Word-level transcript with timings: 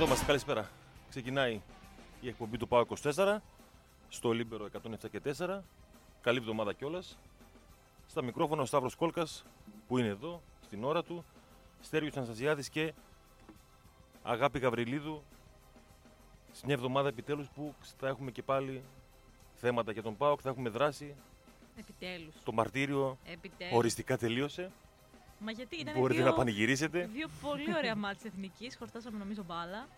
εδώ 0.00 0.08
είμαστε. 0.08 0.26
Καλησπέρα. 0.26 0.70
Ξεκινάει 1.08 1.60
η 2.20 2.28
εκπομπή 2.28 2.56
του 2.56 2.68
ΠΑΟΚ 2.68 2.84
24 3.02 3.36
στο 4.08 4.32
Λίμπερο 4.32 4.68
107 4.82 5.10
και 5.10 5.20
4. 5.38 5.60
Καλή 6.20 6.38
εβδομάδα 6.38 6.72
κιόλας. 6.72 7.18
Στα 8.06 8.22
μικρόφωνα 8.22 8.62
ο 8.62 8.64
Σταύρος 8.64 8.94
Κόλκας 8.94 9.44
που 9.88 9.98
είναι 9.98 10.08
εδώ 10.08 10.42
στην 10.60 10.84
ώρα 10.84 11.02
του. 11.02 11.24
Στέργιος 11.80 12.16
Αναστασιάδης 12.16 12.68
και 12.68 12.92
Αγάπη 14.22 14.58
Γαβριλίδου 14.58 15.22
σε 16.52 16.62
μια 16.64 16.74
εβδομάδα 16.74 17.08
επιτέλους 17.08 17.48
που 17.48 17.74
θα 17.98 18.08
έχουμε 18.08 18.30
και 18.30 18.42
πάλι 18.42 18.82
θέματα 19.54 19.92
για 19.92 20.02
τον 20.02 20.16
ΠΑΟΚ, 20.16 20.40
θα 20.42 20.48
έχουμε 20.48 20.68
δράση. 20.68 21.14
Επιτέλους. 21.76 22.34
Το 22.44 22.52
μαρτύριο 22.52 23.18
Επιτέλους. 23.24 23.76
οριστικά 23.76 24.16
τελείωσε. 24.16 24.70
Μα 25.40 25.50
γιατί 25.50 25.76
ήταν 25.76 25.94
Μπορείτε 25.98 26.20
δύο, 26.22 26.28
να 26.30 26.34
πανηγυρίσετε. 26.36 27.08
δύο 27.12 27.28
πολύ 27.42 27.74
ωραία 27.76 27.96
μάτια 27.96 28.30
εθνικής. 28.34 28.76
Χορτάσαμε 28.76 29.18
νομίζω 29.18 29.42
μπάλα. 29.46 29.88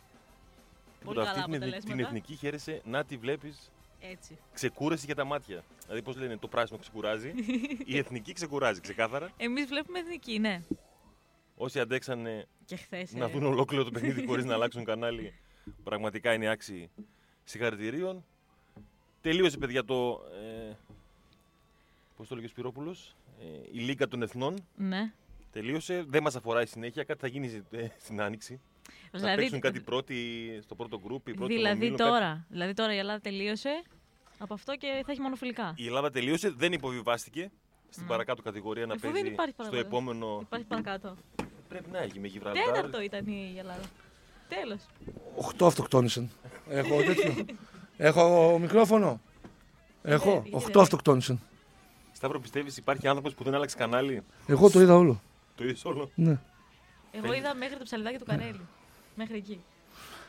Πολύ 1.04 1.16
Τίποτα, 1.16 1.20
καλά 1.20 1.30
αυτή 1.30 1.42
την, 1.52 1.52
εθνική- 1.62 1.80
την 1.80 1.90
αποτελέσματα. 1.92 2.06
εθνική 2.16 2.34
χαίρεσαι 2.36 2.80
να 2.84 3.04
τη 3.04 3.16
βλέπεις 3.16 3.70
Έτσι. 4.00 4.38
ξεκούραση 4.52 5.06
για 5.06 5.14
τα 5.14 5.24
μάτια. 5.24 5.64
Δηλαδή, 5.84 6.02
πώς 6.02 6.16
λένε, 6.16 6.36
το 6.36 6.48
πράσινο 6.48 6.78
ξεκουράζει. 6.78 7.32
η 7.84 7.98
εθνική 8.02 8.32
ξεκουράζει 8.32 8.80
ξεκάθαρα. 8.80 9.30
Εμείς 9.36 9.66
βλέπουμε 9.66 9.98
εθνική, 9.98 10.38
ναι. 10.38 10.62
Όσοι 11.56 11.80
αντέξανε 11.80 12.46
Και 12.64 12.76
χθες. 12.76 13.12
να 13.14 13.28
δουν 13.28 13.44
ολόκληρο 13.44 13.84
το 13.84 13.90
παιχνίδι 13.90 14.26
χωρίς 14.26 14.44
να 14.44 14.54
αλλάξουν 14.54 14.84
κανάλι, 14.84 15.34
πραγματικά 15.84 16.32
είναι 16.32 16.48
άξιοι 16.48 16.90
συγχαρητηρίων. 17.44 18.24
Τελείωσε, 19.20 19.58
παιδιά, 19.58 19.84
το. 19.84 20.20
Ε, 20.68 20.72
Πώς 22.16 22.28
το 22.28 22.34
λέγει 22.34 22.46
ο 22.46 22.50
Σπυρόπουλος, 22.50 23.16
ε, 23.40 23.44
η 23.72 23.78
Λίγκα 23.78 24.08
των 24.08 24.22
Εθνών. 24.22 24.54
Ναι. 24.76 25.12
Τελείωσε. 25.52 26.04
Δεν 26.08 26.22
μας 26.22 26.36
αφορά 26.36 26.62
η 26.62 26.66
συνέχεια. 26.66 27.04
Κάτι 27.04 27.20
θα 27.20 27.26
γίνει 27.26 27.62
ε, 27.70 27.86
στην 28.00 28.20
Άνοιξη. 28.22 28.60
Θα 29.10 29.18
Δηλαδή, 29.18 29.36
παίξουν 29.36 29.60
κάτι 29.60 29.80
πρώτοι 29.80 30.16
στο 30.62 30.74
πρώτο 30.74 31.00
γκρουπ. 31.04 31.28
οι 31.28 31.34
πρώτοι 31.34 31.54
δηλαδή 31.54 31.76
ομίλων, 31.76 31.96
τώρα. 31.96 32.18
κάτι. 32.28 32.40
Δηλαδή 32.48 32.72
τώρα 32.72 32.94
η 32.94 32.98
Ελλάδα 32.98 33.20
τελείωσε. 33.20 33.82
Από 34.38 34.54
αυτό 34.54 34.76
και 34.76 35.02
θα 35.06 35.12
έχει 35.12 35.20
μόνο 35.20 35.34
φιλικά. 35.36 35.74
Η 35.76 35.86
Ελλάδα 35.86 36.10
τελείωσε, 36.10 36.50
δεν 36.50 36.72
υποβιβάστηκε 36.72 37.50
στην 37.88 38.02
Ναι. 38.02 38.08
παρακάτω 38.08 38.42
κατηγορία 38.42 38.86
να 38.86 38.92
Αφού 38.94 39.02
δεν 39.02 39.12
παίζει 39.12 39.28
υπάρχει 39.28 39.52
στο 39.52 39.62
παρακάτω. 39.62 39.86
επόμενο. 39.88 40.38
Υπάρχει 40.42 40.66
παρακάτω. 40.66 41.16
Πρέπει 41.68 41.90
να 41.90 41.98
έχει 41.98 42.20
με 42.20 42.26
Γιβραλτάρ. 42.26 42.64
Τέταρτο 42.64 43.00
ήταν 43.02 43.26
η 43.26 43.54
Ελλάδα. 43.58 43.82
Τέλος. 44.48 44.80
Οχτώ 45.36 45.66
αυτοκτόνησαν. 45.66 46.30
Έχω 46.68 47.02
τέτοιο. 47.02 47.44
Έχω 47.96 48.58
μικρόφωνο. 48.58 49.20
Έχω. 50.02 50.30
γιατί 50.32 50.50
Οχτώ 50.54 50.70
δεν 50.72 50.82
αυτοκτόνησαν. 50.82 51.40
Σταύρο, 52.12 52.40
πιστεύεις 52.40 52.76
υπάρχει 52.76 53.08
άνθρωπος 53.08 53.34
που 53.34 53.44
δεν 53.44 53.54
άλλαξε 53.54 53.76
κανάλι; 53.76 54.22
Εγώ 54.46 54.70
το 54.70 54.80
είδα 54.80 54.94
όλο. 54.96 55.20
Το 55.54 55.64
είδες 55.64 55.84
όλο. 55.84 56.10
Ναι. 56.14 56.38
Εγώ 57.12 57.32
είδα 57.32 57.54
μέχρι 57.54 57.76
το 57.76 57.84
ψαλιδάκι 57.84 58.18
του 58.18 58.24
Καρέλη. 58.24 58.60
Μέχρι 59.14 59.36
εκεί. 59.36 59.60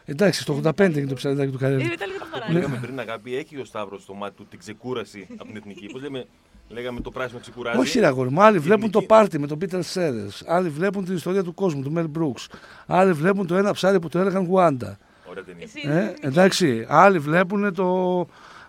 Εντάξει, 0.06 0.42
στο 0.42 0.62
85 0.64 0.80
είναι 0.98 1.06
το 1.08 1.14
ψαλιδάκι 1.14 1.52
του 1.52 1.58
Ε, 1.58 1.60
Καρέλη. 1.60 1.84
Ήταν 1.94 2.08
λίγο 2.10 2.20
το 2.20 2.26
Που 2.26 2.32
παράδειγμα. 2.32 2.60
λέγαμε 2.60 2.78
πριν, 2.82 3.00
αγάπη, 3.00 3.36
έχει 3.36 3.58
ο 3.60 3.66
Σταύρος 3.66 4.02
στο 4.04 4.14
μάτι 4.14 4.36
του 4.36 4.46
την 4.50 4.60
ξεκούραση 4.60 5.28
από 5.32 5.44
την 5.48 5.56
εθνική. 5.56 5.86
Πώς 5.92 6.02
λέμε, 6.02 6.26
λέγαμε 6.70 7.02
το 7.02 7.12
πράσινο 7.12 7.40
ξεκουράζει. 7.40 7.78
Όχι, 7.80 8.00
ρε 8.00 8.06
αγόρι 8.06 8.30
μου. 8.30 8.42
Άλλοι 8.42 8.60
βλέπουν 8.60 8.82
το 8.92 8.98
εθνική- 8.98 9.08
πάρτι 9.08 9.40
με 9.40 9.48
τον 9.48 9.58
Πίτερ 9.58 9.84
Σέρες. 9.84 10.44
Άλλοι 10.48 10.70
βλέπουν 10.70 11.06
την 11.06 11.16
ιστορία 11.16 11.44
του 11.44 11.54
κόσμου, 11.54 11.82
του 11.82 11.92
Μέλ 11.92 12.08
Μπρούξ. 12.08 12.48
Άλλοι 12.86 13.14
βλέπουν 13.14 13.48
το 13.48 13.56
ένα 13.56 13.74
ψάρι 13.74 14.00
που 14.00 14.10
το 14.10 14.20
έλεγαν 14.20 14.46
Γουάντα. 14.46 14.98
Ωραία 15.30 15.44
ταινία. 15.44 15.64
Εσύ. 15.64 15.82
Ε, 15.86 16.14
εντάξει. 16.28 16.86
Άλλοι 16.90 17.20
βλέπουν 17.20 17.74
το, 17.74 18.20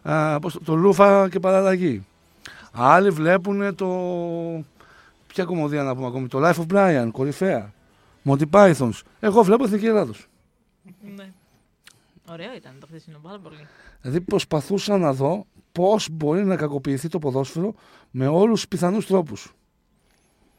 α, 0.03 0.39
πώς 0.41 0.53
το, 0.53 0.61
το 0.65 0.75
Λούφα 0.75 1.29
και 1.29 1.41
παραλλαγή. 1.41 2.07
Άλλοι 2.73 3.11
βλέπουν 3.11 3.75
το. 3.75 3.89
Ποια 5.35 5.45
κομμωδία 5.45 5.83
να 5.83 5.95
πούμε 5.95 6.07
ακόμη, 6.07 6.29
το 6.29 6.39
Life 6.43 6.55
of 6.55 6.67
Brian, 6.73 7.09
κορυφαία. 7.13 7.73
Monty 8.25 8.45
Pythons. 8.51 9.01
Εγώ 9.21 9.43
βλέπω 9.43 9.65
Εθνική 9.65 9.87
Ελλάδος. 9.87 10.27
Ναι. 11.17 11.33
Ωραίο 12.31 12.55
ήταν 12.55 12.77
το 12.81 12.87
χθεσινό, 12.87 13.19
πάρα 13.23 13.39
πολύ. 13.39 13.67
Δηλαδή 14.01 14.21
προσπαθούσα 14.21 14.99
να 14.99 15.13
δω 15.13 15.47
πώς 15.73 16.09
μπορεί 16.11 16.45
να 16.45 16.57
κακοποιηθεί 16.57 17.09
το 17.09 17.19
ποδόσφαιρο 17.19 17.75
με 18.11 18.27
όλους 18.27 18.61
τους 18.61 18.69
πιθανούς 18.69 19.07
τρόπους. 19.07 19.53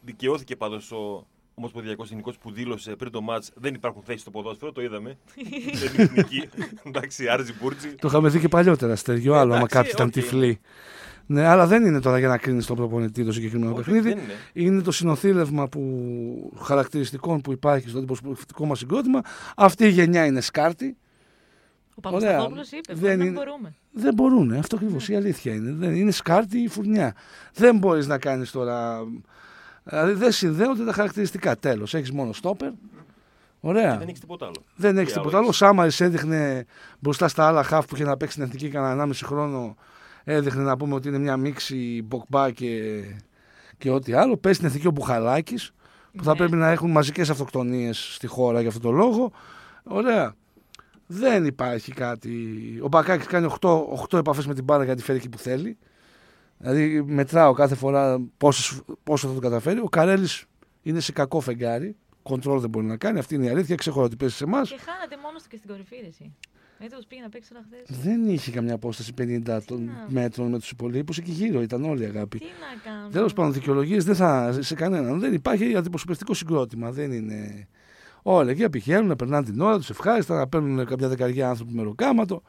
Δικαιώθηκε 0.02 0.56
πάντως 0.56 0.92
ο 0.92 1.28
Ομοσπονδιακός 1.58 2.10
Εθνικό 2.10 2.34
που 2.42 2.52
δήλωσε 2.52 2.96
πριν 2.96 3.12
το 3.12 3.22
ματς 3.22 3.44
δεν 3.56 3.74
υπάρχουν 3.74 4.02
θέσεις 4.06 4.22
στο 4.22 4.32
ποδόσφαιρο. 4.32 4.72
Το 4.72 4.82
είδαμε. 4.82 5.18
δεν 5.82 5.94
είναι 5.94 6.04
εθνική. 6.04 6.50
Εντάξει, 6.84 7.28
Άρζι 7.28 7.54
Μπούρτζι. 7.62 7.90
Το 7.96 8.08
είχαμε 8.08 8.30
δει 8.30 8.40
και 8.40 8.48
παλιότερα, 8.48 8.96
Στέργιο, 8.96 9.34
άλλο, 9.34 9.54
άμα 9.54 9.56
Εντάξει, 9.56 9.76
κάποιοι 9.76 9.92
ήταν 9.94 10.08
οκ. 10.08 10.14
τυφλοί. 10.14 10.60
Ναι, 11.28 11.46
αλλά 11.46 11.68
δεν 11.68 11.86
είναι 11.86 12.00
τώρα 12.00 12.20
για 12.20 12.28
να 12.28 12.38
κρίνεις 12.38 12.66
τον 12.66 12.76
προπονητή 12.76 13.26
το 13.26 13.32
συγκεκριμένο 13.32 13.72
Όχι, 13.74 13.84
παιχνίδι. 13.84 14.10
δεν 14.10 14.18
είναι. 14.18 14.34
Είναι 14.54 14.82
το 14.82 14.92
συνονθύλευμα 14.92 15.68
που, 15.68 16.54
χαρακτηριστικών 16.62 17.42
που 17.42 17.52
υπάρχει 17.52 17.90
στο 17.90 17.98
αντιπροσωπευτικό 17.98 18.66
μας 18.66 18.78
συγκρότημα. 18.80 19.22
Αυτή 19.56 19.86
η 19.86 19.90
γενιά 19.90 20.26
είναι 20.26 20.42
σκάρτη. 20.42 20.98
Ο 21.96 22.10
Ωραία. 22.10 22.20
Παπασταθόπουλο 22.20 22.62
είπε: 22.72 22.94
Δεν 22.94 22.98
Δεν, 23.02 23.18
δεν 23.18 23.28
είναι- 23.28 23.36
μπορούμε. 23.44 23.76
Δεν 23.92 24.14
μπορούν. 24.14 24.54
Αυτό 24.54 24.76
ακριβώς 24.76 25.10
η 25.10 25.16
αλήθεια 25.16 25.54
είναι. 25.54 25.72
Δεν, 25.72 25.96
είναι 25.96 26.12
σκάρτη 26.12 26.60
η 26.60 26.68
φουρνιά. 26.68 27.16
Δεν 27.54 27.78
μπορείς 27.78 28.08
να 28.08 28.18
κάνεις 28.18 28.52
τώρα. 28.52 29.00
Δηλαδή 29.86 30.14
δεν 30.14 30.32
συνδέονται 30.32 30.86
τα 30.86 30.94
χαρακτηριστικά. 30.94 31.58
Τέλος. 31.58 31.94
Έχεις 31.94 32.12
μόνο 32.12 32.34
στόπερ. 32.34 32.72
Ωραία. 33.60 33.92
Και 33.92 33.98
δεν 33.98 34.08
έχεις 34.08 34.20
τίποτα 34.20 34.46
άλλο. 34.46 34.64
Δεν 34.76 34.98
έχεις 34.98 35.14
Τι 35.14 35.20
τίποτα 35.20 35.38
άλλο 35.38 35.38
άλλο. 35.38 35.46
Ο 35.46 35.50
έχεις; 35.50 35.58
Σάμαρη 35.58 35.92
έδειχνε 36.00 36.66
μπροστά 37.00 37.28
στα 37.28 37.48
άλλα 37.48 37.64
χαφ 37.64 37.86
που 37.86 37.96
είχε 37.96 38.04
να 38.04 38.18
παίξει 38.18 38.34
στην 38.34 38.46
εθνική 38.48 38.70
κανένα 38.70 39.04
1,5 39.04 39.12
χρόνο. 39.24 39.76
Έδειχνε 40.24 40.64
να 40.64 40.78
πούμε 40.78 40.94
ότι 40.96 41.08
είναι 41.08 41.18
μια 41.18 41.38
μίξη 41.38 42.02
μποκμπά 42.06 42.52
και, 42.52 43.02
και 43.78 43.90
ό,τι 43.90 44.14
άλλο. 44.14 44.38
Παίζει 44.38 44.58
στην 44.58 44.70
εθνική 44.70 44.88
ο 44.88 44.92
Μπουχαλάκης 44.92 45.72
που 46.18 46.24
θα 46.24 46.32
Ναι. 46.32 46.38
πρέπει 46.38 46.56
να 46.56 46.70
έχουν 46.70 46.92
μαζικές 46.92 47.30
αυτοκτονίες 47.30 48.14
στη 48.14 48.28
χώρα 48.28 48.60
για 48.60 48.68
αυτόν 48.68 48.84
τον 48.84 48.96
λόγο. 48.96 49.32
Ωραία. 49.84 50.36
Δεν 51.08 51.46
υπάρχει 51.46 51.92
κάτι. 51.92 52.32
Ο 52.82 52.88
Μπακάκης 52.88 53.28
κάνει 53.28 53.46
8, 53.62 53.70
8 54.10 54.18
επαφές 54.18 54.48
με 54.48 54.54
την 54.54 54.64
μπάρα 54.64 54.84
για 54.84 54.94
να 54.94 55.00
τη 55.00 55.06
φέρει 55.06 55.18
εκεί 55.18 55.30
που 55.30 55.38
θέλει. 55.38 55.78
Δηλαδή 56.58 57.02
μετράω 57.02 57.54
κάθε 57.54 57.76
φορά 57.76 58.26
πόσες, 58.38 58.82
πόσο 59.04 59.28
θα 59.28 59.34
το 59.34 59.40
καταφέρει. 59.40 59.80
Ο 59.80 59.88
Καρέλης 59.90 60.46
είναι 60.82 61.00
σε 61.00 61.12
κακό 61.12 61.40
φεγγάρι. 61.40 61.96
Κοντρόλ 62.24 62.60
δεν 62.60 62.70
μπορεί 62.70 62.86
να 62.86 62.98
κάνει. 62.98 63.20
Αυτή 63.20 63.36
είναι 63.36 63.46
η 63.46 63.50
αλήθεια. 63.50 63.76
Ξέρω 63.76 64.02
ότι 64.02 64.16
παίζει 64.16 64.36
σε 64.36 64.44
εμάς. 64.44 64.70
Και 64.70 64.78
χάνατε 64.86 65.16
μόνος 65.24 65.42
του 65.44 65.50
και 65.50 65.58
στην 65.58 65.70
κορυφή, 65.70 65.96
ρε, 66.02 66.08
εσύ. 66.08 66.34
Έτσι 66.80 66.94
όπως 66.96 67.08
πήγε 67.08 67.22
να 67.22 67.30
παίξει 67.30 67.54
όλα 67.54 67.66
χθες. 67.68 68.00
Δεν 68.04 68.28
είχε 68.30 68.52
καμιά 68.52 68.74
απόσταση 68.74 69.14
50 69.14 69.62
των 69.66 69.84
να- 69.86 70.06
μέτρων 70.10 70.50
με 70.50 70.60
τους 70.60 70.70
υπολείπους. 70.72 71.18
Εκεί 71.18 71.32
γύρω 71.32 71.62
ήταν 71.62 71.84
όλοι 71.84 72.06
αγάπη. 72.06 72.40
Τι 72.40 72.46
να 72.46 72.92
κάνω. 72.92 73.10
Τέλος 73.10 73.34
πάντων, 73.34 73.54
δικαιολογίες 73.54 74.04
δεν 74.06 74.16
θα 74.16 74.58
σε 74.62 74.76
κανέναν. 74.76 75.20
Δεν 75.20 75.34
υπάρχει 75.34 75.76
αντιπροσωπευτικό 75.76 76.34
συγκρότημα. 76.34 76.92
Δεν 76.92 77.12
είναι. 77.12 77.68
Όλοι 78.22 78.52
εκεί 78.52 78.64
απηχαίνουν, 78.64 79.08
να 79.08 79.16
περνάνε 79.16 79.46
την 79.46 79.62
ώρα 79.62 79.78
τους 79.78 79.90
ευχάριστα, 79.90 80.36
να 80.36 80.48
παίρνουν 80.48 80.86
κάποια 80.86 81.08
δεκαριά 81.08 81.50
άνθρωποι 81.50 81.74
με 81.74 81.84
ροκάματο. 81.84 82.42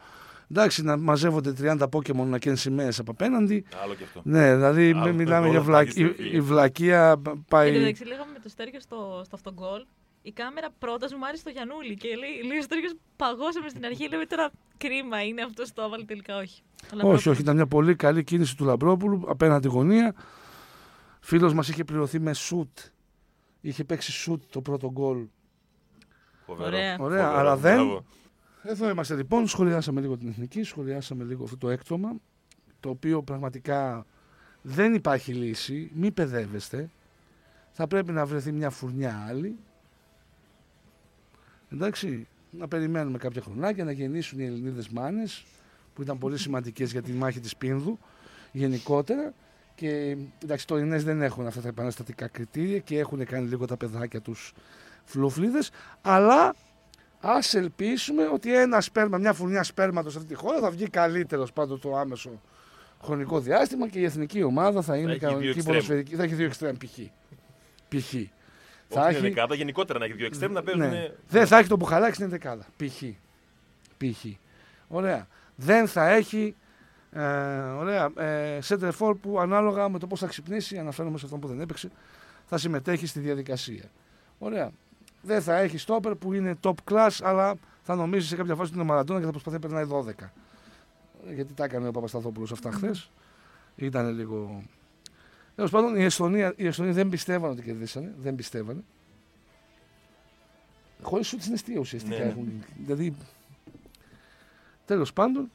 Εντάξει, 0.51 0.83
να 0.83 0.97
μαζεύονται 0.97 1.55
30 1.61 1.79
Pokémon 1.93 2.27
να 2.27 2.39
καίνουν 2.39 2.59
σημαίες 2.59 2.99
από 2.99 3.11
απέναντι. 3.11 3.65
Άλλο 3.83 3.95
και 3.95 4.05
αυτό. 4.05 4.21
Ναι, 4.25 4.55
δηλαδή 4.55 4.93
Άλλο, 4.97 5.13
μιλάμε 5.13 5.41
όλο 5.45 5.51
για 5.51 5.61
βλακ... 5.61 5.93
πάει 5.95 6.05
η, 6.07 6.13
στη 6.13 6.29
η 6.37 6.41
βλακεία 6.41 7.11
Εν 7.11 7.23
τω 7.23 7.39
πάει. 7.49 7.79
μεταξύ, 7.79 8.05
λέγαμε 8.05 8.33
με 8.33 8.39
το 8.39 8.49
Στέργιο 8.49 8.81
στο, 8.81 9.21
στο 9.25 9.37
αυτογκολ. 9.37 9.85
Η 10.23 10.33
κάμερα 10.33 10.69
πρώτα 10.79 11.07
ζουμάρει 11.07 11.39
στο 11.39 11.51
Γιανούλη 11.51 11.95
και 11.97 12.09
λέει, 12.09 12.49
λέει 12.49 12.59
ο 12.59 12.63
Στέργιος 12.63 12.95
παγώσαμε 13.17 13.69
στην 13.69 13.85
αρχή. 13.85 14.09
Λέμε 14.09 14.25
τώρα 14.27 14.51
κρίμα 14.77 15.23
είναι 15.25 15.43
αυτό 15.43 15.63
το 15.75 15.83
έβαλε 15.83 16.05
τελικά 16.05 16.37
όχι. 16.37 16.63
Αλλά 16.93 17.03
Όχι, 17.03 17.13
πρώτα- 17.13 17.31
όχι, 17.31 17.41
ήταν 17.41 17.55
μια 17.57 17.67
πολύ 17.67 17.95
καλή 17.97 18.25
κίνηση 18.25 18.57
του 18.57 18.65
Λαμπρόπουλου 18.65 19.25
απέναντι 19.29 19.69
γωνία. 19.69 20.15
Φίλος 21.21 21.55
μας 21.55 21.69
είχε 21.69 21.85
πληρωθεί 21.85 22.19
με 22.21 22.35
σουτ. 22.35 22.79
Είχε 23.61 23.85
παίξει 23.85 24.13
σουτ 24.13 24.43
το 24.51 24.61
πρώτο 24.61 24.91
γκολ 24.91 25.27
Φοβερό. 26.47 26.67
Ωραία. 26.69 26.97
Ωραία, 27.01 27.23
Φοβερό, 27.23 27.39
αλλά 27.39 27.57
δεν. 27.57 27.75
μπράβο. 27.75 28.05
Εδώ 28.69 28.89
είμαστε 28.89 29.15
λοιπόν, 29.15 29.47
σχολιάσαμε 29.47 30.01
λίγο 30.01 30.17
την 30.17 30.29
εθνική, 30.29 30.63
σχολιάσαμε 30.63 31.25
λίγο 31.25 31.45
αυτό 31.45 31.57
το 31.57 31.69
έκτομα, 31.69 32.17
το 32.81 32.89
οποίο 32.89 33.23
πραγματικά 33.23 34.07
δεν 34.63 34.95
υπάρχει 34.95 35.33
λύση, 35.33 35.91
μη 35.95 36.11
παιδεύεστε. 36.11 36.91
Θα 37.73 37.87
πρέπει 37.87 38.13
να 38.13 38.27
βρεθεί 38.27 38.53
μια 38.53 38.71
φουρνιά 38.71 39.25
άλλη. 39.29 39.57
Εντάξει, 41.69 42.27
να 42.51 42.69
περιμένουμε 42.69 43.19
κάποια 43.19 43.43
χρονάκια 43.43 43.85
να 43.85 43.93
γεννήσουν 43.93 44.39
οι 44.39 44.45
Ελληνίδες 44.45 44.89
μάνες, 44.89 45.45
που 45.95 46.03
ήταν 46.03 46.19
πολύ 46.19 46.39
σημαντικές 46.39 46.93
για 46.93 47.03
τη 47.03 47.13
μάχη 47.13 47.41
της 47.41 47.57
Πίνδου, 47.57 47.99
γενικότερα. 48.53 49.33
Και 49.75 50.17
εντάξει, 50.43 50.65
οι 50.65 50.67
τωρινές 50.67 51.05
δεν 51.05 51.23
έχουν 51.23 51.47
αυτά 51.47 51.61
τα 51.61 51.69
επαναστατικά 51.69 52.29
κριτήρια 52.29 52.79
και 52.79 52.99
έχουν 52.99 53.25
κάνει 53.25 53.49
λίγο 53.49 53.67
τα 53.67 53.77
παιδάκια 53.77 54.21
τους 54.21 54.53
φλουφλίδες, 55.05 55.71
αλλά 56.03 56.55
Α 57.21 57.39
ελπίσουμε 57.53 58.29
ότι 58.33 58.57
ένα 58.57 58.81
σπέρμα, 58.81 59.19
μια 59.19 59.33
φουρνιά 59.33 59.63
σπέρματος 59.63 60.13
σε 60.13 60.19
αυτή 60.19 60.35
τη 60.35 60.41
χώρα 60.41 60.59
θα 60.61 60.71
βγει 60.71 60.89
καλύτερος 60.89 61.53
πάντως 61.53 61.81
το 61.81 61.97
άμεσο 61.97 62.41
χρονικό 63.03 63.41
διάστημα 63.41 63.89
και 63.89 63.99
η 63.99 64.05
εθνική 64.05 64.43
ομάδα 64.43 64.83
θα 64.83 64.97
είναι 64.97 65.11
έχει 65.11 65.19
δύο 65.19 65.29
κανονική 65.29 65.51
εξτρέμ. 65.51 65.75
ποδοσφαιρική. 65.75 66.17
Θα 66.17 66.23
έχει 66.23 66.35
δύο 66.35 66.47
εξτρέμ 66.47 66.77
π.χ. 66.77 66.99
π.χ. 67.89 68.15
Όχι 68.89 69.13
την 69.13 69.21
δεκάδα, 69.21 69.55
γενικότερα 69.55 69.99
να 69.99 70.05
έχει 70.05 70.15
δύο 70.15 70.27
εξτρέμ 70.27 70.53
να 70.53 70.63
παίζουν. 70.63 70.89
Ναι. 70.89 71.11
Δεν 71.29 71.47
θα 71.47 71.59
έχει 71.59 71.69
το 71.69 71.77
μπουχαλάκι 71.77 72.15
στην 72.15 72.29
δεκάδα. 72.29 72.67
Π.χ. 72.77 73.03
π.χ. 73.97 74.25
Ωραία. 74.89 75.27
Δεν 75.57 75.89
θα 75.89 76.09
έχει 76.09 76.55
ε, 77.13 77.23
ωραία, 77.79 78.13
ε, 78.17 78.59
center 78.69 78.91
for 78.99 79.17
που 79.21 79.41
ανάλογα 79.41 79.89
με 79.89 79.99
το 79.99 80.07
πώς 80.07 80.21
θα 80.21 80.27
ξυπνήσει, 80.27 80.79
αναφέρομαι 80.79 81.19
σε 81.19 81.25
αυτόν 81.25 81.41
που 81.41 81.49
δεν 81.49 81.61
έπαιξε, 81.61 81.91
θα 82.47 82.59
συμμετέχει 82.59 83.07
στη 83.07 83.21
διαδικασία. 83.21 83.85
Ωραία. 84.39 84.71
Δεν 85.27 85.43
θα 85.43 85.57
έχει 85.57 85.85
stopper 85.87 86.13
που 86.19 86.33
είναι 86.33 86.55
top 86.63 86.75
class, 86.91 87.11
αλλά 87.23 87.55
θα 87.83 87.95
νομίζεις 87.95 88.29
σε 88.29 88.37
κάποια 88.37 88.55
φάση 88.55 88.69
ότι 88.69 88.79
είναι 88.79 88.89
Μαραντόνα 88.89 89.19
και 89.19 89.25
θα 89.25 89.31
προσπαθεί 89.31 89.57
να 89.57 89.69
περνάει 89.69 90.05
12. 90.23 90.31
Γιατί 91.35 91.53
τα 91.53 91.65
έκανε 91.65 91.89
ο 91.89 91.91
Παπασταθόπουλος 91.91 92.53
αυτά 92.53 92.71
χθες. 92.71 93.11
Ήταν 93.77 94.15
λίγο. 94.15 94.63
Τέλος 95.55 95.71
πάντων, 95.71 95.97
οι 95.97 96.05
Εστονία, 96.05 96.53
οι 96.57 96.67
Εστονία 96.67 96.93
δεν 96.93 97.09
πιστεύαν 97.09 97.51
ότι 97.51 97.63
κερδίσανε. 97.63 98.15
Δεν 98.19 98.35
πιστεύανε. 98.35 98.85
Χωρίς 101.03 101.27
σουτ 101.27 101.41
στην 101.41 101.53
αιστεία 101.55 101.79
ουσιαστικά. 101.79 102.17
Ναι, 102.17 102.25
ναι. 102.25 102.31
έχουν. 102.31 102.65
Δηλαδή. 102.85 103.17
Τέλος 104.85 105.13
πάντων, 105.13 105.51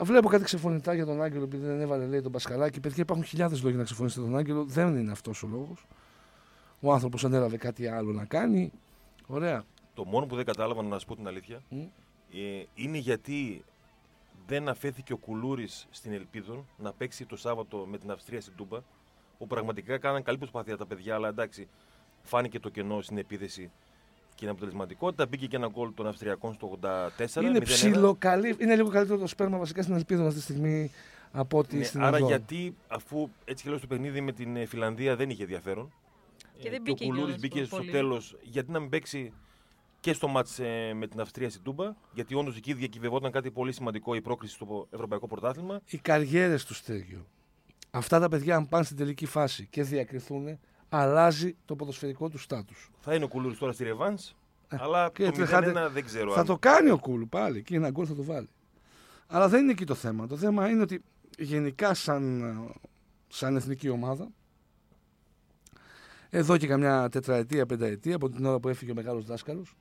βλέπω 0.00 0.28
κάτι 0.28 0.44
ξεφωνητά 0.44 0.94
για 0.94 1.06
τον 1.06 1.22
Άγγελο 1.22 1.44
επειδή 1.44 1.66
δεν 1.66 1.80
έβαλε 1.80 2.06
λέει 2.06 2.20
τον 2.20 2.32
Πασχαλάκη. 2.32 2.80
Παιδιά, 2.80 3.02
υπάρχουν 3.02 3.26
χιλιάδες 3.26 3.62
λόγοι 3.62 3.76
να 3.76 3.84
ξεφωνήσετε 3.84 4.26
τον 4.26 4.36
Άγγελο. 4.36 4.64
Δεν 4.64 4.96
είναι 4.96 5.10
αυτός 5.10 5.42
ο 5.42 5.46
λόγος. 5.46 5.86
Ο 6.80 6.92
άνθρωπος 6.92 7.24
ανέλαβε 7.24 7.56
κάτι 7.56 7.86
άλλο 7.86 8.12
να 8.12 8.24
κάνει. 8.24 8.72
Ωραία. 9.30 9.64
Το 9.94 10.04
μόνο 10.04 10.26
που 10.26 10.36
δεν 10.36 10.44
κατάλαβα, 10.44 10.82
να 10.82 10.98
σα 10.98 11.06
πω 11.06 11.16
την 11.16 11.26
αλήθεια, 11.26 11.62
Μμ. 11.68 11.80
ε, 12.32 12.64
είναι 12.74 12.98
γιατί 12.98 13.64
δεν 14.46 14.68
αφέθηκε 14.68 15.12
ο 15.12 15.16
Κουλούρης 15.16 15.86
στην 15.90 16.12
Ελπίδων 16.12 16.66
να 16.78 16.92
παίξει 16.92 17.26
το 17.26 17.36
Σάββατο 17.36 17.86
με 17.90 17.98
την 17.98 18.10
Αυστρία 18.10 18.40
στην 18.40 18.52
Τούμπα. 18.56 18.78
Που 19.38 19.46
πραγματικά 19.46 19.98
κάναν 19.98 20.22
καλή 20.22 20.38
προσπάθεια 20.38 20.76
τα 20.76 20.86
παιδιά, 20.86 21.14
αλλά 21.14 21.28
εντάξει, 21.28 21.68
φάνηκε 22.22 22.60
το 22.60 22.68
κενό 22.68 23.00
στην 23.02 23.18
επίθεση 23.18 23.70
και 24.34 24.40
την 24.40 24.48
αποτελεσματικότητα. 24.48 25.26
Μπήκε 25.26 25.46
και 25.46 25.56
ένα 25.56 25.68
γκολ 25.68 25.94
των 25.94 26.06
Αυστριακών 26.06 26.54
στο 26.54 26.78
84. 26.82 27.42
Είναι 27.42 27.58
0-1. 27.58 27.62
ψιλοκαλύ. 27.62 28.56
Είναι 28.58 28.76
λίγο 28.76 28.88
καλύτερο 28.88 29.18
το 29.18 29.26
σπέρμα 29.26 29.58
βασικά 29.58 29.82
στην 29.82 29.94
Ελπίδα 29.94 30.22
αυτή 30.26 30.34
τη 30.36 30.42
στιγμή 30.42 30.90
από 31.32 31.58
ότι 31.58 31.76
Ναι, 31.76 31.84
στην 31.84 32.02
άρα 32.02 32.16
Οδό. 32.16 32.26
γιατί 32.26 32.76
αφού 32.88 33.28
έτσι 33.44 33.62
και 33.62 33.68
λέω 33.68 33.78
στο 33.78 33.86
παιχνίδι 33.86 34.20
με 34.20 34.32
την 34.32 34.56
ε, 34.56 34.64
Φιλανδία 34.66 35.16
δεν 35.16 35.30
είχε 35.30 35.42
ενδιαφέρον. 35.42 35.92
Και 36.60 36.68
ε, 36.68 36.70
δεν 36.70 36.80
ο 36.80 36.82
μπήκε 36.82 37.04
Κουλούρης 37.04 37.22
κιόλας 37.24 37.40
μπήκε 37.40 37.54
πολύς. 37.54 37.84
στο 37.88 37.92
τέλος, 37.98 38.36
γιατί 38.42 38.70
να 38.70 38.80
μην 38.80 38.88
παίξει 38.88 39.32
και 40.00 40.12
στο 40.12 40.28
μάτς 40.28 40.58
ε, 40.58 40.92
με 40.94 41.06
την 41.06 41.20
Αυστρία 41.20 41.50
στην 41.50 41.62
Τούμπα. 41.62 41.92
Γιατί 42.12 42.34
όντως 42.34 42.56
εκεί 42.56 42.72
διακυβευόταν 42.72 43.30
κάτι 43.30 43.50
πολύ 43.50 43.72
σημαντικό 43.72 44.14
η 44.14 44.20
πρόκληση 44.20 44.54
στο 44.54 44.86
Ευρωπαϊκό 44.90 45.26
Πρωτάθλημα. 45.26 45.80
Οι 45.90 45.98
καριέρες 45.98 46.64
του 46.64 46.74
Στέργιο. 46.74 47.26
Αυτά 47.90 48.20
τα 48.20 48.28
παιδιά, 48.28 48.56
αν 48.56 48.68
πάνε 48.68 48.84
στην 48.84 48.96
τελική 48.96 49.26
φάση 49.26 49.66
και 49.70 49.82
διακριθούν, 49.82 50.58
αλλάζει 50.88 51.56
το 51.64 51.76
ποδοσφαιρικό 51.76 52.28
του 52.28 52.38
στάτους. 52.38 52.90
Θα 53.00 53.14
είναι 53.14 53.24
ο 53.24 53.28
Κουλούρης 53.28 53.58
τώρα 53.58 53.72
στη 53.72 53.84
Ρεβάνς. 53.84 54.34
αλλά 54.68 55.04
Ε, 55.04 55.10
και 55.12 55.24
το 55.24 55.30
τρεχάτε- 55.32 55.76
0-1 55.76 55.90
δεν 55.92 56.04
ξέρω. 56.04 56.32
Θα 56.32 56.40
αν- 56.40 56.46
το 56.46 56.58
κάνει 56.58 56.90
ο 56.90 56.98
Κούλου 56.98 57.28
πάλι 57.28 57.62
και 57.62 57.76
ένα 57.76 57.90
γκολ 57.90 58.04
θα 58.08 58.14
το 58.14 58.22
βάλει. 58.22 58.48
Αλλά 59.26 59.48
δεν 59.48 59.62
είναι 59.62 59.72
εκεί 59.72 59.84
το 59.84 59.94
θέμα. 59.94 60.26
Το 60.26 60.36
θέμα 60.36 60.68
είναι 60.68 60.82
ότι 60.82 61.02
γενικά 61.38 61.94
σαν, 61.94 62.54
σαν 63.28 63.56
εθνική 63.56 63.88
ομάδα 63.88 64.28
εδώ 66.30 66.56
και 66.56 66.66
καμιά 66.66 67.08
τετραετία, 67.08 67.66
πενταετία 67.66 68.14
από 68.14 68.28
την 68.28 68.44
ώρα 68.44 68.60
που 68.60 68.68
έφυγε 68.68 68.90
ο 68.90 68.94
μεγάλος 68.94 69.24
δάσκαλος 69.24 69.76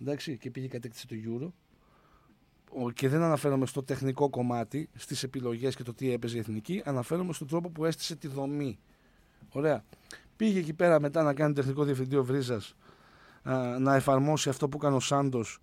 εντάξει, 0.00 0.38
και 0.38 0.50
πήγε 0.50 0.68
κατέκτησε 0.68 1.06
το 1.06 1.14
Euro 1.26 1.48
ο- 2.82 2.90
και 2.90 3.08
δεν 3.08 3.22
αναφέρομαι 3.22 3.66
στο 3.66 3.82
τεχνικό 3.82 4.30
κομμάτι, 4.30 4.88
στις 4.94 5.22
επιλογές 5.22 5.76
και 5.76 5.82
το 5.82 5.94
τι 5.94 6.12
έπαιζε 6.12 6.36
η 6.36 6.38
εθνική, 6.40 6.82
αναφέρομαι 6.84 7.32
στον 7.32 7.46
τρόπο 7.46 7.70
που 7.70 7.84
έστησε 7.84 8.16
τη 8.16 8.28
δομή. 8.28 8.78
Ωραία. 9.52 9.84
Πήγε 10.36 10.58
εκεί 10.58 10.72
πέρα 10.72 11.00
μετά 11.00 11.22
να 11.22 11.34
κάνει 11.34 11.54
τεχνικό 11.54 11.84
διευθυντή 11.84 12.16
ο 12.16 12.24
Βρίζας 12.24 12.74
α, 13.42 13.78
να 13.78 13.94
εφαρμόσει 13.94 14.48
αυτό 14.48 14.68
που 14.68 14.76
έκανε 14.76 14.96
ο 14.96 15.00
Σάντος 15.00 15.58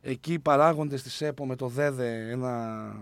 εκεί 0.00 0.32
οι 0.32 0.38
παράγοντες 0.38 1.02
της 1.02 1.20
ΕΠΟ 1.20 1.46
με 1.46 1.56
το 1.56 1.68
ΔΕΔΕ 1.68 2.30
ένα 2.30 2.92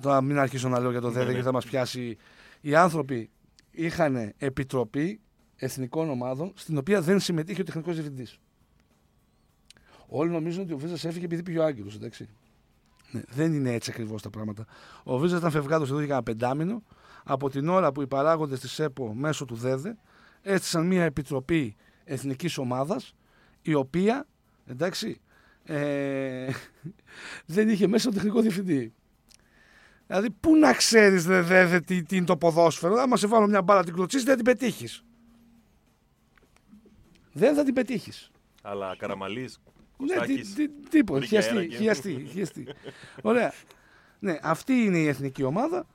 τώρα 0.00 0.20
μην 0.20 0.38
αρχίσω 0.38 0.68
να 0.68 0.78
λέω 0.80 0.90
για 0.90 1.00
το 1.00 1.06
Ναι, 1.06 1.12
ΔΕΔΕ 1.12 1.24
ναι. 1.26 1.30
γιατί 1.30 1.46
θα 1.46 1.52
μας 1.52 1.64
πιάσει 1.64 2.16
οι 2.60 2.74
άνθρωποι 2.74 3.30
είχαν 3.76 4.32
επιτροπή 4.38 5.20
εθνικών 5.56 6.10
ομάδων 6.10 6.52
στην 6.54 6.78
οποία 6.78 7.00
δεν 7.00 7.20
συμμετείχε 7.20 7.60
ο 7.60 7.64
τεχνικός 7.64 7.94
διευθυντής. 7.94 8.38
Όλοι 10.06 10.30
νομίζουν 10.30 10.62
ότι 10.62 10.72
ο 10.72 10.78
Βίζας 10.78 11.04
έφυγε 11.04 11.24
επειδή 11.24 11.42
πήγε 11.42 11.58
ο 11.58 11.64
Άγγελος 11.64 11.94
εντάξει. 11.94 12.28
Ναι, 13.10 13.22
δεν 13.28 13.52
είναι 13.52 13.72
έτσι 13.72 13.90
ακριβώς 13.90 14.22
τα 14.22 14.30
πράγματα. 14.30 14.66
Ο 15.04 15.18
Βίζας 15.18 15.38
ήταν 15.38 15.50
φευγάτος 15.50 15.90
εδώ 15.90 16.00
για 16.00 16.14
ένα 16.14 16.22
πεντάμινο. 16.22 16.82
Από 17.24 17.50
την 17.50 17.68
ώρα 17.68 17.92
που 17.92 18.02
οι 18.02 18.06
παράγοντες 18.06 18.60
της 18.60 18.78
ΕΠΟ 18.78 19.14
μέσω 19.14 19.44
του 19.44 19.54
ΔΕΔΕ 19.54 19.96
έστησαν 20.42 20.86
μια 20.86 21.04
επιτροπή 21.04 21.76
εθνικής 22.04 22.58
ομάδας 22.58 23.14
η 23.62 23.74
οποία 23.74 24.26
εντάξει 24.66 25.20
ε, 25.64 26.50
δεν 27.46 27.68
είχε 27.68 27.86
μέσα 27.86 28.04
τον 28.04 28.14
τεχνικό 28.14 28.40
διευθυντή. 28.40 28.94
Δηλαδή, 30.06 30.30
πού 30.30 30.56
να 30.56 30.72
ξέρεις, 30.72 31.24
δε, 31.24 31.42
δε, 31.42 31.66
δε, 31.66 31.80
τι, 31.80 32.02
τι 32.02 32.16
είναι 32.16 32.24
το 32.26 32.36
ποδόσφαιρο. 32.36 32.94
Άμα 32.94 33.16
σε 33.16 33.26
βάλω 33.26 33.46
μια 33.46 33.62
μπάλα 33.62 33.84
την 33.84 33.94
κλωτσίσεις, 33.94 34.26
δεν 34.26 34.36
θα 34.36 34.42
την 34.42 34.58
πετύχεις. 34.58 35.04
Δεν 37.32 37.54
θα 37.54 37.64
την 37.64 37.74
πετύχεις. 37.74 38.30
Αλλά 38.62 38.96
Καραμαλής, 38.98 39.60
Ναι, 39.98 40.06
Κωστάκης, 40.06 40.54
τι, 40.54 40.68
τι, 40.68 40.88
τίποτα. 40.88 41.18
Βρήκε 41.18 41.38
αέρα 41.38 41.50
Χιαστή, 41.60 41.68
και- 41.68 41.76
χιαστή, 41.76 42.26
χιαστή. 42.32 42.66
Ωραία. 43.22 43.52
Ναι, 44.18 44.38
αυτή 44.42 44.72
είναι 44.72 44.98
η 44.98 45.06
εθνική 45.06 45.42
ομάδα. 45.42 45.86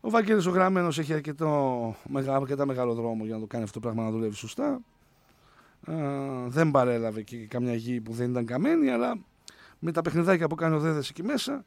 Ο 0.00 0.10
Βαγγέλης 0.10 0.46
ο 0.46 0.50
Γραμμένος 0.50 0.98
έχει 0.98 1.12
αρκετό, 1.12 1.94
μεγα- 2.08 2.34
αρκετά 2.36 2.66
μεγάλο 2.66 2.94
δρόμο 2.94 3.24
για 3.24 3.34
να 3.34 3.40
το 3.40 3.46
κάνει 3.46 3.64
αυτό 3.64 3.80
το 3.80 3.86
πράγμα 3.86 4.02
να 4.04 4.10
δουλεύει 4.10 4.34
σωστά. 4.34 4.80
Α, 5.90 5.94
δεν 6.46 6.70
παρέλαβε 6.70 7.22
και 7.22 7.36
καμιά 7.36 7.74
γη 7.74 8.00
που 8.00 8.12
δεν 8.12 8.30
ήταν 8.30 8.46
καμένη, 8.46 8.90
αλλά 8.90 9.18
με 9.78 9.92
τα 9.92 10.02
παιχνιδάκια 10.02 10.46
που 10.48 10.54
κάνει 10.54 10.74
ο 10.74 10.78
Δέδες 10.78 11.08
εκεί 11.08 11.22
μέσα, 11.22 11.64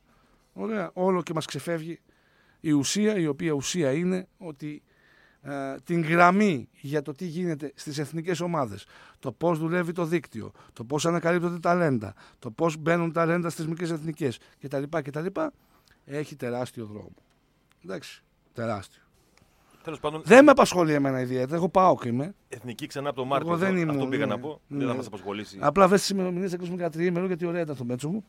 ωραία, 0.53 0.89
όλο 0.93 1.23
και 1.23 1.33
μας 1.33 1.45
ξεφεύγει 1.45 1.99
η 2.59 2.71
ουσία, 2.71 3.15
η 3.17 3.27
οποία 3.27 3.51
ουσία 3.51 3.91
είναι 3.91 4.27
ότι 4.37 4.81
ε, 5.41 5.75
την 5.83 6.01
γραμμή 6.01 6.69
για 6.81 7.01
το 7.01 7.11
τι 7.11 7.25
γίνεται 7.25 7.71
στις 7.75 7.97
εθνικές 7.97 8.39
ομάδες, 8.39 8.85
το 9.19 9.31
πώς 9.31 9.59
δουλεύει 9.59 9.91
το 9.91 10.05
δίκτυο, 10.05 10.51
το 10.73 10.83
πώς 10.83 11.05
ανακαλύπτονται 11.05 11.59
ταλέντα, 11.59 12.13
το 12.39 12.51
πώς 12.51 12.77
μπαίνουν 12.77 13.11
ταλέντα 13.11 13.49
στις 13.49 13.67
μικρές 13.67 13.91
εθνικές 13.91 14.39
κτλ. 14.61 14.83
κτλ 14.89 15.25
έχει 16.05 16.35
τεράστιο 16.35 16.85
δρόμο. 16.85 17.13
Εντάξει, 17.85 18.23
τεράστιο. 18.53 19.01
τέλος 19.83 19.99
πάντων, 19.99 20.21
Δεν 20.25 20.43
με 20.43 20.51
απασχολεί 20.51 20.93
εμένα 20.93 21.21
ιδιαίτερα, 21.21 21.55
εγώ 21.55 21.69
πάω 21.69 21.95
και 21.95 22.07
είμαι. 22.07 22.35
εθνική 22.49 22.87
ξανά 22.87 23.09
από 23.09 23.17
το 23.17 23.25
Μάρτιο. 23.25 23.49
Εγώ 23.49 23.57
δεν 23.57 23.67
αυτό- 23.67 23.81
ήμουν, 23.81 23.95
αυτό 23.95 24.07
πήγα 24.09 24.25
ναι. 24.25 24.33
να 24.33 24.39
πω. 24.39 24.61
Ναι. 24.67 24.77
Δεν 24.77 24.87
θα 24.87 24.93
μας 24.95 25.05
απασχολήσει. 25.07 25.57
Απλά 25.61 25.83
αυτέ 25.83 25.97
τι 25.97 26.07
ημερομηνίε 26.11 26.47
θα 26.47 26.55
ακούσουμε 26.55 26.77
κατά 26.77 26.89
τριήμερο 26.89 27.25
γιατί 27.25 27.45
ωραία 27.45 27.61
ήταν 27.61 27.77
το 27.77 27.85
μέτσο 27.85 28.09
μου. 28.09 28.25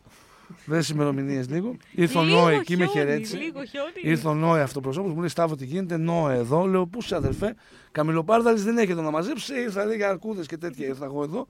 Δες 0.67 0.79
τις 0.79 0.89
ημερομηνίες 0.89 1.49
λίγο. 1.49 1.77
Ήρθε 1.95 2.19
ο 2.19 2.23
Λίγο 2.23 2.41
Νόε 2.41 2.55
εκεί, 2.55 2.77
με 2.77 2.85
χιόνι, 2.87 2.99
χαιρέτησε. 2.99 3.37
Λίγο 3.37 3.65
χιόνι. 3.65 3.91
Ήρθε 4.03 4.29
ο 4.29 4.35
Νόε 4.35 4.63
αυτοπροσώπο, 4.63 5.09
μου 5.09 5.19
λέει 5.19 5.29
Σταύρο 5.29 5.57
τι 5.57 5.65
γίνεται, 5.65 5.97
Νόε 5.97 6.35
εδώ. 6.37 6.67
Λέω 6.67 6.87
πού 6.87 7.03
σε 7.03 7.15
αδερφέ, 7.15 7.55
Καμιλοπάρδαλης 7.93 8.65
δεν 8.65 8.79
έχετε 8.79 9.01
να 9.01 9.11
μαζέψει. 9.11 9.55
Ήρθα 9.61 9.85
λέει 9.85 9.97
για 9.97 10.09
αρκούδες 10.09 10.47
και 10.47 10.57
τέτοια. 10.57 10.87
Ήρθα 10.87 11.05
εγώ 11.05 11.23
εδώ. 11.23 11.47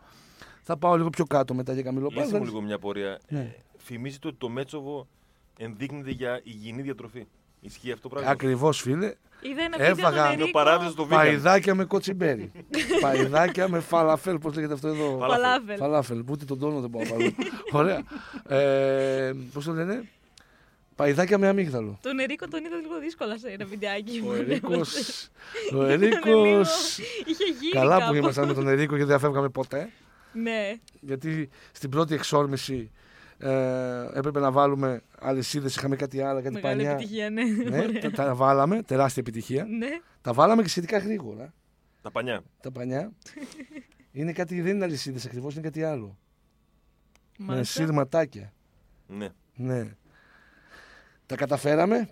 Θα 0.63 0.77
πάω 0.77 0.97
λίγο 0.97 1.11
πιο 1.11 1.25
κάτω 1.25 1.55
μετά 1.55 1.73
για 1.73 1.83
Λύσε 1.83 1.93
μου 1.95 2.01
Καμιλοπάρδαλης. 2.01 2.49
λίγο 2.49 2.61
μια 2.63 2.79
πορεία. 2.79 3.19
Ναι. 3.29 3.41
Ε, 3.41 3.55
Φημίζεται 3.77 4.29
ότι 4.29 4.37
το 4.39 4.49
Μέτσοβο 4.49 5.07
ενδείκνυται 5.59 6.11
για 6.11 6.41
υγιεινή 6.45 6.83
διατροφή. 6.83 7.27
Ισχύει 7.65 7.93
αυτό 7.93 8.09
το 8.09 8.15
πράγμα; 8.15 8.31
Ακριβώς 8.31 8.81
φίλε. 8.81 9.15
Είδα 9.45 9.63
ένα 9.63 9.77
Έφαγα- 9.85 9.95
βίντεο 9.95 10.11
τον 10.11 10.15
Είναι 10.15 10.29
ο 10.29 10.33
Ενρίκο. 10.33 10.51
παράδεισο 10.51 10.95
του 10.95 11.05
vegan. 11.05 11.09
Παϊδάκια 11.09 11.75
με 11.75 11.85
κοτσιμπέρι. 11.85 12.53
Παϊδάκια 13.01 13.69
με 13.69 13.81
φαλαφέλ, 13.81 14.39
πώς 14.39 14.55
λέγεται 14.55 14.73
αυτό 14.73 14.89
εδώ; 14.89 15.17
Φαλα- 15.19 15.35
Φαλάφελ. 15.35 15.77
Φαλάφελ, 15.77 16.19
που 16.23 16.33
ούτε 16.33 16.45
τον 16.45 16.59
τόνο 16.59 16.81
δεν 16.81 16.91
μπορώ 16.91 17.05
να 17.05 17.11
πάρω. 17.17 17.31
Ωραία. 17.73 18.03
Ε, 18.59 19.33
Πώς 19.53 19.65
το 19.65 19.73
λένε, 19.73 20.09
Παϊδάκια 20.97 21.39
με 21.39 21.49
αμύγδαλο. 21.49 21.99
Τον 22.03 22.19
Ερίκο 22.19 22.49
τον 22.49 22.65
είδα 22.65 22.77
λίγο 22.77 22.99
δύσκολα 23.01 23.39
σε 23.39 23.49
ένα 23.49 23.65
βιντεάκι. 23.65 24.21
Ο 24.23 24.27
μου. 24.27 24.33
Ερίκος, 24.33 25.29
ο 25.73 25.77
Ήταν 25.77 25.91
Ερίκος, 25.91 26.25
λίγο- 26.25 26.59
Είχε 27.27 27.45
γίνει 27.61 27.73
καλά 27.73 27.95
που 27.95 28.01
κάπως. 28.01 28.17
ήμασταν 28.17 28.47
με 28.47 28.55
τον 28.55 28.69
Ερίκο 28.69 28.95
γιατί 28.97 29.11
δεν 29.11 29.21
φεύγαμε 29.21 29.49
ποτέ. 29.49 29.89
Ναι. 30.33 30.75
Γιατί 31.01 31.49
στην 31.73 31.91
πρώτη 31.91 32.15
εξόρμηση 32.15 32.91
ε, 33.43 34.09
έπρεπε 34.19 34.41
να 34.41 34.51
βάλουμε 34.51 35.03
αλυσίδες, 35.19 35.77
είχαμε 35.77 35.97
κάτι 35.97 36.21
άλλο, 36.21 36.43
κάτι 36.43 36.55
Μεγάλη 36.55 36.77
πανιά. 36.77 36.91
επιτυχία, 36.91 37.31
ναι. 37.31 37.43
Ναι, 37.45 37.79
Ωραία. 37.79 38.01
τα, 38.01 38.11
τα 38.11 38.35
βάλαμε, 38.35 38.83
τεράστια 38.83 39.23
επιτυχία. 39.27 39.65
Ναι. 39.65 39.89
Τα 40.21 40.33
βάλαμε 40.33 40.63
και 40.63 40.69
σχετικά 40.69 40.99
γρήγορα. 40.99 41.55
Τα 42.03 42.11
πανιά. 42.11 42.43
Τα 42.61 42.71
πανιά. 42.71 43.13
είναι 44.13 44.33
κάτι, 44.33 44.61
δεν 44.61 44.75
είναι 44.75 44.85
αλυσίδες 44.85 45.27
ακριβώς, 45.27 45.53
είναι 45.55 45.63
κάτι 45.63 45.83
άλλο. 45.83 46.19
Με 47.39 47.45
Μάλιστα. 47.47 47.83
σύρματάκια. 47.83 48.53
Ναι. 49.07 49.29
Ναι. 49.55 49.89
Τα 51.27 51.37
καταφέραμε. 51.37 52.09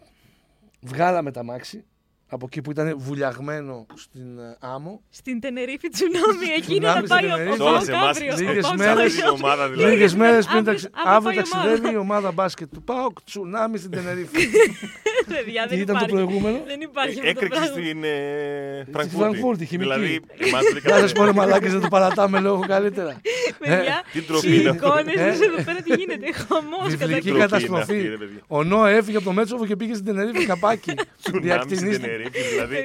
Βγάλαμε 0.80 1.30
τα 1.30 1.42
μάξι 1.42 1.84
από 2.32 2.46
εκεί 2.46 2.60
που 2.60 2.70
ήταν 2.70 2.94
βουλιαγμένο 2.98 3.86
στην 3.94 4.38
ε, 4.38 4.56
άμμο. 4.60 5.02
Στην 5.10 5.40
Τενερίφη 5.40 5.88
τσουνάμι, 5.88 6.46
εκείνη 6.56 6.78
Τσουνάμι 6.78 7.06
θα 7.06 7.16
στην 7.16 7.28
πάει 7.28 7.32
ο 7.32 7.36
Τενερίφη. 7.36 7.56
Σε 7.56 7.62
όλες 7.62 7.84
Πάοκ 7.84 8.02
εμάς, 8.02 8.16
αύριο. 8.16 8.34
λίγες 8.48 8.64
Ο 8.64 8.66
Πάοκ 8.68 8.78
μέρες- 8.78 8.94
αύριο. 8.96 9.10
Στην 9.10 9.28
ομάδα 9.28 9.68
δηλαδή. 9.70 9.90
Λίγες 9.92 10.14
μέρες 10.14 10.46
πριν 10.46 10.58
Αύριο- 10.58 10.72
ταξι... 10.72 10.88
αύριο 11.04 11.12
αύριο 11.16 11.30
πάει 11.30 11.34
η 11.34 11.38
ομάδα. 11.52 11.68
ταξιδεύει 11.68 11.94
η 11.94 11.98
ομάδα 11.98 12.32
μπάσκετ 12.32 12.68
του 12.72 12.82
ΠΑΟΚ 12.82 13.22
τσουνάμι 13.24 13.78
στην 13.78 13.90
Τενερίφη. 13.90 14.38
Παιδιά, 15.28 15.62
Τι 15.62 15.68
δεν 15.68 15.78
ήταν 15.80 15.86
το 15.86 16.04
υπάρχει. 16.04 16.14
προηγούμενο; 16.14 16.58
Δεν 16.66 16.80
υπάρχει 16.80 17.10
αυτό 17.10 17.22
το 17.22 17.28
Έκρηξη 17.28 17.58
πράγμα. 17.60 17.76
στην 17.76 18.04
ε, 18.04 18.86
Φραγκφούρτη. 18.92 19.16
Φραγκφούρτη, 19.16 19.64
χημική. 19.66 19.88
Δηλαδή, 19.90 20.20
εμάς 20.38 20.62
δεν 20.72 20.82
Να 20.92 20.98
σας 20.98 21.12
πω 21.12 21.20
ρε 21.24 21.26
κάναμε- 21.30 21.36
μαλάκες, 21.40 21.72
δεν 21.72 21.80
το 21.80 21.88
παρατάμε 21.88 22.40
λόγο 22.40 22.60
καλύτερα. 22.74 23.20
Παιδιά, 23.58 24.02
Τι 24.12 24.20
ντροπή 24.26 24.48
οι 24.50 24.56
είναι 24.60 24.68
αυτό. 24.68 24.86
εικόνες 24.86 25.14
Ε. 25.14 25.30
τους 25.30 25.40
εδώ 25.46 25.56
πέρα 25.64 25.80
τι 25.86 25.90
γίνεται; 26.00 26.26
Χαμός 26.32 26.88
Βιβλική 26.94 26.98
καταρχήν. 26.98 27.22
ντροπή 27.22 27.28
είναι 27.30 27.38
καταστροφή. 27.38 27.80
αυτή, 27.80 28.08
ρε 28.08 28.16
παιδιά. 28.16 28.40
Ο 28.46 28.62
Νόε 28.64 28.96
έφυγε 28.96 29.16
από 29.16 29.26
το 29.26 29.32
Μέτσοβο 29.32 29.66
και 29.66 29.76
πήγε 29.76 29.92
στην 29.94 30.06
Τενερίφη 30.06 30.46
καπάκι. 30.46 30.90
Τσουνάμι 30.94 31.16
στην 31.22 31.40
Διακτηνίστηκε. 31.42 32.06
Τενερίφη, 32.06 32.40
δηλαδή. 32.52 32.76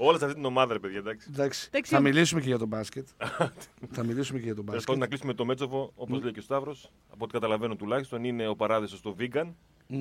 Παιδιά, 0.00 0.08
Όλα 0.08 0.18
σε 0.18 0.24
αυτή 0.24 0.36
την 0.36 0.44
ομάδα, 0.44 0.72
ρε 0.72 0.78
παιδιά, 0.78 0.98
εντάξει. 0.98 1.28
Εντάξει, 1.32 1.68
Εντάξει, 1.72 1.92
θα 1.92 1.98
ο- 1.98 2.02
μιλήσουμε 2.02 2.40
και 2.40 2.46
για 2.48 2.58
τον 2.58 2.68
μπάσκετ. 2.68 3.06
θα 3.96 4.04
μιλήσουμε 4.04 4.38
και 4.38 4.44
για 4.44 4.54
τον 4.54 4.64
Τέλο 4.64 4.76
μπάσκετ. 4.76 4.84
πάντων, 4.84 4.98
να 5.00 5.06
κλείσουμε 5.06 5.34
το 5.34 5.44
Μέτσοβο, 5.44 5.92
όπως 5.96 6.22
λέει 6.22 6.32
και 6.32 6.38
ο 6.38 6.42
Σταύρος. 6.42 6.90
Από 7.12 7.24
ό,τι 7.24 7.32
καταλαβαίνω 7.32 7.76
τουλάχιστον, 7.76 8.24
είναι 8.24 8.48
ο 8.48 8.56
παράδεισος 8.56 8.98
στο 8.98 9.16
vegan. 9.18 9.52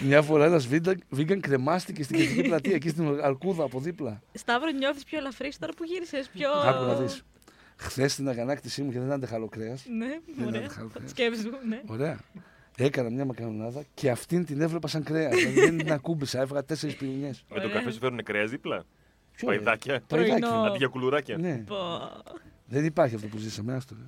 Μια 0.00 0.22
φορά 0.22 0.44
ένας 0.44 0.68
vegan 1.16 1.38
κρεμάστηκε 1.40 2.02
στην 2.02 2.16
κεντρική 2.16 2.42
πλατεία, 2.42 2.74
εκεί 2.74 2.88
στην 2.88 3.20
Αρκούδα 3.22 3.64
από 3.64 3.80
δίπλα. 3.80 4.22
Σταύρο, 4.32 4.70
νιώθεις 4.70 5.04
πιο 5.04 5.18
ελαφρύς 5.18 5.58
τώρα 5.58 5.72
που 5.76 5.84
γύρισες. 5.84 6.28
Πιο. 6.32 6.50
Άκου 6.50 6.84
να 6.84 6.94
δεις. 6.94 7.22
Χθες 7.76 8.12
στην 8.12 8.28
αγανάκτησή 8.28 8.82
μου 8.82 8.92
και 8.92 8.98
δεν 9.00 9.12
άντεχα 9.12 9.34
άλλο 9.34 9.48
κρέα. 9.48 9.76
Ναι, 9.96 10.18
Δεν 10.36 10.46
ωραία. 10.46 10.60
άντεχα 10.60 10.80
άλλο 10.80 10.90
κρέας. 10.94 11.10
Σκέψου, 11.10 11.50
ναι. 11.68 11.82
Ωραία. 11.86 12.20
Έκανα 12.76 13.10
μια 13.10 13.24
μακαρονάδα 13.24 13.84
και 13.94 14.10
αυτήν 14.10 14.44
την 14.44 14.60
έβλεπα 14.60 14.88
σαν 14.88 15.02
κρέας. 15.02 15.34
δηλαδή 15.36 15.60
δεν 15.60 15.78
την 15.78 15.92
ακούμπησα, 15.92 16.40
έβγα 16.40 16.64
τέσσερις 16.64 16.96
πυρηνιέ. 16.96 17.28
Με 17.28 17.60
το 17.60 17.66
Ωραία. 17.66 17.76
καφέ 17.76 17.90
σου 17.90 17.98
φέρουν 17.98 18.22
κρέας 18.22 18.50
δίπλα; 18.50 18.84
Παϊδάκια; 19.44 20.02
Παϊδάκι. 20.06 20.40
Πρωινό. 20.40 20.62
Αντί 20.62 20.76
για 20.76 20.86
κουλουράκια. 20.88 21.36
Ναι. 21.36 21.56
Πω. 21.66 21.76
Δεν 22.66 22.84
υπάρχει 22.84 23.14
αυτό 23.14 23.26
που 23.26 23.38
ζήσαμε, 23.38 23.74
άστο. 23.74 23.94
ρε. 23.98 24.06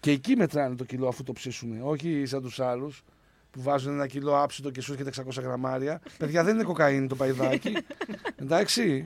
Και 0.00 0.10
εκεί 0.10 0.36
μετράνε 0.36 0.74
το 0.74 0.84
κιλό 0.84 1.08
αφού 1.08 1.22
το 1.22 1.32
ψήσουν. 1.32 1.80
Όχι 1.82 2.26
σαν 2.26 2.42
τους 2.42 2.60
άλλους 2.60 3.02
που 3.50 3.62
βάζουν 3.62 3.92
ένα 3.92 4.06
κιλό 4.06 4.42
άψητο 4.42 4.70
και 4.70 4.80
σου 4.80 4.92
έρχεται 4.92 5.22
600 5.38 5.42
γραμμάρια. 5.42 6.00
Παιδιά 6.18 6.44
δεν 6.44 6.54
είναι 6.54 6.64
κοκαίνη 6.64 7.06
το 7.06 7.14
παϊδάκι. 7.14 7.76
Εντάξει, 8.42 9.04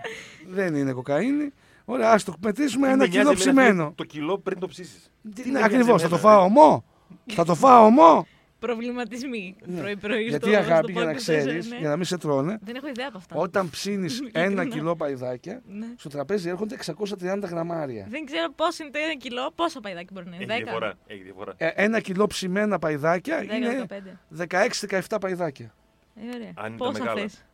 δεν 0.48 0.74
είναι 0.74 0.92
κοκαίνη. 0.92 1.52
Ωραία, 1.84 2.10
ας 2.12 2.24
το 2.24 2.34
μετρήσουμε 2.40 2.88
ένα 2.88 2.96
Με 2.96 3.06
νοιάζει 3.06 3.18
κιλό 3.18 3.30
εμένα 3.30 3.38
ψημένο. 3.38 3.92
Το 3.94 4.04
κιλό 4.04 4.38
πριν 4.38 4.58
το 4.58 4.66
ψήσεις. 4.66 5.10
Τι 5.34 5.48
είναι 5.48 5.64
ακριβώς, 5.64 6.02
θα 6.02 6.08
το 6.08 6.16
φάω 6.16 6.44
ομό. 6.44 6.84
Θα 7.32 7.44
το 7.44 7.54
φάω 7.54 7.84
ομό. 7.84 8.26
Προβληματισμοί. 8.58 9.56
Ναι. 9.64 9.80
Πρωί-πρωί. 9.80 10.22
Γιατί 10.22 10.48
στο- 10.48 10.56
αγάπη, 10.58 10.82
στο 10.82 10.90
για 10.92 11.00
να 11.00 11.06
Πάρκο 11.06 11.12
Τέσσερα, 11.24 11.38
ξέρεις, 11.38 11.68
ναι. 11.70 11.76
για 11.76 11.88
να 11.88 11.96
μην 11.96 12.04
σε 12.04 12.18
τρώνε, 12.18 12.58
Δεν 12.62 12.74
έχω 12.74 12.88
ιδέα 12.88 13.06
από 13.08 13.18
αυτά. 13.18 13.36
όταν 13.36 13.70
ψήνεις 13.70 14.20
ένα 14.32 14.44
Ειλικρινά. 14.44 14.64
κιλό 14.74 14.96
παϊδάκια, 14.96 15.62
Ναι. 15.66 15.86
στο 15.96 16.08
τραπέζι 16.08 16.48
έρχονται 16.48 16.74
630 16.74 17.48
γραμμάρια. 17.48 18.06
Δεν 18.08 18.24
ξέρω 18.24 18.52
πώς 18.56 18.78
είναι 18.78 18.90
το 18.90 18.98
ένα 19.02 19.14
κιλό, 19.14 19.52
πόσο 19.54 19.80
παϊδάκι 19.80 20.12
μπορεί 20.12 20.28
να 20.28 20.36
είναι. 20.36 20.44
Έχει 20.54 20.62
10. 20.62 20.64
διαφορά. 20.64 20.94
Έχει 21.06 21.22
διαφορά. 21.22 21.54
Ε, 21.56 21.68
ένα 21.74 22.00
κιλό 22.00 22.26
ψημένα 22.26 22.78
παϊδάκια 22.78 23.38
10, 23.40 23.54
είναι 23.54 23.86
15. 23.88 24.98
16-17 25.10 25.16
παϊδάκια. 25.20 25.74
Ε, 26.16 26.36
ωραία. 26.36 26.50
Αν 26.54 26.66
είναι 26.68 26.78
τα 26.78 26.84
Πόσα 26.84 26.98
μεγάλα. 26.98 27.20
θες; 27.20 27.44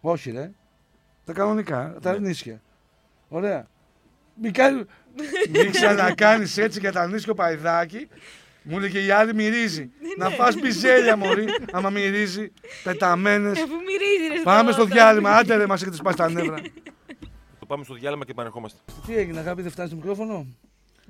Όχι, 0.00 0.30
ρε. 0.30 0.50
Τα 1.24 1.32
κανονικά, 1.32 1.96
τα 2.02 2.10
Ναι. 2.10 2.16
αρνίσια. 2.16 2.62
Ωραία. 3.28 3.66
Μην, 4.42 4.52
κάνει... 4.52 4.84
Μην 5.52 5.70
ξανακάνεις 5.70 6.56
έτσι 6.58 6.78
για 6.80 6.92
τα 6.92 7.00
αρνίσια 7.00 7.34
παϊδάκι. 7.34 8.08
Μου 8.68 8.76
έλεγε 8.76 9.04
η 9.04 9.10
άλλη 9.10 9.34
μυρίζει. 9.34 9.90
Να 10.16 10.28
φας 10.30 10.54
μπιζέλια, 10.60 11.16
Μωρή. 11.22 11.44
Άμα 11.72 11.90
μυρίζει, 11.90 12.52
πεταμένες. 12.84 13.58
Ε, 13.58 13.62
Αφού 13.62 13.74
μυρίζει, 13.74 14.34
ρε. 14.36 14.42
Πάμε 14.42 14.72
στο 14.72 14.82
τώρα. 14.82 14.94
διάλειμμα. 14.94 15.30
Άντε, 15.30 15.56
ρε, 15.56 15.66
μας 15.66 15.80
έχετε 15.82 15.96
σπάσει 15.96 16.16
τα 16.16 16.30
νεύρα. 16.30 16.60
Το 17.58 17.66
πάμε 17.66 17.84
στο 17.84 17.94
διάλειμμα 17.94 18.24
και 18.24 18.30
επανερχόμαστε. 18.30 18.78
Τι 19.06 19.16
έγινε, 19.16 19.38
αγάπη, 19.38 19.62
δεν 19.62 19.70
φτάνεις 19.70 19.90
το 19.90 19.96
μικρόφωνο; 19.96 20.46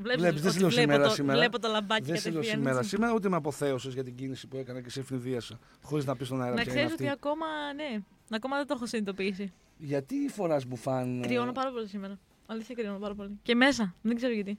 Βλέπεις, 0.02 0.20
Βλέπεις, 0.22 0.40
δεν 0.40 0.50
ότι 0.50 0.58
σε 0.58 0.60
λέω 0.60 0.68
βλέπω 0.70 0.90
σήμερα, 0.90 1.08
το- 1.08 1.14
σήμερα. 1.14 1.38
Βλέπω 1.38 1.58
το 1.58 1.68
λαμπάκι 1.68 2.02
Δεν 2.02 2.16
σε 2.16 2.22
λέω 2.30 2.32
κατευθείαν. 2.32 2.58
σήμερα. 2.62 2.78
έτσι. 2.78 2.88
Σήμερα 2.90 3.12
ούτε 3.12 3.28
με 3.28 3.36
αποθέωσες 3.36 3.94
για 3.94 4.04
την 4.04 4.14
κίνηση 4.14 4.46
που 4.46 4.56
έκανα 4.56 4.80
και 4.80 4.90
σε 4.90 5.00
ευνηδίασα. 5.00 5.58
Χωρίς 5.82 6.04
να 6.04 6.16
πεις 6.16 6.26
στον 6.26 6.42
αέρα 6.42 6.54
Να 6.54 6.62
ποια 6.62 6.72
είναι 6.72 6.80
ξέρει 6.80 6.92
ότι 6.94 7.06
αυτή. 7.08 7.16
ακόμα, 7.26 7.46
ναι, 7.76 8.02
ακόμα 8.30 8.56
δεν 8.56 8.66
το 8.66 8.74
έχω 8.76 8.86
συνειδητοποιήσει. 8.86 9.52
Γιατί 9.78 10.14
φοράς 10.34 10.64
μπουφάν. 10.66 11.22
ε, 11.22 11.26
Κρυώνω 11.26 11.52
πάρα 11.52 11.70
πολύ 11.70 11.88
σήμερα. 11.88 12.18
Αλήθεια 12.46 12.74
κρυώνω 12.74 12.98
πάρα 12.98 13.14
πολύ. 13.14 13.38
Και 13.42 13.54
μέσα, 13.54 13.94
δεν 14.02 14.16
ξέρω 14.16 14.32
γιατί. 14.32 14.58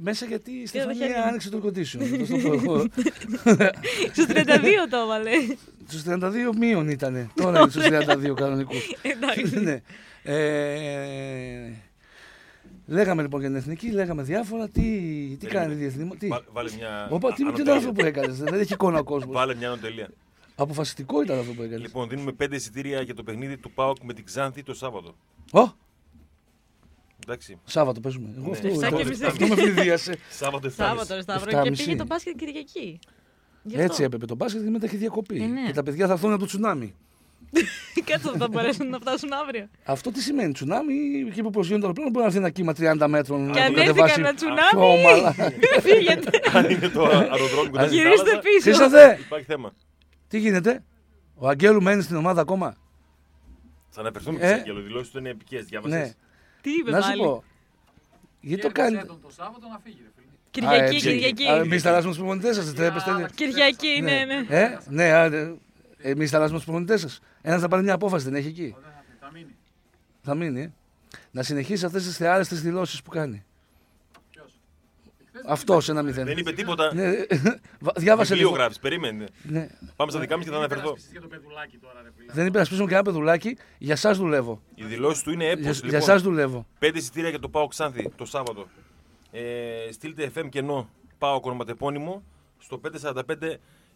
Μέσα 0.00 0.26
γιατί 0.26 0.50
η 0.50 0.62
τα 0.62 0.66
Στεφανία 0.68 0.94
χέρια. 1.06 1.24
άνοιξε 1.24 1.50
το 1.50 1.58
κοντήσιο. 1.58 2.00
Αυτό 2.04 2.24
στο 2.24 2.36
προχώ. 2.36 2.86
Στους 4.12 4.26
32 4.28 4.44
το 4.90 4.96
έβαλε. 4.96 5.30
Στους 5.86 6.02
32 6.06 6.30
μείον 6.58 6.88
ήταν. 6.88 7.30
Τώρα 7.42 7.60
είναι 7.60 7.70
στους 7.70 7.84
32 7.88 8.34
κανονικούς. 8.34 8.90
Εντάξει. 9.14 9.60
ναι. 9.60 9.80
Ε, 10.22 11.72
λέγαμε 12.86 13.22
λοιπόν 13.22 13.40
για 13.40 13.48
την 13.48 13.58
εθνική, 13.58 13.90
λέγαμε 13.90 14.22
διάφορα. 14.22 14.68
Τι, 14.68 14.82
τι 15.40 15.46
κάνει 15.46 15.72
η 15.72 15.76
διεθνή. 15.76 16.16
Τι; 16.18 16.26
Βά- 16.28 16.44
Βάλε 16.52 16.70
μια. 16.78 17.08
Όπα, 17.10 17.28
τι, 17.28 17.34
τι 17.34 17.42
ήταν 17.42 17.54
ανωτέλεια. 17.54 17.74
αυτό 17.74 17.92
που 17.92 18.04
έκανες. 18.04 18.38
Δεν 18.38 18.60
έχει 18.60 18.72
εικόνα 18.72 18.98
ο 18.98 19.04
κόσμος. 19.04 19.34
Βάλε 19.36 19.54
μια 19.54 19.66
ανωτελεία. 19.68 20.08
Αποφασιστικό 20.56 21.22
ήταν 21.22 21.38
αυτό 21.38 21.52
που 21.52 21.62
έκανες. 21.62 21.80
Λοιπόν, 21.80 22.08
δίνουμε 22.08 22.32
πέντε 22.32 22.56
εισιτήρια 22.56 23.00
για 23.00 23.14
το 23.14 23.22
παιχνίδι 23.22 23.56
του 23.56 23.70
ΠΑΟΚ 23.70 23.96
με 24.02 24.12
την 24.12 24.24
Ξάνθη 24.24 24.62
το 24.62 24.74
Σάββατο. 24.74 25.14
Ω, 25.52 25.72
Εντάξει. 27.26 27.58
Σάββατο 27.64 28.00
παίζουμε. 28.00 28.28
Εγώ 28.36 28.44
Ναι. 28.46 28.50
αυτό, 28.50 28.66
Εφτά 28.68 28.88
και 28.88 28.94
αυτό, 28.94 29.08
μισή. 29.08 29.24
αυτό 29.24 29.46
με 29.46 29.54
φληδίασε. 29.56 30.16
Σάββατο 30.30 30.66
7.30. 30.68 30.70
Σάββατο, 30.88 31.14
ρε 31.14 31.20
Σταύρο. 31.22 31.48
Εφτά 31.50 31.62
Και 31.62 31.70
μισή. 31.70 31.84
πήγε 31.84 31.96
το 31.96 32.04
μπάσκετ 32.06 32.36
Κυριακή. 32.36 32.98
Γι' 33.62 33.74
αυτό. 33.74 33.84
Έτσι 33.84 34.02
έπρεπε 34.02 34.26
το 34.26 34.34
μπάσκετ 34.34 34.62
και 34.64 34.70
μετά 34.70 34.86
έχει 34.86 34.96
διακοπή. 34.96 35.42
Ε, 35.42 35.46
ναι. 35.46 35.66
Και 35.66 35.72
τα 35.72 35.82
παιδιά 35.82 36.06
θα 36.06 36.12
έρθουν 36.12 36.30
από 36.30 36.40
το 36.40 36.46
τσουνάμι. 36.46 36.94
Κάτσε 38.04 38.30
θα 38.38 38.48
μπορέσουν 38.48 38.88
να 38.88 38.98
φτάσουν 38.98 39.32
αύριο. 39.32 39.68
Αυτό 39.84 40.10
τι 40.10 40.20
σημαίνει, 40.22 40.52
τσουνάμι, 40.52 40.94
εκεί 41.28 41.42
που 41.42 41.50
προσγειώνει 41.50 41.80
το 41.80 41.86
αεροπλάνο 41.86 42.10
μπορεί 42.10 42.20
να 42.20 42.26
έρθει 42.26 42.38
ένα 42.38 42.50
κύμα 42.50 42.72
30 43.04 43.08
μέτρων. 43.08 43.52
Και 43.52 43.58
να 43.58 43.64
αν 43.64 43.74
το 43.74 43.80
έρθει 43.80 43.92
κατεβάσει 43.92 44.14
κανένα 44.20 44.34
πιο 44.34 44.46
τσουνάμι, 44.46 44.98
ομαλά. 44.98 45.32
φύγετε. 45.86 46.30
Αν 46.52 46.70
είναι 46.70 46.88
το 46.88 47.04
αεροδρόμιο 47.04 47.70
κοντά 47.70 47.86
στην 47.86 47.98
Γυρίστε 47.98 48.16
θάλασσα, 48.30 48.38
πίσω. 48.38 48.60
Χρήσατε, 48.62 49.18
Υπάρχει 49.20 49.44
θέμα. 49.46 49.72
τι 50.28 50.38
γίνεται, 50.38 50.84
ο 51.34 51.48
Αγγέλου 51.48 51.82
μένει 51.82 52.02
στην 52.02 52.16
ομάδα 52.16 52.40
ακόμα; 52.40 52.76
Θα 53.88 54.00
αναφερθούμε 54.00 54.38
Ε; 54.38 54.40
και 54.40 54.46
σε 54.48 54.54
Αγγέλο. 54.54 54.80
Δηλώσεις 54.80 55.10
του 55.12 55.18
είναι 55.18 55.28
επικές. 55.30 55.60
Ναι, 55.60 55.66
Διάβασε. 55.68 56.16
Τι 56.64 56.70
είπε 56.70 56.90
να 56.90 57.00
σου 57.00 57.08
πάλι. 57.08 57.22
πω. 57.22 57.44
Γιατί 58.40 58.62
το 58.62 58.70
κάνει. 58.72 58.96
τον 59.04 59.20
το 59.22 59.30
Σάββατο 59.30 59.68
να 59.68 59.78
φύγει, 59.84 59.98
ρε 60.02 60.10
φίλε. 60.16 60.26
Κυριακή, 60.50 60.94
έτσι. 60.94 61.08
Κυριακή. 61.08 61.48
Α, 61.48 61.56
Εμείς 61.56 61.82
θα 61.82 61.88
αλλάζουμε 61.88 62.12
του 62.12 62.18
προπονητές 62.18 62.56
σας, 62.56 62.64
δεν 62.64 62.74
τρέπεστε. 62.74 63.28
Κυριακή, 63.34 64.00
ναι, 64.02 64.24
ναι. 64.24 64.46
Ε, 64.48 64.78
ναι, 64.88 65.10
εμείς 65.98 66.30
θα 66.30 66.36
αλλάζουμε 66.36 66.58
του 66.58 66.64
προπονητές 66.64 67.00
σας. 67.00 67.20
Ένας 67.42 67.60
θα 67.60 67.68
πάρει 67.68 67.82
μια 67.82 67.94
απόφαση, 67.94 68.24
δεν 68.24 68.34
έχει 68.34 68.48
εκεί. 68.48 68.74
Ωραία, 68.76 69.02
θα 69.20 69.30
μείνει. 69.32 69.56
Θα 70.22 70.34
μείνει, 70.34 70.60
ε. 70.60 70.72
Να 71.30 71.42
συνεχίσει 71.42 71.84
αυτές 71.84 72.04
τις 72.04 72.16
θεάρεστε 72.16 72.56
δηλώσεις 72.56 73.02
που 73.02 73.10
κάνει. 73.10 73.44
Ποιος. 75.44 75.52
Αυτός 75.58 75.88
ένα 75.88 76.02
μηδέν. 76.02 76.24
Δεν 76.26 76.38
είπε 76.38 76.52
τίποτα. 76.52 76.94
Ναι, 76.94 77.10
βα- 77.80 77.92
διάβασε 77.96 78.28
Βιβλίο 78.34 78.48
λίγο. 78.50 78.60
γράφεις. 78.60 78.78
Περίμενε. 78.78 79.26
Ναι. 79.42 79.66
Πάμε 79.96 80.10
στα 80.10 80.20
δικά 80.20 80.36
μου 80.36 80.42
και 80.44 80.50
θα 80.50 80.56
αναφερθώ. 80.56 80.82
Υπερασπιστής 80.82 81.12
για 81.12 81.20
το 81.20 81.26
παιδουλάκι 81.28 81.78
τώρα, 81.78 82.02
ρε 82.02 82.08
φίλε. 82.16 82.32
Δεν 82.32 82.46
υπερασπίζουμε 82.46 82.88
και 82.88 82.94
ένα 82.94 83.02
παιδουλάκι. 83.02 83.56
Για 83.78 83.92
εσά 83.92 84.12
δουλεύω. 84.12 84.62
Οι 84.74 84.84
δηλώσεις 84.84 85.22
του 85.22 85.30
είναι 85.30 85.46
έπω. 85.48 85.60
Για, 85.60 85.72
για 85.84 85.98
εσά 85.98 86.16
δουλεύω. 86.18 86.66
Πέντε 86.78 86.98
εισιτήρια 86.98 87.28
για 87.28 87.38
το 87.38 87.48
ΠΑΟΚ 87.48 87.70
Ξάνθη 87.70 88.10
το 88.16 88.24
Σάββατο. 88.24 88.66
Ε, 89.30 89.42
στείλτε 89.92 90.30
FM 90.36 90.48
κενό 90.48 90.88
ΠΑΟΚ 91.18 91.44
ονοματεπώνυμο 91.46 92.22
στο 92.58 92.80
545 93.02 93.22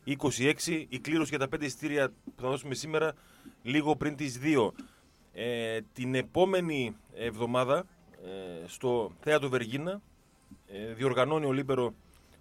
26 0.06 0.84
η 0.88 0.98
κλήρωση 0.98 1.28
για 1.30 1.38
τα 1.38 1.48
πέντε 1.48 1.64
εισιτήρια 1.66 2.08
που 2.08 2.42
θα 2.42 2.48
δώσουμε 2.48 2.74
σήμερα 2.74 3.12
λίγο 3.62 3.96
πριν 3.96 4.16
τις 4.16 4.38
2. 4.42 4.70
Ε, 5.32 5.78
την 5.92 6.14
επόμενη 6.14 6.96
εβδομάδα 7.14 7.86
ε, 8.24 8.66
στο 8.66 9.12
Θέατρο 9.20 9.48
Βεργίνα 9.48 9.90
ε, 9.92 9.98
διοργανώνει 10.96 11.46
ο 11.46 11.52
Λίμπερο 11.52 11.94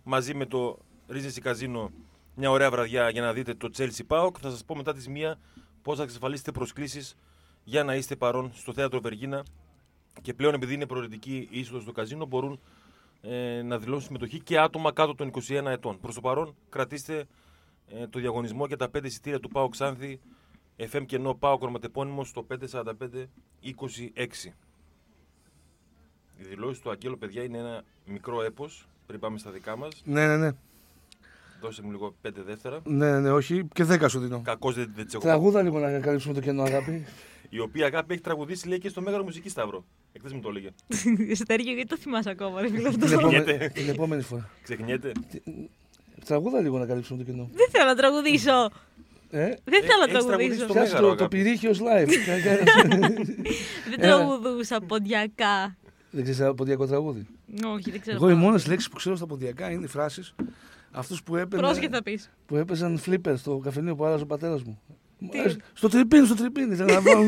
μαζί 0.04 0.34
με 0.34 0.46
το 0.46 0.80
Regency 1.10 1.52
Casino 1.52 1.88
μια 2.36 2.52
ωραία 2.52 2.72
βραδιά 2.72 3.10
για 3.10 3.22
να 3.22 3.34
δείτε 3.34 3.54
το 3.54 3.70
Chelsea 3.78 4.08
PAOK. 4.08 4.32
Θα 4.40 4.50
σας 4.50 4.66
πω 4.66 4.76
μετά 4.76 4.94
τις 4.94 5.08
1 5.10 5.34
πώς 5.82 5.98
θα 5.98 6.04
εξασφαλίσετε 6.04 6.52
προσκλήσεις 6.52 7.16
για 7.64 7.84
να 7.84 7.96
είστε 7.96 8.16
παρόν 8.16 8.52
στο 8.54 8.74
Θέατρο 8.74 9.00
Βεργίνα 9.00 9.46
και 10.22 10.34
πλέον 10.34 10.54
επειδή 10.54 10.74
είναι 10.74 10.86
προαιρετική 10.86 11.48
η 11.52 11.60
είσοδος 11.60 11.82
στο 11.82 11.92
καζίνο 11.92 12.26
μπορούν 12.26 12.60
ε, 13.22 13.62
να 13.62 13.78
δηλώσουν 13.78 14.06
συμμετοχή 14.06 14.40
και 14.40 14.60
άτομα 14.60 14.92
κάτω 14.92 15.16
των 15.16 15.32
21 15.48 15.66
ετών. 15.66 16.00
Προς 16.00 16.16
το 16.16 16.22
παρόν 16.22 16.56
κρατήστε 16.70 17.28
ε, 17.88 18.08
το 18.08 18.20
διαγωνισμό 18.20 18.66
για 18.66 18.78
τα 18.78 18.90
5 18.98 19.04
εισιτήρια 19.04 19.40
του 19.40 19.50
ΠΑΟΚ 19.50 19.72
Ξάνθη 19.72 20.20
FM 20.78 21.06
κενό 21.06 21.36
ΠΑΟΚ 21.36 21.62
ονοματεπώνυμο 21.62 22.24
στο 22.24 22.48
545 22.72 22.84
26. 23.64 24.52
Οι 26.40 26.44
δηλώσεις 26.50 26.80
του 26.82 26.90
Αγγέλου, 26.90 27.18
παιδιά, 27.18 27.44
είναι 27.44 27.58
ένα 27.58 27.84
μικρό 28.06 28.44
έπος 28.44 28.88
πριν 29.08 29.20
πάμε 29.20 29.38
στα 29.38 29.52
δικά 29.52 29.78
μας. 29.78 30.02
Ναι, 30.06 30.28
ναι, 30.28 30.38
ναι. 30.38 30.52
Δώσε 31.62 31.82
μου 31.84 31.92
λίγο 31.92 32.16
5 32.28 32.30
δεύτερα. 32.46 32.80
Ναι, 32.84 33.20
ναι, 33.20 33.32
όχι. 33.32 33.68
Και 33.74 33.84
δέκα 33.84 34.08
σου 34.08 34.20
δίνω. 34.20 34.42
Κακώς 34.44 34.76
δεν, 34.76 34.92
δεν 34.96 35.06
τις 35.06 35.14
έχω 35.14 35.24
Τραγούδα 35.24 35.62
λίγο 35.62 35.80
να 35.80 36.00
καλύψουμε 36.00 36.34
το 36.34 36.40
κενό, 36.40 36.64
αγάπη. 36.64 37.06
Η 37.50 37.60
οποία 37.60 37.86
αγάπη 37.86 38.14
έχει 38.14 38.22
τραγουδήσει 38.24 38.68
λέει 38.68 38.78
και 38.80 38.90
στο 38.90 39.02
Μέγαρο 39.02 39.24
Μουσικής 39.24 39.52
Σταύρο. 39.52 39.86
Εκτός 40.14 40.34
μου 40.34 40.40
το 40.40 40.50
έλεγε. 40.50 40.70
Στέργιο, 41.44 41.74
γιατί 41.74 41.90
το 41.90 41.98
θυμάσαι 41.98 42.30
ακόμα, 42.30 42.62
ρε 42.62 42.68
φίλε 42.70 42.90
την, 42.90 43.04
αυτό. 43.04 43.20
επόμενη, 43.20 43.44
Γιατί; 43.44 43.70
την 43.70 43.90
επόμενη 43.90 44.22
φορά. 44.22 44.50
Ξεχνιέται. 44.64 45.12
Τραγούδα 46.26 46.62
λίγο 46.62 46.78
να 46.78 46.86
καλύψουμε 46.86 47.24
το 47.24 47.32
κενό. 47.32 47.50
Δεν 47.54 47.68
θέλω 47.72 47.86
να 47.86 47.96
τραγουδήσω. 47.96 48.70
Ε, 49.30 49.46
Δεν 49.64 49.82
θέλω 49.84 50.06
να 50.08 50.12
έχεις 50.12 50.26
τραγουδήσει 50.26 50.58
τραγουδήσω. 50.58 50.64
στο 50.64 50.74
Πιάσε 50.74 50.94
Μέγαρο, 50.94 51.08
το, 51.10 51.16
το 51.16 51.24
αγάπη. 51.24 51.38
πυρίχιο 51.38 51.72
live. 51.72 52.08
Δεν 53.90 54.00
Έλα. 54.00 54.16
τραγουδούσα 54.16 54.80
ποντιακά. 54.82 55.76
Δεν 56.18 56.24
ξέρεις 56.24 56.40
ένα 56.40 56.54
ποντιακό 56.54 56.86
τραγούδι. 56.88 57.26
Όχι, 57.66 57.92
δεν 57.92 58.00
ξέρω. 58.02 58.16
Εγώ 58.18 58.30
οι 58.30 58.34
μόνες 58.34 58.68
λέξεις 58.68 58.90
που 58.90 58.96
ξέρω 58.96 59.16
στα 59.16 59.26
ποντιακά 59.26 59.72
είναι 59.72 59.84
οι 59.84 59.88
φράσεις 59.88 60.36
αυτούς 60.92 61.24
που, 61.24 61.36
έπαιρνε- 61.36 61.66
Πρόσχε 61.68 61.90
θα 61.90 62.04
πεις. 62.04 62.30
που 62.46 62.56
έπαιζαν 62.56 62.98
φλίπερ 62.98 63.38
στο 63.38 63.58
καφενείο 63.58 63.96
που 63.96 64.06
άλλαζε 64.06 64.24
ο 64.24 64.26
πατέρας 64.26 64.64
μου. 64.64 64.80
Τι; 65.32 65.40
Ε, 65.40 65.56
Στο 65.74 65.88
τριπίν, 65.88 66.26
στο 66.26 66.36
τριπίν. 66.36 66.72
Ήθελα 66.72 66.94
να 66.94 67.02
βάλω. 67.02 67.28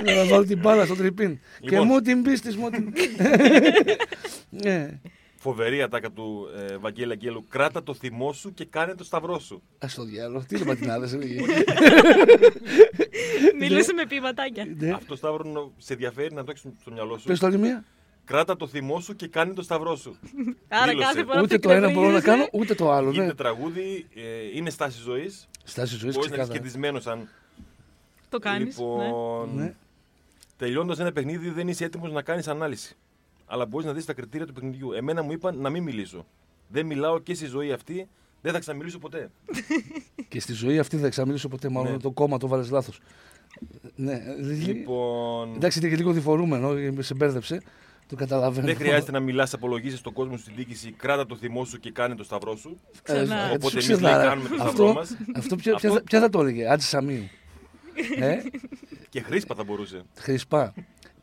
Ήθελα 0.00 0.22
να 0.22 0.28
βάλω 0.28 0.44
την 0.44 0.58
μπάλα 0.58 0.84
στο 0.84 0.94
τριπίν. 0.94 1.38
Και 1.60 1.68
Λοιπόν. 1.70 1.86
μου 1.86 2.00
την 2.00 2.22
πίστης 2.22 2.56
μου 2.56 2.70
την. 2.70 2.92
Ναι. 5.42 5.50
Φοβερή 5.52 5.82
ατάκα 5.82 6.10
του 6.10 6.48
ε, 6.70 6.76
Βαγγέλη 6.76 7.12
Αγγέλου. 7.12 7.44
Κράτα 7.48 7.82
το 7.82 7.94
θυμό 7.94 8.32
σου 8.32 8.54
και 8.54 8.64
κάνε 8.64 8.94
το 8.94 9.04
σταυρό 9.04 9.38
σου. 9.38 9.62
Α 9.78 9.86
το 9.94 10.04
διάλογο. 10.04 10.44
Τι 10.48 10.56
είναι 10.56 10.64
πατινάδε, 10.64 11.16
έλεγε. 11.16 11.40
Μιλούσε 13.60 13.92
με 13.92 14.06
ποιηματάκια. 14.06 14.66
Ναι. 14.78 14.90
Αυτό 14.90 15.16
Σταύρο 15.16 15.44
νο- 15.50 15.72
σε 15.78 15.92
ενδιαφέρει 15.92 16.34
να 16.34 16.44
το 16.44 16.50
έχεις 16.50 16.64
στο 16.80 16.90
μυαλό 16.90 17.18
σου. 17.18 17.26
Πες 17.26 17.38
το 17.38 17.46
άλλη 17.46 17.58
μία. 17.58 17.84
Κράτα 18.24 18.56
το 18.56 18.66
θυμό 18.66 19.00
σου 19.00 19.16
και 19.16 19.26
κάνε 19.28 19.52
το 19.54 19.62
σταυρό 19.62 19.96
σου. 19.96 20.16
Άρα 20.68 20.86
Δήλωσε. 20.86 21.06
κάθε 21.06 21.24
φορά 21.24 21.40
Ούτε 21.42 21.54
που 21.54 21.60
το 21.60 21.70
ένα 21.70 21.90
μπορώ 21.90 22.08
να 22.10 22.16
εκνευρίζεσαι, 22.16 22.48
κάνω, 22.50 22.62
ούτε 22.62 22.74
το 22.74 22.90
άλλο. 22.90 23.10
Είναι 23.12 23.24
Ναι. 23.24 23.34
τραγούδι, 23.34 24.06
ε, 24.14 24.20
είναι 24.56 24.70
στάση 24.70 25.00
ζωής. 25.00 25.48
Στάση 25.64 25.96
ζωής 25.96 26.14
Μπορείς 26.14 26.30
να 26.30 26.36
είσαι 26.36 26.44
ξεκάθαρα. 26.44 26.52
κερδισμένο 26.58 27.00
αν. 27.04 27.28
Το 28.28 28.38
ναι. 28.38 28.44
κάνει. 28.50 28.64
Λοιπόν, 28.64 29.50
Ναι. 29.54 29.74
τελειώνοντα 30.56 31.02
ένα 31.02 31.12
παιχνίδι, 31.12 31.50
δεν 31.50 31.68
είσαι 31.68 31.84
έτοιμος 31.84 32.12
να 32.12 32.22
κάνεις 32.22 32.48
ανάλυση. 32.48 32.96
Αλλά 33.52 33.66
μπορείς 33.66 33.86
να 33.86 33.92
δεις 33.92 34.04
τα 34.04 34.12
κριτήρια 34.12 34.46
του 34.46 34.52
παιχνιδιού. 34.52 34.92
Εμένα 34.92 35.22
μου 35.22 35.32
είπαν 35.32 35.58
να 35.58 35.70
μην 35.70 35.82
μιλήσω. 35.82 36.26
Δεν 36.68 36.86
μιλάω 36.86 37.18
και 37.18 37.34
στη 37.34 37.46
ζωή 37.46 37.72
αυτή, 37.72 38.08
δεν 38.40 38.52
θα 38.52 38.58
ξαναμιλήσω 38.58 38.98
ποτέ. 38.98 39.30
Και 40.28 40.40
στη 40.40 40.52
ζωή 40.52 40.78
αυτή 40.78 40.94
δεν 40.96 41.04
θα 41.04 41.10
ξαμιλήσω 41.10 41.48
ποτέ. 41.48 41.68
Μάλλον 41.68 41.92
Ναι. 41.92 41.98
το 41.98 42.10
κόμμα 42.10 42.38
το 42.38 42.48
βάλες 42.48 42.70
λάθος. 42.70 43.00
Ναι. 43.94 44.20
Λοιπόν, 44.66 45.54
Εντάξει, 45.54 45.78
είναι 45.78 45.88
και 45.88 45.96
λίγο 45.96 46.12
διφορούμενο, 46.12 46.72
ε, 46.72 46.92
σε 46.98 47.14
μπέρδεψε. 47.14 47.62
Το 48.06 48.16
καταλαβαίνω. 48.16 48.66
δεν 48.66 48.76
χρειάζεται 48.76 49.10
να 49.12 49.20
μιλάς, 49.20 49.52
απολογίζεις 49.54 49.98
στον 49.98 50.12
κόσμο 50.12 50.36
στην 50.36 50.52
διοίκηση. 50.56 50.92
Κράτα 50.92 51.26
το 51.26 51.36
θυμό 51.36 51.64
σου 51.64 51.78
και 51.78 51.90
κάνε 51.90 52.14
το 52.14 52.24
σταυρό 52.24 52.56
σου. 52.56 52.80
Ξανά. 53.02 53.36
Ε, 53.40 53.54
Οπότε 53.54 53.58
τους 53.60 53.72
εμείς, 53.72 53.88
λέει, 53.88 53.96
ξεδάρα. 54.10 54.24
κάνουμε 54.28 54.48
το 54.48 54.54
Αυτό- 54.54 54.70
σταυρό 54.72 54.92
μας. 54.92 55.16
Αυτό 55.34 55.56
ποια, 55.56 55.74
ποια, 55.74 55.88
Αυτό- 55.88 55.92
θα- 56.00 56.02
ποια 56.04 56.20
θα 56.20 56.28
το 56.28 56.40
έλεγε, 56.40 56.70
Άτζη 56.72 56.86
Σαμίου; 56.86 57.28
ε, 58.20 58.36
Και 59.08 59.20
χρήσπα 59.20 59.54
θα 59.54 59.64
μπορούσε. 59.64 60.02
Χρυσπά. 60.18 60.74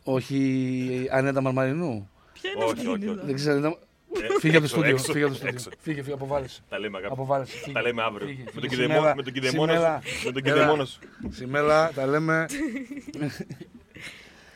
Όχι 0.03 1.07
Ανέτα 1.11 1.41
Μαρμαρινού; 1.41 2.09
Ποια 2.41 2.51
είναι 2.55 2.63
Όχι, 2.63 2.73
αυτή 2.73 2.87
όχι, 2.87 3.05
η 3.05 3.07
όχι. 3.09 3.19
Δεν 3.25 3.35
ξέρω. 3.35 3.55
Ανέτα- 3.57 3.79
Ε, 4.13 4.39
Φύγε 4.39 4.57
από 4.57 4.67
το 4.67 4.73
έξω, 4.73 4.75
στούντιο. 4.75 4.89
έξω, 4.91 5.11
Φύγε 5.11 5.25
από 5.25 5.33
το 5.37 5.47
έξω. 5.47 5.59
στούντιο. 5.59 5.79
Φύγε, 5.81 6.01
φύγε, 6.01 6.13
αποβάλεσαι. 6.13 6.61
Τα 6.69 6.79
λέμε 6.79 6.97
αγάπη. 6.97 7.13
Αποβάλεσαι. 7.13 7.57
φύγε. 7.57 7.71
Τα 7.73 7.81
λέμε 7.81 8.01
αύριο. 8.03 8.27
Φύγε, 8.27 8.43
Με 8.43 8.51
φύγε. 8.51 8.67
τον 8.67 8.69
Σημέλα, 8.69 8.93
κηδεμό- 8.95 9.15
με 9.15 9.23
τον 9.23 9.33
κηδεμόνο 9.33 9.71
σημέλα. 9.71 10.01
σου. 10.05 10.25
Με 10.25 10.31
τον 10.31 10.41
Έλα. 10.45 10.53
κηδεμόνος 10.55 10.89
σου. 10.89 10.99
Σημέλα, 11.29 11.91
τα 11.93 12.05
λέμε. 12.07 12.45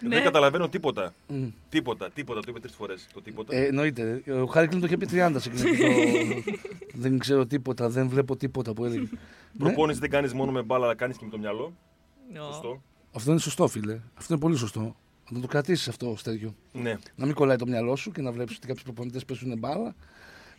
Ναι. 0.04 0.16
Δεν 0.16 0.24
καταλαβαίνω 0.24 0.70
τίποτα. 0.70 1.14
Μμ. 1.28 1.48
Τίποτα, 1.70 2.10
τίποτα. 2.14 2.40
Το 2.40 2.46
είπε 2.50 2.60
τρεις 2.60 2.74
φορές. 2.76 3.08
Το 3.14 3.22
τίποτα. 3.22 3.56
Ε, 3.56 3.66
εννοείται. 3.66 4.22
Ο 4.42 4.46
Χάρη 4.46 4.68
Κλίν 4.68 4.80
το 4.80 4.86
είχε 4.86 4.98
πει 4.98 5.06
30 5.12 5.36
σε 5.40 5.50
εκείνο 5.50 5.70
το- 5.70 6.52
Δεν 7.04 7.18
ξέρω 7.20 7.46
τίποτα, 7.46 7.90
δεν 7.90 8.08
βλέπω 8.10 8.36
τίποτα 8.36 8.74
που 8.74 8.86
έλεγε. 8.86 9.00
Ναι. 9.00 9.08
Προπόνηση 9.58 10.00
δεν 10.00 10.10
κάνεις 10.10 10.34
μόνο 10.34 10.52
με 10.52 10.62
μπάλα, 10.62 10.86
αλλά 10.86 10.96
κάνεις 10.96 11.18
και 11.18 11.26
με 11.26 11.32
το 11.32 11.38
μυαλό. 11.38 11.74
Ω. 12.40 12.44
Σωστό. 12.52 12.82
Αυτό 13.16 13.32
είναι 13.32 13.40
σωστό, 13.40 13.68
φίλε. 13.68 14.00
Αυτό 14.18 14.34
είναι 14.34 14.42
πολύ 14.42 14.56
σωστό. 14.58 14.96
Να 15.34 15.40
το 15.40 15.48
κρατήσεις 15.48 15.88
αυτό, 15.88 16.16
Στέργιο. 16.18 16.56
Ναι. 16.72 16.98
Να 17.16 17.26
μην 17.26 17.36
κολλάει 17.36 17.56
το 17.58 17.66
μυαλό 17.68 17.96
σου 17.96 18.12
και 18.12 18.22
να 18.22 18.32
βλέπεις 18.32 18.56
ότι 18.56 18.68
κάποιοι 18.68 18.84
προπονητές 18.84 19.26
παίζουν 19.26 19.58
μπάλα. 19.58 19.96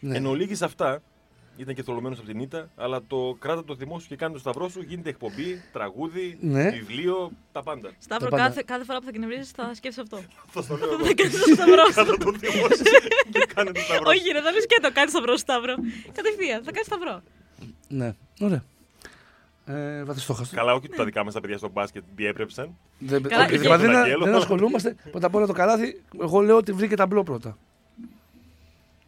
Ναι. 0.01 0.17
Εν 0.17 0.27
ολίγης 0.27 0.63
αυτά, 0.63 1.03
ήταν 1.57 1.75
και 1.75 1.83
θολωμένος 1.83 2.19
από 2.19 2.27
την 2.27 2.41
ήττα, 2.41 2.71
αλλά 2.77 3.03
το 3.07 3.37
κράτα 3.39 3.65
το 3.65 3.77
θυμό 3.77 3.99
σου 3.99 4.09
και 4.09 4.17
κάνει 4.17 4.33
το 4.33 4.39
σταυρό 4.39 4.69
σου, 4.69 4.83
γίνεται 4.83 5.09
εκπομπή, 5.09 5.63
τραγούδι, 5.73 6.39
Ναι. 6.41 6.71
βιβλίο, 6.71 7.31
τα 7.53 7.63
πάντα. 7.63 7.91
Σταύρο, 7.99 8.29
Τα 8.29 8.37
πάντα. 8.37 8.49
κάθε, 8.49 8.63
κάθε 8.67 8.85
φορά 8.85 8.99
που 8.99 9.05
θα 9.05 9.11
κνευρίζεις 9.13 9.51
θα 9.51 9.75
σκέφτεσαι 9.75 10.01
αυτό. 10.01 10.29
Θα 10.47 10.63
στο 10.63 10.77
λέω 10.77 10.93
εγώ. 10.93 11.05
Θα 11.05 11.15
κάνεις 11.15 11.39
το 11.39 11.55
σταυρό 11.55 11.85
σου. 11.87 11.93
Κράτα 11.95 12.17
το 12.17 12.33
θυμό 12.39 12.67
σου 12.77 12.83
και 13.31 13.47
κάνε 13.55 13.73
το 13.73 13.81
σταυρό 13.81 14.05
σου. 14.05 14.11
Όχι, 14.17 14.33
ρε, 14.33 14.41
θα 14.43 14.51
λες 14.53 14.67
και 14.67 14.79
το 14.83 14.93
κάνει 14.93 15.11
σταυρό, 15.11 15.37
Σταύρο. 15.37 15.75
Κατευθείαν, 16.13 16.63
θα 16.65 16.71
κάνεις 16.71 16.87
σταυρό. 16.87 17.23
Ναι, 17.89 18.15
ωραία. 18.41 18.65
Ε, 19.75 20.05
βαθιστόχαστο. 20.05 20.57
Καλά, 20.57 20.73
όχι 20.75 20.87
ότι 20.87 20.97
τα 20.97 21.05
δικά 21.05 21.25
μας 21.25 21.35
τα 21.35 21.41
παιδιά 21.41 21.59
στο 21.59 21.69
μπάσκετ 21.69 22.03
διέπρεψαν. 22.17 22.77
Δεν, 22.99 23.23
Καλά, 23.23 23.45
okay, 23.47 23.51
και- 23.51 23.59
δηλαδή 23.59 23.85
τον 23.85 23.93
δεν, 23.93 24.03
Αγγέλο. 24.03 24.25
δεν 24.25 24.35
ασχολούμαστε. 24.35 24.97
Πρώτα 25.11 25.27
απ' 25.27 25.35
όλα 25.35 25.47
το 25.47 25.53
καλάθι, 25.53 26.03
εγώ 26.23 26.41
λέω 26.41 26.57
ότι 26.57 26.73
βρήκε 26.73 26.95
ταμπλό 26.97 27.23
πρώτα. 27.23 27.59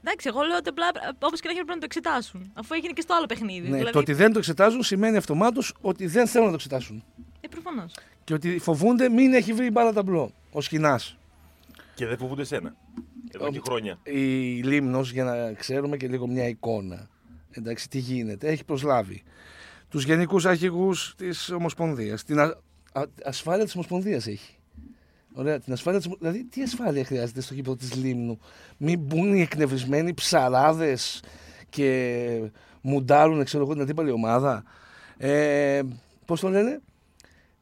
Εντάξει, 0.06 0.28
εγώ 0.28 0.42
λέω 0.42 0.56
ότι 0.56 0.68
απλά 0.68 0.84
όπως 1.18 1.40
και 1.40 1.46
να 1.48 1.52
έχει 1.54 1.64
πρέπει 1.64 1.68
να 1.70 1.78
το 1.78 1.84
εξετάσουν. 1.84 2.50
Αφού 2.54 2.74
έγινε 2.74 2.92
και 2.92 3.00
στο 3.00 3.14
άλλο 3.14 3.26
παιχνίδι. 3.26 3.68
Ναι, 3.68 3.76
δηλαδή, 3.76 3.92
Το 3.92 3.98
ότι 3.98 4.12
δεν 4.12 4.32
το 4.32 4.38
εξετάζουν 4.38 4.82
σημαίνει 4.82 5.16
αυτομάτως 5.16 5.74
ότι 5.80 6.06
δεν 6.06 6.26
θέλουν 6.26 6.44
να 6.46 6.50
το 6.52 6.56
εξετάσουν. 6.64 7.04
Ε, 7.40 7.48
προφανώς. 7.48 7.92
Και 8.24 8.34
ότι 8.34 8.58
φοβούνται 8.58 9.08
μην 9.08 9.34
έχει 9.34 9.52
βρει 9.52 9.70
μπάλα 9.70 9.92
ταμπλό. 9.92 10.30
Ο 10.52 10.60
σκηνά. 10.60 11.00
Και 11.94 12.06
δεν 12.06 12.18
φοβούνται 12.18 12.44
σένα. 12.44 12.74
Εδώ 13.30 13.50
και 13.50 13.60
χρόνια. 13.64 13.98
Η 14.02 14.20
Λίμνος, 14.62 15.12
για 15.12 15.24
να 15.24 15.52
ξέρουμε 15.52 15.96
και 15.96 16.08
λίγο 16.08 16.26
μια 16.26 16.48
εικόνα. 16.48 17.08
Εντάξει, 17.50 17.88
τι 17.88 17.98
γίνεται. 17.98 18.48
Έχει 18.48 18.64
προσλάβει 18.64 19.22
τους 19.94 20.04
γενικούς 20.04 20.46
αρχηγούς 20.46 21.14
της 21.16 21.50
Ομοσπονδίας. 21.50 22.24
Την 22.24 22.40
α- 22.40 22.56
α- 22.92 23.04
ασφάλεια 23.24 23.64
της 23.64 23.74
Ομοσπονδίας 23.74 24.26
έχει. 24.26 24.58
Ωραία, 25.34 25.60
την 25.60 25.72
ασφάλεια 25.72 26.00
της... 26.00 26.08
Δηλαδή, 26.18 26.44
τι 26.44 26.62
ασφάλεια 26.62 27.04
χρειάζεται 27.04 27.40
στο 27.40 27.54
γήπεδο 27.54 27.76
της 27.76 27.94
Λίμνου; 27.94 28.38
Μην 28.76 28.98
μπουν 28.98 29.34
οι 29.34 29.40
εκνευρισμένοι 29.40 30.14
ψαράδες 30.14 31.22
και 31.68 32.50
μουντάρουν, 32.80 33.44
ξέρω 33.44 33.62
εγώ, 33.64 33.72
την 33.72 33.82
αντίπαλη 33.82 34.10
ομάδα. 34.10 34.64
Ε, 35.16 35.82
Πώς 36.24 36.40
το 36.40 36.48
λένε, 36.48 36.80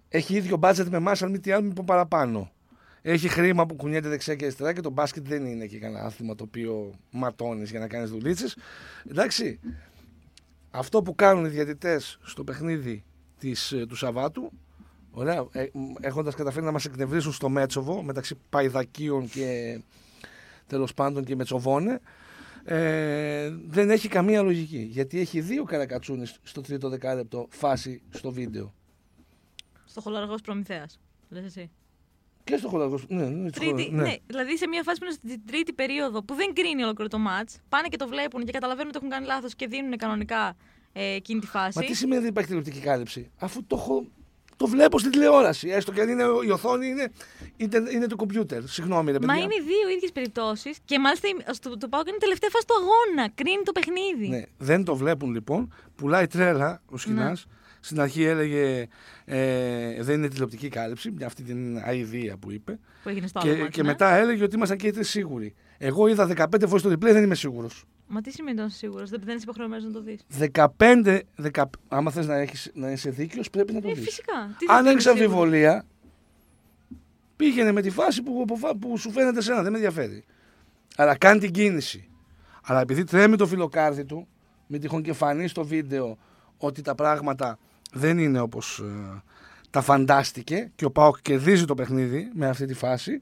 έχει 0.08 0.34
ίδιο 0.34 0.56
μπάτζετ 0.56 0.88
με 0.88 0.96
εμάς, 0.96 1.22
αν 1.22 1.30
μη 1.30 1.38
τι 1.40 1.50
άλλο, 1.50 1.62
μη 1.62 1.72
πω 1.72 1.82
παραπάνω. 1.86 2.52
Έχει 3.02 3.28
χρήμα 3.28 3.66
που 3.66 3.74
κουνιέται 3.74 4.08
δεξιά 4.08 4.34
και 4.34 4.44
αριστερά 4.44 4.72
και 4.72 4.80
το 4.80 4.90
μπάσκετ 4.90 5.28
δεν 5.28 5.46
είναι 5.46 5.66
και 5.66 5.78
κανένα 5.78 6.04
άθλημα 6.04 6.34
το 6.34 6.44
οποίο 6.44 6.94
ματώνεις 7.10 7.70
για 7.70 7.80
να 7.80 7.88
κάνεις 7.88 8.10
δουλίτσες. 8.10 8.56
Εντάξει. 9.10 9.60
Αυτό 10.74 11.02
που 11.02 11.14
κάνουν 11.14 11.44
οι 11.44 11.48
διαιτητές 11.48 12.18
στο 12.22 12.44
παιχνίδι 12.44 13.04
της, 13.38 13.72
ε, 13.72 13.86
του 13.86 13.96
Σαββάτου, 13.96 14.52
ωραία, 15.10 15.46
ε, 15.52 15.66
έχοντας 16.00 16.34
καταφέρει 16.34 16.64
να 16.64 16.70
μας 16.72 16.84
εκνευρίσουν 16.84 17.32
στο 17.32 17.48
Μέτσοβο 17.48 18.02
μεταξύ 18.02 18.38
Παϊδακίων 18.50 19.28
και 19.28 19.80
τέλος 20.66 20.94
πάντων 20.94 21.24
και 21.24 21.36
Μετσοβόνε, 21.36 22.00
ε, 22.64 23.50
δεν 23.68 23.90
έχει 23.90 24.08
καμία 24.08 24.42
λογική. 24.42 24.78
Γιατί 24.78 25.20
έχει 25.20 25.40
δύο 25.40 25.64
καρακατσούνες 25.64 26.38
στο 26.42 26.60
τρίτο 26.60 26.88
δεκάλεπτο 26.88 27.46
φάση 27.50 28.02
στο 28.10 28.32
βίντεο. 28.32 28.74
Στο 29.84 30.00
χολαργό 30.00 30.34
προμηθέας. 30.34 31.00
Λες 31.28 31.44
εσύ. 31.44 31.70
Και 32.44 32.56
στο 32.56 32.68
χολαργό. 32.68 32.98
Ναι, 33.08 33.24
ναι, 33.24 33.48
στο 33.48 33.60
Τρίτη, 33.60 33.82
χολαργό, 33.84 34.02
ναι. 34.08 34.16
δηλαδή 34.26 34.56
σε 34.58 34.66
μια 34.68 34.82
φάση 34.82 34.98
που 34.98 35.04
είναι 35.04 35.14
στην 35.14 35.46
τρίτη 35.46 35.72
περίοδο 35.72 36.22
που 36.22 36.34
δεν 36.34 36.52
κρίνει 36.54 36.82
ολόκληρο 36.82 37.08
το 37.10 37.18
μάτ, 37.18 37.48
πάνε 37.68 37.88
και 37.88 37.96
το 37.96 38.08
βλέπουν 38.08 38.44
και 38.44 38.52
καταλαβαίνουν 38.52 38.88
ότι 38.88 38.96
έχουν 38.96 39.10
κάνει 39.10 39.26
λάθος 39.26 39.54
και 39.54 39.66
δίνουν 39.66 39.96
κανονικά 39.96 40.56
ε, 40.92 41.14
εκείνη 41.14 41.40
τη 41.40 41.46
φάση. 41.46 41.78
Μα 41.78 41.84
τι 41.84 41.94
σημαίνει 41.94 42.20
δεν 42.20 42.30
υπάρχει 42.30 42.48
τηλεοπτική 42.48 42.78
κάλυψη, 42.80 43.30
αφού 43.38 43.64
το 43.66 43.76
έχω. 43.76 44.06
Το 44.56 44.66
βλέπω 44.68 44.98
στην 44.98 45.10
τηλεόραση. 45.10 45.68
Έστω 45.68 45.92
και 45.92 46.00
αν 46.00 46.08
είναι 46.08 46.22
η 46.46 46.50
οθόνη 46.50 46.86
είναι, 46.86 47.12
είναι, 47.56 47.90
είναι 47.92 48.06
το 48.06 48.16
κομπιούτερ. 48.16 48.66
Συγγνώμη, 48.66 49.12
ρε 49.12 49.18
παιδιά. 49.18 49.34
Μα 49.34 49.40
είναι 49.40 49.54
δύο 49.54 49.88
ίδιες 49.96 50.12
περιπτώσεις 50.12 50.78
και 50.84 50.98
μάλιστα 50.98 51.28
η- 51.28 51.54
στο, 51.54 51.78
το 51.78 51.88
πάω 51.88 52.02
και 52.02 52.08
είναι 52.08 52.16
η 52.16 52.20
τελευταία 52.20 52.50
φάση 52.50 52.66
του 52.66 52.74
αγώνα. 52.74 53.32
Κρίνει 53.34 53.62
το 53.64 53.72
παιχνίδι. 53.72 54.28
Ναι, 54.28 54.42
δεν 54.58 54.84
το 54.84 54.96
βλέπουν 54.96 55.32
λοιπόν. 55.32 55.74
Πουλάει 55.96 56.26
τρέλα 56.26 56.82
ο 56.86 56.96
Σκηνάς. 56.96 57.46
Ναι. 57.46 57.52
Στην 57.84 58.00
αρχή 58.00 58.24
έλεγε 58.24 58.86
ε, 59.24 60.02
δεν 60.02 60.14
είναι 60.18 60.28
τηλεοπτική 60.28 60.68
κάλυψη, 60.68 61.10
μια 61.10 61.26
αυτή 61.26 61.42
την 61.42 61.78
αηδία 61.84 62.36
που 62.36 62.50
είπε. 62.50 62.78
Που 63.02 63.08
έγινε 63.08 63.26
στο 63.26 63.38
άλλο 63.42 63.52
Και, 63.54 63.60
μάτς, 63.60 63.74
και 63.74 63.82
ναι. 63.82 63.88
μετά 63.88 64.14
έλεγε 64.14 64.44
ότι 64.44 64.54
ήμασταν 64.56 64.76
και 64.76 64.86
οι 64.86 64.90
τρει 64.90 65.04
σίγουροι. 65.04 65.54
Εγώ 65.78 66.06
είδα 66.06 66.28
15 66.36 66.44
φορές 66.66 66.82
το 66.82 66.88
διπλέ, 66.88 67.12
δεν 67.12 67.22
είμαι 67.22 67.34
σίγουρος. 67.34 67.84
Μα 68.06 68.20
τι 68.20 68.30
σημαίνει 68.30 68.56
τόσο 68.56 68.76
σίγουρος, 68.76 69.10
δεν, 69.10 69.20
δεν 69.24 69.34
είσαι 69.34 69.44
υποχρεωμένος 69.44 69.84
να 69.84 69.90
το 69.90 70.02
δεις. 70.02 70.20
15, 70.78 71.20
10, 71.52 71.62
άμα 71.88 72.10
θες 72.10 72.26
να, 72.26 72.36
έχεις, 72.36 72.70
να 72.74 72.90
είσαι 72.90 73.10
δίκαιος, 73.10 73.50
πρέπει 73.50 73.72
να 73.72 73.80
το 73.80 73.88
Ε, 73.88 73.92
δεις. 73.92 74.04
φυσικά. 74.04 74.54
Τι 74.58 74.66
Αν 74.68 74.84
δεν 74.84 74.92
έχεις 74.92 75.04
είμαι 75.04 75.14
σίγουρη. 75.16 75.24
αμφιβολία, 75.24 75.84
πήγαινε 77.36 77.72
με 77.72 77.82
τη 77.82 77.90
φάση 77.90 78.22
που, 78.22 78.44
που, 78.44 78.78
που 78.78 78.96
σου 78.98 79.10
φαίνεται 79.10 79.40
σένα, 79.42 79.62
δεν 79.62 79.70
με 79.72 79.76
ενδιαφέρει. 79.76 80.24
Αλλά 80.96 81.16
κάνει 81.16 81.40
την 81.40 81.50
κίνηση. 81.50 82.08
Αλλά 82.64 82.80
επειδή 82.80 83.04
τρέμει 83.04 83.36
το 83.36 83.46
φιλοκάρδι 83.46 84.04
του, 84.04 84.28
με 84.66 84.78
τυχόν 84.78 85.02
και 85.02 85.12
φανεί 85.12 85.48
στο 85.48 85.64
βίντεο 85.64 86.18
ότι 86.56 86.82
τα 86.82 86.94
πράγματα 86.94 87.58
δεν 87.92 88.18
είναι 88.18 88.40
όπως 88.40 88.78
ε, 88.78 89.22
τα 89.70 89.80
φαντάστηκε 89.80 90.70
και 90.74 90.84
ο 90.84 90.90
Πάοκ 90.90 91.16
κερδίζει 91.22 91.64
το 91.64 91.74
παιχνίδι 91.74 92.30
με 92.34 92.48
αυτή 92.48 92.66
τη 92.66 92.74
φάση, 92.74 93.20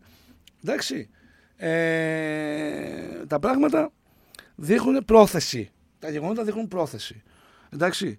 εντάξει, 0.62 1.08
ε, 1.56 3.26
τα 3.26 3.38
πράγματα 3.38 3.92
δείχνουν 4.54 5.04
πρόθεση. 5.04 5.70
Τα 5.98 6.10
γεγονότα 6.10 6.44
δείχνουν 6.44 6.68
πρόθεση. 6.68 7.22
Εντάξει. 7.70 8.18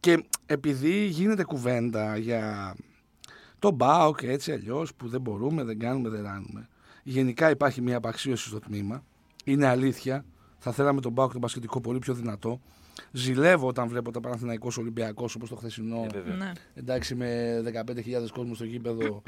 Και 0.00 0.24
επειδή 0.46 1.04
γίνεται 1.04 1.44
κουβέντα 1.44 2.16
για 2.16 2.74
τον 3.58 3.74
Μπάο 3.74 4.14
και 4.14 4.30
έτσι 4.30 4.52
αλλιώς 4.52 4.94
που 4.94 5.08
δεν 5.08 5.20
μπορούμε, 5.20 5.62
δεν 5.62 5.78
κάνουμε, 5.78 6.08
δεν 6.08 6.22
ράνουμε. 6.22 6.68
Γενικά 7.02 7.50
υπάρχει 7.50 7.80
μια 7.80 7.96
απαξίωση 7.96 8.48
στο 8.48 8.58
τμήμα. 8.58 9.04
Είναι 9.44 9.66
αλήθεια. 9.66 10.24
Θα 10.58 10.72
θέλαμε 10.72 11.00
τον 11.00 11.12
Μπάο 11.12 11.26
και 11.26 11.32
τον 11.32 11.40
Πασχετικό 11.40 11.80
πολύ 11.80 11.98
πιο 11.98 12.14
δυνατό. 12.14 12.60
Ζηλεύω 13.12 13.66
όταν 13.66 13.88
βλέπω 13.88 14.10
τα 14.10 14.20
Παναθηναϊκός 14.20 14.78
Ολυμπιακός 14.78 15.34
όπως 15.34 15.48
το 15.48 15.56
χθεσινό. 15.56 16.02
Ε, 16.04 16.08
βέβαια. 16.12 16.34
Ναι. 16.36 16.52
εντάξει, 16.74 17.14
με 17.14 17.62
15.000 17.86 18.30
κόσμο 18.32 18.54
στο 18.54 18.64
γήπεδο 18.64 19.22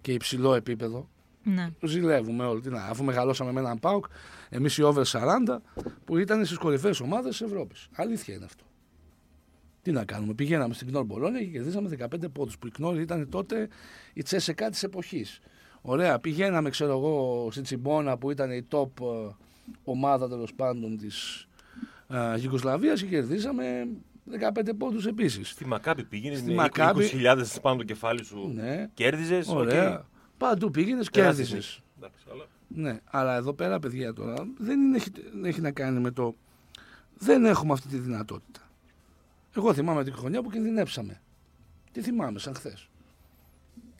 και 0.00 0.12
υψηλό 0.12 0.54
επίπεδο. 0.54 1.08
ναι. 1.42 1.68
Ζηλεύουμε 1.82 2.44
όλοι. 2.44 2.60
Τι 2.60 2.68
να, 2.70 2.84
αφού 2.84 3.04
μεγαλώσαμε 3.04 3.52
με 3.52 3.60
έναν 3.60 3.78
Πάουκ, 3.78 4.04
εμείς 4.48 4.78
οι 4.78 4.82
over 4.82 5.04
40 5.06 5.22
που 6.04 6.18
ήταν 6.18 6.44
στις 6.44 6.58
κορυφαίες 6.58 7.00
ομάδες 7.00 7.30
της 7.36 7.40
Ευρώπης. 7.46 7.88
Αλήθεια 7.94 8.34
είναι 8.34 8.44
αυτό. 8.44 8.64
Τι 9.82 9.92
να 9.92 10.04
κάνουμε, 10.04 10.34
πηγαίναμε 10.34 10.74
στην 10.74 10.86
Κνόρ 10.86 11.04
Μπολόνια 11.04 11.40
και 11.40 11.46
κερδίσαμε 11.46 11.88
15 11.88 12.28
πόντους. 12.32 12.58
Που 12.58 12.66
η 12.66 12.70
Κνόρ 12.70 12.98
ήταν 13.00 13.28
τότε 13.28 13.68
η 14.12 14.22
Τσέσεκα 14.22 14.70
της 14.70 14.82
εποχής. 14.82 15.40
Ωραία, 15.82 16.18
πηγαίναμε, 16.18 16.70
ξέρω 16.70 16.90
εγώ, 16.92 17.48
στην 17.50 17.62
Τσιμπόνα 17.62 18.18
που 18.18 18.30
ήταν 18.30 18.50
η 18.50 18.66
top 18.70 18.88
ε, 19.00 19.34
ομάδα 19.84 20.28
τέλος 20.28 20.54
πάντων 20.54 20.96
της 20.96 21.46
Γιουγκοσλαβίας 22.36 23.00
και 23.00 23.06
κερδίσαμε 23.06 23.88
15 24.30 24.74
πόντους 24.78 25.06
επίσης. 25.06 25.48
Στη 25.48 25.66
Μακάμπη 25.66 26.04
πήγαινες 26.04 26.38
Στη 26.38 26.48
με 26.48 26.54
Μακάμπη- 26.54 27.04
20.000 27.04 27.60
πάνω 27.62 27.76
το 27.76 27.84
κεφάλι 27.84 28.24
σου. 28.24 28.50
Ναι, 28.54 28.88
Κέρδιζες. 28.94 29.48
ωραία. 29.48 30.06
Παντού 30.36 30.70
πήγαινες, 30.70 31.08
Τεράστιες 31.10 31.48
κέρδισε. 31.48 31.54
νίκες. 31.72 31.82
Εντάξει, 31.96 32.24
αλλά... 32.32 32.44
Ναι, 32.68 33.00
αλλά 33.04 33.34
εδώ 33.36 33.52
πέρα, 33.52 33.78
παιδιά, 33.78 34.12
τώρα 34.12 34.34
δεν 34.58 34.80
είναι, 34.80 34.96
έχει, 34.96 35.10
δεν 35.32 35.44
έχει 35.44 35.60
να 35.60 35.70
κάνει 35.70 36.00
με 36.00 36.10
το. 36.10 36.34
Δεν 37.18 37.44
έχουμε 37.44 37.72
αυτή 37.72 37.88
τη 37.88 37.96
δυνατότητα. 37.98 38.60
Εγώ 39.56 39.74
θυμάμαι 39.74 40.04
την 40.04 40.14
χρονιά 40.14 40.42
που 40.42 40.50
κινδυνεύσαμε. 40.50 41.20
Τι 41.92 42.00
θυμάμαι, 42.00 42.38
σαν 42.38 42.54
χθες. 42.54 42.88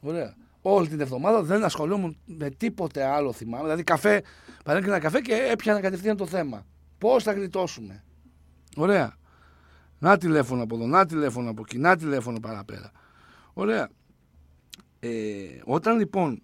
Ωραία. 0.01 0.35
Όλη 0.63 0.89
την 0.89 1.01
εβδομάδα 1.01 1.43
δεν 1.43 1.65
ασχολούμουν 1.65 2.17
με 2.27 2.51
τίποτε 2.51 3.05
άλλο, 3.05 3.33
θυμάμαι. 3.33 3.63
Δηλαδή, 3.65 3.83
καφέ, 3.83 4.23
παρέκρινα 4.65 4.99
καφέ 4.99 5.21
και 5.21 5.35
έπιανα 5.53 5.81
κατευθείαν 5.81 6.17
το 6.17 6.27
θέμα. 6.27 6.67
Πώς 7.05 7.23
θα 7.23 7.33
γλιτώσουμε; 7.33 8.05
Ωραία. 8.77 9.17
Να 9.99 10.17
τηλέφωνο 10.19 10.63
από 10.63 10.75
εδώ, 10.75 10.87
να 10.87 11.07
τηλέφωνο 11.07 11.51
από 11.51 11.63
εκεί, 11.67 11.79
να 11.79 11.97
τηλέφωνο 11.97 12.41
παραπέρα. 12.41 12.93
Ωραία. 13.53 13.89
Ε, 15.01 15.61
όταν 15.65 15.99
λοιπόν 15.99 16.43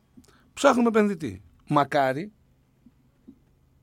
ψάχνουμε 0.53 0.89
επενδυτή, 0.89 1.43
μακάρι, 1.69 2.33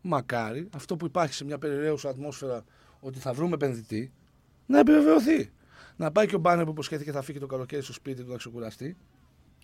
μακάρι, 0.02 0.70
αυτό 0.76 0.96
που 0.96 1.06
υπάρχει 1.06 1.34
σε 1.34 1.46
μια 1.46 1.58
περιραίουσα 1.58 2.10
ατμόσφαιρα 2.10 2.64
ότι 3.00 3.20
θα 3.20 3.34
βρούμε 3.34 3.54
επενδυτή, 3.54 4.14
να 4.66 4.80
επιβεβαιωθεί. 4.80 5.52
Να 5.96 6.12
πάει 6.12 6.28
και 6.28 6.36
ο 6.36 6.40
Μπάνερ 6.40 6.66
που 6.66 6.72
υποσχέθηκε 6.72 7.12
θα 7.12 7.22
φύγει 7.22 7.40
το 7.40 7.48
καλοκαίρι 7.48 7.82
στο 7.82 7.94
σπίτι 7.94 8.24
του 8.24 8.32
να 8.32 8.38
ξεκουραστεί. 8.38 8.98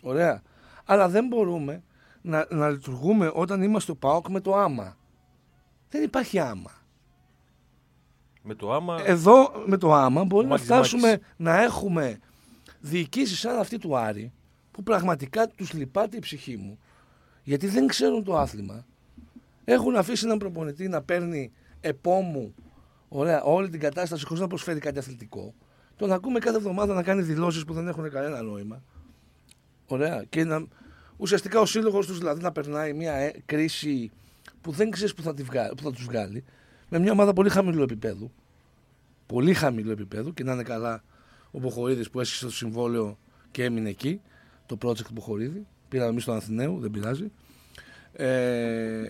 Ωραία. 0.01 0.41
Αλλά 0.85 1.09
δεν 1.09 1.27
μπορούμε 1.27 1.83
να, 2.21 2.45
να 2.49 2.69
λειτουργούμε 2.69 3.31
όταν 3.33 3.61
είμαστε 3.61 3.91
ο 3.91 3.95
ΠΑΟΚ 3.95 4.27
με 4.27 4.39
το 4.39 4.55
άμα. 4.55 4.97
Δεν 5.89 6.03
υπάρχει 6.03 6.39
άμα. 6.39 6.81
Με 8.43 8.55
το 8.55 8.73
άμα. 8.73 9.01
Εδώ 9.05 9.51
με 9.65 9.77
το 9.77 9.93
άμα 9.93 10.23
μπορεί 10.23 10.45
να 10.45 10.51
Μάκης, 10.51 10.65
φτάσουμε 10.65 11.09
Μάκης. 11.09 11.25
να 11.37 11.61
έχουμε 11.61 12.19
διοικήσεις 12.79 13.39
σαν 13.39 13.59
αυτή 13.59 13.77
του 13.77 13.97
Άρη 13.97 14.31
που 14.71 14.83
πραγματικά 14.83 15.47
τους 15.47 15.73
λυπάται 15.73 16.17
η 16.17 16.19
ψυχή 16.19 16.57
μου 16.57 16.79
γιατί 17.43 17.67
δεν 17.67 17.87
ξέρουν 17.87 18.23
το 18.23 18.37
άθλημα. 18.37 18.85
Έχουν 19.65 19.95
αφήσει 19.95 20.25
έναν 20.25 20.37
προπονητή 20.37 20.87
να 20.87 21.01
παίρνει 21.01 21.51
επόμου 21.81 22.53
ωραία, 23.07 23.43
όλη 23.43 23.69
την 23.69 23.79
κατάσταση 23.79 24.25
χωρίς 24.25 24.41
να 24.41 24.47
προσφέρει 24.47 24.79
κάτι 24.79 24.99
αθλητικό. 24.99 25.53
Τον 25.95 26.11
ακούμε 26.11 26.39
κάθε 26.39 26.57
εβδομάδα 26.57 26.93
να 26.93 27.03
κάνει 27.03 27.21
δηλώσεις 27.21 27.65
που 27.65 27.73
δεν 27.73 27.87
έχουν 27.87 28.09
κανένα 28.09 28.41
νόημα. 28.41 28.83
Ωραία. 29.85 30.23
Και 30.29 30.43
να, 30.43 30.65
ουσιαστικά 31.17 31.59
ο 31.59 31.65
σύλλογος 31.65 32.07
τους 32.07 32.17
δηλαδή 32.17 32.41
να 32.41 32.51
περνάει 32.51 32.93
μια 32.93 33.13
ε, 33.13 33.33
κρίση 33.45 34.11
που 34.61 34.71
δεν 34.71 34.89
ξέρεις 34.89 35.13
που 35.13 35.21
θα, 35.21 35.33
τη 35.33 35.43
βγάλει, 35.43 35.75
που 35.75 35.83
θα 35.83 35.91
τους 35.91 36.03
βγάλει 36.03 36.43
με 36.93 36.99
μια 36.99 37.11
ομάδα 37.11 37.33
πολύ 37.33 37.49
χαμηλού 37.49 37.81
επίπεδου. 37.81 38.31
Πολύ 39.25 39.53
χαμηλού 39.53 39.91
επίπεδου 39.91 40.33
και 40.33 40.43
να 40.43 40.53
είναι 40.53 40.63
καλά 40.63 41.03
ο 41.51 41.59
Μποχορίδης 41.59 42.09
που 42.09 42.19
έσχισε 42.19 42.45
το 42.45 42.51
συμβόλαιο 42.51 43.17
και 43.51 43.63
έμεινε 43.63 43.89
εκεί. 43.89 44.21
Το 44.65 44.77
project 44.81 45.01
του 45.01 45.11
Μποχορίδη. 45.13 45.67
Πήραμε 45.87 46.09
εμείς 46.09 46.23
τον 46.23 46.35
Αθηναίου, 46.35 46.79
δεν 46.79 46.91
πειράζει. 46.91 47.31
Ε, 48.13 49.03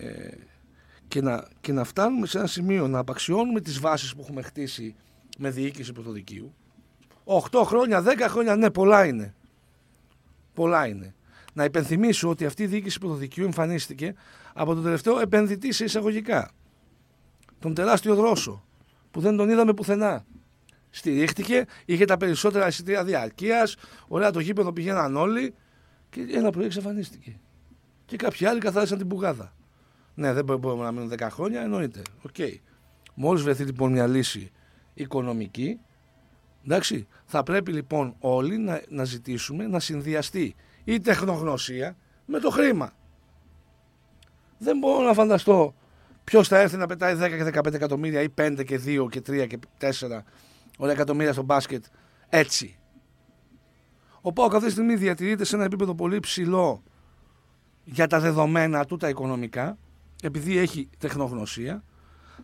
και, 1.08 1.22
να, 1.22 1.48
και 1.60 1.72
να 1.72 1.84
φτάνουμε 1.84 2.26
σε 2.26 2.38
ένα 2.38 2.46
σημείο 2.46 2.88
να 2.88 2.98
απαξιώνουμε 2.98 3.60
τις 3.60 3.80
βάσεις 3.80 4.14
που 4.14 4.20
έχουμε 4.20 4.42
χτίσει 4.42 4.94
με 5.38 5.50
διοίκηση 5.50 5.92
πρωτοδικείου. 5.92 6.54
8 7.24 7.62
χρόνια, 7.64 8.02
10 8.02 8.06
χρόνια, 8.28 8.56
ναι, 8.56 8.70
πολλά 8.70 9.06
είναι. 9.06 9.34
Πολλά 10.54 10.86
είναι. 10.86 11.14
Να 11.52 11.64
υπενθυμίσω 11.64 12.28
ότι 12.28 12.46
αυτή 12.46 12.62
η 12.62 12.66
διοίκηση 12.66 12.98
πρωτοδικείου 12.98 13.44
εμφανίστηκε 13.44 14.14
από 14.54 14.74
τον 14.74 14.82
τελευταίο 14.82 15.20
επενδυτή 15.20 15.72
σε 15.72 15.84
εισαγωγικά. 15.84 16.50
Τον 17.64 17.74
τεράστιο 17.74 18.14
Δρόσο, 18.14 18.64
που 19.10 19.20
δεν 19.20 19.36
τον 19.36 19.48
είδαμε 19.48 19.74
πουθενά. 19.74 20.24
Στηρίχτηκε, 20.90 21.64
είχε 21.84 22.04
τα 22.04 22.16
περισσότερα 22.16 22.66
εισιτήρια 22.66 23.04
διαρκείας, 23.04 23.76
ωραία 24.08 24.30
το 24.30 24.40
γήπεδο 24.40 24.72
πηγαίναν 24.72 25.16
όλοι 25.16 25.54
και 26.10 26.26
ένα 26.32 26.50
πρωί 26.50 26.64
εξαφανίστηκε. 26.64 27.40
Και 28.04 28.16
κάποιοι 28.16 28.46
άλλοι 28.46 28.60
καθάρισαν 28.60 28.98
την 28.98 29.08
μπουγάδα. 29.08 29.52
Ναι, 30.14 30.32
δεν 30.32 30.44
μπο- 30.44 30.56
μπορούμε 30.56 30.84
να 30.84 30.92
μείνουν 30.92 31.08
10 31.08 31.28
χρόνια, 31.30 31.60
εννοείται. 31.60 32.02
Οκ. 32.22 32.34
Μόλις 33.14 33.42
βρεθεί 33.42 33.64
λοιπόν 33.64 33.92
μια 33.92 34.06
λύση 34.06 34.50
οικονομική, 34.94 35.80
εντάξει, 36.64 37.06
θα 37.24 37.42
πρέπει 37.42 37.72
λοιπόν 37.72 38.14
όλοι 38.18 38.58
να, 38.58 38.82
να 38.88 39.04
ζητήσουμε 39.04 39.66
να 39.66 39.80
συνδυαστεί 39.80 40.54
η 40.84 41.00
τεχνογνωσία 41.00 41.96
με 42.26 42.38
το 42.38 42.50
χρήμα. 42.50 42.92
Δεν 44.58 44.78
μπορώ 44.78 45.04
να 45.04 45.12
φανταστώ 45.14 45.74
ποιος 46.24 46.48
θα 46.48 46.58
έρθει 46.58 46.76
να 46.76 46.86
πετάει 46.86 47.16
10 47.20 47.28
και 47.28 47.60
15 47.60 47.72
εκατομμύρια 47.72 48.22
ή 48.22 48.28
5 48.38 48.62
και 48.66 48.80
2 48.84 49.06
και 49.10 49.22
3 49.26 49.46
και 49.46 49.58
4 49.80 49.90
ωραία 50.78 50.94
εκατομμύρια 50.94 51.32
στο 51.32 51.42
μπάσκετ 51.42 51.84
έτσι; 52.28 52.78
Ο 54.20 54.32
Πάοκ 54.32 54.54
αυτή 54.54 54.66
τη 54.66 54.72
στιγμή 54.72 54.96
διατηρείται 54.96 55.44
σε 55.44 55.56
ένα 55.56 55.64
επίπεδο 55.64 55.94
πολύ 55.94 56.20
ψηλό 56.20 56.82
για 57.84 58.06
τα 58.06 58.20
δεδομένα 58.20 58.84
του 58.84 58.96
τα 58.96 59.08
οικονομικά, 59.08 59.78
επειδή 60.22 60.58
έχει 60.58 60.88
τεχνογνωσία. 60.98 61.84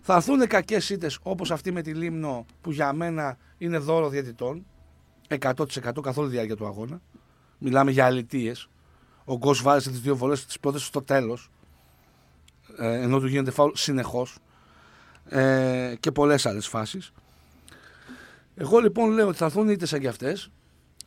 Θα 0.01 0.15
έρθουν 0.15 0.47
κακές 0.47 0.91
ήττε 0.91 1.11
όπως 1.23 1.51
αυτή 1.51 1.73
με 1.73 1.83
τη 1.83 1.95
Λίμνο 1.95 2.47
που 2.61 2.71
για 2.71 2.93
μένα 2.93 3.39
είναι 3.59 3.79
δώρο 3.79 4.09
διαιτητών 4.09 4.67
100% 5.29 6.01
καθ' 6.03 6.19
όλη 6.19 6.29
τη 6.29 6.35
διάρκεια 6.35 6.57
του 6.57 6.67
αγώνα. 6.67 7.01
Μιλάμε 7.59 7.91
για 7.91 8.05
αλητίες. 8.05 8.69
Ο 9.25 9.37
Γκος 9.37 9.63
βάζει 9.63 9.91
τις 9.91 10.01
δύο 10.01 10.17
βολές 10.17 10.47
τι 10.47 10.59
πρώτε 10.59 10.79
στο 10.79 11.03
τέλος. 11.03 11.51
Ε, 12.81 13.01
ενώ 13.01 13.19
του 13.21 13.27
γίνεται 13.27 13.51
φάουλ 13.51 13.71
συνεχώς. 13.75 14.39
Ε, 15.29 15.95
και 16.01 16.11
πολλές 16.13 16.47
άλλες 16.47 16.67
φάσεις. 16.67 17.13
Εγώ 18.57 18.79
λοιπόν 18.79 19.11
λέω 19.11 19.29
ότι 19.29 19.37
θα 19.37 19.45
έρθουν 19.45 19.69
ήττε 19.69 19.87
σαν 19.87 20.01
και 20.01 20.09
αυτές 20.09 20.51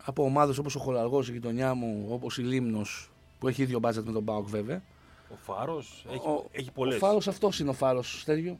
από 0.05 0.23
ομάδες 0.23 0.57
όπως 0.57 0.75
ο 0.75 0.79
Χολαργός, 0.79 1.29
η 1.29 1.31
γειτονιά 1.31 1.73
μου, 1.73 2.05
όπως 2.09 2.37
η 2.37 2.41
Λίμνος 2.41 3.11
που 3.39 3.47
έχει 3.47 3.61
ίδιο 3.61 3.79
μπάτζετ 3.79 4.05
με 4.05 4.11
τον 4.11 4.23
Πάοκ 4.25 4.47
βέβαια. 4.49 4.81
Ο 5.29 5.35
Φάρος 5.45 6.05
έχει, 6.11 6.27
Ο- 6.27 6.45
έχει 6.51 6.71
πολλές. 6.71 6.95
Ο 6.95 6.99
Φάρος 6.99 7.27
αυτός 7.27 7.59
είναι 7.59 7.69
ο 7.69 7.73
Φάρος, 7.73 8.19
Στέργιο. 8.21 8.59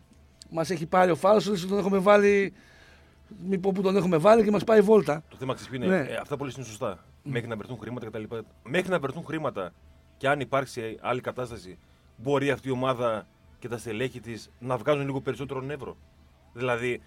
Μας 0.50 0.70
έχει 0.70 0.86
πάρει 0.86 1.12
ο 1.12 1.16
Φάρος, 1.16 1.66
τον 1.68 1.78
έχουμε 1.78 1.98
βάλει. 1.98 2.54
Μη 3.48 3.58
πω 3.58 3.72
που 3.72 3.82
τον 3.82 3.96
έχουμε 3.96 4.18
βάλει 4.18 4.44
και 4.44 4.52
μας 4.52 4.64
πάει 4.64 4.82
βόλτα. 4.82 5.24
Το 5.30 5.36
θέμα 5.38 5.54
ξέρεις 5.54 5.74
είναι; 5.76 5.86
Ναι. 5.86 6.06
Ε, 6.10 6.16
αυτά 6.16 6.38
πολύ 6.38 6.54
είναι 6.56 6.66
σωστά. 6.66 7.04
Μέχρι 7.24 7.48
να 7.48 7.56
βρεθούν 7.56 7.78
χρήματα 7.78 8.06
κτλ. 8.08 8.24
Μέχρι 8.64 8.90
να 8.90 9.00
βρεθούν 9.00 9.24
χρήματα 9.26 9.74
και 10.18 10.28
αν 10.30 10.40
υπάρξει 10.40 10.98
άλλη 11.02 11.22
κατάσταση, 11.22 11.78
μπορεί 12.18 12.52
αυτή 12.52 12.68
η 12.68 12.72
ομάδα 12.72 13.28
και 13.60 13.68
τα 13.68 13.78
στελέχη 13.78 14.20
της 14.20 14.50
να 14.60 14.78
βγάζουν 14.78 15.06
λίγο 15.06 15.22
περισσότερο 15.22 15.62
νεύρο. 15.62 15.98
Δηλαδή, 16.54 17.02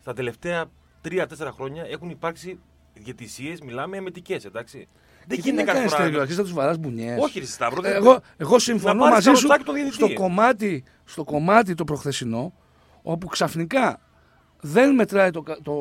στα 0.00 0.12
τελευταία 0.12 0.64
3-4 1.04 1.26
χρόνια 1.54 1.84
έχουν 1.90 2.10
υπάρξει 2.10 2.58
διαιτησίες, 2.94 3.60
μιλάμε 3.60 3.96
εμετικέ, 3.96 4.38
εντάξει. 4.46 4.88
Δεν 5.26 5.36
Και 5.38 5.42
τι 5.42 5.52
να 5.52 5.60
γίνεται 5.62 5.62
κάνεις 5.64 5.80
κάθε 5.82 5.88
φορά. 5.88 6.00
Στέργιο, 6.00 6.18
αρχίζεις 6.20 6.38
να 6.38 6.44
τους 6.44 6.52
βαράς 6.54 6.78
μπουνιές. 6.78 7.22
Όχι, 7.22 7.38
ρε 7.38 7.44
Σταύρο, 7.44 7.82
δεν- 7.82 7.92
Εγώ, 7.94 8.20
εγώ 8.36 8.58
συμφωνώ 8.58 8.92
Να 8.94 9.10
πάρεις 9.10 9.26
μαζί 9.26 9.40
σου 9.40 9.46
καροτσάκι 9.48 9.64
τον 9.64 9.74
διαιτητή. 9.74 9.94
στο 9.96 10.12
κομμάτι, 10.22 10.84
στο 11.04 11.24
κομμάτι 11.24 11.74
το 11.74 11.84
προχθεσινό, 11.84 12.52
όπου 13.02 13.26
ξαφνικά 13.26 14.00
δεν 14.60 14.94
μετράει 14.94 15.30
το, 15.30 15.42
κα- 15.42 15.58
το, 15.62 15.74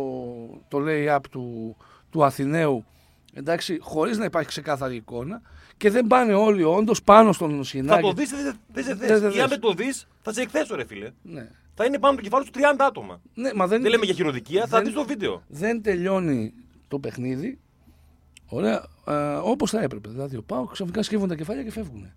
το 0.67 0.77
lay-up 0.87 1.19
του, 1.31 1.75
του 2.09 2.23
Αθηναίου 2.25 2.85
εντάξει, 3.33 3.77
χωρίς 3.81 4.17
να 4.17 4.25
υπάρχει 4.25 4.47
ξεκάθαρη 4.47 4.95
εικόνα 4.95 5.41
και 5.79 5.89
δεν 5.89 6.07
πάνε 6.07 6.33
όλοι 6.33 6.63
όντως 6.63 7.03
πάνω 7.03 7.31
στον 7.33 7.57
Θα 7.57 7.63
Σινάκη. 7.63 8.01
το 8.01 8.11
δεις, 8.13 8.29
δεν 8.29 8.57
δεν 8.73 8.83
σε 8.83 8.93
Δεν 8.93 9.07
σε 9.07 9.19
θες. 9.19 9.35
Ή 9.35 9.39
αν 9.39 9.47
θες. 9.47 9.47
δεν 9.49 9.59
το 9.59 9.73
δεις, 9.73 10.07
θα 10.21 10.33
σε 10.33 10.41
εκθέσω, 10.41 10.75
ρε 10.75 10.85
φίλε. 10.85 11.11
Ναι. 11.21 11.49
Θα 11.73 11.85
είναι 11.85 11.99
πάνω 11.99 12.13
από 12.13 12.23
το 12.23 12.29
κεφάλι 12.29 12.45
σου 12.45 12.51
30 12.53 12.85
άτομα. 12.87 13.21
Ναι, 13.33 13.53
μα 13.55 13.67
δεν, 13.67 13.81
Δεν 13.81 13.91
λέμε 13.91 14.05
για 14.05 14.13
χειροδικία, 14.13 14.61
θα 14.67 14.77
δεν- 14.77 14.85
δεις 14.85 14.93
το 14.93 15.05
βίντεο. 15.05 15.43
δεν 15.47 15.81
τελειώνει 15.81 16.53
το 16.87 16.99
παιχνίδι 16.99 17.59
ωραία, 18.45 18.83
ε, 19.07 19.13
όπως 19.43 19.69
θα 19.69 19.81
έπρεπε. 19.81 20.09
Δηλαδή, 20.09 20.35
ο 20.37 20.43
Πάο 20.43 20.65
ξαφνικά 20.65 21.03
σκύβουν 21.03 21.27
τα 21.27 21.35
κεφάλια 21.35 21.63
και 21.63 21.71
φεύγουν. 21.71 22.13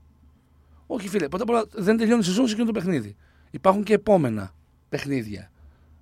Όχι, 0.86 1.08
φίλε, 1.08 1.28
πρώτα 1.28 1.42
απ' 1.44 1.50
όλα 1.50 1.64
δεν 1.72 1.96
τελειώνει 1.96 2.20
η 2.20 2.24
σεζόν 2.24 2.46
σε 2.46 2.52
εκείνο 2.52 2.66
το 2.66 2.72
παιχνίδι. 2.72 3.16
Υπάρχουν 3.50 3.82
και 3.82 3.94
επόμενα 3.94 4.54
παιχνίδια. 4.88 5.50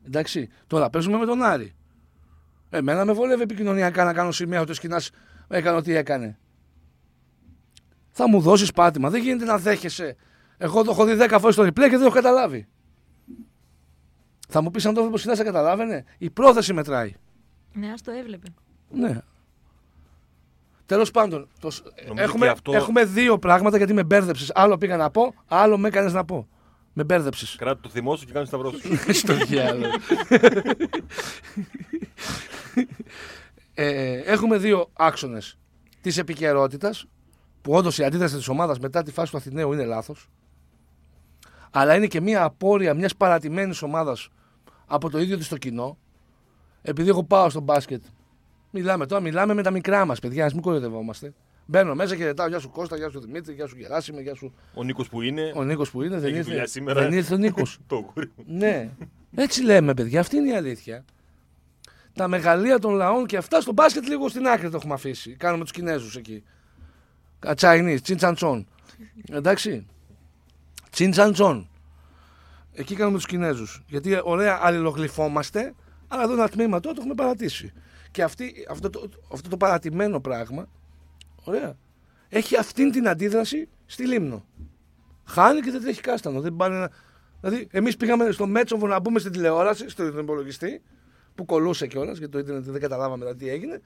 Εντάξει, 0.07 0.49
τώρα 0.66 0.90
παίζουμε 0.90 1.16
με 1.18 1.27
τον 1.27 1.42
Άρη. 1.42 1.75
Εμένα 2.70 3.05
με 3.05 3.12
βολεύει 3.12 3.42
επικοινωνιακά 3.42 4.05
να 4.05 4.12
κάνω 4.12 4.31
σημαία 4.33 4.61
ότι 4.61 4.70
ο 4.70 4.75
σκηνά 4.75 5.01
έκανε 5.49 5.77
ό,τι 5.77 5.94
έκανε. 5.96 6.38
Θα 8.11 8.29
μου 8.29 8.40
δώσεις 8.40 8.73
πάτημα. 8.73 9.11
Δεν 9.11 9.23
γίνεται 9.23 9.44
να 9.44 9.59
δέχεσαι. 9.59 10.16
Εγώ 10.59 10.85
το 10.85 10.90
έχω 10.90 11.05
δει 11.05 11.16
10 11.20 11.37
φορές 11.40 11.55
στο 11.55 11.64
replay 11.64 11.73
και 11.75 11.88
δεν 11.88 11.99
το 11.99 12.05
έχω 12.05 12.14
καταλάβει. 12.14 12.66
Θα 14.49 14.62
μου 14.62 14.70
πεις 14.70 14.87
αν 14.87 14.94
το 14.94 14.99
έβλεπε 15.01 15.16
ο 15.16 15.18
σκηνά, 15.18 15.37
θα 15.37 15.44
καταλάβαινε; 15.44 16.05
Η 16.18 16.31
πρόθεση 16.31 16.73
μετράει. 16.73 17.12
Ναι, 17.73 17.87
α 17.87 17.94
το 18.05 18.11
έβλεπε. 18.11 18.46
Ναι. 18.90 19.18
Τέλος 20.87 21.11
πάντων, 21.11 21.49
το... 21.61 21.70
σ- 21.70 21.85
Νομίζω 22.09 22.25
έχουμε, 22.29 22.44
και 22.44 22.51
αυτό- 22.53 22.73
έχουμε 22.73 23.05
δύο 23.05 23.38
πράγματα 23.38 23.77
γιατί 23.77 23.92
με 23.92 24.05
μπέρδεψες. 24.05 24.51
Άλλο 24.55 24.79
πήγα 24.79 24.96
να 24.96 25.11
πω, 25.11 25.35
άλλο 25.46 25.79
με 25.79 25.88
έκανες 25.88 26.12
να 26.12 26.25
πω. 26.25 26.49
Με 26.92 27.05
μπέρδεψες. 27.05 27.57
Κράτα 27.59 27.81
το 27.81 27.88
θυμό 27.88 28.16
σου 28.16 28.27
και 28.27 28.33
κάνει 28.33 28.46
σταυρό 28.46 28.70
σου. 28.73 28.96
Στο 29.20 29.35
διάλογο. 29.35 29.92
ε, 33.75 34.18
έχουμε 34.25 34.57
δύο 34.59 34.90
άξονες 34.92 35.59
της 36.01 36.18
επικαιρότητας 36.18 37.05
που 37.62 37.73
όντως 37.73 37.99
η 37.99 38.05
αντίδραση 38.05 38.37
της 38.37 38.49
ομάδας 38.49 38.79
μετά 38.79 39.03
τη 39.03 39.11
φάση 39.12 39.31
του 39.31 39.37
Αθηναίου 39.37 39.73
είναι 39.73 39.85
λάθος. 39.85 40.29
αλλά 41.70 41.94
είναι 41.94 42.07
και 42.07 42.20
μια 42.20 42.44
απόρρεια 42.44 42.94
μιας 42.94 43.16
παρατημένης 43.16 43.83
ομάδας 43.83 44.29
από 44.87 45.11
το 45.11 45.18
ίδιο 45.18 45.37
της 45.37 45.49
το 45.49 45.57
κοινό. 45.57 45.99
Επειδή 46.83 47.09
εγώ 47.09 47.23
πάω 47.25 47.51
στο 47.51 47.61
μπάσκετ, 47.61 48.03
μιλάμε 48.70 49.07
τώρα, 49.07 49.20
μιλάμε 49.23 49.55
με 49.55 49.62
τα 49.62 49.70
μικρά 49.70 50.05
μας 50.05 50.18
παιδιά, 50.18 50.44
ας 50.44 50.53
μην 50.53 50.62
κοροϊδευόμαστε. 50.62 51.33
Μπαίνω 51.66 51.94
μέσα 51.94 52.16
και 52.16 52.27
ρωτάω, 52.27 52.49
Γεια 52.49 52.59
σου 52.59 52.70
Κώστα, 52.70 52.96
Γεια 52.96 53.11
σου 53.11 53.20
Δημήτρη, 53.20 53.55
Γεια 53.55 53.66
σου 53.66 53.77
Γεράσιμη, 53.79 54.23
Γεια 54.23 54.35
σου. 54.35 54.55
Ο 54.75 54.83
Νίκος 54.83 55.09
που 55.09 55.20
είναι. 55.23 55.53
Ο 55.55 55.62
Νίκος 55.64 55.90
που 55.90 56.03
είναι, 56.03 56.14
δεν 56.18 56.25
Έχει 56.29 56.37
ήρθε. 56.37 56.51
δουλειά 56.51 56.66
σήμερα. 56.66 57.01
Δεν 57.03 57.12
ήρθε 57.12 57.35
ο 57.35 57.37
Νίκος. 57.37 57.79
Το 57.87 57.96
γούρι 57.96 58.33
μου. 58.37 58.44
ναι. 58.46 58.90
Έτσι 59.35 59.62
λέμε, 59.62 59.94
παιδιά, 59.94 60.20
αυτή 60.20 60.37
είναι 60.37 60.49
η 60.49 60.55
αλήθεια. 60.55 61.05
Τα 62.12 62.29
μεγαλεία 62.29 62.79
των 62.79 62.94
λαών 62.94 63.27
και 63.27 63.37
αυτά 63.37 63.61
στο 63.61 63.73
μπάσκετ 63.73 64.07
λίγο 64.07 64.29
στην 64.29 64.46
άκρη 64.46 64.70
το 64.70 64.77
έχουμε 64.77 64.94
αφήσει. 64.94 65.35
Κάνουμε 65.37 65.62
τους 65.62 65.73
Κινέζους 65.73 66.16
εκεί. 66.16 66.44
Τσάινι, 67.55 68.00
Τσιντσαντσόν. 68.00 68.66
Εντάξει. 69.31 69.87
Τσιντσαντσόν. 70.90 71.68
Εκεί 72.72 72.94
κάνουμε 72.94 73.16
τους 73.16 73.26
Κινέζους. 73.26 73.83
Γιατί 73.87 74.20
ωραία 74.22 74.59
αλληλογλυφόμαστε, 74.62 75.74
αλλά 76.09 76.22
εδώ 76.22 76.33
ένα 76.33 76.48
τμήμα 76.48 76.81
τώρα 76.81 76.94
το 76.94 77.00
έχουμε 77.00 77.14
παρατήσει. 77.14 77.72
Και 78.11 78.22
αυτή, 78.22 78.66
αυτό, 78.70 78.90
το, 78.90 79.11
αυτό 79.33 79.48
το 79.48 79.57
παρατημένο 79.57 80.20
πράγμα, 80.20 80.68
ωραία, 81.44 81.76
έχει 82.29 82.57
αυτήν 82.57 82.90
την 82.90 83.09
αντίδραση 83.09 83.68
στη 83.87 84.07
Λίμνο. 84.07 84.44
Χάνει 85.24 85.61
και 85.61 85.70
δεν 85.70 85.83
τρέχει 85.83 86.00
κάστανο. 86.00 86.40
Δεν 86.40 86.57
πάνε 86.57 86.79
να... 86.79 86.90
Δηλαδή, 87.40 87.68
εμείς 87.70 87.96
πήγαμε 87.96 88.31
στο 88.31 88.46
Μέτσοβο 88.46 88.87
να 88.87 89.00
μπούμε 89.00 89.18
στην 89.18 89.33
τηλεόραση, 89.33 89.88
στον 89.88 90.18
υπολογιστή, 90.18 90.83
που 91.35 91.44
κολούσε 91.44 91.87
κιόλας, 91.87 92.18
γιατί 92.18 92.33
το 92.33 92.38
Ιντερνετ 92.38 92.64
δεν 92.64 92.81
καταλάβαμε 92.81 93.24
μετά 93.24 93.37
τι 93.37 93.48
έγινε, 93.48 93.81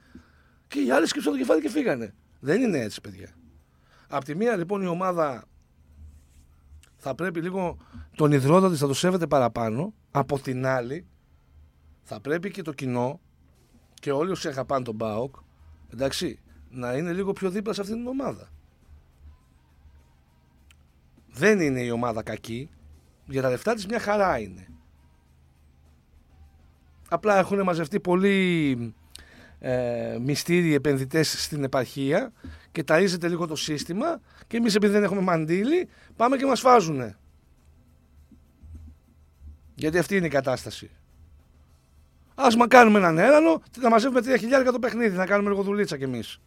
και 0.67 0.79
οι 0.79 0.91
άλλοι 0.91 1.07
σκύψαν 1.07 1.31
το 1.31 1.37
κεφάλι 1.37 1.61
και 1.61 1.69
φύγανε. 1.69 2.13
Δεν 2.39 2.61
είναι 2.61 2.79
έτσι, 2.79 3.01
παιδιά. 3.01 3.29
Απ' 4.07 4.23
τη 4.23 4.35
μία 4.35 4.55
λοιπόν 4.55 4.81
η 4.81 4.87
ομάδα 4.87 5.43
θα 6.95 7.15
πρέπει 7.15 7.41
λίγο 7.41 7.77
τον 8.15 8.31
ιδρώτα 8.31 8.69
της 8.69 8.79
θα 8.79 8.87
το 8.87 8.93
σέβεται 8.93 9.27
παραπάνω. 9.27 9.93
Από 10.11 10.39
την 10.39 10.65
άλλη 10.65 11.05
θα 12.03 12.19
πρέπει 12.19 12.51
και 12.51 12.61
το 12.61 12.73
κοινό 12.73 13.19
και 13.93 14.11
όλοι 14.11 14.31
όσοι 14.31 14.47
αγαπάνε 14.47 14.83
τον 14.83 14.97
ΠΑΟΚ 14.97 15.35
εντάξει, 15.93 16.39
να 16.69 16.93
είναι 16.93 17.13
λίγο 17.13 17.33
πιο 17.33 17.49
δίπλα 17.49 17.73
σε 17.73 17.81
αυτήν 17.81 17.95
την 17.95 18.07
ομάδα. 18.07 18.49
Δεν 21.31 21.59
είναι 21.59 21.81
η 21.81 21.89
ομάδα 21.89 22.23
κακή. 22.23 22.69
Για 23.25 23.41
τα 23.41 23.49
λεφτά 23.49 23.73
της 23.73 23.85
μια 23.85 23.99
χαρά 23.99 24.39
είναι. 24.39 24.67
Απλά 27.09 27.37
έχουν 27.37 27.61
μαζευτεί 27.61 27.99
πολλοί 27.99 28.95
ε, 29.59 30.17
μυστήριοι 30.21 30.73
επενδυτές 30.73 31.43
στην 31.43 31.63
επαρχία 31.63 32.33
και 32.75 32.83
ταΐζεται 32.87 33.27
λίγο 33.27 33.47
το 33.47 33.55
σύστημα 33.55 34.21
και 34.47 34.57
εμείς 34.57 34.75
επειδή 34.75 34.93
δεν 34.93 35.03
έχουμε 35.03 35.21
μαντίλι 35.21 35.89
πάμε 36.15 36.37
και 36.37 36.45
μας 36.45 36.59
φάζουνε. 36.59 37.17
Γιατί 39.75 39.97
αυτή 39.97 40.15
είναι 40.15 40.25
η 40.25 40.29
κατάσταση. 40.29 40.91
Ας 42.35 42.55
μα 42.55 42.67
κάνουμε 42.67 42.97
έναν 42.97 43.17
έρανο, 43.17 43.61
να 43.79 43.89
μαζεύουμε 43.89 44.19
3 44.19 44.35
χιλιάρικα 44.39 44.71
το 44.71 44.79
παιχνίδι, 44.79 45.17
να 45.17 45.25
κάνουμε 45.25 45.49
λίγο 45.49 45.63
δουλίτσα 45.63 45.97
κι 45.97 46.03
εμείς. 46.03 46.39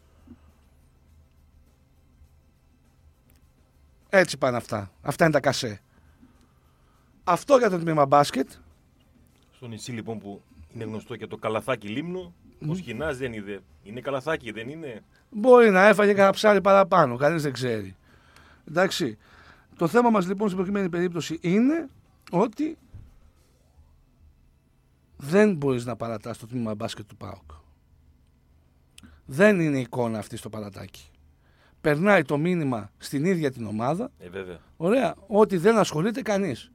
Έτσι 4.09 4.37
πάνε 4.37 4.57
αυτά. 4.57 4.91
Αυτά 5.01 5.23
είναι 5.23 5.33
τα 5.33 5.39
κασέ. 5.39 5.81
Αυτό 7.23 7.57
για 7.57 7.69
το 7.69 7.79
τμήμα 7.79 8.05
μπάσκετ. 8.05 8.49
Στο 9.51 9.67
νησί 9.67 9.91
λοιπόν 9.91 10.19
που 10.19 10.41
είναι 10.73 10.83
γνωστό 10.83 11.15
και 11.15 11.27
το 11.27 11.37
καλαθάκι 11.37 11.87
λίμνου, 11.87 12.35
ο 12.69 12.75
Σχοινάς 12.75 13.17
δεν 13.17 13.33
είδε. 13.33 13.59
Είναι 13.83 14.01
καλαθάκι, 14.01 14.51
δεν 14.51 14.69
είναι; 14.69 15.03
Μπορεί 15.29 15.69
να 15.69 15.87
έφαγε 15.87 16.13
κανένα 16.13 16.31
ψάρι 16.33 16.61
παραπάνω, 16.61 17.15
κανείς 17.15 17.43
δεν 17.43 17.51
ξέρει. 17.53 17.95
Εντάξει. 18.67 19.17
Το 19.77 19.87
θέμα 19.87 20.09
μας 20.09 20.27
λοιπόν 20.27 20.47
στην 20.47 20.57
προκειμένη 20.59 20.89
περίπτωση 20.89 21.37
είναι 21.41 21.89
ότι 22.31 22.77
δεν 25.17 25.55
μπορείς 25.55 25.85
να 25.85 25.95
παρατάς 25.95 26.37
το 26.37 26.47
τμήμα 26.47 26.75
μπάσκετ 26.75 27.07
του 27.07 27.17
ΠΑΟΚ. 27.17 27.51
Δεν 29.25 29.59
είναι 29.59 29.79
εικόνα 29.79 30.17
αυτή 30.17 30.37
στο 30.37 30.49
παρατάκι. 30.49 31.09
Περνάει 31.81 32.21
το 32.23 32.37
μήνυμα 32.37 32.91
στην 32.97 33.25
ίδια 33.25 33.51
την 33.51 33.65
ομάδα, 33.65 34.11
Ε, 34.19 34.29
βέβαια. 34.29 34.57
ωραία, 34.77 35.15
ότι 35.27 35.57
δεν 35.57 35.77
ασχολείται 35.77 36.21
κανείς. 36.21 36.71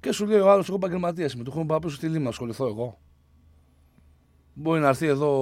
Και 0.00 0.12
σου 0.12 0.26
λέει 0.26 0.38
ο 0.38 0.50
άλλος, 0.50 0.68
εγώ 0.68 0.76
επαγγελματίας 0.76 1.32
είμαι, 1.32 1.44
του 1.44 1.50
χρόνου 1.50 1.66
πάω 1.66 1.78
πίσω 1.78 1.94
στη 1.96 2.08
Λίμνα, 2.08 2.28
ασχοληθώ 2.28 2.66
εγώ. 2.66 2.98
Μπορεί 4.58 4.80
να 4.80 4.88
έρθει 4.88 5.06
εδώ 5.06 5.32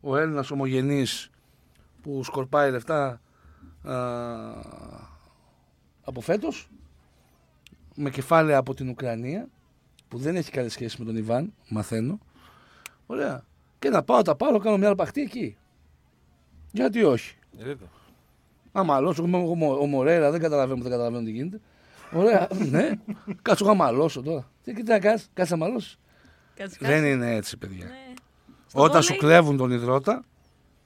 ο 0.00 0.16
Έλληνας 0.16 0.50
ομογενής 0.50 1.30
που 2.02 2.24
σκορπάει 2.24 2.70
λεφτά 2.70 3.20
α, 3.82 3.94
από 6.04 6.20
φέτος 6.20 6.68
με 7.94 8.10
κεφάλαια 8.10 8.58
από 8.58 8.74
την 8.74 8.88
Ουκρανία 8.88 9.48
που 10.08 10.18
δεν 10.18 10.36
έχει 10.36 10.50
καλή 10.50 10.68
σχέση 10.68 10.96
με 10.98 11.04
τον 11.04 11.16
Ιβάν, 11.16 11.52
μαθαίνω. 11.68 12.18
Ωραία. 13.06 13.44
Και 13.78 13.88
να 13.88 14.02
πάω, 14.02 14.22
τα 14.22 14.34
πάρω, 14.36 14.58
κάνω 14.58 14.76
μια 14.76 14.88
αρπαχτή 14.88 15.20
εκεί. 15.20 15.56
Γιατί 16.72 17.02
όχι; 17.04 17.36
Ε, 17.58 17.64
βέβαια. 17.64 17.88
Άμα 18.72 18.94
αλώσω, 18.94 19.24
εγώ 19.28 19.52
είμαι 19.52 19.66
ο- 19.66 19.80
ο 19.80 19.86
Μορέρα, 19.86 20.30
δεν 20.30 20.40
καταλαβαίνω, 20.40 20.82
δεν 20.82 20.90
καταλαβαίνω 20.90 21.24
τι 21.24 21.30
γίνεται. 21.30 21.60
Ωραία, 22.12 22.48
ναι. 22.70 22.90
Κάτσω 23.42 23.64
εγώ 23.64 23.74
να 23.76 23.82
μαλώσω 23.84 24.22
τώρα. 24.22 24.50
Τι 24.62 24.72
τι 24.72 24.82
να 24.82 24.98
κάνεις, 24.98 25.28
κάτσε 25.34 25.56
να 25.56 25.64
μαλώσεις. 25.66 25.98
Κάτσε, 26.54 26.78
κάτσε. 26.78 26.94
Δεν 27.00 27.04
είναι 27.12 27.34
έτσι, 27.34 27.56
παιδιά. 27.58 27.84
Ναι. 27.84 28.05
Στο 28.66 28.82
Όταν 28.82 29.02
σου 29.02 29.14
βόλεϊ- 29.14 29.20
κλέβουν 29.34 29.56
τον 29.56 29.70
υδρότα, 29.70 30.24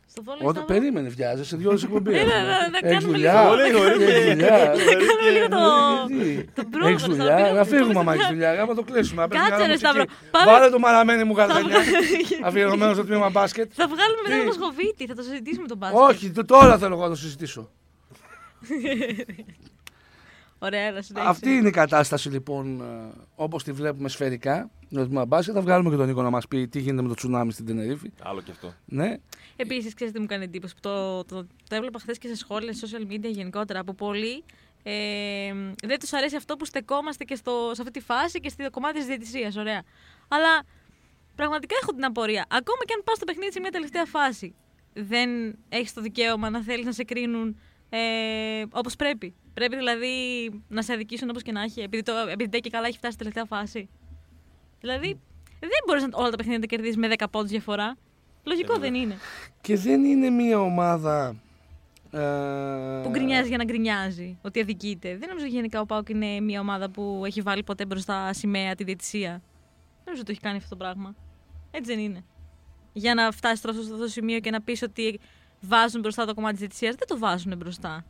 Στο 0.06 0.22
βόλεϊ 0.22 0.40
όταν 0.42 0.62
Σταύρο, 0.62 0.74
περίμενε, 0.80 1.08
βιάζεσαι 1.08 1.56
δύο 1.56 1.68
ώρες 1.68 1.82
εκπομπή. 1.82 2.10
Ναι, 2.10 2.16
ναι, 2.16 2.22
έχουμε. 2.22 2.42
ναι, 2.42 2.48
να 2.48 2.78
Έχεις 2.88 2.90
κάνουμε 2.98 3.12
δουλειά. 3.12 3.32
λίγο. 3.42 3.50
Ωραία, 3.50 3.78
ωραία. 3.94 4.06
Έχεις 4.06 4.24
δουλειά. 4.32 4.48
Κάνουμε 4.48 5.30
λίγο 5.32 5.48
το- 5.48 5.58
Γιατί; 6.08 6.48
το 6.54 6.62
πρόγραμμα, 6.70 6.88
Έχεις 6.90 7.02
θα 7.02 7.08
δουλειά, 7.08 7.34
πήγαμε- 7.36 7.58
να 7.58 7.64
φύγουμε 7.64 7.98
άμα 8.00 8.12
έχεις 8.14 8.26
δουλειά, 8.26 8.62
άμα 8.62 8.74
το 8.74 8.82
κλείσουμε. 8.82 9.20
να 9.22 9.28
παίζει 9.28 9.44
Κάτσε, 9.48 9.58
μια 9.58 9.66
ρε, 9.66 9.72
μουσική. 9.72 9.86
Σταύρο. 9.92 10.04
Πάμε- 10.30 10.50
Βάλε 10.52 10.70
το 10.70 10.78
μαραμένη 10.78 11.24
μου 11.24 11.34
γαρδανιά, 11.36 11.76
αφιερωμένο 12.44 12.92
στο 12.94 13.04
τμήμα 13.04 13.28
μπάσκετ. 13.30 13.70
Θα 13.74 13.86
βγάλουμε 13.92 14.20
μετά 14.24 14.34
Τι; 14.34 14.40
το 14.40 14.46
Μοσχοβίτη, 14.46 15.06
θα 15.06 15.14
το 15.14 15.22
συζητήσουμε 15.22 15.66
τον 15.66 15.76
μπάσκετ. 15.76 16.00
Όχι, 16.00 16.30
το- 16.30 16.44
τώρα 16.44 16.78
θέλω 16.78 16.94
εγώ 16.94 17.02
να 17.02 17.08
το 17.08 17.16
συζητήσω. 17.16 17.70
Ωραία, 20.62 20.80
έλα, 20.80 21.02
συνέχισε. 21.02 21.30
Αυτή 21.30 21.50
είναι 21.50 21.68
η 21.68 21.70
κατάσταση 21.70 22.28
λοιπόν 22.28 22.82
όπως 23.34 23.64
τη 23.64 23.72
βλέπουμε 23.72 24.08
σφαιρικά. 24.08 24.70
Το 24.90 25.04
τμήμα 25.06 25.26
μπάσκετ. 25.26 25.54
Θα 25.56 25.60
βγάλουμε 25.60 25.90
και 25.90 25.96
τον 25.96 26.06
Νίκο 26.06 26.22
να 26.22 26.30
μας 26.30 26.48
πει 26.48 26.68
τι 26.68 26.80
γίνεται 26.80 27.02
με 27.02 27.08
το 27.08 27.14
τσουνάμι 27.14 27.52
στην 27.52 27.66
Τενερίφη. 27.66 28.10
Άλλο 28.22 28.40
και 28.40 28.50
αυτό. 28.50 28.74
Ναι. 28.84 29.16
Επίσης, 29.56 29.94
ξέρετε 29.94 30.16
τι 30.16 30.22
μου 30.22 30.28
κάνει 30.28 30.44
εντύπωση. 30.44 30.74
που 30.74 30.80
Το, 30.80 31.24
το, 31.24 31.46
το 31.68 31.74
έβλεπα 31.74 31.98
χθες 31.98 32.18
και 32.18 32.28
σε 32.28 32.36
σχόλια, 32.36 32.72
σε 32.72 32.86
social 32.90 33.12
media 33.12 33.30
γενικότερα. 33.30 33.80
Από 33.80 33.94
πολλοί 33.94 34.44
ε, 34.82 34.92
δεν 35.82 35.98
τους 36.00 36.12
αρέσει 36.12 36.36
αυτό 36.36 36.56
που 36.56 36.64
στεκόμαστε 36.64 37.24
και 37.24 37.34
στο, 37.34 37.70
σε 37.74 37.82
αυτή 37.82 37.98
τη 37.98 38.04
φάση 38.04 38.40
και 38.40 38.48
στη 38.48 38.68
κομμάτι 38.70 38.98
της 38.98 39.06
διαιτησίας. 39.06 39.56
Ωραία. 39.56 39.82
Αλλά 40.28 40.62
πραγματικά 41.34 41.74
έχω 41.82 41.92
την 41.92 42.04
απορία. 42.04 42.46
Ακόμα 42.48 42.84
και 42.84 42.92
αν 42.96 43.02
πας 43.04 43.16
στο 43.16 43.24
παιχνίδι 43.24 43.52
σε 43.52 43.60
μια 43.60 43.70
τελευταία 43.70 44.04
φάση, 44.04 44.54
δεν 44.92 45.30
έχεις 45.68 45.92
το 45.92 46.00
δικαίωμα 46.00 46.50
να 46.50 46.62
θέλεις 46.62 46.84
να 46.84 46.92
σε 46.92 47.04
κρίνουν 47.04 47.60
ε, 47.90 47.98
όπως 48.70 48.96
πρέπει. 48.96 49.34
Πρέπει 49.54 49.76
δηλαδή 49.76 50.08
να 50.68 50.82
σε 50.82 50.92
αδικήσουν 50.92 51.30
όπως 51.30 51.42
και 51.42 51.52
να 51.52 51.62
έχει, 51.62 51.80
επειδή, 51.80 52.02
το, 52.02 52.12
επειδή 52.30 52.50
δεν 52.50 52.60
και 52.60 52.70
καλά 52.70 52.86
έχει 52.86 52.96
φτάσει 52.96 53.12
στη 53.12 53.22
τελευταία 53.24 53.44
φάση. 53.44 53.88
Δηλαδή, 54.80 55.20
δεν 55.60 55.70
μπορείς 55.86 56.06
όλα 56.12 56.30
τα 56.30 56.36
παιχνίδια 56.36 56.58
να 56.58 56.66
τα 56.66 56.76
κερδίσει 56.76 56.98
με 56.98 57.08
10 57.18 57.24
πόντους 57.30 57.50
διαφορά. 57.50 57.96
Λογικό 58.44 58.74
Ε, 58.74 58.78
δεν 58.78 58.94
είναι. 58.94 59.16
Και 59.60 59.76
δεν 59.76 60.04
είναι 60.04 60.30
μια 60.30 60.60
ομάδα. 60.60 61.36
Ε, 62.10 63.00
Που 63.02 63.10
γκρινιάζει 63.10 63.48
για 63.48 63.56
να 63.56 63.64
γκρινιάζει, 63.64 64.38
ότι 64.42 64.60
αδικείται. 64.60 65.16
Δεν 65.16 65.28
νομίζω 65.28 65.46
γενικά 65.46 65.80
ο 65.80 65.86
Πάουκ 65.86 66.08
είναι 66.08 66.40
μια 66.40 66.60
ομάδα 66.60 66.90
που 66.90 67.22
έχει 67.26 67.40
βάλει 67.40 67.62
ποτέ 67.62 67.86
μπροστά 67.86 68.32
σημαία 68.32 68.74
τη 68.74 68.84
διαιτησία. 68.84 69.30
Δεν 69.30 70.04
νομίζω 70.04 70.22
ότι 70.22 70.24
το 70.24 70.30
έχει 70.30 70.40
κάνει 70.40 70.56
αυτό 70.56 70.68
το 70.68 70.76
πράγμα. 70.76 71.14
Έτσι 71.70 71.94
δεν 71.94 72.04
είναι. 72.04 72.24
Για 72.92 73.14
να 73.14 73.30
φτάσεις 73.30 73.60
τόσο 73.60 73.82
στο 73.82 73.92
αυτό 73.92 74.04
το 74.04 74.10
σημείο 74.10 74.40
και 74.40 74.50
να 74.50 74.60
πεις 74.60 74.82
ότι 74.82 75.20
βάζουν 75.60 76.00
μπροστά 76.00 76.24
το 76.24 76.34
κομμάτι 76.34 76.52
της 76.52 76.60
διαιτησίας, 76.60 76.94
δεν 76.94 77.06
το 77.08 77.18
βάζουν 77.18 77.56
μπροστά. 77.56 78.04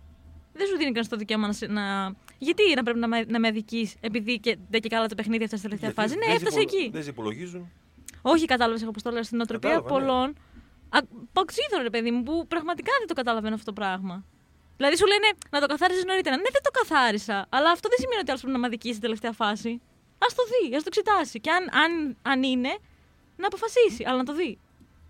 Δεν 0.53 0.67
σου 0.67 0.77
δίνει 0.77 0.93
καν 0.93 1.09
το 1.09 1.17
δικαίωμα 1.17 1.47
να, 1.47 1.53
σε- 1.53 1.67
να. 1.67 2.15
Γιατί 2.39 2.63
να 2.77 2.83
πρέπει 2.83 2.99
να 2.99 3.09
με, 3.09 3.25
να 3.29 3.39
με 3.39 3.49
αδικείς 3.49 3.95
επειδή 4.01 4.39
και, 4.41 4.57
δεν 4.71 4.81
και 4.81 4.89
καλά 4.89 5.07
το 5.07 5.15
παιχνίδι 5.15 5.45
έφτασε 5.45 5.67
στη 5.67 5.69
τελευταία 5.77 5.91
Γιατί 5.91 6.03
φάση; 6.15 6.19
Ναι, 6.21 6.27
δεν 6.27 6.37
έφτασε 6.37 6.57
σε 6.57 6.61
υπολο- 6.63 6.81
εκεί. 6.83 6.91
Δεν 6.93 7.03
σε 7.03 7.11
υπολογίζουν. 7.11 7.71
Όχι, 8.23 8.45
κατάλαβες 8.45 8.83
εγώ 8.83 8.91
πώ 8.91 9.03
το 9.03 9.11
λέω 9.11 9.23
στην 9.23 9.41
οτροπία 9.41 9.71
Κατάλαβα, 9.71 10.01
ναι. 10.01 10.07
πολλών. 10.07 10.35
Παξίδων, 11.33 11.83
ρε 11.83 11.91
παιδί 11.91 12.11
μου, 12.11 12.23
που 12.23 12.47
πραγματικά 12.47 12.93
δεν 12.99 13.07
το 13.07 13.15
καταλαβαίνω 13.15 13.55
αυτό 13.55 13.67
το 13.73 13.73
πράγμα. 13.81 14.25
Δηλαδή 14.77 14.97
σου 14.97 15.07
λένε 15.07 15.27
να 15.51 15.61
το 15.61 15.67
καθάρισε 15.67 16.03
νωρίτερα. 16.07 16.37
Ναι, 16.37 16.43
δεν 16.57 16.63
το 16.63 16.71
καθάρισα. 16.71 17.47
Αλλά 17.49 17.71
αυτό 17.71 17.89
δεν 17.89 17.99
σημαίνει 18.01 18.21
ότι 18.21 18.29
άλλος 18.31 18.41
πρέπει 18.43 18.57
να 18.57 18.61
με 18.63 18.67
αδικήσει 18.67 18.95
στην 18.95 19.03
τελευταία 19.07 19.33
φάση. 19.33 19.71
Α 20.25 20.27
το 20.39 20.43
δει, 20.51 20.77
ας 20.77 20.83
το 20.83 20.91
εξετάσει. 20.93 21.41
Και 21.41 21.51
αν, 21.51 21.63
αν, 21.83 22.17
αν 22.23 22.43
είναι, 22.43 22.73
να 23.37 23.47
αποφασίσει, 23.47 24.03
αλλά 24.07 24.17
να 24.17 24.25
το 24.25 24.35
δει. 24.35 24.59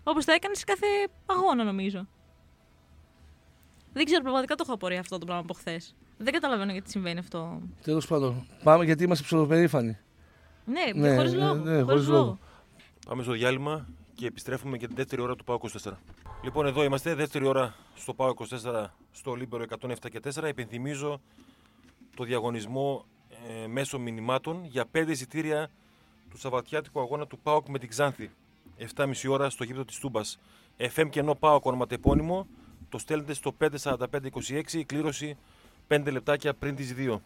Όπως 0.03 0.25
το 0.25 0.31
έκανες 0.31 0.57
σε 0.57 0.63
κάθε 0.63 0.87
αγώνα, 1.25 1.63
νομίζω. 1.63 2.07
Δεν 3.93 4.05
ξέρω, 4.05 4.21
πραγματικά 4.21 4.55
το 4.55 4.63
έχω 4.65 4.73
απορία 4.73 4.99
αυτό 4.99 5.17
το 5.17 5.25
πράγμα 5.25 5.43
από 5.43 5.53
χθες. 5.53 5.95
Δεν 6.17 6.33
καταλαβαίνω 6.33 6.71
γιατί 6.71 6.89
συμβαίνει 6.89 7.19
αυτό. 7.19 7.61
Τέλος 7.81 8.07
πάντων. 8.07 8.47
Πάμε 8.63 8.85
γιατί 8.85 9.03
είμαστε 9.03 9.23
ψηλοπερήφανοι. 9.23 9.97
Ναι, 10.65 10.81
Ναι, 11.01 11.15
χωρίς 11.15 11.33
ναι, 11.33 11.39
λόγο. 11.39 11.53
ναι, 11.55 11.71
χωρίς 11.71 11.85
χωρίς 11.85 12.07
λόγο. 12.07 12.19
λόγο. 12.23 12.39
Πάμε 13.07 13.23
στο 13.23 13.31
διάλειμμα 13.31 13.87
και 14.13 14.25
επιστρέφουμε 14.27 14.77
για 14.77 14.87
την 14.87 14.95
δεύτερη 14.95 15.21
ώρα 15.21 15.35
του 15.35 15.43
ΠΑΟΚ 15.43 15.57
24. 15.83 15.91
Λοιπόν, 16.43 16.65
εδώ 16.65 16.83
είμαστε, 16.83 17.15
δεύτερη 17.15 17.45
ώρα 17.45 17.75
στο 17.95 18.13
ΠΑΟΚ 18.13 18.33
24 18.49 18.85
στο 19.11 19.33
Λίμπερο 19.33 19.63
107 19.79 19.93
και 20.11 20.19
4. 20.43 20.47
Υπενθυμίζω 20.49 21.21
το 22.15 22.23
διαγωνισμό 22.23 23.05
ε, 23.63 23.67
μέσω 23.67 23.99
μηνυμάτων 23.99 24.65
για 24.65 24.85
5 24.95 25.05
εισιτήρια 25.07 25.69
του 26.29 26.37
Σαββατιάτικου 26.37 26.99
αγώνα 26.99 27.27
του 27.27 27.39
ΠΑΟΚ 27.39 27.67
με 27.69 27.79
την 27.79 27.89
Ξάνθη. 27.89 28.31
7.30 28.95 29.13
ώρα 29.29 29.49
στο 29.49 29.63
γήπεδο 29.63 29.85
της 29.85 29.97
Τούμπας. 29.99 30.39
FM 30.95 31.09
και 31.09 31.19
ενώ 31.19 31.35
ΠΑΟΚ 31.35 31.65
ονοματεπώνυμο, 31.65 32.47
το 32.91 32.97
στέλνετε 32.97 33.33
στο 33.33 33.55
54526, 33.83 34.73
η 34.73 34.83
κλήρωση 34.83 35.37
5 35.87 36.11
λεπτάκια 36.11 36.53
πριν 36.53 36.75
τις 36.75 36.95
2. 36.97 37.19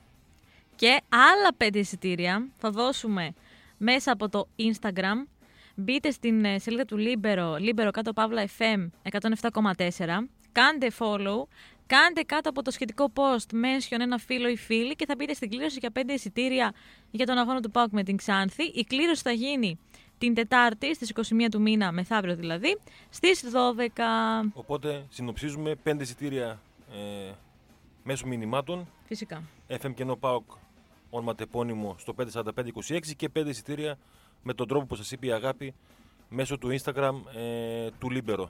Και 0.75 1.01
άλλα 1.10 1.54
πέντε 1.58 1.80
εισιτήρια 1.80 2.47
θα 2.58 2.69
δώσουμε 2.69 3.34
μέσα 3.78 4.12
από 4.12 4.30
το 4.30 4.47
Instagram. 4.58 5.28
Μπείτε 5.75 6.12
στην 6.12 6.45
ε, 6.45 6.60
σελίδα 6.60 6.86
του 6.86 6.97
Libero, 6.99 7.54
Libero 7.60 7.89
κάτω 7.91 8.13
παύλα 8.13 8.47
FM 8.58 9.10
107,4. 9.51 10.08
Κάντε 10.51 10.88
follow, 10.99 11.43
κάντε 11.88 12.21
κάτω 12.25 12.49
από 12.49 12.62
το 12.62 12.71
σχετικό 12.71 13.12
post 13.15 13.54
mention 13.54 13.97
ένα 13.99 14.17
φίλο 14.17 14.49
ή 14.49 14.58
φίλη 14.58 14.95
και 14.95 15.06
θα 15.06 15.15
μπείτε 15.17 15.34
στην 15.34 15.49
κλήρωση 15.49 15.78
για 15.80 15.91
πέντε 15.91 16.13
εισιτήρια 16.13 16.73
για 17.12 17.25
τον 17.25 17.38
αγώνα 17.38 17.62
του 17.62 17.71
ΠΑΟΚ 17.71 17.91
με 17.91 18.04
την 18.04 18.17
Ξάνθη. 18.17 18.63
Η 18.63 18.84
κλήρωση 18.84 19.21
θα 19.21 19.32
γίνει 19.32 19.80
την 20.17 20.34
Τετάρτη 20.34 20.95
στις 20.95 21.13
21 21.15 21.21
του 21.51 21.62
μήνα, 21.62 21.91
μεθαύριο 21.91 22.36
δηλαδή, 22.36 22.78
στις 23.10 23.43
12. 23.43 24.49
Οπότε 24.54 25.06
συνοψίζουμε 25.10 25.75
5 25.84 25.95
εισιτήρια 25.99 26.60
ε, 26.91 27.32
μέσω 28.04 28.28
μηνυμάτων. 28.28 28.88
Φυσικά. 29.06 29.43
FM 29.67 29.93
κενό 29.95 30.15
ΠΑΟΚ 30.15 30.43
ονοματεπώνυμο 31.10 31.95
στο 31.99 32.15
54526 32.17 32.99
και 33.15 33.30
5 33.39 33.45
εισιτήρια 33.45 33.97
με 34.43 34.54
τον 34.54 34.67
τρόπο 34.67 34.86
που 34.86 34.95
σας 34.95 35.12
είπε 35.12 35.25
η 35.25 35.32
αγάπη 35.32 35.73
μέσω 36.30 36.58
του 36.58 36.78
Instagram 36.80 37.13
ε, 37.36 37.89
του 37.99 38.10
Libero. 38.12 38.45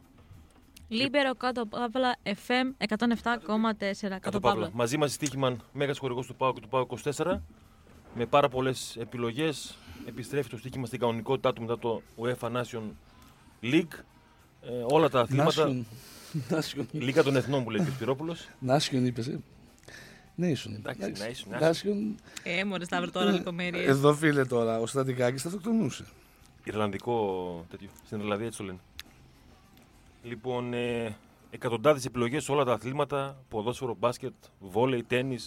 Libero 0.88 1.36
κάτω 1.36 1.66
παύλα 1.66 2.16
FM 2.24 2.86
107,4 2.98 4.18
κάτω 4.22 4.40
παύλα. 4.40 4.70
Μαζί 4.74 4.98
μας 4.98 5.12
η 5.12 5.14
Stoiximan, 5.14 5.62
μέγας 5.74 5.98
χορηγός 5.98 6.28
του 6.28 6.36
ΠΑΟΚ 6.36 6.56
και 6.56 6.62
του 6.62 6.68
ΠΑΟΚ 6.68 6.92
24 7.04 7.40
με 8.16 8.26
πάρα 8.26 8.50
πολλές 8.50 8.96
επιλογές 8.98 9.78
επιστρέφει 10.06 10.50
το 10.50 10.58
στοίχημα 10.58 10.86
στην 10.86 11.00
κανονικότητά 11.00 11.54
του 11.54 11.62
μετά 11.62 11.80
το 11.80 12.02
UEFA 12.18 12.52
Nation 12.52 12.82
League 13.62 14.04
ε, 14.62 14.84
όλα 14.90 15.10
τα 15.10 15.20
αθλήματα 15.20 15.68
Nation. 15.68 15.84
Nation. 16.50 16.86
Λίγα 16.92 17.24
των 17.24 17.36
Εθνών 17.36 17.64
που 17.64 17.70
λέει 17.70 17.84
και 17.84 17.90
ο 17.90 17.94
Σπυρόπουλος 17.94 18.50
Nation 18.68 19.04
είπες, 19.06 19.28
ε. 19.28 19.40
Nation. 20.40 20.72
Εντάξει, 20.78 21.14
Nation, 21.16 21.62
Nation. 21.64 22.24
Ε, 22.44 22.64
μωρές, 22.64 22.88
Σταύρο, 22.88 23.12
τώρα 23.12 23.32
λεπτομέρειες. 23.32 23.88
Εδώ 23.88 24.14
φίλε 24.14 24.46
τώρα, 24.46 24.80
ο 24.80 24.86
Στρατικάκης 24.86 25.42
θα 25.42 25.48
αυτοκτονούσε. 25.48 26.06
Ιρλανδικό 26.64 27.66
τέτοιο. 27.70 27.90
Στην 28.06 28.20
Ιρλανδία 28.20 28.46
έτσι 28.48 28.58
το 28.58 28.64
λένε. 28.64 28.80
Λοιπόν, 30.24 30.74
ε, 30.74 31.16
εκατοντάδες 31.50 32.06
επιλογές 32.06 32.44
σε 32.44 32.52
όλα 32.52 32.64
τα 32.64 32.74
αθλήματα: 32.74 33.44
ποδόσφαιρο, 33.50 33.96
μπάσκετ, 34.00 34.34
βόλεϊ, 34.60 35.04
τέννη, 35.04 35.38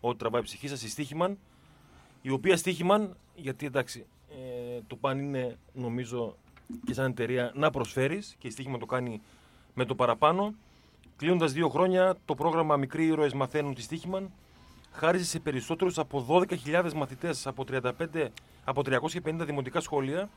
ό,τι 0.00 0.18
τραβάει 0.18 0.40
η 0.40 0.44
ψυχή 0.44 0.68
σας. 0.68 0.82
Η 0.82 0.88
Στίχημαν, 0.88 1.38
η 2.22 2.30
οποία 2.30 2.56
Στίχημαν, 2.56 3.16
γιατί 3.34 3.66
εντάξει, 3.66 4.06
ε, 4.30 4.80
το 4.86 4.96
παν 4.96 5.18
είναι 5.18 5.58
νομίζω 5.72 6.36
και 6.84 6.94
σαν 6.94 7.10
εταιρεία 7.10 7.52
να 7.54 7.70
προσφέρεις 7.70 8.36
και 8.38 8.46
η 8.46 8.50
Στίχημαν 8.50 8.80
το 8.80 8.86
κάνει 8.86 9.20
με 9.74 9.84
το 9.84 9.94
παραπάνω. 9.94 10.54
Κλείνοντας 11.16 11.52
δύο 11.52 11.68
χρόνια, 11.68 12.16
το 12.24 12.34
πρόγραμμα 12.34 12.76
Μικροί 12.76 13.06
Ήρωες 13.06 13.32
Μαθαίνουν 13.32 13.74
τη 13.74 13.82
Στίχημαν 13.82 14.30
χάριζε 14.92 15.24
σε 15.24 15.38
περισσότερους 15.38 15.98
από 15.98 16.26
12.000 16.28 16.92
μαθητές 16.92 17.46
από, 17.46 17.64
35, 17.70 18.28
από 18.64 18.82
350 18.82 19.44
δημοτικά 19.44 19.80
σχολεία, 19.80 20.28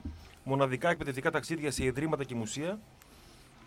μοναδικά 0.43 0.89
εκπαιδευτικά 0.89 1.32
ταξίδια 1.32 1.72
σε 1.72 1.84
ιδρύματα 1.84 2.24
και 2.24 2.36
μουσεία. 2.36 2.80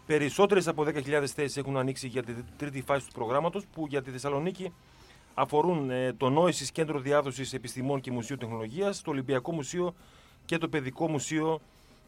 Περισσότερες 0.07 0.69
από 0.69 0.83
10.000 0.83 1.03
θέσεις 1.35 1.57
έχουν 1.57 1.77
ανοίξει 1.77 2.09
για 2.09 2.23
την 2.23 2.45
τρίτη 2.57 2.83
φάση 2.83 3.07
του 3.07 3.13
προγράμματος, 3.13 3.65
που 3.73 3.87
για 3.89 4.03
τη 4.03 4.11
Θεσσαλονίκη 4.11 4.73
αφορούν 5.39 5.91
ε, 5.91 6.13
το 6.13 6.31
Νόηση 6.31 6.73
Κέντρο 6.73 6.99
Διάδοσης 6.99 7.53
Επιστημών 7.53 8.01
και 8.01 8.11
Μουσείου 8.11 8.37
Τεχνολογίας, 8.37 9.03
το 9.03 9.11
Ολυμπιακό 9.11 9.53
Μουσείο 9.53 9.95
και 10.45 10.59
το 10.59 10.69
Παιδικό 10.69 11.09
Μουσείο 11.09 11.61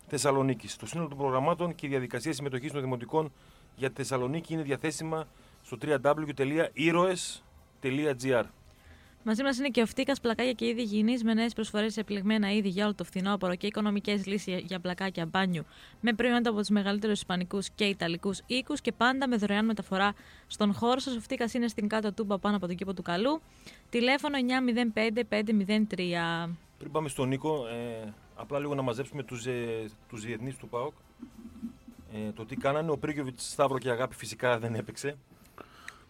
Θεσσαλονίκης. 0.06 0.76
Το 0.76 0.86
σύνολο 0.86 1.08
των 1.08 1.18
προγραμμάτων 1.18 1.74
και 1.74 1.86
η 1.86 1.88
διαδικασία 1.88 2.32
συμμετοχής 2.32 2.72
των 2.72 2.80
δημοτικών 2.80 3.32
για 3.76 3.88
τη 3.88 3.94
Θεσσαλονίκη 3.94 4.52
είναι 4.52 4.62
διαθέσιμα 4.62 5.26
στο 5.62 5.76
www.heroes.gr. 5.82 6.64
Μαζί 9.28 9.42
μας 9.42 9.58
είναι 9.58 9.68
και 9.68 9.82
ο 9.82 9.86
Φτύκα 9.86 10.14
πλακάκια 10.22 10.52
και 10.52 10.66
είδη 10.66 10.80
υγιεινή 10.80 11.18
με 11.24 11.34
νέες 11.34 11.52
προσφορές 11.52 11.92
σε 11.92 12.00
επιλεγμένα 12.00 12.52
είδη 12.52 12.68
για 12.68 12.84
όλο 12.84 12.94
το 12.94 13.04
φθινόπωρο 13.04 13.54
και 13.54 13.66
οικονομικές 13.66 14.26
λύσεις 14.26 14.62
για 14.64 14.80
πλακάκια 14.80 15.26
μπάνιου 15.26 15.64
με 16.00 16.12
προϊόντα 16.12 16.50
από 16.50 16.58
τους 16.58 16.68
μεγαλύτερους 16.68 17.18
Ισπανικούς 17.18 17.70
και 17.70 17.84
Ιταλικούς 17.84 18.40
οίκους 18.46 18.80
και 18.80 18.92
πάντα 18.92 19.28
με 19.28 19.36
δωρεάν 19.36 19.64
μεταφορά 19.64 20.12
στον 20.46 20.74
χώρο 20.74 20.98
σας. 20.98 21.16
Ο 21.16 21.20
Φτύκα 21.20 21.48
είναι 21.54 21.68
στην 21.68 21.88
κάτω 21.88 22.12
τούμπα 22.12 22.38
πάνω 22.38 22.56
από 22.56 22.66
τον 22.66 22.76
κήπο 22.76 22.94
του 22.94 23.02
Καλού. 23.02 23.40
Τηλέφωνο 23.90 24.38
905-503. 24.38 26.48
Πριν 26.78 26.90
πάμε 26.92 27.08
στον 27.08 27.28
Νίκο, 27.28 27.66
ε, 27.66 28.12
απλά 28.34 28.58
λίγο 28.58 28.74
να 28.74 28.82
μαζέψουμε 28.82 29.22
τους, 29.22 29.46
ε, 29.46 29.84
τους 30.08 30.24
διεθνείς 30.24 30.56
του 30.56 30.68
ΠΑΟΚ. 30.68 30.94
Ε, 32.12 32.32
το 32.32 32.46
τι 32.46 32.56
κάνανε, 32.56 32.90
ο 32.90 32.98
Πρίγκοβιτς 32.98 33.50
Σταύρο 33.50 33.78
και 33.78 33.90
Αγάπη 33.90 34.14
φυσικά 34.14 34.58
δεν 34.58 34.74
έπαιξε. 34.74 35.16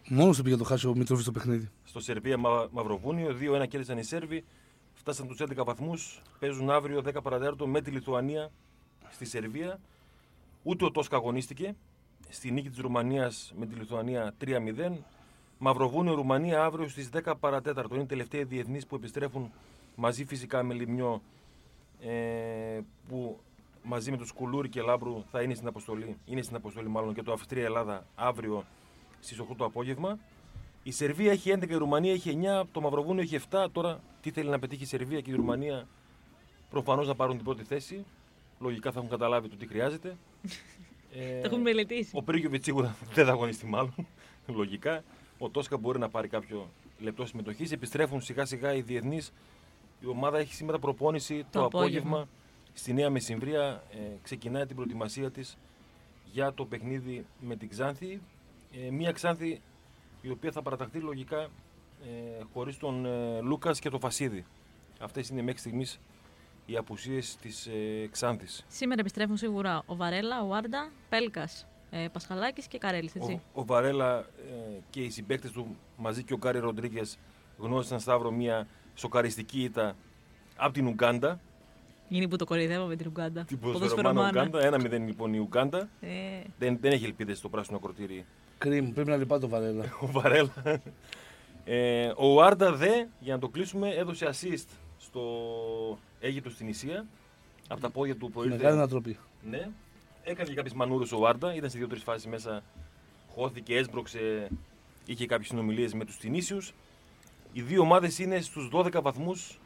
Μόνος 0.07 0.37
του 0.37 0.43
πήγε 0.43 0.55
το 0.55 0.63
χάσει 0.63 0.87
ο 0.87 0.95
Μητρόφης 0.95 1.23
στο 1.23 1.31
παιχνίδι. 1.31 1.69
Στο 1.83 1.99
Σερβία 1.99 2.37
Μα, 2.37 2.67
Μαυροβούνιο, 2.71 3.35
2-1 3.61 3.67
κέρδισαν 3.67 3.97
οι 3.97 4.03
Σέρβοι. 4.03 4.43
Φτάσαν 4.93 5.27
τους 5.27 5.39
11 5.39 5.63
βαθμούς. 5.63 6.21
Παίζουν 6.39 6.69
αύριο 6.69 7.01
10 7.01 7.21
παρατέταρτο 7.23 7.67
με 7.67 7.81
τη 7.81 7.91
Λιθουανία 7.91 8.51
στη 9.09 9.25
Σερβία. 9.25 9.79
Ούτε 10.63 10.85
ο 10.85 10.91
Τόσκα 10.91 11.15
αγωνίστηκε. 11.15 11.75
Στη 12.29 12.51
νίκη 12.51 12.69
της 12.69 12.77
Ρουμανίας 12.79 13.53
με 13.57 13.65
τη 13.65 13.75
Λιθουανία 13.75 14.33
3-0. 14.41 14.91
Μαυροβούνιο 15.57 16.13
Ρουμανία 16.13 16.63
αύριο 16.63 16.87
στις 16.87 17.09
10 17.23 17.33
παρατέταρτο. 17.39 17.93
Είναι 17.93 18.03
οι 18.03 18.07
τελευταίοι 18.07 18.43
διεθνεί 18.43 18.85
που 18.85 18.95
επιστρέφουν 18.95 19.51
μαζί 19.95 20.25
φυσικά 20.25 20.63
με 20.63 20.73
Λιμιό. 20.73 21.21
Ε, 22.01 22.79
που 23.07 23.39
μαζί 23.83 24.11
με 24.11 24.17
τους 24.17 24.31
Κουλούρη 24.31 24.69
και 24.69 24.81
Λάμπρου 24.81 25.23
θα 25.31 25.41
είναι 25.41 25.53
στην 25.53 25.67
αποστολή. 25.67 26.17
Είναι 26.25 26.41
στην 26.41 26.55
αποστολή 26.55 26.87
μάλλον 26.87 27.13
και 27.13 27.23
το 27.23 27.31
Αυστρία 27.31 27.63
Ελλάδα 27.63 28.05
αύριο 28.15 28.65
στις 29.19 29.39
8 29.41 29.45
το 29.57 29.65
απόγευμα. 29.65 30.19
Η 30.83 30.91
Σερβία 30.91 31.31
έχει 31.31 31.51
11, 31.59 31.69
η 31.69 31.73
Ρουμανία 31.75 32.13
έχει 32.13 32.39
9, 32.61 32.63
το 32.71 32.81
Μαυροβούνιο 32.81 33.21
έχει 33.21 33.39
7. 33.51 33.65
Τώρα 33.71 33.99
τι 34.21 34.31
θέλει 34.31 34.49
να 34.49 34.59
πετύχει 34.59 34.83
η 34.83 34.85
Σερβία 34.85 35.21
και 35.21 35.31
η 35.31 35.33
Ρουμανία 35.35 35.87
προφανώς 36.69 37.07
να 37.07 37.15
πάρουν 37.15 37.35
την 37.35 37.45
πρώτη 37.45 37.63
θέση. 37.63 38.05
Λογικά 38.59 38.91
θα 38.91 38.97
έχουν 38.97 39.09
καταλάβει 39.11 39.49
το 39.49 39.55
τι 39.55 39.67
χρειάζεται. 39.67 40.17
ε, 41.13 41.33
Το 41.41 41.45
έχουμε 41.47 41.61
μελετήσει. 41.61 42.11
ο 42.13 42.23
Πρίγκοβιτ 42.23 42.63
σίγουρα 42.63 42.95
δεν 43.13 43.25
θα 43.25 43.31
αγωνιστεί 43.31 43.65
μάλλον. 43.65 43.93
Λογικά. 44.47 45.03
Ο 45.37 45.49
Τόσκα 45.49 45.77
μπορεί 45.77 45.99
να 45.99 46.09
πάρει 46.09 46.27
κάποιο 46.27 46.69
λεπτό 46.99 47.25
συμμετοχή. 47.25 47.73
Επιστρέφουν 47.73 48.21
σιγά 48.21 48.45
σιγά 48.45 48.73
οι 48.73 48.81
διεθνείς. 48.81 49.33
Η 50.01 50.05
ομάδα 50.07 50.37
έχει 50.37 50.53
σήμερα 50.53 50.79
προπόνηση 50.79 51.37
το, 51.51 51.59
Το 51.59 51.65
απόγευμα. 51.65 51.99
απόγευμα. 52.09 52.27
στη 52.73 52.93
Νέα 52.93 53.09
Μεσημβρία. 53.09 53.83
Ε, 53.91 53.97
ξεκινάει 54.21 54.65
την 54.65 54.75
προετοιμασία 54.75 55.31
της 55.31 55.57
για 56.31 56.53
το 56.53 56.65
παιχνίδι 56.65 57.25
με 57.39 57.55
την 57.55 57.69
Ξάνθη. 57.69 58.21
Ε, 58.71 58.91
μία 58.91 59.11
Ξάνθη 59.11 59.61
η 60.21 60.29
οποία 60.29 60.51
θα 60.51 60.61
παραταχθεί 60.61 60.99
λογικά 60.99 61.39
ε, 61.41 61.47
χωρίς 62.53 62.77
τον 62.77 63.05
ε, 63.05 63.39
Λούκας 63.41 63.79
και 63.79 63.89
τον 63.89 63.99
Φασίδη. 63.99 64.45
Αυτές 64.99 65.29
είναι 65.29 65.41
μέχρι 65.41 65.59
στιγμής 65.59 65.99
οι 66.65 66.77
απουσίες 66.77 67.35
της 67.41 67.65
ε, 67.67 68.07
Ξάνθης. 68.11 68.65
Σήμερα 68.67 68.99
επιστρέφουν 68.99 69.37
σίγουρα 69.37 69.83
ο 69.85 69.95
Βαρέλα, 69.95 70.43
ο 70.43 70.53
Άρντα, 70.53 70.91
Πέλκας, 71.09 71.67
ε, 71.89 72.07
Πασχαλάκης 72.11 72.67
και 72.67 72.77
Καρέλης. 72.77 73.15
Έτσι. 73.15 73.41
Ο, 73.53 73.61
ο 73.61 73.65
Βαρέλα 73.65 74.19
ε, 74.19 74.79
και 74.89 75.01
οι 75.01 75.09
συμπαίκτες 75.09 75.51
του 75.51 75.77
μαζί 75.97 76.23
και 76.23 76.33
ο 76.33 76.37
Γκάρι 76.37 76.59
Ροντρίγκες 76.59 77.17
γνώρισαν 77.57 77.99
Σταύρο 77.99 78.31
μια 78.31 78.67
σοκαριστική 78.95 79.63
ήττα 79.63 79.95
από 80.55 80.73
την 80.73 80.87
Ουγκάντα. 80.87 81.39
Είναι 82.09 82.27
που 82.27 82.35
το 82.35 82.45
κοροϊδεύαμε 82.45 82.95
την 82.95 83.07
Ουγκάντα. 83.07 83.43
Την 83.43 83.59
Ποδοσφαιρομάνα. 83.59 84.13
ποδοσφαιρομάνα 84.13 84.59
Ουγκάντα. 84.59 84.89
Ένα 84.91 85.03
0 85.03 85.05
λοιπόν 85.07 85.33
η 85.33 85.39
Ουγκάντα. 85.39 85.89
Ε, 86.01 86.07
Δεν, 86.59 86.77
δεν 86.81 86.91
έχει 86.91 87.05
ελπίδες 87.05 87.37
στο 87.37 87.49
πράσινο 87.49 87.77
ακροτήρι 87.77 88.25
Κρίμ, 88.59 88.93
πρέπει 88.93 89.09
να 89.09 89.15
λυπά 89.15 89.39
το 89.39 89.47
Βαρέλα. 89.47 89.85
ο 90.01 90.07
Βαρέλα. 90.07 90.81
Ε, 91.65 92.11
ο 92.15 92.41
Άρντα 92.41 92.71
δε, 92.71 93.05
για 93.19 93.33
να 93.33 93.39
το 93.39 93.47
κλείσουμε, 93.47 93.89
έδωσε 93.89 94.29
assist 94.33 94.65
στο 94.97 95.21
Αίγυπτο 96.19 96.49
στην 96.49 96.67
Ισία. 96.67 97.05
Από 97.67 97.81
τα 97.81 97.89
πόδια 97.89 98.15
του 98.15 98.31
προήλθε. 98.31 98.57
Μεγάλη 98.57 98.77
ανατροπή. 98.77 99.17
Ναι. 99.49 99.69
Έκανε 100.23 100.49
και 100.49 100.55
κάποιες 100.55 100.73
μανούρες 100.73 101.11
ο 101.11 101.27
Άρντα. 101.27 101.55
Ήταν 101.55 101.69
σε 101.69 101.77
δύο-τρει 101.77 101.99
φάσεις 101.99 102.27
μέσα. 102.27 102.63
Χώθηκε, 103.35 103.75
έσπρωξε. 103.75 104.49
Είχε 105.05 105.25
κάποιες 105.25 105.47
συνομιλίες 105.47 105.93
με 105.93 106.05
τους 106.05 106.17
Τινήσιους. 106.17 106.73
Οι 107.53 107.61
δύο 107.61 107.81
ομάδες 107.81 108.19
είναι 108.19 108.41
στους 108.41 108.69
12 108.73 109.01
βαθμούς. 109.01 109.59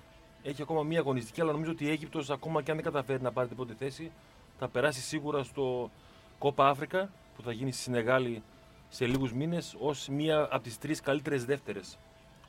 Έχει 0.44 0.62
ακόμα 0.62 0.84
μία 0.84 1.00
αγωνιστική, 1.00 1.42
αλλά 1.42 1.52
νομίζω 1.52 1.72
ότι 1.72 1.86
η 1.86 1.90
Αίγυπτος 1.90 2.30
ακόμα 2.30 2.62
και 2.62 2.72
αν 2.72 2.78
δεν 2.78 2.86
καταφέρει 2.86 3.22
να 3.22 3.32
πάρει 3.32 3.48
την 3.48 3.58
πρώτη 3.58 3.74
θέση, 3.74 4.12
θα 4.60 4.68
περάσει 4.68 5.02
σίγουρα 5.02 5.44
στο 5.44 5.92
Κόπα 6.40 6.70
Αφρικα 6.70 7.10
που 7.36 7.42
θα 7.42 7.52
γίνει 7.52 7.72
στη 7.72 7.82
Σενεγάλη 7.82 8.42
σε 8.94 9.06
λίγους 9.06 9.34
μήνες 9.34 9.76
ως 9.80 10.08
μία 10.08 10.48
από 10.52 10.64
τις 10.64 10.78
τρεις 10.78 11.02
καλύτερες 11.02 11.46
δεύτερες. 11.46 11.98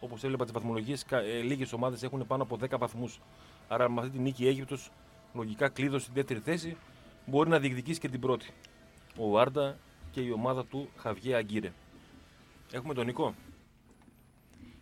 Όπως 0.01 0.25
έβλεπα 0.25 0.45
τις 0.45 0.53
βαθμολογίες, 0.53 1.07
λίγες 1.45 1.73
ομάδες 1.73 2.03
έχουν 2.03 2.27
πάνω 2.27 2.43
από 2.43 2.57
10 2.57 2.79
βαθμούς. 2.79 3.21
Άρα 3.69 3.91
με 3.91 4.01
αυτή 4.01 4.13
τη 4.13 4.19
νίκη 4.19 4.45
η 4.45 4.49
Αίγυπτος 4.49 4.91
λογικά 5.35 5.69
κλείδωσε 5.69 6.03
στην 6.03 6.15
δεύτερη 6.15 6.41
θέση. 6.41 6.77
Μπορεί 7.27 7.51
να 7.51 7.59
διεκδικήσει 7.59 8.01
και 8.01 8.09
την 8.09 8.21
πρώτη. 8.21 8.51
Ο 9.17 9.39
Άρντα 9.39 9.79
και 10.11 10.21
η 10.21 10.31
ομάδα 10.31 10.65
του 10.65 10.89
Χαβιέ 10.97 11.35
Αγκύρε. 11.35 11.73
Έχουμε 12.73 12.95
τον 12.95 13.07
Νικό. 13.07 13.35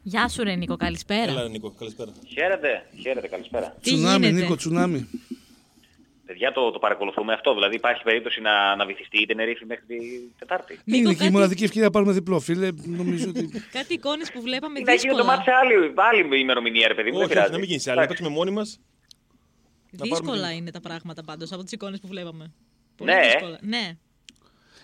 Γεια 0.03 0.29
σου, 0.29 0.43
ρε 0.43 0.55
Νίκο, 0.55 0.77
καλησπέρα. 0.77 1.33
Έλα, 1.33 1.49
Νίκο, 1.49 1.71
καλησπέρα. 1.71 2.13
Χαίρετε, 2.27 2.87
χαίρετε, 3.01 3.29
καλησπέρα. 3.29 3.77
Τι 3.81 3.91
τσουνάμι, 3.91 4.27
γίνεται; 4.27 4.43
Νίκο, 4.43 4.57
τσουνάμι. 4.57 5.09
Παιδιά, 6.27 6.53
το, 6.53 6.71
το 6.71 6.79
παρακολουθούμε 6.79 7.33
αυτό. 7.33 7.55
Δηλαδή, 7.55 7.75
υπάρχει 7.77 8.03
περίπτωση 8.03 8.41
να, 8.41 8.77
να 8.77 8.87
βυθιστεί 8.87 9.21
η 9.23 9.27
Τενερίφη 9.27 9.65
μέχρι 9.67 9.85
την 9.87 10.01
Τετάρτη. 10.39 10.73
Νίκο, 10.85 10.99
Είναι 10.99 11.09
και 11.09 11.15
η 11.15 11.17
κάτι- 11.19 11.31
μοναδική 11.33 11.65
ευκαιρία 11.65 11.85
να 11.85 11.91
πάρουμε 11.91 12.13
διπλό, 12.13 12.41
φίλε. 12.41 12.69
Νομίζω 12.85 13.29
ότι. 13.29 13.49
Κάτι 13.79 13.95
εικόνες 13.95 14.31
που 14.33 14.41
βλέπαμε 14.43 14.81
Να 14.81 14.93
γίνει 14.95 15.01
το 15.01 15.09
δύσκολα. 15.09 15.25
μάτι 15.25 15.43
σε 15.43 15.51
άλλη, 15.51 15.93
άλλη 15.95 16.41
ημερομηνία, 16.41 16.89
ρε 16.89 16.95
παιδί 16.95 17.11
μου. 17.11 17.17
Όχι, 17.19 17.27
δεν 17.27 17.27
όχι, 17.27 17.33
πειράζει. 17.35 17.53
να 17.53 17.59
μην 17.59 17.69
γίνει 17.69 17.81
σε 17.81 17.91
άλλη. 17.91 17.99
Να 17.99 18.05
Εντάξει. 18.05 18.23
παίξουμε 18.23 18.45
μόνοι 18.45 18.57
μας. 18.57 18.81
Δύσκολα 19.91 20.21
πάρουμε- 20.41 20.55
είναι 20.57 20.71
τα 20.71 20.81
πράγματα 20.81 21.23
πάντως 21.25 21.53
από 21.53 21.63
τις 21.63 21.73
εικόνες 21.73 22.01
που 22.01 22.07
βλέπαμε. 22.09 22.53
Πολύ 22.97 23.13
Ναι. 23.13 23.21
δύσκολα. 23.27 23.59
Ναι. 23.63 23.97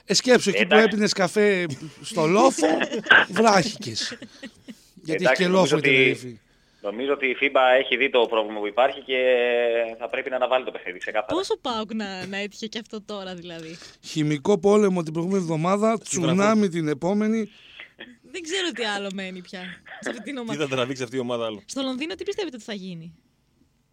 Ε, 0.05 0.15
σκέψου, 0.15 0.49
εκεί 0.51 0.59
που 0.59 0.65
Εντάξει. 0.75 0.85
έπινες 0.85 1.13
καφέ 1.13 1.67
στο 2.03 2.27
λόφο, 2.27 2.67
βράχηκες. 3.39 4.19
Γιατί 4.95 5.23
έχει 5.23 5.23
Εντάξει, 5.23 5.43
και 5.43 5.49
νομίζω 5.49 5.75
λόφο 5.75 5.75
η 5.75 5.79
ότι- 5.79 5.89
Τενερίφη. 5.91 6.41
Νομίζω 6.81 7.13
ότι 7.13 7.27
η 7.27 7.37
FIBA 7.41 7.61
έχει 7.79 7.97
δει 7.97 8.11
το 8.11 8.27
πρόβλημα 8.27 8.59
που 8.61 8.67
υπάρχει 8.67 9.01
και 9.01 9.17
θα 9.99 10.09
πρέπει 10.09 10.31
να 10.31 10.37
αναβάλει 10.37 10.65
το 10.65 10.71
παιχνίδι 10.71 10.99
ξεκάθαρα. 10.99 11.35
Πόσο 11.35 11.57
πάω 11.59 11.83
να, 11.95 12.27
να 12.27 12.37
έτυχε 12.37 12.67
και 12.67 12.79
αυτό 12.79 13.03
τώρα 13.03 13.35
δηλαδή; 13.35 13.77
Χημικό 14.05 14.59
πόλεμο 14.59 15.03
την 15.03 15.13
προηγούμενη 15.13 15.43
εβδομάδα, 15.43 15.99
τσουνάμι 15.99 16.69
την 16.69 16.89
επόμενη. 16.89 17.49
Δεν 18.31 18.43
ξέρω 18.43 18.71
τι 18.71 18.85
άλλο 18.85 19.09
μένει 19.15 19.41
πια 19.41 19.61
σε 20.01 20.11
αυτή 20.11 20.23
την 20.23 20.35
Τι 20.35 20.41
ομάδα. 20.41 20.67
θα 20.67 20.75
τραβήξει 20.75 21.03
αυτή 21.03 21.17
η 21.17 21.19
ομάδα 21.19 21.47
άλλο. 21.47 21.63
Στο 21.67 21.83
Λονδίνο 21.83 22.15
τι 22.15 22.25
πιστεύετε 22.25 22.57
ότι 22.57 22.65
θα 22.65 22.75
γίνει; 22.75 23.15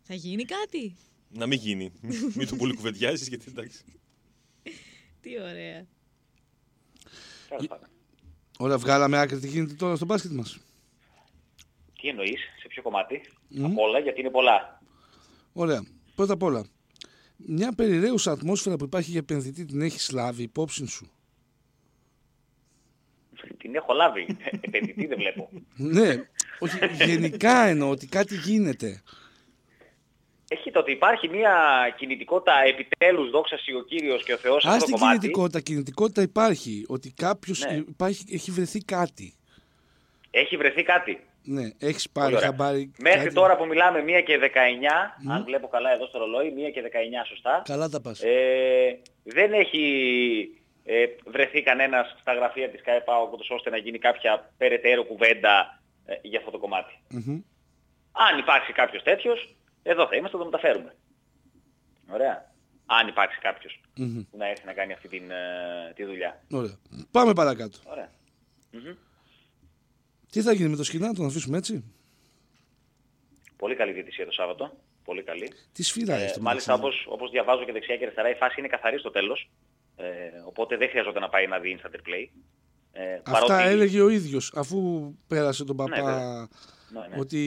Θα 0.02 0.14
γίνει 0.14 0.44
κάτι; 0.44 0.96
Να 1.30 1.46
μην 1.46 1.60
γίνει. 1.60 1.92
μην 2.38 2.48
το 2.48 2.56
πολύ 2.56 2.74
κουβεντιάζει 2.76 3.26
γιατί 3.30 3.46
εντάξει. 3.48 3.84
Τι 5.22 5.42
ωραία. 5.42 5.86
Τέλος 7.50 7.68
πάντων. 7.68 7.90
Ωραία, 8.60 8.78
βγάλαμε 8.78 9.20
άκρη 9.20 9.40
τι 9.40 9.48
γίνεται 9.48 9.74
τώρα 9.74 9.96
στο 9.96 10.06
μπάσκετ 10.06 10.32
μας; 10.32 10.58
Τι 12.06 12.12
εννοείς, 12.12 12.39
σε 12.62 12.68
ποιο 12.68 12.82
κομμάτι; 12.82 13.22
Μμ. 13.47 13.66
Απ' 13.66 13.78
όλα, 13.78 13.99
γιατί 13.99 14.20
είναι 14.20 14.30
πολλά. 14.30 14.82
Ωραία. 15.53 15.84
Πρώτα 16.16 16.34
απ' 16.34 16.43
όλα, 16.43 16.66
μια 17.36 17.74
περιραίουσα 17.76 18.32
ατμόσφαιρα 18.32 18.76
που 18.76 18.84
υπάρχει 18.84 19.10
για 19.12 19.20
επενδυτή 19.20 19.66
την 19.66 19.82
έχεις 19.82 20.12
λάβει 20.12 20.43
υπόψη 20.43 20.88
σου; 20.88 21.12
Την 23.58 23.76
έχω 23.76 23.93
λάβει. 23.93 24.38
Επενδυτή 24.68 25.06
δεν 25.06 25.18
βλέπω. 25.18 25.49
ναι, 25.76 26.16
όχι, 26.60 26.78
γενικά 27.06 27.66
εννοώ 27.66 27.89
ότι 27.89 28.08
κάτι 28.08 28.36
γίνεται. 28.36 29.01
Έχει 30.47 30.72
το 30.72 30.80
ότι 30.80 30.91
υπάρχει 30.91 31.30
μια 31.30 31.53
κινητικότητα 31.97 32.53
επιτέλους, 32.68 33.30
δόξα 33.30 33.58
σοι 33.58 33.74
ο 33.74 33.82
Κύριος 33.84 34.24
και 34.24 34.34
ο 34.34 34.38
Θεός 34.38 34.62
σε 34.62 34.68
Α 34.70 34.72
αυτό 34.72 34.86
την 34.86 34.93
το 34.93 34.99
κομμάτι. 34.99 35.20
κινητικότητα, 35.20 35.60
κινητικότητα 35.62 36.22
υπάρχει. 36.22 36.86
Ότι 36.88 37.12
κάποιος 37.12 37.60
Ναι. 37.60 37.84
έχει 38.32 38.51
βρεθεί 38.51 38.80
κάτι. 38.80 39.34
Έχει 40.32 40.58
βρεθεί 40.58 40.84
κάτι. 40.84 41.20
Ναι, 41.46 41.62
έχεις 41.80 42.10
Πολύ 42.10 42.26
πάρει 42.26 42.36
ωραία. 42.36 42.48
χαμπάρι. 42.48 42.91
Μέχρι 43.00 43.20
κάτι. 43.20 43.34
τώρα 43.34 43.58
που 43.58 43.66
μιλάμε 43.66 44.00
1 44.00 44.24
και 44.26 44.39
19, 44.39 44.48
αν 45.32 45.43
βλέπω 45.43 45.68
καλά 45.68 45.91
εδώ 45.93 46.06
στο 46.08 46.18
ρολόι, 46.18 46.54
1 46.68 46.72
και 46.74 46.82
19 46.82 47.26
σωστά. 47.28 47.62
Καλά 47.66 47.89
τα 47.89 48.02
πας. 48.02 48.22
Ε, 48.24 49.00
δεν 49.24 49.54
έχει 49.54 49.84
ε, 50.84 51.06
βρεθεί 51.26 51.62
κανένας 51.64 52.16
στα 52.20 52.34
γραφεία 52.34 52.70
της 52.70 52.82
ΚΑΕΠΑ 52.82 53.14
ώστε 53.50 53.70
να 53.70 53.78
γίνει 53.78 53.98
κάποια 54.00 54.52
περαιτέρω 54.58 55.04
κουβέντα 55.04 55.82
ε, 56.06 56.16
για 56.22 56.39
αυτό 56.39 56.52
το 56.52 56.58
κομμάτι. 56.58 57.00
Μμμ. 57.10 57.41
Αν 58.12 58.38
υπάρξει 58.39 58.74
κάποιος 58.74 59.04
τέτοιος, 59.04 59.56
εδώ 59.84 60.08
θα 60.08 60.16
είμαστε, 60.16 60.38
θα 60.38 60.43
το 60.43 60.50
μεταφέρουμε. 60.50 60.96
Ωραία. 62.14 62.54
Αν 62.86 63.08
υπάρξει 63.08 63.39
κάποιος 63.39 63.82
Μμμ. 63.96 64.22
που 64.32 64.38
να 64.38 64.48
έρθει 64.48 64.66
να 64.66 64.74
κάνει 64.74 64.93
αυτή 64.93 65.08
την, 65.08 65.32
ε, 65.32 65.93
τη 65.96 66.04
δουλειά. 66.06 66.41
Ωραία. 66.52 66.78
Πάμε 67.12 67.34
παρακάτω. 67.34 67.78
Ωραία. 67.86 68.10
Μμμ. 68.72 68.96
Τι 70.36 70.42
θα 70.42 70.54
γίνει 70.54 70.70
με 70.70 70.76
το 70.76 70.84
σκηνά, 70.84 71.14
τον 71.14 71.26
αφήσουμε 71.26 71.58
έτσι; 71.58 71.84
Πολύ 73.58 73.76
καλή 73.76 73.92
διαιτησία 73.92 74.26
το 74.26 74.32
Σάββατο. 74.32 74.72
Πολύ 75.04 75.24
καλή. 75.24 75.52
Τι 75.74 75.84
σφύρα 75.84 76.16
Ε, 76.16 76.24
έχει 76.24 76.34
το 76.34 76.42
μάλιστα 76.42 76.72
μεταξύ. 76.72 76.98
όπως, 76.98 77.14
όπως 77.14 77.32
διαβάζω 77.32 77.64
και 77.66 77.72
δεξιά 77.72 77.96
και 77.98 78.04
αριστερά 78.04 78.30
η 78.30 78.34
φάση 78.34 78.56
είναι 78.60 78.68
καθαρή 78.68 79.00
στο 79.00 79.12
τέλος. 79.12 79.50
Ε, 79.96 80.06
οπότε 80.46 80.78
δεν 80.78 80.90
χρειαζόταν 80.90 81.22
να 81.22 81.30
πάει 81.30 81.48
να 81.48 81.60
δει 81.60 81.80
instant 81.80 81.96
replay. 81.96 82.28
Ε, 82.92 83.20
Αυτά 83.24 83.60
έλεγε 83.60 84.02
ο 84.02 84.10
ίδιος 84.10 84.54
αφού 84.56 84.80
πέρασε 85.28 85.66
τον 85.66 85.76
παπά 85.76 85.96
βέβαια. 85.96 86.48
Ναι, 86.90 87.00
ναι. 87.00 87.20
ότι 87.20 87.42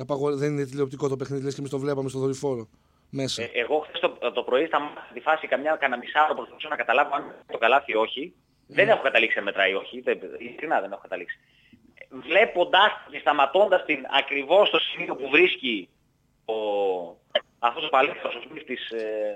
απαγορε... 0.00 0.34
δεν 0.34 0.52
είναι 0.52 0.64
τηλεοπτικό 0.64 1.08
το 1.08 1.16
παιχνίδι 1.16 1.44
λες 1.44 1.54
και 1.54 1.60
εμείς 1.60 1.70
το 1.70 1.78
βλέπαμε 1.78 2.08
στο 2.08 2.18
δορυφόρο 2.18 2.68
μέσα. 3.10 3.42
Ε, 3.42 3.50
εγώ 3.52 3.78
χθες 3.78 4.00
το, 4.00 4.32
το 4.32 4.42
πρωί 4.42 4.66
σταμάτησα 4.66 5.10
τη 5.14 5.20
φάση 5.20 5.46
καμιά 5.46 5.76
κανένα 5.76 6.00
μισάωρο 6.02 6.34
προσπαθούσα 6.34 6.68
να 6.68 6.76
καταλάβω 6.76 7.14
αν 7.14 7.34
το 7.52 7.58
καλάθι 7.58 7.92
ή 7.92 7.94
όχι. 7.94 8.34
Δεν 8.66 8.88
έχω 8.88 9.02
καταλήξει 9.02 9.38
αν 9.38 9.44
μετράει 9.44 9.70
ή 9.70 9.74
όχι. 9.74 10.00
Δεν, 10.00 10.18
ειλικρινά 10.38 10.80
δεν 10.80 10.92
έχω 10.92 11.00
καταλήξει. 11.00 11.38
Βλέποντας 12.08 12.90
και 13.10 13.18
σταματώντας 13.18 13.84
την 13.84 14.06
ακριβώς 14.10 14.68
στο 14.68 14.78
σημείο 14.78 15.16
που 15.16 15.28
βρίσκει 15.28 15.88
ο, 16.44 16.54
αυτός 17.58 17.84
ο 17.84 17.88
παλαιός 17.88 18.16
ο 18.24 18.30
Σμιθ 18.48 18.64
της, 18.64 18.90
ε, 18.90 19.34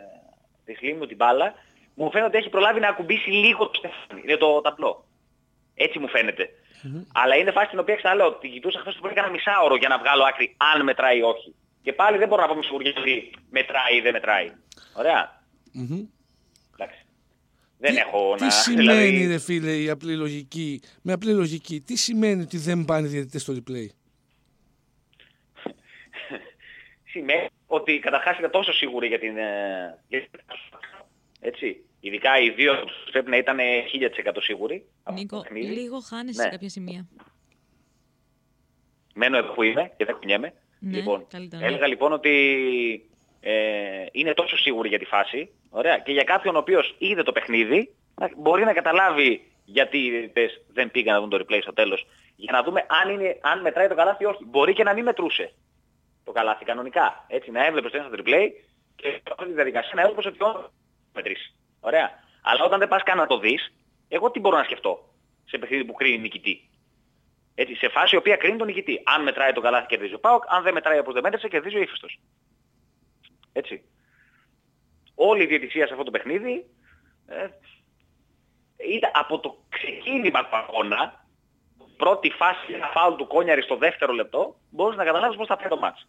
της 0.64 0.80
Λίμνου 0.80 1.06
την 1.06 1.16
μπάλα, 1.16 1.54
μου 1.94 2.10
φαίνεται 2.10 2.28
ότι 2.28 2.36
έχει 2.36 2.48
προλάβει 2.48 2.80
να 2.80 2.88
ακουμπήσει 2.88 3.30
λίγο 3.30 3.68
το 3.68 3.74
στεφάνι. 3.74 4.22
Είναι 4.24 4.36
το 4.36 4.60
ταπλό. 4.60 5.04
Έτσι 5.74 5.98
μου 5.98 6.08
φαίνεται. 6.08 6.50
Αλλά 7.12 7.36
είναι 7.36 7.50
φάση 7.50 7.68
την 7.68 7.78
οποία 7.78 7.96
ξαναλέω 7.96 8.26
ότι 8.26 8.48
κοιτούσα 8.48 8.78
χθες 8.80 8.94
το 8.94 9.00
πρωί 9.00 9.12
κάνα 9.12 9.28
μισάωρο 9.30 9.76
για 9.76 9.88
να 9.88 9.98
βγάλω 9.98 10.24
άκρη 10.24 10.56
αν 10.56 10.84
μετράει 10.84 11.18
ή 11.18 11.22
όχι. 11.22 11.54
Και 11.82 11.92
πάλι 11.92 12.18
δεν 12.18 12.28
μπορώ 12.28 12.42
να 12.42 12.48
πω 12.48 12.54
με 12.54 12.62
σιγουριά 12.62 12.92
ότι 12.98 13.30
μετράει 13.50 13.96
ή 13.96 14.00
δεν 14.00 14.12
μετράει. 14.12 14.52
Ωραία. 14.96 15.42
Μμμ. 15.72 16.06
Εντάξει. 17.88 17.94
Δεν 17.94 17.94
τι, 17.94 17.98
έχω 18.00 18.34
τι 18.36 18.42
να... 18.44 18.50
σημαίνει 18.50 18.82
δηλαδή, 19.06 19.26
ρε 19.26 19.38
φίλε 19.38 19.76
η 19.76 19.88
απλή 19.88 20.16
λογική, 20.16 20.80
με 21.02 21.12
απλή 21.12 21.32
λογική, 21.32 21.80
τι 21.80 21.96
σημαίνει 21.96 22.42
ότι 22.42 22.58
δεν 22.58 22.84
πάνε 22.84 23.06
οι 23.06 23.10
διαιτητές 23.10 23.42
στο 23.42 23.54
replay; 23.54 23.86
σημαίνει 27.12 27.46
ότι 27.66 27.98
καταρχάς 27.98 28.38
είναι 28.38 28.48
τόσο 28.48 28.72
σίγουροι 28.72 29.06
για 29.06 29.18
την... 29.18 29.36
ε, 29.36 29.98
για 30.08 30.20
την- 30.20 30.40
Έτσι. 31.40 31.78
Ειδικά 32.00 32.38
οι 32.40 32.50
δύο 32.50 32.84
τους 32.84 33.10
πρέπει 33.12 33.30
να 33.30 33.36
ήταν 33.36 33.58
1000% 34.26 34.36
σίγουροι. 34.40 34.86
από 35.02 35.14
το 35.16 35.20
Νίκο, 35.22 35.40
παιχνίδι. 35.40 35.66
λίγο 35.66 35.98
χάνεσαι 36.00 36.38
Ναι. 36.38 36.44
σε 36.44 36.50
κάποια 36.50 36.68
σημεία. 36.68 37.06
Μένω 39.14 39.36
εδώ 39.36 39.52
που 39.52 39.62
είμαι 39.62 39.92
και 39.96 40.04
δεν 40.04 40.14
κουνιέμαι. 40.16 40.52
Ναι, 40.78 40.96
λοιπόν, 40.96 41.26
καλύτερα, 41.28 41.62
ναι. 41.62 41.68
έλεγα 41.68 41.86
λοιπόν 41.86 42.12
ότι 42.12 42.30
ε, 43.46 44.06
είναι 44.12 44.34
τόσο 44.34 44.56
σίγουροι 44.56 44.88
για 44.88 44.98
τη 44.98 45.04
φάση. 45.04 45.50
Ωραία. 45.70 45.98
Και 45.98 46.12
για 46.12 46.24
κάποιον 46.24 46.54
ο 46.54 46.58
οποίος 46.58 46.94
είδε 46.98 47.22
το 47.22 47.32
παιχνίδι, 47.32 47.94
να- 48.14 48.30
μπορεί 48.36 48.64
να 48.64 48.72
καταλάβει 48.72 49.50
γιατί 49.64 49.98
οι 49.98 50.10
διαιτητές 50.10 50.64
δεν 50.72 50.90
πήγαν 50.90 51.14
να 51.14 51.20
δουν 51.20 51.30
το 51.30 51.36
replay 51.40 51.58
στο 51.62 51.72
τέλος. 51.72 52.06
Για 52.36 52.52
να 52.52 52.62
δούμε 52.62 52.86
αν, 52.88 53.10
είναι, 53.10 53.38
αν 53.42 53.60
μετράει 53.60 53.88
το 53.88 53.94
καλάθι 53.94 54.22
ή 54.22 54.26
όχι. 54.26 54.44
Μπορεί 54.44 54.72
και 54.72 54.82
να 54.82 54.92
μην 54.92 55.04
μετρούσε 55.04 55.52
το 56.24 56.32
καλάθι 56.32 56.64
κανονικά. 56.64 57.24
Έτσι, 57.28 57.50
να 57.50 57.66
έβλεπε 57.66 57.88
το 57.88 57.98
instant 57.98 58.18
replay 58.20 58.48
και 58.96 59.20
αυτή 59.30 59.46
τη 59.46 59.52
διαδικασία 59.52 59.92
να 59.94 60.02
έβλεπε 60.02 60.28
ότι 60.28 60.42
όντως 60.42 60.70
μετρήσει. 61.14 61.54
Ωραία. 61.80 62.10
Αλλά 62.42 62.64
όταν 62.64 62.78
δεν 62.78 62.88
πας 62.88 63.02
καν 63.02 63.16
να 63.16 63.26
το 63.26 63.38
δεις, 63.38 63.72
εγώ 64.08 64.30
τι 64.30 64.40
μπορώ 64.40 64.56
να 64.56 64.64
σκεφτώ 64.64 65.08
σε 65.44 65.58
παιχνίδι 65.58 65.84
που 65.84 65.92
κρίνει 65.92 66.18
νικητή. 66.18 66.68
Έτσι, 67.54 67.74
σε 67.74 67.88
φάση 67.88 68.14
η 68.14 68.18
οποία 68.18 68.36
κρίνει 68.36 68.56
τον 68.58 68.66
νικητή. 68.66 69.02
Αν 69.04 69.22
μετράει 69.22 69.52
το 69.52 69.60
καλάθι 69.60 69.86
κερδίζει 69.86 70.14
ο 70.14 70.18
Πάοκ, 70.18 70.42
αν 70.48 70.62
δεν 70.62 70.74
μετράει 70.74 70.98
όπως 70.98 71.12
δεν 71.14 71.22
μέτρησε 71.22 71.48
κερδίζει 71.48 71.76
ο 71.76 71.80
ύφιστος. 71.80 72.18
Έτσι. 73.56 73.84
Όλη 75.14 75.42
η 75.42 75.46
διαιτησία 75.46 75.86
σε 75.86 75.92
αυτό 75.92 76.04
το 76.04 76.10
παιχνίδι 76.10 76.66
ε, 77.26 77.48
ήταν 78.76 79.10
από 79.14 79.38
το 79.38 79.58
ξεκίνημα 79.68 80.44
του 80.44 80.56
αγώνα, 80.56 81.26
πρώτη 81.96 82.30
φάση 82.30 82.72
ένα 82.72 82.86
φάουλ 82.86 83.14
του 83.14 83.26
Κόνιαρη 83.26 83.62
στο 83.62 83.76
δεύτερο 83.76 84.12
λεπτό, 84.12 84.56
μπορείς 84.70 84.96
να 84.96 85.04
καταλάβεις 85.04 85.36
πώς 85.36 85.46
θα 85.46 85.56
πάει 85.56 85.68
το 85.68 85.76
μάτς. 85.76 86.08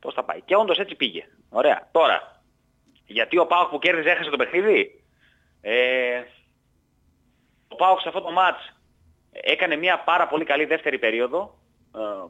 Πώς 0.00 0.14
θα 0.14 0.24
πάει. 0.24 0.40
Και 0.40 0.56
όντως 0.56 0.78
έτσι 0.78 0.94
πήγε. 0.94 1.26
Ωραία. 1.48 1.88
Τώρα, 1.92 2.42
γιατί 3.06 3.38
ο 3.38 3.46
Πάοκ 3.46 3.70
που 3.70 3.78
κέρδιζε 3.78 4.10
έχασε 4.10 4.30
το 4.30 4.36
παιχνίδι; 4.36 5.04
Ε, 5.60 6.22
ο 7.68 7.74
Πάοκ 7.74 8.00
σε 8.00 8.08
αυτό 8.08 8.20
το 8.20 8.30
μάτς 8.30 8.76
έκανε 9.30 9.76
μια 9.76 9.98
πάρα 9.98 10.26
πολύ 10.26 10.44
καλή 10.44 10.64
δεύτερη 10.64 10.98
περίοδο 10.98 11.58
ε, 11.64 11.67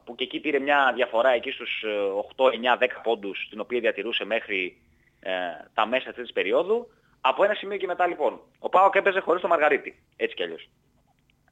που 0.05 0.15
και 0.15 0.25
εκεί 0.25 0.41
πήρε 0.41 0.59
μια 0.59 0.93
διαφορά 0.95 1.31
εκεί 1.31 1.51
στους 1.51 1.83
ε, 1.83 1.89
8, 2.37 2.45
9, 2.45 2.83
10 2.83 2.87
πόντους 3.03 3.47
την 3.51 3.61
οποία 3.61 3.81
διατηρούσε 3.81 4.25
μέχρι 4.25 4.81
ε, 5.21 5.33
τα 5.75 5.87
μέσα 5.87 6.09
αυτής 6.09 6.25
της 6.25 6.33
περίοδου. 6.33 6.91
Από 7.21 7.45
ένα 7.45 7.55
σημείο 7.55 7.77
και 7.77 7.87
μετά 7.87 8.07
λοιπόν. 8.07 8.41
Ο 8.59 8.69
Πάοκ 8.69 8.95
έπαιζε 8.95 9.21
χωρίς 9.21 9.43
το 9.43 9.49
Μαργαρίτη. 9.49 10.03
Έτσι 10.17 10.35
κι 10.35 10.43
αλλιώς. 10.43 10.69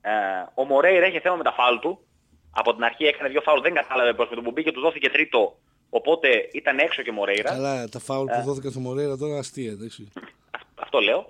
Ε, 0.00 0.10
ο 0.54 0.64
Μορέιρα 0.64 1.06
είχε 1.06 1.20
θέμα 1.20 1.36
με 1.36 1.42
τα 1.42 1.52
φάουλ 1.52 1.78
του. 1.78 2.00
Από 2.50 2.74
την 2.74 2.84
αρχή 2.84 3.04
έκανε 3.04 3.28
δύο 3.28 3.40
φάουλ, 3.40 3.60
δεν 3.60 3.74
κατάλαβε 3.74 4.12
πώς 4.12 4.28
με 4.28 4.34
τον 4.34 4.44
που 4.44 4.50
μπήκε 4.50 4.72
του 4.72 4.80
δόθηκε 4.80 5.10
τρίτο. 5.10 5.58
Οπότε 5.90 6.48
ήταν 6.52 6.78
έξω 6.78 7.02
και 7.02 7.10
ο 7.10 7.12
Μορέιρα. 7.12 7.50
Καλά, 7.50 7.88
τα 7.88 7.98
φάουλ 7.98 8.28
Ε. 8.28 8.36
που 8.36 8.42
δόθηκαν 8.46 8.70
στο 8.70 8.80
Μορέρα 8.80 9.16
τώρα 9.16 9.38
αστεία, 9.38 9.70
εντάξει. 9.70 10.12
Αυτό 10.74 10.98
λέω. 11.00 11.28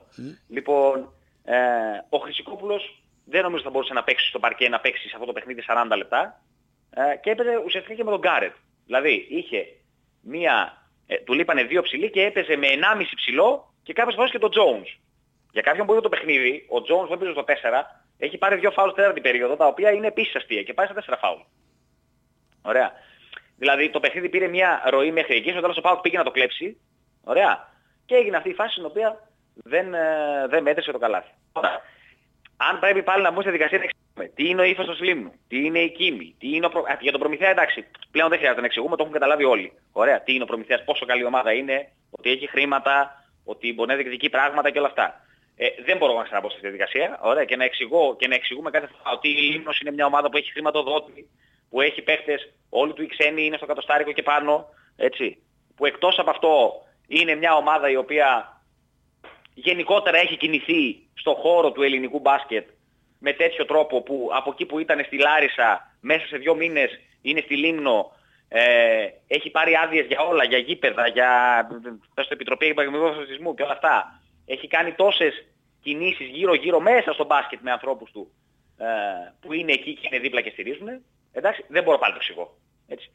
Λοιπόν, 0.48 1.12
ε, 1.44 1.56
ο 2.08 2.18
Χρυσικόπουλος 2.18 3.02
δεν 3.24 3.42
νομίζω 3.42 3.62
θα 3.62 3.70
μπορούσε 3.70 3.92
να 3.92 4.04
παίξει 4.04 4.28
στο 4.28 4.38
παρκέ, 4.38 4.68
να 4.68 4.80
παίξει 4.80 5.08
σε 5.08 5.12
αυτό 5.14 5.26
το 5.26 5.32
παιχνίδι 5.32 5.62
40 5.66 5.96
λεπτά. 5.96 6.40
Ε, 6.99 7.16
και 7.16 7.30
έπαιζε 7.30 7.62
ουσιαστικά 7.64 7.94
και 7.94 8.05
με 8.05 8.11
τον 8.11 8.20
Γκάρετ. 8.20 8.55
Δηλαδή 8.86 9.26
είχε 9.28 9.66
μία, 10.20 10.82
ε, 11.07 11.16
του 11.16 11.32
λείπανε 11.32 11.62
δύο 11.62 11.82
ψηλοί 11.82 12.11
και 12.11 12.22
έπαιζε 12.22 12.57
με 12.57 12.66
1,5 12.66 13.14
ψηλό 13.16 13.74
και 13.82 13.92
κάποιες 13.92 14.14
φορές 14.14 14.30
και 14.30 14.38
τον 14.38 14.51
Jones. 14.53 14.99
Για 15.53 15.62
κάποιον 15.62 15.86
που 15.86 15.92
είδε 15.92 16.01
το 16.01 16.09
παιχνίδι, 16.09 16.66
ο 16.68 16.76
Jones 16.76 17.07
που 17.07 17.12
έπαιζε 17.12 17.30
στο 17.30 17.44
4 17.44 17.82
έχει 18.18 18.38
πάρει 18.38 18.57
δύο 18.57 18.70
φάουλ 18.70 18.90
στην 18.90 19.03
τέταρτη 19.03 19.20
περίοδο, 19.20 19.57
τα 19.57 19.66
οποία 19.66 19.90
είναι 19.90 20.07
επίσης 20.07 20.36
αστεία 20.36 20.62
και 20.62 20.74
πάει 20.74 20.86
στα 20.86 20.94
4 20.94 21.18
φάουλ. 21.20 21.40
Ωραία. 22.62 22.92
Δηλαδή 23.57 23.90
το 23.90 24.01
παιχνίδι 24.01 24.28
πήρε 24.28 24.49
μια 24.49 24.82
ροή 24.86 25.12
μέχρι 25.12 25.36
εκεί, 25.36 25.51
στο 25.51 25.61
τέλος 25.61 25.76
ο 25.76 25.80
Πάοκ 25.80 26.01
πήγε 26.01 26.18
να 26.18 26.24
το 26.24 26.30
κλέψει. 26.30 26.80
Ωραία. 27.24 27.68
Και 28.07 28.14
έγινε 28.14 28.36
αυτή 28.36 28.49
η 28.49 28.55
φάση 28.55 28.72
στην 28.72 28.84
οποία 28.84 29.28
δεν, 29.55 29.94
ε, 29.94 30.47
δεν 30.49 30.62
μέτρησε 30.62 30.92
το 30.92 30.99
καλάθι. 30.99 31.30
Τώρα, 31.53 31.82
αν 32.57 32.78
πρέπει 32.78 33.03
πάλι 33.03 33.22
να 33.22 33.30
μπούμε 33.30 33.42
στη 33.42 33.51
δικασία 33.51 33.78
να 33.78 33.84
εξηγούμε 33.84 34.05
τι 34.24 34.48
είναι 34.48 34.60
ο 34.60 34.64
ύφος 34.64 34.86
του 34.86 34.96
Σλίμνου, 34.96 35.32
τι 35.48 35.64
είναι 35.64 35.78
η 35.78 35.90
Κίμη, 35.90 36.34
τι 36.38 36.54
είναι 36.54 36.66
ο 36.66 36.68
προ... 36.68 36.80
Α, 36.80 36.98
για 37.00 37.10
τον 37.10 37.20
Προμηθέα 37.20 37.50
εντάξει, 37.50 37.86
πλέον 38.10 38.28
δεν 38.28 38.38
χρειάζεται 38.38 38.60
να 38.60 38.66
εξηγούμε, 38.66 38.96
το 38.96 39.02
έχουν 39.02 39.14
καταλάβει 39.14 39.44
όλοι. 39.44 39.72
Ωραία, 39.92 40.20
τι 40.20 40.34
είναι 40.34 40.42
ο 40.42 40.46
Προμηθέας, 40.46 40.84
πόσο 40.84 41.06
καλή 41.06 41.24
ομάδα 41.24 41.52
είναι, 41.52 41.88
ότι 42.10 42.30
έχει 42.30 42.46
χρήματα, 42.46 43.24
ότι 43.44 43.74
μπορεί 43.74 43.88
να 43.88 43.94
διεκδικεί 43.94 44.30
πράγματα 44.30 44.70
και 44.70 44.78
όλα 44.78 44.86
αυτά. 44.86 45.20
Ε, 45.56 45.68
δεν 45.84 45.96
μπορώ 45.96 46.16
να 46.16 46.22
ξαναμπω 46.22 46.50
στη 46.50 46.60
διαδικασία 46.60 47.18
ωραία, 47.22 47.44
και, 47.44 47.56
να 47.56 47.64
εξηγώ, 47.64 48.16
και 48.18 48.28
να 48.28 48.34
εξηγούμε 48.34 48.70
κάθε 48.70 48.86
φορά 48.86 49.16
ότι 49.16 49.28
η 49.28 49.40
Λίμνος 49.40 49.80
είναι 49.80 49.90
μια 49.90 50.06
ομάδα 50.06 50.30
που 50.30 50.36
έχει 50.36 50.52
χρηματοδότη, 50.52 51.28
που 51.70 51.80
έχει 51.80 52.02
παίχτες, 52.02 52.52
όλοι 52.68 52.92
του 52.92 53.02
οι 53.02 53.06
ξένοι 53.06 53.44
είναι 53.44 53.56
στο 53.56 53.66
κατοστάρικο 53.66 54.12
και 54.12 54.22
πάνω, 54.22 54.68
έτσι. 54.96 55.38
Που 55.76 55.86
εκτός 55.86 56.18
από 56.18 56.30
αυτό 56.30 56.72
είναι 57.06 57.34
μια 57.34 57.54
ομάδα 57.54 57.90
η 57.90 57.96
οποία 57.96 58.60
γενικότερα 59.54 60.18
έχει 60.18 60.36
κινηθεί 60.36 61.08
στο 61.14 61.34
χώρο 61.34 61.72
του 61.72 61.82
ελληνικού 61.82 62.18
μπάσκετ 62.18 62.68
με 63.18 63.32
τέτοιο 63.32 63.64
τρόπο 63.64 64.02
που 64.02 64.30
από 64.32 64.50
εκεί 64.50 64.66
που 64.66 64.78
ήταν 64.78 65.04
στη 65.04 65.18
Λάρισα 65.18 65.96
μέσα 66.00 66.26
σε 66.26 66.36
δύο 66.36 66.54
μήνες 66.54 67.00
είναι 67.22 67.40
στη 67.40 67.56
Λίμνο, 67.56 68.12
ε, 68.48 69.08
έχει 69.26 69.50
πάρει 69.50 69.74
άδειες 69.74 70.06
για 70.06 70.20
όλα, 70.20 70.44
για 70.44 70.58
γήπεδα, 70.58 71.08
για 71.08 71.30
πες, 72.14 72.28
Επιτροπή 72.28 72.66
Επαγγελματικού 72.66 73.10
Αθλητισμού 73.10 73.54
και 73.54 73.62
όλα 73.62 73.72
αυτά. 73.72 74.20
Έχει 74.46 74.68
κάνει 74.68 74.92
τόσες 74.92 75.46
κινήσεις 75.80 76.28
γύρω-γύρω 76.28 76.80
μέσα 76.80 77.12
στο 77.12 77.24
μπάσκετ 77.24 77.60
με 77.62 77.70
ανθρώπους 77.70 78.10
του 78.10 78.32
ε, 78.78 78.86
που 79.40 79.52
είναι 79.52 79.72
εκεί 79.72 79.94
και 79.94 80.08
είναι 80.10 80.18
δίπλα 80.18 80.40
και 80.40 80.50
στηρίζουν. 80.50 80.88
Εντάξει, 81.32 81.64
δεν 81.68 81.82
μπορώ 81.82 81.98
πάλι 81.98 82.12
να 82.12 82.18
το 82.18 82.24
εξηγώ. 82.24 82.56
Έτσι. 82.88 83.10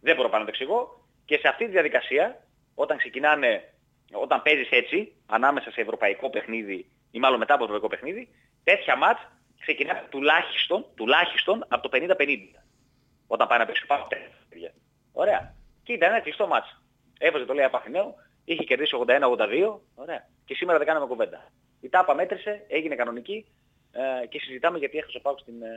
Δεν 0.00 0.16
μπορώ 0.16 0.28
πάλι 0.28 0.44
να 0.44 0.50
το 0.50 0.56
εξηγώ. 0.56 1.06
Και 1.24 1.38
σε 1.38 1.48
αυτή 1.48 1.64
τη 1.64 1.70
διαδικασία, 1.70 2.46
όταν 2.74 2.96
ξεκινάνε, 2.96 3.72
όταν 4.12 4.42
παίζεις 4.42 4.70
έτσι, 4.70 5.12
ανάμεσα 5.26 5.70
σε 5.70 5.80
ευρωπαϊκό 5.80 6.30
παιχνίδι 6.30 6.90
ή 7.10 7.18
μάλλον 7.18 7.38
μετά 7.38 7.54
από 7.54 7.66
το 7.66 7.74
ευρωπαϊκό 7.74 7.96
παιχνίδι, 7.96 8.28
τέτοια 8.64 8.96
μάτς 8.96 9.20
ξεκινάνε 9.60 10.06
τουλάχιστον, 10.10 10.86
τουλάχιστον 10.94 11.64
από 11.68 11.88
το 11.88 11.98
50-50. 11.98 12.16
Όταν 13.26 13.46
πάει 13.46 13.58
να 13.58 13.66
παίξει 13.66 13.86
πάνω 13.86 14.06
παιδιά. 14.48 14.72
Ωραία. 15.12 15.54
Και 15.82 15.92
ήταν 15.92 16.10
ένα 16.10 16.20
κλειστό 16.20 16.46
μάτς. 16.46 16.82
Έβαζε 17.18 17.44
το 17.44 17.54
λέει 17.54 17.64
Απαθηναίο, 17.64 18.14
είχε 18.44 18.64
κερδίσει 18.64 18.96
81-82, 19.06 19.80
ωραία. 19.94 20.28
Και 20.44 20.54
σήμερα 20.54 20.78
δεν 20.78 20.86
κάναμε 20.86 21.06
κουβέντα. 21.06 21.50
Η 21.80 21.88
τάπα 21.88 22.14
μέτρησε, 22.14 22.64
έγινε 22.68 22.94
κανονική 22.94 23.46
ε, 23.92 24.26
και 24.26 24.38
συζητάμε 24.38 24.78
γιατί 24.78 24.98
έχασε 24.98 25.16
ο 25.16 25.20
Πάουκ 25.20 25.38
στην, 25.38 25.62
ε, 25.62 25.68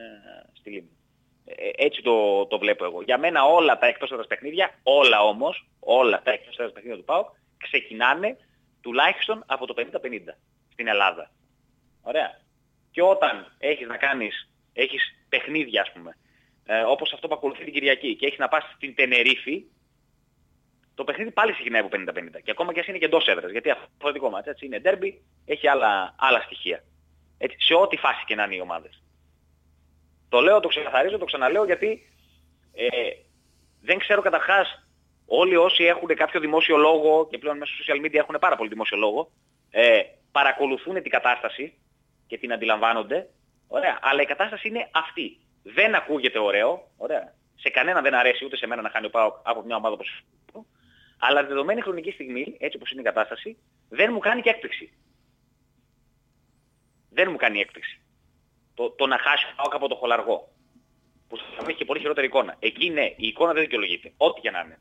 στη 0.53 0.69
Λίμνη. 0.69 0.97
Ε, 1.45 1.69
έτσι 1.75 2.01
το, 2.01 2.45
το 2.45 2.57
βλέπω 2.57 2.85
εγώ. 2.85 3.01
Για 3.01 3.17
μένα 3.17 3.43
όλα 3.43 3.77
τα 3.77 3.85
εκτός 3.85 4.11
έδρας 4.11 4.27
παιχνίδια, 4.27 4.79
όλα 4.83 5.23
όμως, 5.23 5.67
όλα 5.79 6.21
τα 6.21 6.31
εκτός 6.31 6.57
έδρας 6.57 6.71
παιχνίδια 6.71 6.97
του 6.97 7.03
ΠΑΟΚ 7.03 7.29
ξεκινάνε 7.57 8.37
τουλάχιστον 8.81 9.43
από 9.45 9.65
το 9.65 9.73
50-50 9.77 10.35
στην 10.71 10.87
Ελλάδα. 10.87 11.31
Ωραία. 12.01 12.39
Και 12.91 13.01
όταν 13.01 13.55
έχεις 13.57 13.87
να 13.87 13.97
κάνεις, 13.97 14.49
έχεις 14.73 15.01
παιχνίδια 15.29 15.81
ας 15.81 15.91
πούμε, 15.91 16.17
ε, 16.65 16.81
όπως 16.81 17.13
αυτό 17.13 17.27
που 17.27 17.33
ακολουθεί 17.33 17.63
την 17.63 17.73
Κυριακή 17.73 18.15
και 18.15 18.25
έχεις 18.25 18.37
να 18.37 18.47
πας 18.47 18.63
στην 18.75 18.95
Τενερίφη, 18.95 19.63
το 20.95 21.03
παιχνίδι 21.03 21.31
πάλι 21.31 21.51
ξεκινάει 21.53 21.81
από 21.81 21.89
50-50. 21.89 22.39
Και 22.43 22.51
ακόμα 22.51 22.73
και 22.73 22.79
ας 22.79 22.87
είναι 22.87 22.97
και 22.97 23.05
εντός 23.05 23.27
έδρας, 23.27 23.51
γιατί 23.51 23.69
αυτό 23.69 23.87
είναι 24.01 24.11
δικό 24.11 24.29
μάτς, 24.29 24.47
έτσι, 24.47 24.65
είναι 24.65 24.81
derby, 24.83 25.13
έχει 25.45 25.67
άλλα, 25.67 26.15
άλλα 26.17 26.41
στοιχεία. 26.41 26.83
Έτσι, 27.37 27.57
σε 27.59 27.73
ό,τι 27.73 27.97
φάση 27.97 28.23
και 28.25 28.35
να 28.35 28.43
είναι 28.43 28.55
οι 28.55 28.59
ομάδες. 28.59 29.03
Το 30.29 30.39
λέω, 30.41 30.59
το 30.59 30.67
ξεκαθαρίζω, 30.67 31.17
το 31.17 31.25
ξαναλέω 31.25 31.65
γιατί 31.65 32.09
ε, 32.73 32.87
δεν 33.81 33.97
ξέρω 33.97 34.21
καταρχάς 34.21 34.87
όλοι 35.25 35.55
όσοι 35.55 35.83
έχουν 35.83 36.07
κάποιο 36.07 36.39
δημόσιο 36.39 36.77
λόγο 36.77 37.27
και 37.31 37.37
πλέον 37.37 37.57
μέσα 37.57 37.73
στο 37.73 37.83
social 37.87 38.05
media 38.05 38.13
έχουν 38.13 38.37
πάρα 38.39 38.55
πολύ 38.55 38.69
δημόσιο 38.69 38.97
λόγο, 38.97 39.31
ε, 39.69 40.01
παρακολουθούν 40.31 41.01
την 41.01 41.11
κατάσταση 41.11 41.73
και 42.29 42.37
την 42.37 42.53
αντιλαμβάνονται, 42.53 43.29
ωραία, 43.67 43.99
αλλά 44.01 44.21
η 44.21 44.25
κατάσταση 44.25 44.67
είναι 44.67 44.89
αυτή. 44.91 45.39
Δεν 45.63 45.95
ακούγεται 45.95 46.39
ωραίο, 46.39 46.91
ωραία. 46.97 47.33
Σε 47.55 47.69
κανένα 47.69 48.01
δεν 48.01 48.13
αρέσει 48.13 48.45
ούτε 48.45 48.57
σε 48.57 48.67
μένα 48.67 48.81
να 48.81 48.89
χάνει 48.89 49.05
ο 49.05 49.09
Πάοκ 49.09 49.35
από 49.43 49.61
μια 49.61 49.75
ομάδα 49.75 49.93
όπως 49.93 50.23
αλλά 51.21 51.45
δεδομένη 51.45 51.81
χρονική 51.81 52.11
στιγμή, 52.11 52.55
έτσι 52.59 52.77
όπως 52.77 52.91
είναι 52.91 53.01
η 53.01 53.03
κατάσταση, 53.03 53.57
δεν 53.89 54.09
μου 54.13 54.19
κάνει 54.19 54.41
και 54.41 54.49
έκπληξη. 54.49 54.93
Δεν 57.09 57.31
μου 57.31 57.37
κάνει 57.37 57.59
έκπληξη 57.59 58.01
το, 58.79 58.89
το 58.89 59.05
να 59.05 59.17
χάσει 59.17 59.45
ο 59.51 59.55
Πάοκ 59.55 59.73
από 59.75 59.87
το 59.87 59.95
χολαργό. 59.95 60.37
Που 61.27 61.37
θα 61.37 61.65
έχει 61.67 61.77
και 61.77 61.85
πολύ 61.85 61.99
χειρότερη 61.99 62.27
εικόνα. 62.27 62.55
Εκεί 62.59 62.89
ναι, 62.89 63.05
η 63.05 63.27
εικόνα 63.27 63.53
δεν 63.53 63.61
δικαιολογείται. 63.61 64.13
Ό,τι 64.17 64.41
και 64.41 64.51
να 64.51 64.59
είναι. 64.59 64.79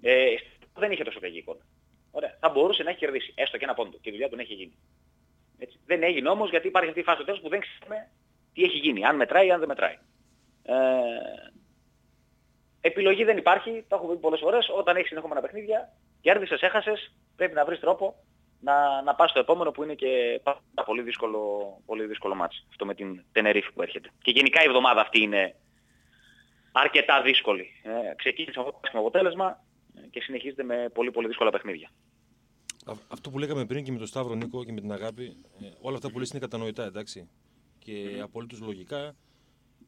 Ε, 0.00 0.34
δεν 0.74 0.92
είχε 0.92 1.04
τόσο 1.04 1.20
κακή 1.20 1.38
εικόνα. 1.38 1.64
Ωραία. 2.10 2.36
Θα 2.40 2.48
μπορούσε 2.48 2.82
να 2.82 2.90
έχει 2.90 2.98
κερδίσει. 2.98 3.32
Έστω 3.36 3.58
και 3.58 3.64
ένα 3.64 3.74
πόντο. 3.74 3.98
Και 4.00 4.08
η 4.08 4.12
δουλειά 4.12 4.28
του 4.28 4.36
έχει 4.38 4.54
γίνει. 4.54 4.76
Έτσι. 5.58 5.78
Δεν 5.86 6.02
έγινε 6.02 6.28
όμως 6.28 6.50
γιατί 6.50 6.66
υπάρχει 6.66 6.88
αυτή 6.88 7.00
η 7.00 7.04
φάση 7.04 7.18
του 7.18 7.24
τέλους 7.24 7.40
που 7.40 7.48
δεν 7.48 7.60
ξέρουμε 7.60 8.08
τι 8.52 8.62
έχει 8.62 8.76
γίνει. 8.76 9.04
Αν 9.04 9.16
μετράει 9.16 9.46
ή 9.46 9.50
αν 9.50 9.58
δεν 9.58 9.68
μετράει. 9.68 9.98
Ε, 10.62 10.74
επιλογή 12.80 13.24
δεν 13.24 13.36
υπάρχει. 13.36 13.84
Το 13.88 13.96
έχω 13.96 14.06
πει 14.06 14.16
πολλές 14.16 14.40
φορές. 14.40 14.68
Όταν 14.76 14.96
έχεις 14.96 15.08
συνεχόμενα 15.08 15.40
παιχνίδια, 15.40 15.92
κέρδισες, 16.20 16.62
έχασες, 16.62 17.14
πρέπει 17.36 17.54
να 17.54 17.64
βρεις 17.64 17.80
τρόπο 17.80 18.14
να, 18.60 19.02
να 19.02 19.14
πας 19.14 19.30
στο 19.30 19.38
επόμενο 19.38 19.70
που 19.70 19.82
είναι 19.82 19.94
και 19.94 20.40
πάρα 20.44 20.60
πολύ 20.84 21.02
δύσκολο, 21.02 21.72
πολύ 21.86 22.06
δύσκολο 22.06 22.34
μάτς. 22.34 22.64
Αυτό 22.68 22.86
με 22.86 22.94
την 22.94 23.24
Τενερίφη 23.32 23.72
που 23.72 23.82
έρχεται. 23.82 24.10
Και 24.22 24.30
γενικά 24.30 24.62
η 24.62 24.66
εβδομάδα 24.66 25.00
αυτή 25.00 25.20
είναι 25.22 25.54
αρκετά 26.72 27.22
δύσκολη. 27.22 27.66
Ε, 27.82 28.14
ξεκίνησε 28.14 28.60
αυτό 28.60 28.80
το 28.92 28.98
αποτέλεσμα 28.98 29.64
ε, 29.96 30.06
και 30.10 30.20
συνεχίζεται 30.20 30.62
με 30.62 30.88
πολύ 30.94 31.10
πολύ 31.10 31.26
δύσκολα 31.26 31.50
παιχνίδια. 31.50 31.90
Αυτό 33.08 33.30
που 33.30 33.38
λέγαμε 33.38 33.66
πριν 33.66 33.84
και 33.84 33.92
με 33.92 33.98
τον 33.98 34.06
Σταύρο 34.06 34.34
Νίκο 34.34 34.64
και 34.64 34.72
με 34.72 34.80
την 34.80 34.92
Αγάπη, 34.92 35.36
ε, 35.60 35.66
όλα 35.80 35.96
αυτά 35.96 36.10
που 36.10 36.18
λες 36.18 36.30
είναι 36.30 36.38
κατανοητά, 36.38 36.84
εντάξει. 36.84 37.28
Και 37.78 37.92
mm. 38.16 38.20
απολύτως 38.20 38.60
λογικά. 38.60 39.14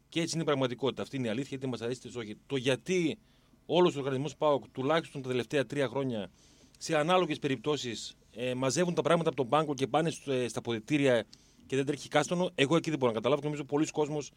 Και 0.08 0.20
έτσι 0.20 0.34
είναι 0.34 0.42
η 0.42 0.46
πραγματικότητα. 0.46 1.02
Αυτή 1.02 1.16
είναι 1.16 1.26
η 1.26 1.30
αλήθεια, 1.30 1.56
είτε 1.56 1.66
μας 1.66 1.80
αρέσει 1.80 2.08
είτε 2.08 2.18
όχι. 2.18 2.36
Το 2.46 2.56
γιατί 2.56 3.18
όλος 3.66 3.96
ο 3.96 3.98
οργανισμός 3.98 4.36
ΠΑΟΚ 4.36 4.64
τουλάχιστον 4.72 5.22
τα 5.22 5.28
τελευταία 5.28 5.66
τρία 5.66 5.88
χρόνια 5.88 6.30
σε 6.78 6.96
ανάλογες 6.96 7.38
περιπτώσεις 7.38 8.16
ε, 8.30 8.54
μαζεύουν 8.54 8.94
τα 8.94 9.02
πράγματα 9.02 9.28
από 9.28 9.36
τον 9.36 9.48
πάγκο 9.48 9.74
και 9.74 9.86
πάνε 9.86 10.12
ε, 10.26 10.48
στα 10.48 10.60
ποδητήρια 10.60 11.26
και 11.66 11.76
δεν 11.76 11.86
τρέχει 11.86 12.08
κάστονο, 12.08 12.50
εγώ 12.54 12.76
εκεί 12.76 12.90
δεν 12.90 12.98
μπορώ 12.98 13.12
να 13.12 13.16
καταλάβω. 13.16 13.42
Νομίζω 13.42 13.64
πολλοί 13.64 13.86
κόσμος 13.86 14.30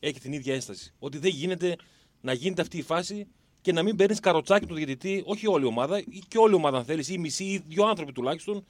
έχει 0.00 0.20
την 0.20 0.32
ίδια 0.32 0.54
ένσταση. 0.54 0.94
Ότι 0.98 1.18
δεν 1.18 1.30
γίνεται 1.30 1.76
να 2.20 2.32
γίνεται 2.32 2.62
αυτή 2.62 2.78
η 2.78 2.82
φάση 2.82 3.26
και 3.60 3.72
να 3.72 3.82
μην 3.82 3.96
παίρνεις 3.96 4.20
καροτσάκι 4.20 4.66
του 4.66 4.74
διαιτητή, 4.74 5.22
όχι 5.26 5.48
όλη 5.48 5.64
η 5.64 5.66
ομάδα, 5.66 5.98
ή 5.98 6.22
και 6.28 6.38
όλη 6.38 6.52
η 6.52 6.56
ομάδα 6.56 6.78
αν 6.78 6.84
θέλεις, 6.84 7.08
ή 7.08 7.18
μισή, 7.18 7.44
ή 7.44 7.62
δύο 7.66 7.84
άνθρωποι 7.84 8.12
τουλάχιστον, 8.12 8.66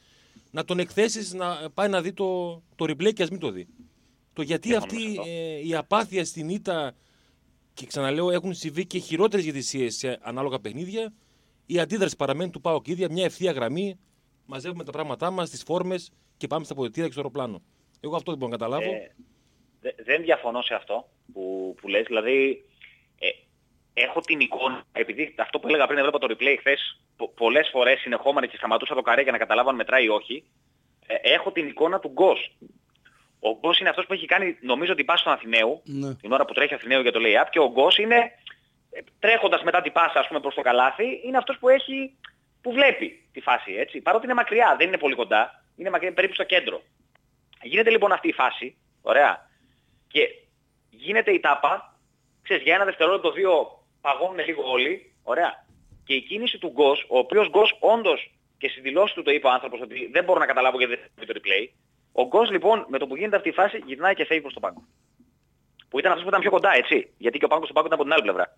να 0.50 0.64
τον 0.64 0.78
εκθέσεις 0.78 1.32
να 1.32 1.70
πάει 1.74 1.88
να 1.88 2.00
δει 2.00 2.12
το, 2.12 2.62
το 2.76 2.84
replay 2.84 3.12
και 3.12 3.22
ας 3.22 3.30
μην 3.30 3.40
το 3.40 3.50
δει. 3.50 3.66
Το 4.32 4.42
γιατί 4.42 4.74
αυτή 4.74 5.20
ε, 5.26 5.66
η 5.66 5.74
απάθεια 5.74 6.24
στην 6.24 6.48
ήττα 6.48 6.94
και 7.74 7.86
ξαναλέω 7.86 8.30
έχουν 8.30 8.54
συμβεί 8.54 8.86
και 8.86 8.98
χειρότερες 8.98 9.44
διαιτησίες 9.44 9.96
σε 9.96 10.18
ανάλογα 10.22 10.60
παιχνίδια, 10.60 11.12
η 11.66 11.78
αντίδραση 11.78 12.16
παραμένει 12.16 12.50
του 12.50 12.60
Πάοκ 12.60 12.86
ίδια, 12.86 13.08
μια 13.10 13.24
ευθεία 13.24 13.52
γραμμή 13.52 13.98
μαζεύουμε 14.46 14.84
τα 14.84 14.90
πράγματά 14.90 15.30
μας, 15.30 15.50
τις 15.50 15.62
φόρμες 15.62 16.12
και 16.36 16.46
πάμε 16.46 16.64
στα 16.64 16.74
ποδητήρια 16.74 17.06
και 17.06 17.12
στο 17.12 17.20
αεροπλάνο. 17.20 17.62
Εγώ 18.00 18.16
αυτό 18.16 18.30
δεν 18.30 18.40
μπορώ 18.40 18.50
να 18.50 18.56
καταλάβω. 18.56 18.90
Ε, 19.80 19.92
δεν 20.04 20.22
διαφωνώ 20.22 20.62
σε 20.62 20.74
αυτό 20.74 21.08
που, 21.32 21.74
που 21.80 21.88
λες. 21.88 22.04
Δηλαδή, 22.06 22.64
ε, 22.68 22.69
έχω 23.94 24.20
την 24.20 24.40
εικόνα, 24.40 24.82
επειδή 24.92 25.34
αυτό 25.38 25.58
που 25.58 25.68
έλεγα 25.68 25.86
πριν, 25.86 25.98
έβλεπα 25.98 26.18
το 26.18 26.26
replay 26.30 26.56
χθες 26.58 27.00
πο, 27.16 27.28
πολλές 27.28 27.68
φορές 27.72 28.00
συνεχόμενα 28.00 28.46
και 28.46 28.56
σταματούσα 28.56 28.94
το 28.94 29.02
καρέ 29.02 29.22
για 29.22 29.32
να 29.32 29.38
καταλάβω 29.38 29.68
αν 29.68 29.74
μετράει 29.74 30.04
ή 30.04 30.08
όχι, 30.08 30.44
ε, 31.06 31.14
έχω 31.14 31.52
την 31.52 31.66
εικόνα 31.66 32.00
του 32.00 32.08
Γκος. 32.08 32.56
Ο 33.40 33.58
Γκος 33.58 33.78
είναι 33.78 33.88
αυτός 33.88 34.06
που 34.06 34.12
έχει 34.12 34.26
κάνει, 34.26 34.56
νομίζω, 34.60 34.94
την 34.94 35.04
πάση 35.04 35.20
στον 35.20 35.32
Αθηναίου, 35.32 35.82
ναι. 35.84 36.14
την 36.14 36.32
ώρα 36.32 36.44
που 36.44 36.52
τρέχει 36.52 36.72
ο 36.72 36.76
Αθηναίου 36.76 37.02
για 37.02 37.12
το 37.12 37.20
lay-up 37.22 37.48
και 37.50 37.58
ο 37.58 37.70
Γκος 37.70 37.96
είναι, 37.98 38.16
ε, 38.90 39.00
τρέχοντας 39.18 39.62
μετά 39.62 39.80
την 39.80 39.92
πάσα, 39.92 40.18
ας 40.18 40.26
πούμε, 40.26 40.40
προς 40.40 40.54
το 40.54 40.62
καλάθι, 40.62 41.20
είναι 41.24 41.36
αυτός 41.36 41.58
που 41.58 41.68
έχει 41.68 42.14
που 42.60 42.72
βλέπει 42.72 43.28
τη 43.32 43.40
φάση 43.40 43.72
έτσι. 43.72 44.00
Παρότι 44.00 44.24
είναι 44.24 44.34
μακριά, 44.34 44.74
δεν 44.78 44.86
είναι 44.86 44.98
πολύ 44.98 45.14
κοντά, 45.14 45.64
είναι 45.76 45.90
μακριά, 45.90 46.12
περίπου 46.12 46.34
στο 46.34 46.44
κέντρο. 46.44 46.82
Γίνεται 47.62 47.90
λοιπόν 47.90 48.12
αυτή 48.12 48.28
η 48.28 48.32
φάση, 48.32 48.76
ωραία, 49.02 49.48
και 50.08 50.28
γίνεται 50.90 51.30
η 51.32 51.40
τάπα, 51.40 51.98
ξέρεις, 52.42 52.62
για 52.62 52.74
ένα 52.74 52.84
δευτερόλεπτο 52.84 53.30
δύο 53.30 53.79
παγώνουν 54.00 54.38
λίγο 54.46 54.62
όλοι, 54.70 55.12
ωραία, 55.22 55.66
και 56.04 56.14
η 56.14 56.20
κίνηση 56.20 56.58
του 56.58 56.68
Γκος, 56.68 57.06
ο 57.08 57.18
οποίος 57.18 57.48
Γκος 57.48 57.76
όντως 57.80 58.34
και 58.58 58.68
στη 58.68 58.80
δηλώση 58.80 59.14
του 59.14 59.22
το 59.22 59.30
είπε 59.30 59.46
ο 59.46 59.50
άνθρωπος 59.50 59.80
ότι 59.80 60.08
δεν 60.12 60.24
μπορώ 60.24 60.38
να 60.38 60.46
καταλάβω 60.46 60.78
γιατί 60.78 60.94
δεν 60.94 61.10
έχει 61.16 61.26
το 61.32 61.40
replay, 61.40 61.68
ο 62.12 62.26
Γκος 62.26 62.50
λοιπόν 62.50 62.86
με 62.88 62.98
το 62.98 63.06
που 63.06 63.16
γίνεται 63.16 63.36
αυτή 63.36 63.48
η 63.48 63.52
φάση 63.52 63.82
γυρνάει 63.86 64.14
και 64.14 64.24
φεύγει 64.24 64.40
προς 64.42 64.52
τον 64.52 64.62
πάγκο. 64.62 64.82
Που 65.88 65.98
ήταν 65.98 66.10
αυτός 66.10 66.24
που 66.24 66.30
ήταν 66.30 66.40
πιο 66.40 66.50
κοντά, 66.50 66.70
έτσι. 66.74 67.10
Γιατί 67.18 67.38
και 67.38 67.44
ο 67.44 67.48
πάγκος 67.48 67.68
του 67.68 67.74
πάγκο 67.74 67.86
ήταν 67.86 67.98
από 67.98 68.08
την 68.08 68.16
άλλη 68.16 68.22
πλευρά. 68.22 68.56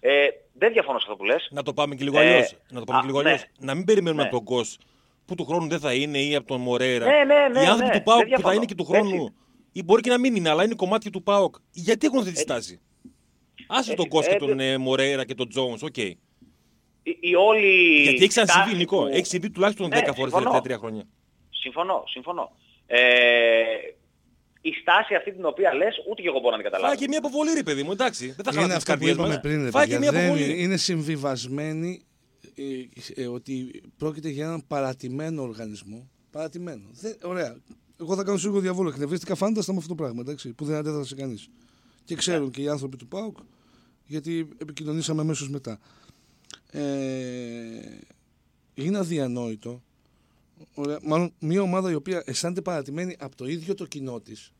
Ε, 0.00 0.28
δεν 0.52 0.72
διαφωνώ 0.72 0.98
σε 0.98 1.04
αυτό 1.08 1.16
που 1.16 1.24
λες. 1.24 1.48
Να 1.50 1.62
το 1.62 1.72
πάμε 1.72 1.94
και 1.94 2.04
λίγο 2.04 2.18
ε, 2.18 2.20
αλλιώς. 2.20 2.56
Να 2.70 2.78
το 2.78 2.84
πάμε 2.84 3.00
και 3.00 3.06
λίγο 3.06 3.22
ναι. 3.22 3.28
αλλιώς. 3.28 3.44
Να 3.58 3.74
μην 3.74 3.84
περιμένουμε 3.84 4.22
ναι. 4.22 4.28
από 4.28 4.36
τον 4.36 4.44
Κος 4.44 4.78
που 5.26 5.34
του 5.34 5.44
χρόνου 5.44 5.68
δεν 5.68 5.80
θα 5.80 5.94
είναι 5.94 6.18
ή 6.18 6.34
από 6.34 6.46
τον 6.46 6.60
Μορέρα. 6.60 7.06
Ναι, 7.06 7.24
ναι, 7.24 7.48
ναι, 7.48 7.62
Οι 7.62 7.66
άνθρωποι 7.66 7.92
ναι, 7.92 7.98
του 7.98 8.02
ΠΑΟΚ 8.02 8.28
που 8.28 8.40
θα 8.40 8.54
είναι 8.54 8.64
και 8.64 8.74
του 8.74 8.84
χρόνου. 8.84 9.14
Έτσι. 9.14 9.34
Ή 9.72 9.82
μπορεί 9.82 10.02
και 10.02 10.10
να 10.10 10.18
μην 10.18 10.34
είναι, 10.34 10.48
αλλά 10.48 10.64
είναι 10.64 10.74
κομμάτια 10.74 11.10
του 11.10 11.22
ΠΑΟΚ. 11.22 11.54
Γιατί 11.70 12.06
έχουν 12.06 12.18
αυτή 12.18 12.32
τη 12.32 12.38
στάση; 12.38 12.80
Άσε 13.74 13.94
τον 13.94 14.04
Ε, 14.04 14.08
Κώστα 14.08 14.34
ε, 14.34 14.36
τον 14.36 14.60
ε, 14.60 14.78
Μορέιρα 14.78 15.24
και 15.24 15.34
τον 15.34 15.48
Τζόουνς, 15.48 15.82
οκ. 15.82 15.96
η, 15.96 16.18
η 17.20 17.34
όλη 17.34 18.00
Γιατί 18.02 18.16
έχει 18.18 18.26
ξανασυμβεί, 18.26 18.62
στάση 18.64 18.76
Νικό. 18.76 18.98
που- 19.02 19.06
Έχεις 19.06 19.28
συμβεί 19.28 19.50
τουλάχιστον 19.50 19.88
Ναι, 19.88 19.96
10 19.96 19.98
φορές 19.98 20.14
τα 20.16 20.22
συμφωνώ. 20.22 20.38
τελευταία 20.42 20.60
τρία 20.62 20.78
χρόνια. 20.78 21.04
Συμφωνώ, 21.50 22.02
συμφωνώ. 22.06 22.56
Ε, 22.86 23.00
η 24.60 24.72
στάση 24.80 25.14
αυτή 25.14 25.32
την 25.32 25.44
οποία 25.44 25.74
λες, 25.74 25.94
ούτε 26.10 26.22
και 26.22 26.28
εγώ 26.28 26.38
μπορώ 26.38 26.50
να 26.50 26.56
την 26.56 26.64
καταλάβω. 26.64 26.88
Φάει 26.92 27.02
και 27.02 27.08
μια 27.08 27.18
αποβολή, 27.18 27.52
ρε 27.54 27.62
παιδί 27.62 27.82
μου, 27.82 27.92
εντάξει. 27.92 28.26
Δεν 28.26 28.34
θα 28.44 28.50
Είναι 28.52 28.52
χάσουμε 28.60 28.66
τις 28.66 28.76
αυτό 28.76 28.92
που 28.92 28.98
καρδιές 28.98 29.14
είπαμε 29.14 29.28
μας. 29.28 29.40
πριν, 29.40 29.64
ρε 29.64 29.70
Φάει 29.70 29.86
και 29.88 29.92
παιδιά. 29.94 30.10
μια 30.10 30.20
Δεν 30.20 30.30
αποβολή. 30.30 30.62
είναι 30.62 30.76
συμβιβασμένοι 30.76 32.02
ε, 33.14 33.22
ε, 33.22 33.26
ότι 33.26 33.82
πρόκειται 33.96 34.28
για 34.28 34.44
έναν 34.44 34.64
παρατημένο 34.66 35.42
οργανισμό. 35.42 36.10
Παρατημένο. 36.30 36.82
Δεν, 36.92 37.16
ωραία. 37.22 37.56
Εγώ 38.00 38.16
θα 38.16 38.22
κάνω 38.24 38.38
σίγουρο 38.38 38.60
διαβόλο. 38.60 38.88
Εκνευρίστηκα 38.88 39.34
φάνταστα 39.34 39.72
με 39.72 39.78
αυτό 39.78 39.94
το 39.94 40.02
πράγμα, 40.02 40.20
εντάξει, 40.20 40.52
που 40.52 40.64
δεν 40.64 40.76
αντέδρασε 40.76 41.14
κανείς. 41.14 41.48
Και 42.04 42.14
ξέρουν 42.14 42.50
και 42.50 42.62
οι 42.62 42.68
άνθρωποι 42.68 42.96
του 42.96 43.08
ΠΑΟΚ, 43.08 43.36
γιατί 44.12 44.48
επικοινωνήσαμε 44.58 45.20
αμέσως 45.20 45.48
μετά. 45.50 45.78
Ε, 46.70 46.80
είναι 48.74 48.98
αδιανόητο. 48.98 49.82
Ωραία, 50.74 50.98
μάλλον 51.02 51.32
μια 51.38 51.62
ομάδα 51.62 51.90
η 51.90 51.94
οποία 51.94 52.22
αισθάνεται 52.26 52.60
παρατημένη 52.60 53.16
από 53.18 53.36
το 53.36 53.46
ίδιο 53.46 53.74
το 53.74 53.86
κοινό 53.86 54.20
της. 54.20 54.52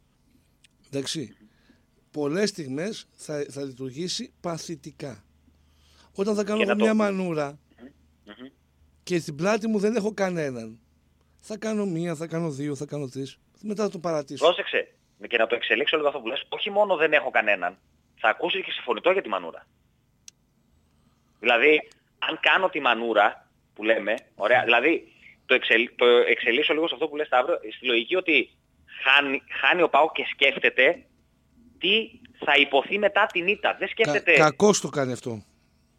Εντάξει. 0.91 1.37
Πολλές 2.11 2.49
στιγμές 2.49 3.07
θα, 3.13 3.47
θα 3.51 3.63
λειτουργήσει 3.65 4.33
παθητικά. 4.41 5.25
Όταν 6.15 6.35
θα 6.35 6.45
κάνω 6.45 6.57
Και 6.59 6.63
εγώ 6.65 6.73
να 6.73 6.79
το- 6.79 6.85
μια 6.85 6.95
μανούρα 6.95 7.59
και 9.03 9.19
στην 9.19 9.35
πλάτη 9.37 9.67
μου 9.69 9.79
δεν 9.79 9.97
έχω 9.97 10.13
κανέναν. 10.15 10.79
Θα 11.41 11.57
κάνω 11.57 11.87
μία, 11.87 12.15
θα 12.15 12.27
κάνω 12.27 12.51
δύο, 12.51 12.75
θα 12.75 12.85
κάνω 12.85 13.09
τρεις. 13.09 13.39
Μετά 13.63 13.83
θα 13.83 13.91
το 13.91 13.99
παρατήσω. 13.99 14.45
Πρόσεξε. 14.45 14.95
Και 15.29 15.37
να 15.37 15.47
το 15.47 15.55
εξελίξω 15.55 15.97
λίγο 15.97 16.09
αυτό 16.09 16.21
που 16.21 16.27
λες. 16.27 16.45
Όχι 16.49 16.71
μόνο 16.71 16.97
δεν 16.97 17.13
έχω 17.13 17.31
κανέναν. 17.31 17.79
Θα 18.23 18.29
ακούσει 18.29 18.63
και 18.63 18.71
συμφωνητό 18.71 19.11
για 19.11 19.23
τη 19.23 19.29
μανούρα. 19.29 19.67
Δηλαδή, 21.41 21.89
αν 22.19 22.39
κάνω 22.41 22.69
τη 22.69 22.81
μανούρα 22.81 23.51
που 23.75 23.85
λέμε, 23.85 24.15
ωραία, 24.35 24.65
δηλαδή 24.65 25.13
το, 25.47 25.55
εξελ, 25.55 25.91
το 25.97 26.07
εξελίσσω 26.07 26.73
λίγο 26.73 26.89
σε 26.89 26.95
αυτό 26.95 27.09
που 27.09 27.17
λες 27.17 27.27
Σταύρο, 27.27 27.59
στη 27.77 27.87
λογική 27.87 28.17
ότι 28.17 28.51
χάνει, 29.05 29.43
χάνει 29.61 29.83
ο 29.83 29.89
Πάο 29.89 30.13
και 30.13 30.25
σκέφτεται 30.31 31.07
τι 31.79 32.11
θα 32.45 32.53
υποθεί 32.57 32.99
μετά 32.99 33.27
την 33.27 33.47
ήττα. 33.47 33.77
Δεν 33.79 33.89
Κα, 33.89 33.93
σκέφτεται... 33.93 34.33
κακώς 34.33 34.81
το 34.81 34.89
κάνει 34.89 35.13
αυτό. 35.13 35.45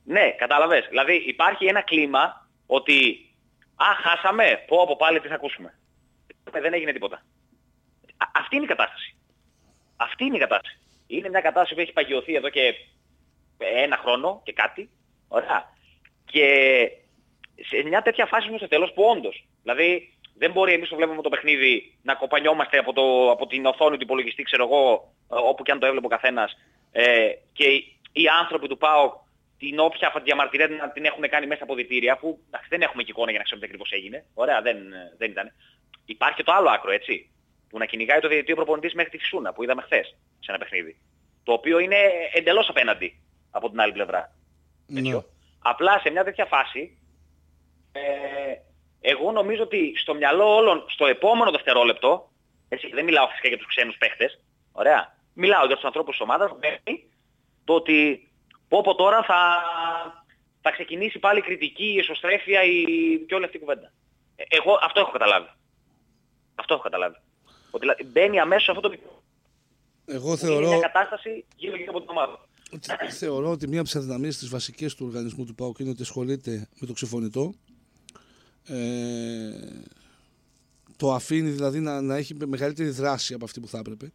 Ναι, 0.04 0.32
κατάλαβες. 0.32 0.86
Δηλαδή 0.90 1.16
υπάρχει 1.16 1.66
ένα 1.66 1.82
κλίμα 1.82 2.50
ότι 2.66 3.28
«Α, 3.76 3.86
χάσαμε, 4.04 4.64
πω 4.68 4.82
από 4.82 4.96
πάλι 4.96 5.20
τι 5.20 5.28
θα 5.28 5.36
ακούσουμε». 5.36 5.80
Ε, 6.52 6.60
Δεν 6.60 6.74
έγινε 6.74 6.92
τίποτα. 6.92 7.16
Α, 8.18 8.26
αυτή 8.34 8.56
είναι 8.56 8.66
η 8.66 8.68
κατάσταση. 8.68 9.16
Αυτή 9.96 10.26
είναι 10.26 10.36
η 10.36 10.40
κατάσταση. 10.40 10.78
Είναι 11.16 11.30
μια 11.30 11.42
κατάσταση 11.42 11.74
που 11.76 11.82
έχει 11.82 11.94
παγιωθεί 11.94 12.36
εδώ 12.36 12.50
και 12.50 12.76
ένα 13.58 13.98
χρόνο 13.98 14.42
και 14.44 14.54
κάτι. 14.54 14.90
Ωραία. 15.28 15.72
Και 16.26 16.48
σε 17.62 17.84
μια 17.84 18.02
τέτοια 18.02 18.26
φάση 18.26 18.50
μου 18.50 18.58
στο 18.58 18.68
τέλος 18.68 18.92
που 18.94 19.04
όντως. 19.04 19.46
Δηλαδή 19.62 20.14
δεν 20.38 20.52
μπορεί 20.52 20.74
εμείς 20.74 20.90
που 20.90 20.96
βλέπουμε 20.96 21.22
το 21.22 21.30
παιχνίδι 21.30 21.98
να 22.02 22.14
κοπανιόμαστε 22.16 22.78
από, 22.78 22.94
το, 22.94 23.32
από 23.32 23.48
την 23.48 23.66
οθόνη 23.66 23.98
του 23.98 24.04
υπολογιστή, 24.04 24.44
ξέρω 24.44 24.64
εγώ, 24.64 25.14
ε, 25.32 25.36
όπου 25.50 25.64
και 25.64 25.72
αν 25.72 25.80
το 25.80 25.86
έβλεπε 25.86 26.06
ο 26.06 26.10
καθένας. 26.10 26.58
Ε, 26.92 27.30
και 27.54 27.64
οι, 27.64 28.00
οι 28.12 28.28
άνθρωποι 28.28 28.68
του 28.68 28.78
ΠΑΟΚ 28.78 29.14
την 29.58 29.80
όποια 29.80 30.22
διαμαρτυρία 30.24 30.68
να 30.68 30.90
την 30.90 31.06
έχουν 31.06 31.30
κάνει 31.30 31.48
μέσα 31.48 31.64
από 31.64 31.76
διτήρια, 31.76 32.18
που 32.18 32.40
εντάξει, 32.48 32.68
δεν 32.70 32.82
έχουμε 32.82 33.04
και 33.04 33.12
εικόνα 33.12 33.30
για 33.30 33.40
να 33.40 33.44
ξέρουμε 33.44 33.68
τι 33.68 33.72
ακριβώς 33.74 33.92
έγινε. 33.92 34.26
Ωραία, 34.34 34.62
δεν, 34.62 34.78
δεν 35.18 35.32
ήταν. 35.32 35.52
Υπάρχει 36.06 36.36
και 36.36 36.44
το 36.44 36.52
άλλο 36.52 36.70
άκρο, 36.70 36.92
έτσι. 36.92 37.33
Που 37.74 37.80
να 37.80 37.86
κυνηγάει 37.86 38.20
το 38.20 38.28
διαιτητή 38.28 38.54
προπονητής 38.54 38.94
μέχρι 38.94 39.12
τη 39.12 39.18
Φυσούνα, 39.18 39.54
που 39.54 39.64
είδαμε 39.64 39.82
χθες 39.82 40.16
σε 40.40 40.52
ένα 40.52 40.58
παιχνίδι. 40.58 40.98
Το 41.44 41.54
οποίο 41.54 41.80
είναι 41.80 41.96
εντελώς 42.34 42.70
απέναντι 42.70 43.22
από 43.52 43.70
την 43.70 43.82
άλλη 43.82 43.92
πλευρά. 43.92 44.36
Ναι. 44.88 45.00
Έτσι. 45.00 45.26
Απλά 45.60 46.00
σε 46.00 46.10
μια 46.10 46.24
τέτοια 46.24 46.46
φάση, 46.46 46.98
ε, 47.92 48.02
εγώ 49.02 49.32
νομίζω 49.32 49.64
ότι 49.64 49.94
στο 49.98 50.14
μυαλό 50.14 50.56
όλων, 50.56 50.86
στο 50.88 51.06
επόμενο 51.06 51.52
δευτερόλεπτο, 51.52 52.30
έτσι, 52.70 52.90
δεν 52.94 53.04
μιλάω 53.04 53.28
φυσικά 53.28 53.48
για 53.48 53.58
τους 53.58 53.68
ξένους 53.68 53.98
παίχτες, 53.98 54.40
ωραία, 54.72 55.18
μιλάω 55.34 55.66
για 55.66 55.76
τους 55.76 55.86
ανθρώπους 55.86 56.12
της 56.12 56.22
ομάδας, 56.22 56.52
μπαίνει 56.60 57.12
το 57.64 57.74
ότι 57.74 58.30
πω 58.68 58.82
πω 58.82 58.96
τώρα 58.96 59.24
θα, 59.24 59.64
θα 60.62 60.72
ξεκινήσει 60.72 61.20
πάλι 61.20 61.40
η 61.40 61.42
κριτική, 61.42 61.94
η 61.94 61.98
εσωστρέφεια 61.98 62.64
η, 62.64 62.84
και 63.28 63.36
όλη 63.36 63.46
αυτή 63.46 63.58
η 63.58 63.60
κουβέντα. 63.60 63.92
Ε, 64.36 64.44
εγώ 64.50 64.80
αυτό 64.82 65.00
έχω 65.00 65.12
καταλάβει. 65.12 65.50
Αυτό 66.56 66.74
έχω 66.74 66.84
καταλάβει. 66.84 67.18
Ότι 67.76 67.86
δηλαδή, 67.86 68.04
μπαίνει 68.04 68.40
αμέσως 68.40 68.70
αυτό 68.70 68.82
το 68.82 68.90
μικρό. 68.90 69.22
Εγώ 70.06 70.28
Είναι 70.28 70.38
θεωρώ, 70.38 70.68
μια 70.68 70.80
κατάσταση 70.80 71.46
γύρω 71.56 71.76
γύρω 71.76 71.90
από 71.90 72.00
την 72.00 72.10
ομάδα. 72.10 72.48
ότι- 72.74 73.12
θεωρώ 73.12 73.52
ότι 73.52 73.68
μία 73.68 73.80
από 73.80 73.88
τις 73.90 73.96
αδυναμίες 73.98 74.38
της 74.38 74.50
βασικές 74.50 74.96
του 74.96 75.06
οργανισμού 75.06 75.46
του 75.46 75.56
ΠΑΟΚ 75.56 75.80
είναι 75.80 75.90
ότι 75.90 76.02
ασχολείται 76.02 76.68
με 76.80 76.88
το 76.88 76.94
ξεφωνητό. 76.94 77.54
Ε, 78.68 79.50
το 80.96 81.14
αφήνει 81.14 81.50
δηλαδή 81.50 81.80
να, 81.80 82.02
να 82.02 82.16
έχει 82.16 82.36
μεγαλύτερη 82.46 82.90
δράση 82.90 83.34
από 83.34 83.46
αυτή 83.46 83.60
που 83.60 83.68
θα 83.68 83.78
έπρεπε. 83.78 84.12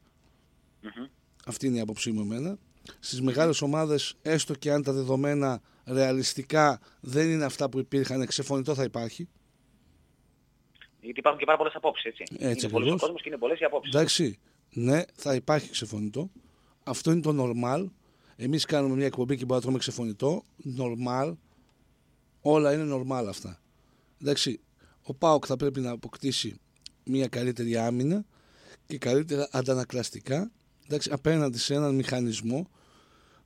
Αυτή 1.46 1.66
είναι 1.66 1.76
η 1.76 1.80
άποψή 1.80 2.10
μου 2.12 2.20
εμένα. 2.20 2.58
Στις 3.00 3.20
μεγάλες 3.20 3.60
ομάδες, 3.62 4.14
έστω 4.22 4.54
και 4.54 4.72
αν 4.72 4.82
τα 4.82 4.92
δεδομένα 4.92 5.60
ρεαλιστικά 5.86 6.80
δεν 7.00 7.30
είναι 7.30 7.44
αυτά 7.44 7.68
που 7.68 7.78
υπήρχαν, 7.78 8.26
ξεφωνητό 8.26 8.74
θα 8.74 8.82
υπάρχει. 8.82 9.28
Γιατί 11.08 11.20
υπάρχουν 11.20 11.40
και 11.40 11.46
πάρα 11.46 11.58
πολλές 11.58 11.74
απόψεις, 11.74 12.04
έτσι. 12.04 12.24
Έτσι 12.38 12.64
είναι 12.64 12.72
πολλές 12.72 12.72
ο 12.72 12.74
ακριβώς. 12.74 13.00
κόσμος 13.00 13.22
και 13.22 13.28
είναι 13.28 13.38
πολλές 13.38 13.60
οι 13.60 13.64
απόψεις. 13.64 13.94
Εντάξει, 13.94 14.38
ναι, 14.72 15.02
θα 15.14 15.34
υπάρχει 15.34 15.70
ξεφωνητό. 15.70 16.30
Αυτό 16.84 17.10
είναι 17.10 17.20
το 17.20 17.34
normal. 17.38 17.86
Εμείς 18.36 18.64
κάνουμε 18.64 18.94
μια 18.94 19.06
εκπομπή 19.06 19.36
και 19.36 19.44
μπορούμε 19.44 19.56
να 19.56 19.62
τρώμε 19.62 19.78
ξεφωνητό. 19.78 20.42
Normal. 20.78 21.36
Όλα 22.40 22.72
είναι 22.72 22.94
normal 22.94 23.26
αυτά. 23.28 23.60
Εντάξει, 24.22 24.60
ο 25.02 25.14
ΠΑΟΚ 25.14 25.44
θα 25.46 25.56
πρέπει 25.56 25.80
να 25.80 25.90
αποκτήσει 25.90 26.60
μια 27.04 27.28
καλύτερη 27.28 27.76
άμυνα 27.76 28.24
και 28.86 28.98
καλύτερα 28.98 29.48
αντανακλαστικά 29.52 30.50
εντάξει, 30.86 31.10
απέναντι 31.12 31.58
σε 31.58 31.74
έναν 31.74 31.94
μηχανισμό 31.94 32.68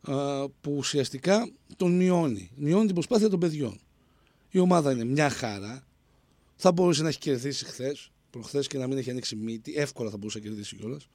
α, 0.01 0.49
που 0.49 0.75
ουσιαστικά 0.77 1.51
τον 1.77 1.97
μειώνει. 1.97 2.51
Μειώνει 2.57 2.85
την 2.85 2.95
προσπάθεια 2.95 3.29
των 3.29 3.41
παιδιών. 3.41 3.81
Η 4.51 4.59
ομάδα 4.59 4.93
είναι 4.93 5.05
μια 5.05 5.31
χαρά. 5.31 5.87
Θα 6.57 6.73
μπορούσε 6.73 7.03
να 7.03 7.09
έχει 7.09 7.19
κερδίσει 7.19 7.65
χθες, 7.65 8.11
προχθές 8.31 8.67
και 8.67 8.79
να 8.79 8.87
μην 8.87 8.99
έχει 8.99 9.11
ανοίξει 9.11 9.37
μύτη. 9.37 9.75
Εύκολα 9.77 10.11
θα 10.11 10.17
μπορούσε 10.17 10.39
να 10.39 10.45
κερδίσει 10.45 10.77
κιόλας. 10.77 11.09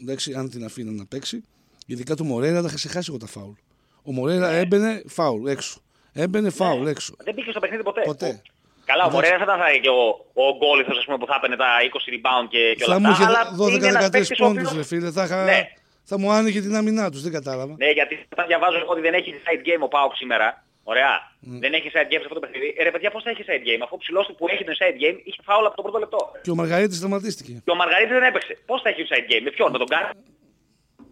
Εντάξει, 0.00 0.34
αν 0.34 0.50
την 0.50 0.64
αφήναν 0.64 0.94
να 0.94 1.06
παίξει. 1.06 1.44
Ειδικά 1.86 2.14
του 2.14 2.24
Μορέρα 2.24 2.60
θα 2.60 2.66
είχα 2.66 2.76
ξεχάσει 2.76 3.06
εγώ 3.08 3.18
τα 3.18 3.26
φάουλ. 3.26 3.52
Ο 4.02 4.12
Μορέρα 4.12 4.48
έμπαινε 4.48 5.02
φάουλ 5.08 5.46
έξω. 5.46 5.80
Έμπαινε 6.12 6.50
φάουλ 6.50 6.86
έξω. 6.86 7.14
Δεν 7.24 7.34
μπήκε 7.34 7.50
στο 7.50 7.60
παιχνίδι 7.60 7.82
ποτέ. 7.82 8.02
Ποτέ. 8.04 8.42
Καλά, 8.84 9.04
ο 9.04 9.08
Εντάξει. 9.08 9.14
Μωρέρα 9.14 9.44
δεν 9.44 9.46
θα 9.46 9.70
ήταν 9.70 9.80
και 9.82 9.88
ο, 9.88 10.02
ο 10.44 10.56
γκόλιθος, 10.56 10.98
ας 10.98 11.04
πούμε, 11.04 11.16
που 11.18 11.26
θα 11.26 11.34
έπαιρνε 11.38 11.56
τα 11.56 11.66
20 11.82 11.96
rebound 12.14 12.46
και, 12.48 12.74
και 12.76 12.84
όλα 12.84 12.94
Θα 12.94 13.00
μου 13.00 13.08
αυτά. 13.08 13.22
είχε 13.24 13.32
αλλά 13.32 13.40
είναι 13.76 13.86
ένας 13.86 14.06
12-13 14.06 14.10
παίκτης 14.12 14.30
ο 14.40 14.44
πόντους, 14.44 14.62
οποίος- 14.64 14.76
ρε 14.76 14.82
φίλε. 14.82 15.10
Θα, 15.10 15.24
είχα... 15.24 15.44
Ναι. 15.44 15.60
θα 16.02 16.18
μου 16.18 16.30
άνοιγε 16.30 16.60
την 16.60 16.74
άμυνά 16.76 17.10
τους. 17.10 17.22
Δεν 17.22 17.32
κατάλαβα. 17.32 17.74
Ναι, 17.78 17.90
γιατί 17.90 18.14
όταν 18.32 18.46
διαβάζω 18.46 18.76
εγώ 18.78 18.90
ότι 18.92 19.00
δεν 19.00 19.14
έχει 19.14 19.30
side 19.46 19.62
game 19.66 19.82
ο 19.86 19.88
Πάοκ 19.88 20.12
σήμερα, 20.16 20.64
ωραία, 20.92 21.12
δεν 21.40 21.72
έχεις 21.78 21.92
side 21.94 22.08
game 22.10 22.20
σε 22.22 22.26
αυτό 22.28 22.34
το 22.34 22.40
παιχνίδι. 22.40 22.74
Ε, 22.78 22.82
ρε 22.82 22.90
παιδιά, 22.90 23.10
πώς 23.10 23.22
θα 23.22 23.30
έχεις 23.30 23.46
side 23.48 23.64
game, 23.68 23.80
αφού 23.82 23.94
ο 23.94 24.00
ψηλός 24.02 24.26
του 24.26 24.34
που 24.34 24.44
έχει 24.48 24.64
το 24.64 24.72
side 24.80 24.96
game 25.02 25.18
είχε 25.24 25.40
φάουλ 25.48 25.64
από 25.66 25.76
το 25.76 25.82
πρώτο 25.82 25.98
λεπτό. 25.98 26.32
Και 26.42 26.50
ο 26.50 26.54
Μαργαρίτης 26.54 26.98
τραυματίστηκε. 26.98 27.52
Και 27.64 27.70
ο 27.70 27.74
Μαργαρίτης 27.74 28.12
δεν 28.18 28.22
έπαιξε. 28.22 28.58
Πώς 28.66 28.82
θα 28.82 28.88
έχεις 28.88 29.08
side 29.10 29.26
game, 29.32 29.42
με 29.42 29.50
ποιον, 29.50 29.70
με 29.72 29.78
τον 29.78 29.86
Γκάρετ; 29.90 30.16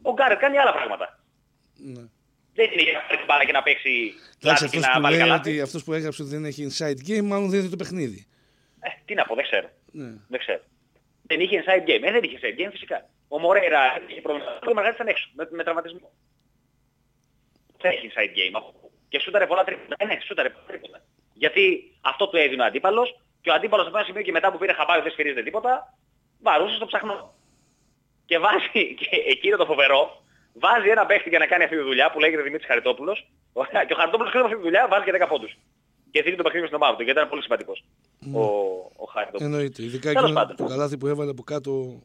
Ο 0.02 0.12
Γκάρετ 0.12 0.38
κάνει 0.38 0.58
άλλα 0.58 0.72
πράγματα. 0.72 1.06
Ναι. 1.74 2.04
Δεν 2.56 2.68
είναι 2.72 2.82
για 2.82 2.92
να 2.92 3.00
πάρει 3.00 3.16
την 3.16 3.26
μπάλα 3.26 3.44
και 3.44 3.52
να 3.52 3.62
παίξει 3.62 3.90
Εντάξει, 4.42 4.62
λάθη 4.62 4.68
και 4.68 4.78
αυτό 4.78 4.88
να 4.90 4.96
που 4.96 5.02
βάλει 5.02 5.16
λέει 5.16 5.24
καλά. 5.26 5.38
ότι 5.40 5.60
αυτός 5.60 5.84
που 5.84 5.92
έγραψε 5.92 6.22
ότι 6.22 6.30
δεν 6.30 6.44
έχει 6.44 6.62
inside 6.70 6.98
game, 7.08 7.22
μάλλον 7.30 7.48
δεν 7.50 7.58
είδε 7.60 7.68
το 7.68 7.76
παιχνίδι. 7.76 8.26
Ε, 8.80 8.88
τι 9.04 9.14
να 9.14 9.24
πω, 9.24 9.34
δεν 9.34 9.44
ξέρω. 9.44 9.68
Ναι. 9.90 10.12
Δεν 10.28 10.38
ξέρω. 10.38 10.60
Δεν 11.26 11.40
είχε 11.40 11.62
inside 11.64 11.84
game. 11.88 12.02
Ε, 12.02 12.10
δεν 12.12 12.22
είχε 12.22 12.38
inside 12.40 12.56
game 12.60 12.70
φυσικά. 12.70 13.08
Ο 13.28 13.38
Μορέιρα 13.38 13.80
είχε 14.08 14.20
πρόβλημα. 14.20 14.50
Ο 14.70 14.74
Μαργαρίτης 14.74 14.94
ήταν 15.00 15.08
έξω 15.08 15.28
με, 15.34 15.48
με 15.50 15.62
τραυματισμό. 15.62 16.10
Δεν 17.80 17.90
έχει 17.90 18.10
inside 18.12 18.32
game. 18.38 18.54
Και 19.14 19.20
σούταρε 19.20 19.46
πολλά 19.46 19.64
τρίποτα. 19.64 19.94
Ε, 19.98 20.04
ναι, 20.04 20.18
σούταρε 20.26 20.50
πολλά 20.50 20.66
τρίποτα. 20.66 20.98
Γιατί 21.42 21.62
αυτό 22.00 22.28
του 22.28 22.36
έδινε 22.36 22.62
ο 22.62 22.64
αντίπαλος 22.64 23.08
και 23.40 23.50
ο 23.50 23.54
αντίπαλος 23.54 23.86
από 23.86 23.96
ένα 23.96 24.06
σημείο 24.06 24.22
και 24.22 24.32
μετά 24.32 24.52
που 24.52 24.58
πήρε 24.58 24.72
χαμπάρι 24.72 25.02
δεν 25.02 25.12
σφυρίζεται 25.12 25.42
τίποτα, 25.42 25.94
βαρούσε 26.42 26.74
στο 26.74 26.86
ψαχνό. 26.86 27.34
Και 28.24 28.38
βάζει, 28.38 28.84
και 28.98 29.06
εκεί 29.32 29.46
είναι 29.46 29.56
το 29.56 29.64
φοβερό, 29.64 30.02
βάζει 30.52 30.88
ένα 30.88 31.06
παίχτη 31.06 31.28
για 31.28 31.38
να 31.38 31.46
κάνει 31.46 31.64
αυτή 31.64 31.76
τη 31.76 31.82
δουλειά 31.82 32.10
που 32.10 32.18
λέγεται 32.20 32.42
Δημήτρης 32.42 32.66
Χαριτόπουλος. 32.66 33.28
Ωραία, 33.52 33.84
και 33.84 33.92
ο 33.92 33.96
Χαριτόπουλος 33.96 34.32
κάνει 34.32 34.44
αυτή 34.44 34.56
τη 34.56 34.62
δουλειά, 34.62 34.88
βάζει 34.90 35.04
και 35.04 35.12
10 35.24 35.28
πόντους. 35.28 35.52
Και 36.10 36.22
δίνει 36.22 36.36
το 36.36 36.42
παιχνίδι 36.42 36.66
στην 36.66 36.78
ομάδα 36.80 36.96
του, 36.96 37.02
γιατί 37.02 37.18
ήταν 37.18 37.30
πολύ 37.30 37.42
σημαντικός 37.42 37.84
ο, 38.32 38.42
ο 39.02 39.04
Χαριτόπουλος. 39.12 39.46
Εννοείται. 39.48 39.82
Ειδικά 39.82 40.08
Τέλος 40.08 40.22
εκείνο 40.22 40.38
πάντων. 40.40 40.56
το 40.56 40.64
καλάθι 40.64 40.96
που 40.98 41.06
έβαλε 41.06 41.30
από 41.30 41.42
κάτω. 41.42 42.02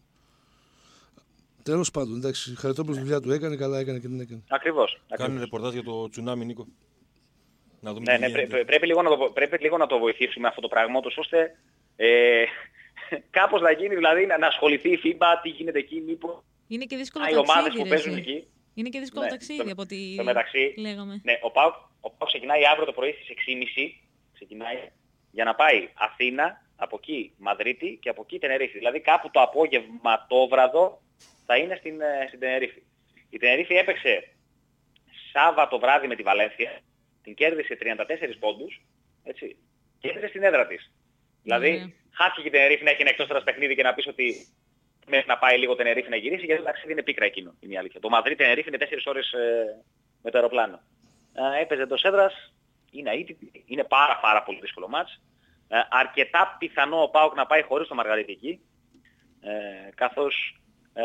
Τέλος 1.64 1.92
πάντων, 1.92 2.16
εντάξει. 2.16 2.56
Χαριτόπουλος 2.56 2.98
τη 2.98 3.04
δουλειά 3.04 3.20
του 3.20 3.32
έκανε, 3.32 3.56
καλά 3.56 3.80
έκανε 3.80 4.00
και 4.00 4.08
την 4.08 4.20
έκανε. 4.20 4.42
Ακριβώς. 4.48 4.92
ακριβώς. 4.94 5.26
Κάνουν 5.26 5.40
ρεπορτάζ 5.40 5.74
για 5.74 5.84
το 5.84 6.10
τσουνάμι, 6.10 6.46
Νίκο. 6.46 6.68
Να 7.82 7.94
δούμε 7.94 8.06
Ναι, 8.12 8.14
τι 8.16 8.20
ναι, 8.22 8.28
γίνεται. 8.28 8.48
πρέ- 8.48 8.66
πρέπει, 8.66 8.86
λίγο 8.88 9.02
να 9.02 9.10
το, 9.10 9.30
πρέπει 9.34 9.58
λίγο 9.58 9.78
να 9.78 9.88
το 9.88 9.98
βοηθήσουμε 10.00 10.48
αυτό 10.48 10.62
το 10.62 10.68
πράγμα, 10.68 11.00
τους, 11.02 11.18
ώστε 11.18 11.56
ε, 11.96 12.44
κάπως 13.38 13.62
να 13.62 13.72
γίνει, 13.72 13.96
δηλαδή 13.96 14.26
να, 14.26 14.38
να 14.38 14.48
ασχοληθεί 14.48 14.90
η 14.92 15.00
FIBA, 15.04 15.26
τι 15.44 15.50
γίνεται 15.50 15.80
εκεί, 15.80 16.02
μήπως 16.02 16.44
Είναι 16.68 16.86
και 16.86 16.96
δύσκολο 16.96 17.26
οι 17.30 17.36
ομάδες 17.36 17.54
ταξίδι, 17.64 17.78
που 17.78 17.84
ρε, 17.84 17.90
παίζουν 17.90 18.12
εσύ. 18.12 18.20
εκεί. 18.22 18.48
Είναι 18.74 18.90
και 18.90 19.00
δύσκολο 19.00 19.24
Ναι, 19.24 19.30
ταξίδι 19.32 19.60
στο- 19.62 19.72
από 19.72 19.82
ό,τι 19.82 20.14
στο 20.14 20.24
μεταξύ, 20.24 20.74
λέγαμε. 20.78 21.22
Ναι, 21.24 21.38
ο 21.42 21.52
Πάοκ, 21.52 21.74
ο 22.02 22.10
ΠΑΟΚ 22.12 22.30
ξεκινάει 22.30 22.66
αύριο 22.66 22.86
το 22.86 22.92
πρωί 22.94 23.12
στις 23.12 23.28
6.30 23.30 24.02
ξεκινάει 24.34 24.78
για 25.32 25.44
να 25.44 25.56
πάει 25.56 25.90
Αθήνα, 25.94 26.62
από 26.76 26.96
εκεί 27.02 27.34
Μαδρίτη 27.38 27.98
και 28.02 28.10
από 28.10 28.22
εκεί 28.26 28.40
Τενερίφη. 28.40 28.78
Δηλαδή 28.78 29.00
κάπου 29.00 29.30
το 29.32 29.42
απόγευμα 29.42 30.26
το 30.30 30.48
βραδό 30.48 31.02
θα 31.46 31.58
είναι 31.58 31.76
στην, 31.76 32.02
ε, 32.02 32.26
στην 32.28 32.40
Τενερίφη. 32.40 32.82
Η 33.30 33.38
Τενερίφη 33.38 33.74
έπαιξε 33.74 34.34
Σάββατο 35.34 35.80
βράδυ 35.80 36.08
με 36.08 36.16
τη 36.16 36.24
Βαλένθια, 36.24 36.80
την 37.30 37.38
κέρδισε 37.38 37.78
34 37.82 38.38
πόντους, 38.40 38.82
έτσι, 39.24 39.58
και 40.00 40.10
έδωσε 40.10 40.28
στην 40.28 40.44
έδρα 40.44 40.68
της. 40.68 40.92
Δηλαδή, 41.44 41.70
Ωραία. 41.70 41.92
χάθηκε 42.12 42.48
η 42.48 42.52
Τενερίφη 42.52 42.84
να 42.84 42.90
έχει 42.90 43.02
ένα 43.02 43.10
εκτός 43.10 43.26
έδρας 43.26 43.44
παιχνίδι 43.44 43.76
και 43.76 43.84
να 43.84 43.94
πεις 43.94 44.08
ότι 44.08 44.48
μέχρι 45.08 45.28
να 45.28 45.38
πάει 45.38 45.58
λίγο 45.58 45.76
Τενερίφη 45.76 46.10
να 46.10 46.16
γυρίσει, 46.16 46.46
γιατί 46.46 46.62
το 46.62 46.68
ταξίδι 46.68 46.92
είναι 46.92 47.04
πίκρα 47.04 47.26
εκείνο, 47.26 47.54
είναι 47.60 47.74
η 47.74 47.78
αλήθεια. 47.78 48.00
Το 48.00 48.10
Μαδρίτη 48.10 48.44
Τενερίφη 48.44 48.68
είναι 48.68 48.78
4 48.78 49.06
ώρες 49.06 49.32
ε, 49.32 49.84
με 50.22 50.32
το 50.32 50.38
αεροπλάνο. 50.38 50.80
Ε, 51.34 51.62
έπαιζε 51.62 51.82
εντός 51.82 52.04
έδρας, 52.04 52.54
είναι 52.92 53.12
αίτητη, 53.12 53.64
είναι 53.66 53.84
πάρα 53.84 54.20
πάρα 54.20 54.44
πολύ 54.44 54.60
δύσκολο 54.60 54.88
μάτς. 54.88 55.22
Ε, 55.68 55.80
αρκετά 55.90 56.56
πιθανό 56.60 57.02
ο 57.02 57.10
Πάοκ 57.10 57.36
να 57.36 57.46
πάει 57.46 57.62
χωρίς 57.62 57.88
το 57.88 57.96
Μαργαρίτη 57.96 58.32
εκεί, 58.32 58.60
ε, 59.42 59.90
καθώς 59.96 60.62
ε, 60.94 61.04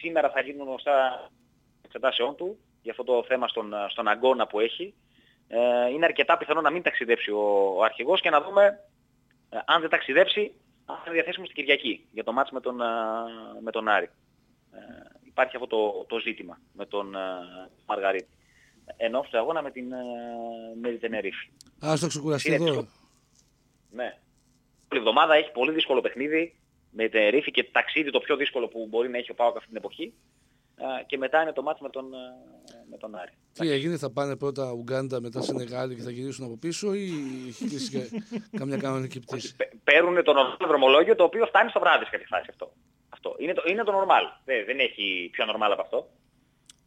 σήμερα 0.00 0.30
θα 0.30 0.40
γίνουν 0.40 0.66
γνωστά 0.66 1.30
εξετάσεών 1.84 2.36
του 2.36 2.58
για 2.86 2.94
αυτό 2.98 3.04
το 3.04 3.24
θέμα 3.28 3.48
στον, 3.48 3.72
στον 3.88 4.08
αγώνα 4.08 4.46
που 4.46 4.60
έχει. 4.60 4.94
Ε, 5.48 5.88
είναι 5.90 6.04
αρκετά 6.04 6.36
πιθανό 6.36 6.60
να 6.60 6.70
μην 6.70 6.82
ταξιδέψει 6.82 7.30
ο, 7.30 7.74
ο 7.76 7.82
αρχηγός 7.82 8.20
και 8.20 8.30
να 8.30 8.40
δούμε 8.42 8.80
ε, 9.50 9.58
αν 9.66 9.80
δεν 9.80 9.90
ταξιδέψει, 9.90 10.52
αν 10.84 10.96
είναι 11.04 11.14
διαθέσιμο 11.14 11.44
στην 11.44 11.56
Κυριακή 11.56 12.06
για 12.12 12.24
το 12.24 12.32
μάτς 12.32 12.50
με 12.50 12.60
τον, 12.60 12.80
ε, 12.80 12.84
με 13.62 13.70
τον 13.70 13.88
Άρη. 13.88 14.10
Ε, 14.72 14.78
υπάρχει 15.24 15.56
αυτό 15.56 15.68
το, 15.68 16.04
το 16.08 16.18
ζήτημα 16.18 16.60
με 16.72 16.86
τον 16.86 17.14
ε, 17.14 17.18
Μαργαρίτη. 17.86 18.28
Ενώ 18.96 19.24
στο 19.26 19.38
αγώνα 19.38 19.62
με 19.62 19.70
την, 19.70 19.92
ε, 19.92 19.96
με 20.80 20.88
την 20.88 21.00
Τενερίφη. 21.00 21.50
Α 21.86 21.94
το 22.00 22.06
ξεκουραστεί 22.06 22.48
Είναι 22.48 22.56
εδώ. 22.56 22.64
δύσκολο. 22.64 22.88
Ναι. 23.90 24.18
Όλη 24.92 25.00
εβδομάδα 25.00 25.34
έχει 25.34 25.50
πολύ 25.50 25.72
δύσκολο 25.72 26.00
παιχνίδι 26.00 26.56
με 26.90 27.02
την 27.02 27.12
Τενερίφη 27.12 27.50
και 27.50 27.64
ταξίδι 27.64 28.10
το 28.10 28.20
πιο 28.20 28.36
δύσκολο 28.36 28.68
που 28.68 28.86
μπορεί 28.90 29.08
να 29.08 29.18
έχει 29.18 29.30
ο 29.30 29.34
Πάοκ 29.34 29.56
αυτή 29.56 29.68
την 29.68 29.76
εποχή. 29.76 30.14
Α, 30.78 31.02
και 31.06 31.16
μετά 31.18 31.42
είναι 31.42 31.52
το 31.52 31.62
μάτς 31.62 31.80
με 31.80 31.88
τον, 31.88 32.12
ε, 32.14 32.16
με 32.90 32.96
τον 32.96 33.14
Άρη. 33.14 33.30
Τι 33.52 33.70
έγινε, 33.70 33.96
θα 33.96 34.10
πάνε 34.10 34.36
πρώτα 34.36 34.70
Ουγγάντα, 34.72 35.20
μετά 35.20 35.40
Σενεγάλη 35.42 35.94
και 35.94 36.02
θα 36.02 36.10
γυρίσουν 36.10 36.44
από 36.44 36.56
πίσω 36.56 36.94
ή 36.94 37.10
έχει 37.48 37.64
κλείσει 37.68 37.90
και 37.90 38.22
καμιά 38.58 38.76
κανονική 38.76 39.20
πτήση; 39.20 39.56
Πε- 39.56 39.74
Παίρνουν 39.84 40.24
το 40.24 40.32
normal 40.36 40.66
δρομολόγιο 40.68 41.14
το 41.14 41.24
οποίο 41.24 41.46
φτάνει 41.46 41.70
στο 41.70 41.80
βράδυ 41.80 42.04
σε 42.04 42.10
κάποια 42.10 42.26
φάση 42.30 42.46
αυτό. 42.50 42.72
αυτό. 43.08 43.34
Είναι, 43.38 43.52
το, 43.52 43.62
είναι 43.66 43.84
το 43.84 43.92
normal. 44.00 44.40
Δεν, 44.44 44.64
δεν 44.64 44.78
έχει 44.78 45.28
πιο 45.32 45.44
normal 45.44 45.70
από 45.72 45.82
αυτό. 45.82 46.10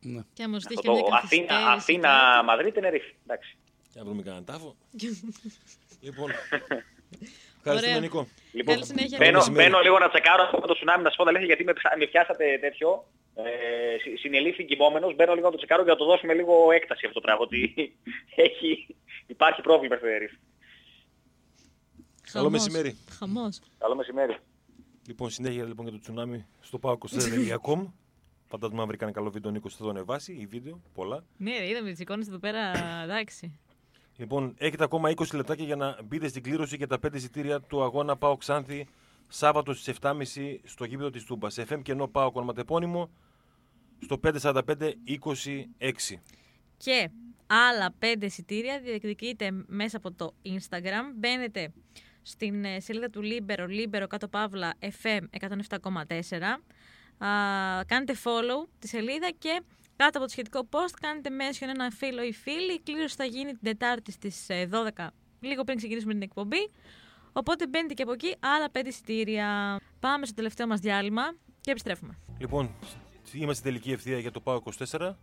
Ναι. 0.02 0.22
Και 0.34 0.44
άμα 0.44 0.60
σου 0.60 0.68
τύχει 0.68 0.80
αυτό 0.80 0.92
και 0.92 0.98
μια 1.02 1.10
το 1.10 1.16
Αθήνα, 1.24 1.46
καθυστέρηση. 1.48 1.78
Αθήνα 1.80 2.44
Μαδρίτη, 2.44 2.72
Τενερίφη. 2.74 3.14
Εντάξει. 3.24 3.58
Για 3.92 4.02
να 4.02 4.08
βρούμε 4.08 4.22
κανέναν 4.22 4.46
τάφο. 4.46 4.76
κάτι. 4.92 5.20
Λοιπόν. 6.06 6.32
Ευχαριστούμε, 7.62 7.96
Ωραία. 7.96 8.00
Νίκο. 8.08 8.28
Λοιπόν, 8.52 8.74
Καλή 8.74 8.86
συνέχεια. 8.86 9.18
μπαίνω, 9.22 9.38
Μεσημέρι. 9.38 9.70
μπαίνω 9.70 9.80
λίγο 9.86 9.98
να 10.00 10.10
τσεκάρω 10.10 10.44
αυτό 10.44 10.58
με 10.60 10.68
το 10.68 10.74
τσουνάμι 10.74 11.04
να 11.04 11.10
σου 11.10 11.18
πω 11.18 11.24
τα 11.24 11.30
αλήθεια 11.30 11.46
γιατί 11.48 11.64
με, 11.64 11.74
ψα- 11.74 11.96
με 11.98 12.06
πιάσατε 12.06 12.46
τέτοιο. 12.66 12.90
Ε, 13.36 13.98
συ- 14.02 14.18
συνελήφθη 14.20 14.64
κοιμόμενος, 14.66 15.16
μπαίνω 15.16 15.34
λίγο 15.34 15.46
να 15.46 15.52
το 15.52 15.58
τσεκάρω 15.58 15.84
για 15.84 15.92
να 15.92 15.98
το 15.98 16.06
δώσουμε 16.06 16.34
λίγο 16.34 16.72
έκταση 16.72 17.06
αυτό 17.06 17.20
το 17.20 17.26
πράγμα 17.26 17.42
ότι 17.44 17.60
έχει, 18.48 18.96
υπάρχει 19.28 19.62
πρόβλημα 19.62 19.96
στη 19.96 20.06
Τενερίφη. 20.06 20.38
Καλό 22.32 22.50
μεσημέρι. 22.50 22.98
Χαμός. 23.20 23.60
Καλό 23.78 23.96
μεσημέρι. 23.96 24.38
Λοιπόν, 25.08 25.30
συνέχεια 25.30 25.64
λοιπόν 25.64 25.86
για 25.88 25.94
το 25.96 26.00
τσουνάμι 26.02 26.46
στο 26.62 26.80
πάω24.com. 26.82 27.92
Φαντάζομαι 28.48 28.82
αν 28.82 28.88
βρει 28.88 28.98
κανένα 28.98 29.18
καλό 29.18 29.30
βίντεο, 29.32 29.50
ο 29.50 29.54
Νίκος 29.54 29.76
θα 29.76 29.84
το 29.84 29.90
ανεβάσει 29.90 30.34
ή 30.34 30.46
βίντεο, 30.46 30.82
πολλά. 30.94 31.24
Ναι, 31.38 31.58
ρε, 31.58 31.70
είδαμε 31.70 31.92
τις 31.92 32.00
εικόνες 32.00 32.28
εδώ 32.28 32.38
πέρα, 32.38 32.72
εντάξει. 33.04 33.60
Λοιπόν, 34.20 34.54
έχετε 34.58 34.84
ακόμα 34.84 35.10
20 35.10 35.34
λεπτάκια 35.34 35.66
για 35.66 35.76
να 35.76 35.98
μπείτε 36.04 36.28
στην 36.28 36.44
κλήρωση 36.44 36.76
για 36.76 36.88
τα 36.88 36.98
5 37.08 37.14
εισιτήρια 37.16 37.62
του 37.62 37.84
αγώνα 37.84 38.18
Πάο 38.18 38.38
Ξάνθη 38.38 38.88
Σάββατο 39.28 39.74
στις 39.74 39.98
7.30 40.02 40.14
στο 40.64 40.86
γήπεδο 40.86 41.10
της 41.10 41.24
Τούμπας. 41.24 41.60
FM 41.60 41.82
και 41.82 41.92
ενώ 41.92 42.08
Πάο 42.08 42.32
ονοματεπώνυμο 42.34 43.10
στο 44.00 44.20
545-26. 44.24 44.62
Και 46.78 47.10
άλλα 47.48 47.94
πέντε 48.00 48.26
εισιτήρια 48.26 48.80
διεκδικείτε 48.80 49.52
μέσα 49.68 49.98
από 49.98 50.12
το 50.12 50.34
Instagram. 50.46 51.14
Μπαίνετε 51.16 51.74
στην 52.22 52.66
ε, 52.66 52.80
σελίδα 52.80 53.10
του 53.10 53.22
Libero, 53.24 53.68
Libero 53.68 54.06
κάτω 54.10 54.28
παύλα 54.28 54.74
FM 54.80 55.22
107,4. 55.40 55.98
Α, 57.26 57.30
κάνετε 57.86 58.16
follow 58.24 58.68
τη 58.80 58.88
σελίδα 58.88 59.32
και 59.38 59.62
κάτω 60.04 60.18
από 60.18 60.28
το 60.28 60.32
σχετικό 60.32 60.68
post 60.72 60.96
κάνετε 61.02 61.30
mention 61.40 61.68
ένα 61.74 61.90
φίλο 61.92 62.24
ή 62.24 62.34
φίλη. 62.34 62.74
Η 62.74 62.82
κλήρωση 62.84 63.16
θα 63.16 63.24
γίνει 63.26 63.52
την 63.52 63.60
Τετάρτη 63.64 64.12
στις 64.12 64.50
ε, 64.50 64.70
12, 64.98 65.08
λίγο 65.40 65.64
πριν 65.64 65.78
ξεκινήσουμε 65.78 66.14
την 66.14 66.22
εκπομπή. 66.22 66.70
Οπότε 67.34 67.68
μπαίνετε 67.68 67.94
και 67.94 68.04
από 68.04 68.12
εκεί 68.12 68.36
άλλα 68.40 68.70
πέντε 68.70 68.90
εισιτήρια. 68.90 69.80
Πάμε 70.00 70.26
στο 70.26 70.36
τελευταίο 70.36 70.68
μας 70.68 70.80
διάλειμμα 70.80 71.24
και 71.62 71.72
επιστρέφουμε. 71.72 72.18
Λοιπόν, 72.38 72.70
είμαστε 73.34 73.64
τελική 73.64 73.92
ευθεία 73.92 74.20
για 74.20 74.32
το 74.32 74.40
ΠΑΟ 74.40 74.62
24, 74.90 75.14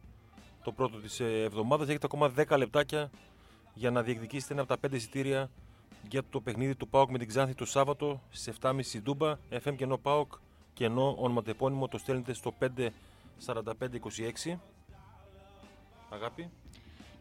το 0.64 0.72
πρώτο 0.72 0.98
της 0.98 1.20
ε, 1.20 1.42
εβδομάδας. 1.42 1.88
Έχετε 1.88 2.06
ακόμα 2.06 2.32
10 2.36 2.58
λεπτάκια 2.58 3.10
για 3.74 3.90
να 3.90 4.02
διεκδικήσετε 4.02 4.52
ένα 4.52 4.62
από 4.62 4.76
τα 4.76 4.88
5 4.88 4.92
εισιτήρια 4.92 5.50
για 6.08 6.22
το 6.30 6.40
παιχνίδι 6.40 6.74
του 6.74 6.88
ΠΑΟΚ 6.88 7.10
με 7.10 7.18
την 7.18 7.28
Ξάνθη 7.28 7.54
το 7.54 7.64
Σάββατο 7.64 8.22
στις 8.30 8.54
7.30 8.60 8.78
στην 8.82 9.02
Τούμπα. 9.02 9.36
FM 9.64 9.74
και 9.76 9.84
ενώ 9.84 9.98
ΠΑΟΚ 9.98 10.32
και 10.72 10.84
ενώ 10.84 11.14
ονοματεπώνυμο 11.18 11.88
το 11.88 11.98
στέλνετε 11.98 12.32
στο 12.32 12.52
54526. 13.46 14.58
Αγάπη. 16.10 16.50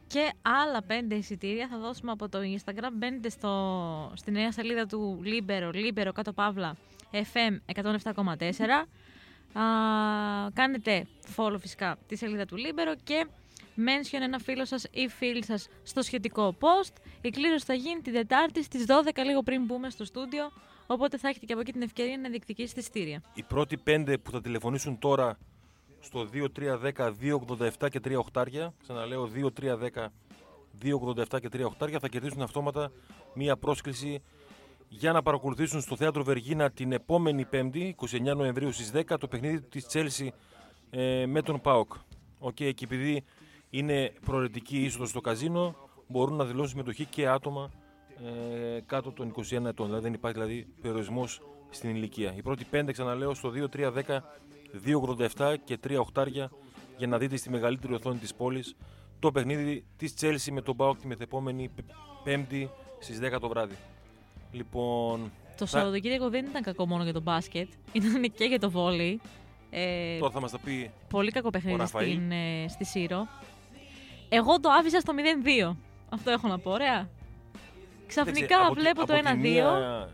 Και 0.07 0.34
άλλα 0.41 0.82
πέντε 0.82 1.16
εισιτήρια 1.16 1.68
θα 1.68 1.78
δώσουμε 1.78 2.11
από 2.11 2.30
το 2.30 2.39
Instagram. 2.39 2.89
Μπαίνετε 2.93 3.30
στο, 3.30 4.11
στη 4.16 4.32
νέα 4.32 4.51
σελίδα 4.51 4.86
του 4.86 5.22
Libero, 5.24 5.72
Libero 5.74 6.09
κάτω 6.13 6.34
παύλα 6.34 6.76
FM 7.11 7.74
107,4. 7.74 8.24
Α, 9.53 9.63
κάνετε 10.53 11.07
follow 11.36 11.59
φυσικά 11.59 11.97
τη 12.07 12.16
σελίδα 12.16 12.45
του 12.45 12.55
Libero 12.55 12.95
και 13.03 13.28
mention 13.78 14.20
ένα 14.22 14.39
φίλο 14.39 14.66
σας 14.66 14.86
ή 14.91 15.07
φίλη 15.07 15.43
σας 15.43 15.68
στο 15.84 16.01
σχετικό 16.01 16.55
post. 16.59 16.93
Η 17.22 17.30
κλήρωση 17.30 17.66
θα 17.66 17.74
γίνει 17.74 18.01
την 18.01 18.13
Τετάρτη 18.13 18.63
στις 18.63 18.86
12 18.88 19.24
λίγο 19.26 19.43
πριν 19.43 19.66
μπούμε 19.66 19.89
στο 19.89 20.05
στούντιο. 20.05 20.51
Οπότε 20.88 21.18
θα 21.18 21.28
έχετε 21.28 21.45
και 21.45 21.51
από 21.51 21.61
εκεί 21.61 21.72
την 21.72 21.82
ευκαιρία 21.82 22.18
να 22.18 22.30
διεκδικήσετε 22.30 22.80
εισιτήρια. 22.80 23.22
Οι 23.34 23.43
πρώτοι 23.43 23.78
πέντε 23.78 24.18
που 24.18 24.32
θα 24.32 24.41
τηλεφωνήσουν 24.41 24.99
τώρα 24.99 25.38
στο 26.06 26.28
2310 26.34 27.12
287 27.80 27.89
και 27.89 27.99
3 28.03 28.16
οχτάρια, 28.18 28.74
ξαναλέω 28.82 29.30
2310 29.53 30.08
287 30.84 31.39
και 31.41 31.49
3 31.53 31.64
οχτάρια, 31.66 31.99
θα 31.99 32.08
κερδίσουν 32.08 32.41
αυτόματα 32.41 32.91
μία 33.34 33.58
πρόσκληση 33.58 34.22
για 34.88 35.12
να 35.12 35.22
παρακολουθήσουν 35.22 35.82
στο 35.82 35.95
Θέατρο 35.95 36.24
Βεργίνα 36.24 36.72
την 36.72 36.91
επόμενη 36.91 37.45
Πέμπτη, 37.45 37.95
29 37.99 38.36
Νοεμβρίου 38.36 38.72
στις 38.72 38.91
10, 38.93 39.16
το 39.20 39.28
παιχνίδι 39.28 39.62
της 39.62 39.86
Τσέλσι 39.86 40.34
ε, 40.89 41.26
με 41.26 41.41
τον 41.41 41.62
ΠΑΟΚ. 41.62 41.93
Οκ, 42.39 42.56
και 42.56 42.84
επειδή 42.84 43.24
είναι 43.70 44.14
προαιρετική 44.26 44.78
είσοδος 44.78 45.10
στο 45.10 45.22
καζίνο, 45.22 45.76
μπορούν 46.08 46.36
να 46.36 46.45
δηλώσουν 46.45 46.70
συμμετοχή 46.70 47.06
και 47.06 47.28
άτομα 47.28 47.72
ε, 48.76 48.80
κάτω 48.86 49.12
των 49.12 49.34
21 49.36 49.66
ετών. 49.66 49.86
Δηλαδή 49.86 50.03
δεν 50.03 50.14
υπάρχει 50.14 50.39
δηλαδή 50.39 50.68
περιορισμός 50.82 51.41
στην 51.70 51.89
ηλικία. 51.89 52.34
Οι 52.36 52.41
πρώτοι 52.41 52.66
πέντε, 52.66 52.91
ξαναλέω, 52.91 53.34
στο 53.34 53.51
2, 53.56 53.76
3, 53.76 53.93
10, 54.08 54.20
2,87 54.86 55.56
και 55.64 55.78
3 55.88 55.96
οχτάρια 56.00 56.52
για 56.98 57.08
να 57.08 57.18
δείτε 57.18 57.36
στη 57.38 57.50
μεγαλύτερη 57.50 57.94
οθόνη 57.94 58.18
της 58.18 58.34
πόλης 58.36 58.76
το 59.20 59.32
παιχνίδι 59.32 59.86
της 59.98 60.14
Chelsea 60.22 60.52
με 60.52 60.62
τον 60.62 60.76
ΠΑΟΚ 60.76 61.00
τη 61.00 61.08
μεθεπόμενη 61.08 61.70
π- 61.76 61.92
Πέμπτη 62.24 62.70
στις 63.00 63.20
10 63.20 63.40
το 63.40 63.48
βράδυ. 63.48 63.76
Λοιπόν, 64.52 65.32
Το 65.58 65.66
θα- 65.66 65.78
Σαββατοκύριακο 65.78 66.30
δεν 66.30 66.46
ήταν 66.46 66.62
κακό 66.62 66.88
μόνο 66.88 67.04
για 67.04 67.14
το 67.14 67.22
μπάσκετ, 67.22 67.68
ήταν 67.92 68.32
και 68.32 68.44
για 68.46 68.60
το 68.60 68.70
βόλεϊ. 68.70 69.22
Ε, 69.70 70.18
τώρα 70.20 70.32
θα 70.32 70.40
μας 70.40 70.52
τα 70.52 70.60
πει 70.60 70.92
Πολύ 71.10 71.32
κακό 71.32 71.48
Ο 71.48 71.50
παιχνίδι 71.52 71.78
Ραφαήλ. 71.78 72.10
στην, 72.12 72.32
ε, 72.32 72.66
στη 72.70 72.86
Σύρο. 72.86 73.28
Εγώ 74.30 74.60
το 74.60 74.70
άφησα 74.70 75.00
στο 75.00 75.14
0-2. 75.72 75.76
Αυτό 76.10 76.32
έχω 76.32 76.48
να 76.48 76.60
πω, 76.60 76.72
ωραία. 76.72 77.10
Ξαφνικά 78.08 78.40
Εντάξει, 78.46 78.66
από 78.66 78.74
τη- 78.76 78.80
βλέπω 78.82 79.06
το 79.06 79.14
από 79.14 79.24
τη 79.24 79.30
1-2. 79.30 79.36
μία 79.40 80.10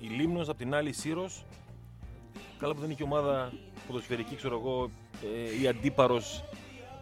η 0.00 0.06
Λίμνος, 0.06 0.48
από 0.48 0.58
την 0.58 0.74
άλλη 0.74 0.88
η 0.88 0.92
Σύρος. 0.92 1.44
Καλά 2.58 2.72
που 2.72 2.78
δεν 2.80 2.88
είναι 2.88 2.98
και 2.98 3.02
ομάδα 3.04 3.52
ποδοσφαιρική, 3.86 4.36
ξέρω 4.36 4.58
εγώ, 4.58 4.90
ε, 5.58 5.62
ή 5.62 5.66
αντίπαρος 5.68 6.44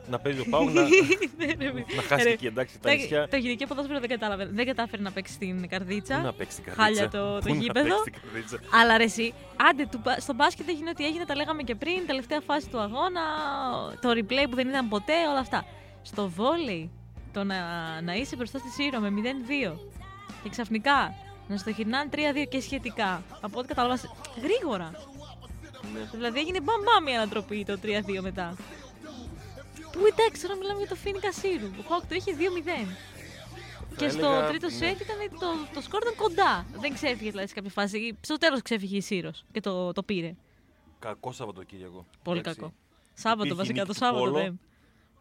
να 0.09 0.19
παίζει 0.19 0.41
ο 0.41 0.45
Πάου, 0.51 0.69
να, 0.71 0.83
να 1.97 2.03
χάσει 2.09 2.25
Ρε, 2.25 2.31
εκεί 2.31 2.47
εντάξει 2.47 2.79
τα 2.81 2.89
Τα, 2.89 2.95
νησιά. 2.95 3.29
το 3.29 3.37
γυναικείο 3.37 3.67
ποδόσφαιρο 3.67 4.01
δεν 4.01 4.09
κατάλαβε. 4.09 4.47
Δεν 4.53 4.67
κατάφερε 4.67 5.03
να 5.03 5.11
παίξει 5.11 5.33
στην 5.33 5.61
Πού 5.61 5.67
καρδίτσα. 5.71 6.21
να 6.21 6.33
παίξει 6.33 6.61
την 6.61 6.65
καρδίτσα; 6.65 6.85
Χάλια 7.03 7.09
το- 7.09 7.35
το 7.35 7.49
Πού 7.49 7.55
να 7.55 7.61
γήπεδο. 7.61 7.89
παίξει 7.89 8.03
την 8.11 8.15
καρδίτσα; 8.23 8.59
Αλλά 8.81 8.97
ρε 8.97 9.05
εσύ, 9.05 9.33
άντε, 9.71 9.87
του, 9.91 10.01
μπα- 10.05 10.21
στο 10.21 10.35
μπάσκετ 10.35 10.69
έγινε 10.69 10.91
ό,τι 10.91 11.05
έγινε, 11.07 11.25
τα 11.25 11.35
λέγαμε 11.35 11.63
και 11.63 11.75
πριν, 11.75 12.07
τελευταία 12.07 12.41
φάση 12.41 12.69
του 12.69 12.79
αγώνα, 12.81 13.21
το 14.01 14.11
replay 14.11 14.47
που 14.51 14.55
δεν 14.57 14.69
είδαν 14.69 14.89
ποτέ, 14.89 15.13
όλα 15.31 15.39
αυτά. 15.39 15.65
Στο 16.03 16.29
βόλεϊ, 16.29 16.91
το 17.33 17.45
να, 17.45 17.57
να 18.01 18.15
είσαι 18.15 18.37
μπροστά 18.37 18.59
στη 18.59 18.69
Σύρο 18.69 18.99
με 19.01 19.09
0-2 19.71 19.77
και 20.43 20.49
ξαφνικά 20.49 21.15
να 21.49 21.57
στο 21.57 21.71
γυρνάνε 21.71 22.11
3-2 22.13 22.17
και 22.49 22.61
σχετικά, 22.61 23.23
από 23.41 23.59
ό,τι 23.59 23.69
κατάλαβα, 23.69 24.01
γρήγορα. 24.43 24.91
Ναι. 25.95 26.09
Δηλαδή 26.13 26.39
έγινε 26.39 26.61
μπαμπάμ 26.61 27.07
η 27.07 27.17
ανατροπή 27.17 27.65
το 27.65 27.79
3-2 27.83 28.21
μετά. 28.21 28.57
Που 29.93 30.07
εντάξει, 30.13 30.43
τώρα 30.43 30.57
μιλάμε 30.57 30.79
για 30.79 30.89
το 30.89 30.95
Φίνικα 30.95 31.33
Σύρου. 31.33 31.67
Ο 31.81 31.83
Χόκ 31.89 32.01
το 32.07 32.15
είχε 32.15 32.33
2-0. 32.39 32.95
Και 33.97 34.09
στο 34.09 34.27
έλεγα, 34.27 34.47
τρίτο 34.49 34.67
ναι. 34.67 34.73
σετ 34.73 35.01
ήταν 35.01 35.17
το, 35.41 35.47
το 35.75 35.81
σκορ 35.81 36.01
ήταν 36.03 36.15
κοντά. 36.15 36.67
Δεν 36.81 36.93
ξέφυγε 36.95 37.31
δηλαδή 37.31 37.49
σε 37.49 37.55
κάποια 37.55 37.71
φάση. 37.71 38.17
Στο 38.21 38.37
τέλος 38.37 38.63
ξέφυγε 38.63 38.97
η 38.97 39.01
Σύρος 39.01 39.45
και 39.53 39.61
το, 39.61 39.93
το 39.93 40.03
πήρε. 40.03 40.35
Κακό 40.99 41.33
Σαββατοκύριακο. 41.33 42.07
Πολύ 42.23 42.39
Εντάξει. 42.39 42.61
κακό. 42.61 42.73
Σάββατο 43.15 43.45
Υπήρχε 43.45 43.57
βασικά, 43.57 43.75
νίκη 43.83 43.87
το 43.87 43.93
του 43.93 43.99
Σάββατο 44.05 44.25
Πόλο. 44.31 44.43
δεν. 44.43 44.61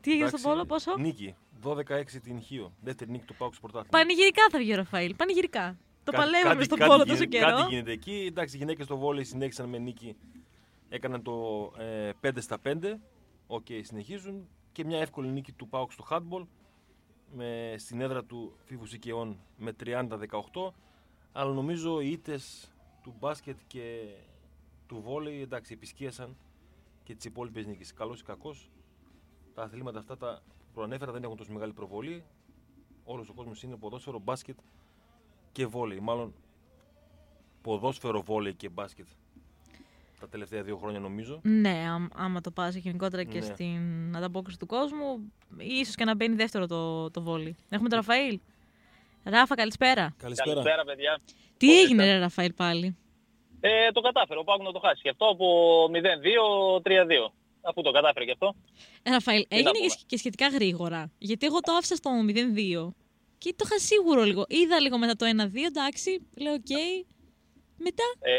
Τι 0.02 0.12
έγινε 0.12 0.28
στον 0.28 0.40
Εντάξει, 0.40 0.58
Πόλο, 0.58 0.66
πόσο; 0.66 0.98
Νίκη. 0.98 1.36
12-6 1.64 2.20
την 2.24 2.42
Χίο. 2.42 2.74
Δεύτερη 2.82 3.12
νίκη 3.12 3.26
του 3.26 3.36
ΠΑΟΚ 3.38 3.54
στο 3.54 3.62
πρωτάθλημα. 3.68 4.00
Πανηγυρικά 4.00 4.44
θα 4.52 4.60
βγει 4.60 4.74
ο 4.74 4.76
Ραφαήλ. 4.76 5.16
Πανηγυρικά. 5.16 5.78
Το 6.04 6.12
Κάτι- 6.12 6.24
παλεύαμε 6.24 6.54
κάτι- 6.54 6.66
στον 6.66 6.78
κάτι 6.78 6.90
Πόλο 6.92 7.04
γίνεται- 7.04 7.28
τόσο 7.30 7.44
καιρό. 7.46 7.58
Κάτι 7.58 7.74
γίνεται 7.74 7.92
εκεί. 7.92 8.26
Εντάξει, 8.30 8.56
οι 8.56 8.60
γυναίκες 8.60 8.86
στο 8.86 8.98
βόλεϊ 8.98 9.24
συνέχισαν 9.24 9.70
με 9.70 9.78
νίκη. 9.78 10.16
Έκαναν 10.90 11.24
το 11.24 11.72
ε, 11.78 12.12
5 12.22 12.32
στα 12.38 12.58
5. 12.64 12.96
Οκ, 13.48 13.66
συνεχίζουν. 13.82 14.48
Και 14.72 14.86
μια 14.86 15.00
εύκολη 15.00 15.28
νίκη 15.28 15.52
του 15.52 15.68
ΠΑΟΚ 15.68 15.92
στο 15.92 16.06
handball. 16.10 16.46
Με, 17.34 17.76
στην 17.78 18.02
έδρα 18.02 18.24
του 18.24 18.54
Φοίβου 18.66 18.86
Συκεών 18.86 19.40
με 19.58 19.76
30-18. 19.84 20.10
Αλλά 21.32 21.54
νομίζω 21.54 22.02
οι 22.02 22.12
ήττες 22.12 22.74
του 23.02 23.16
μπάσκετ 23.20 23.60
και 23.68 24.16
του 24.88 25.02
βόλεϊ 25.02 25.42
εντάξει, 25.42 25.74
επισκίασαν 25.74 26.38
και 27.04 27.16
τις 27.16 27.26
υπόλοιπες 27.26 27.66
νίκες. 27.66 27.94
Καλός 27.94 28.20
ή 28.20 28.24
κακός, 28.24 28.70
τα 29.54 29.64
αθλήματα 29.64 30.00
αυτά 30.00 30.18
τα 30.18 30.42
προανέφερα 30.74 31.12
δεν 31.12 31.24
έχουν 31.24 31.38
τόσο 31.38 31.54
μεγάλη 31.54 31.74
προβολή. 31.74 32.24
Όλος 33.04 33.30
ο 33.30 33.34
κόσμος 33.34 33.64
είναι 33.64 33.76
ποδόσφαιρο, 33.76 34.20
μπάσκετ 34.20 34.58
και 35.52 35.66
βόλεϊ. 35.66 36.00
Μάλλον 36.00 36.34
ποδόσφαιρο, 37.62 38.22
βόλεϊ 38.22 38.54
και 38.54 38.70
μπάσκετ. 38.70 39.08
Τα 40.20 40.30
τελευταία 40.30 40.62
δύο 40.64 40.78
χρόνια 40.78 41.00
νομίζω. 41.00 41.40
Ναι, 41.44 41.86
άμ- 41.94 42.12
άμα 42.16 42.42
το 42.42 42.52
πας 42.52 42.76
γενικότερα 42.76 43.24
και 43.24 43.40
Ναι. 43.40 43.46
στην 43.46 44.14
ανταπόκριση 44.16 44.60
του 44.60 44.66
κόσμου, 44.66 45.32
ίσως 45.58 45.96
και 45.96 46.06
να 46.06 46.16
μπαίνει 46.16 46.36
δεύτερο 46.36 46.68
το, 46.68 47.12
το 47.12 47.22
βόλι. 47.22 47.56
Έχουμε 47.70 47.90
τον 47.90 47.98
Ραφαήλ. 47.98 48.40
Ράφα, 49.24 49.56
καλησπέρα. 49.56 50.14
Καλησπέρα. 50.18 50.50
Καλησπέρα, 50.54 50.84
παιδιά. 50.84 51.20
Τι 51.58 51.68
Πώς 51.68 51.76
έγινε, 51.84 52.04
είστε; 52.04 52.14
ρε 52.14 52.20
Ραφαήλ, 52.20 52.54
πάλι; 52.54 52.98
Ε, 53.60 53.92
το 53.92 54.02
κατάφερε. 54.02 54.40
Ο 54.40 54.44
ΠΑΟΚ 54.44 54.64
να 54.64 54.72
το 54.72 54.80
χάσει. 54.80 55.02
Και 55.02 55.10
αυτό 55.10 55.26
από 55.26 55.46
0-2-3-2. 55.92 57.34
Αφού 57.62 57.82
το 57.82 57.92
κατάφερε 57.92 58.26
και 58.26 58.32
αυτό. 58.32 58.56
Ε, 59.04 59.12
Ραφαήλ, 59.12 59.46
να 59.50 59.58
έγινε 59.58 59.72
πούμε. 59.72 59.88
και, 59.88 59.96
και 60.06 60.18
σχετικά 60.18 60.48
γρήγορα. 60.48 61.12
Γιατί 61.18 61.46
εγώ 61.46 61.60
το 61.60 61.72
άφησα 61.72 61.96
στο 61.96 62.10
0-2 62.28 62.94
και 63.38 63.54
το 63.56 63.64
είχα 63.66 63.80
σίγουρο 63.80 64.24
λίγο. 64.24 64.46
Είδα 64.48 64.80
λίγο 64.80 64.98
μετά 64.98 65.16
το 65.16 65.26
1-2, 65.26 65.66
εντάξει, 65.68 66.28
λέω 66.38 66.54
οκ. 66.54 66.70
Μετά, 67.78 68.04
Ε, 68.20 68.32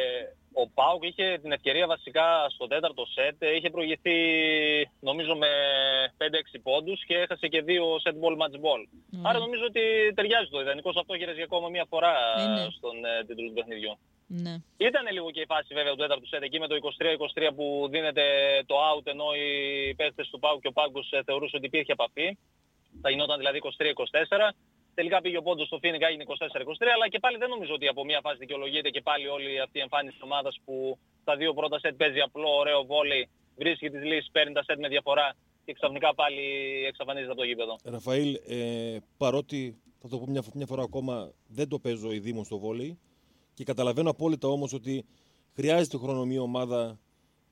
ο 0.63 0.67
ΠΑΟΚ 0.75 1.03
είχε 1.05 1.39
την 1.43 1.53
ευκαιρία 1.53 1.87
βασικά 1.87 2.27
στο 2.55 2.67
τέταρτο 2.67 3.05
σετ. 3.15 3.43
Ε, 3.43 3.55
Είχε 3.57 3.71
προηγηθεί 3.71 4.17
νομίζω 5.01 5.35
με 5.37 5.49
5-6 6.19 6.61
πόντους 6.63 7.05
και 7.05 7.17
έχασε 7.17 7.47
και 7.49 7.61
δύο 7.63 7.85
set 8.05 8.17
ball 8.23 8.35
match 8.43 8.57
ball. 8.65 8.83
Ωραία. 9.15 9.23
Άρα 9.23 9.39
νομίζω 9.39 9.65
ότι 9.65 9.81
ταιριάζει 10.15 10.49
το 10.51 10.61
ιδανικός 10.61 10.97
αυτό 10.97 11.15
για 11.15 11.29
ακόμα 11.45 11.69
μία 11.69 11.87
φορά 11.89 12.13
Ε, 12.39 12.47
ναι. 12.47 12.67
στον 12.77 13.05
ε, 13.05 13.25
τίτλο 13.27 13.47
του 13.49 13.53
παιχνιδιού. 13.53 13.93
ναι. 14.27 14.55
Ήταν 14.77 15.05
λίγο 15.13 15.31
και 15.31 15.41
η 15.41 15.47
φάση 15.53 15.75
βέβαια 15.75 15.93
του 15.93 16.03
τέταρτου 16.05 16.27
σετ 16.27 16.43
εκεί 16.43 16.59
με 16.59 16.67
το 16.67 16.75
23-23 17.39 17.51
που 17.57 17.89
δίνεται 17.91 18.25
το 18.67 18.75
out 18.91 19.07
ενώ 19.07 19.25
οι 19.41 19.95
παίκτες 19.95 20.29
του 20.31 20.39
Πάου 20.39 20.59
και 20.61 20.69
ο 20.69 20.73
Πάγκος 20.73 21.11
ε, 21.13 21.23
θεωρούσε 21.23 21.57
ότι 21.57 21.67
υπήρχε 21.67 21.93
επαφή. 21.93 22.39
Θα 23.03 23.11
γινόταν 23.11 23.39
δηλαδή 23.39 23.59
23-24. 23.63 24.51
Τελικά 24.95 25.21
πήγε 25.21 25.37
ο 25.37 25.43
πόντος 25.43 25.67
στο 25.67 25.79
Φίνικα, 25.79 26.07
έγινε 26.07 26.25
24-23, 26.27 26.33
αλλά 26.95 27.09
και 27.09 27.19
πάλι 27.19 27.37
δεν 27.37 27.49
νομίζω 27.49 27.75
ότι 27.75 27.87
από 27.87 28.05
μία 28.05 28.21
φάση 28.23 28.37
δικαιολογείται 28.39 28.91
και 28.91 29.01
πάλι 29.01 29.27
όλη 29.29 29.61
αυτή 29.61 29.79
η 29.79 29.81
εμφάνιση 29.81 30.15
της 30.15 30.23
ομάδας 30.23 30.61
που 30.65 30.99
στα 31.21 31.37
δύο 31.37 31.55
πρώτα 31.55 31.79
σετ 31.79 31.95
παίζει 31.97 32.21
απλό, 32.21 32.49
ωραίο 32.57 32.85
βόλεϊ, 32.85 33.29
βρίσκει 33.57 33.91
τις 33.91 34.03
λύσεις, 34.03 34.31
παίρνει 34.33 34.53
τα 34.53 34.63
σετ 34.63 34.79
με 34.79 34.89
διαφορά 34.89 35.37
και 35.65 35.73
ξαφνικά 35.73 36.15
πάλι 36.15 36.43
εξαφανίζεται 36.87 37.31
από 37.31 37.41
το 37.41 37.47
γήπεδο. 37.47 37.77
Ραφαήλ, 37.85 38.39
ε, 38.49 38.97
παρότι 39.17 39.81
θα 39.99 40.09
το 40.09 40.19
πω 40.19 40.27
μια, 40.27 40.43
μια 40.55 40.67
φορά 40.67 40.83
ακόμα, 40.83 41.33
δεν 41.49 41.69
το 41.69 41.79
παίζω 41.79 42.13
η 42.13 42.19
Δήμος 42.19 42.47
στο 42.47 42.59
βόλεϊ 42.59 42.99
και 43.55 43.65
καταλαβαίνω 43.65 44.11
απόλυτα 44.11 44.49
όμως 44.49 44.73
ότι 44.73 45.05
χρειάζεται 45.55 45.97
χρόνο 45.97 46.25
μια 46.25 46.41
ομάδα 46.41 46.99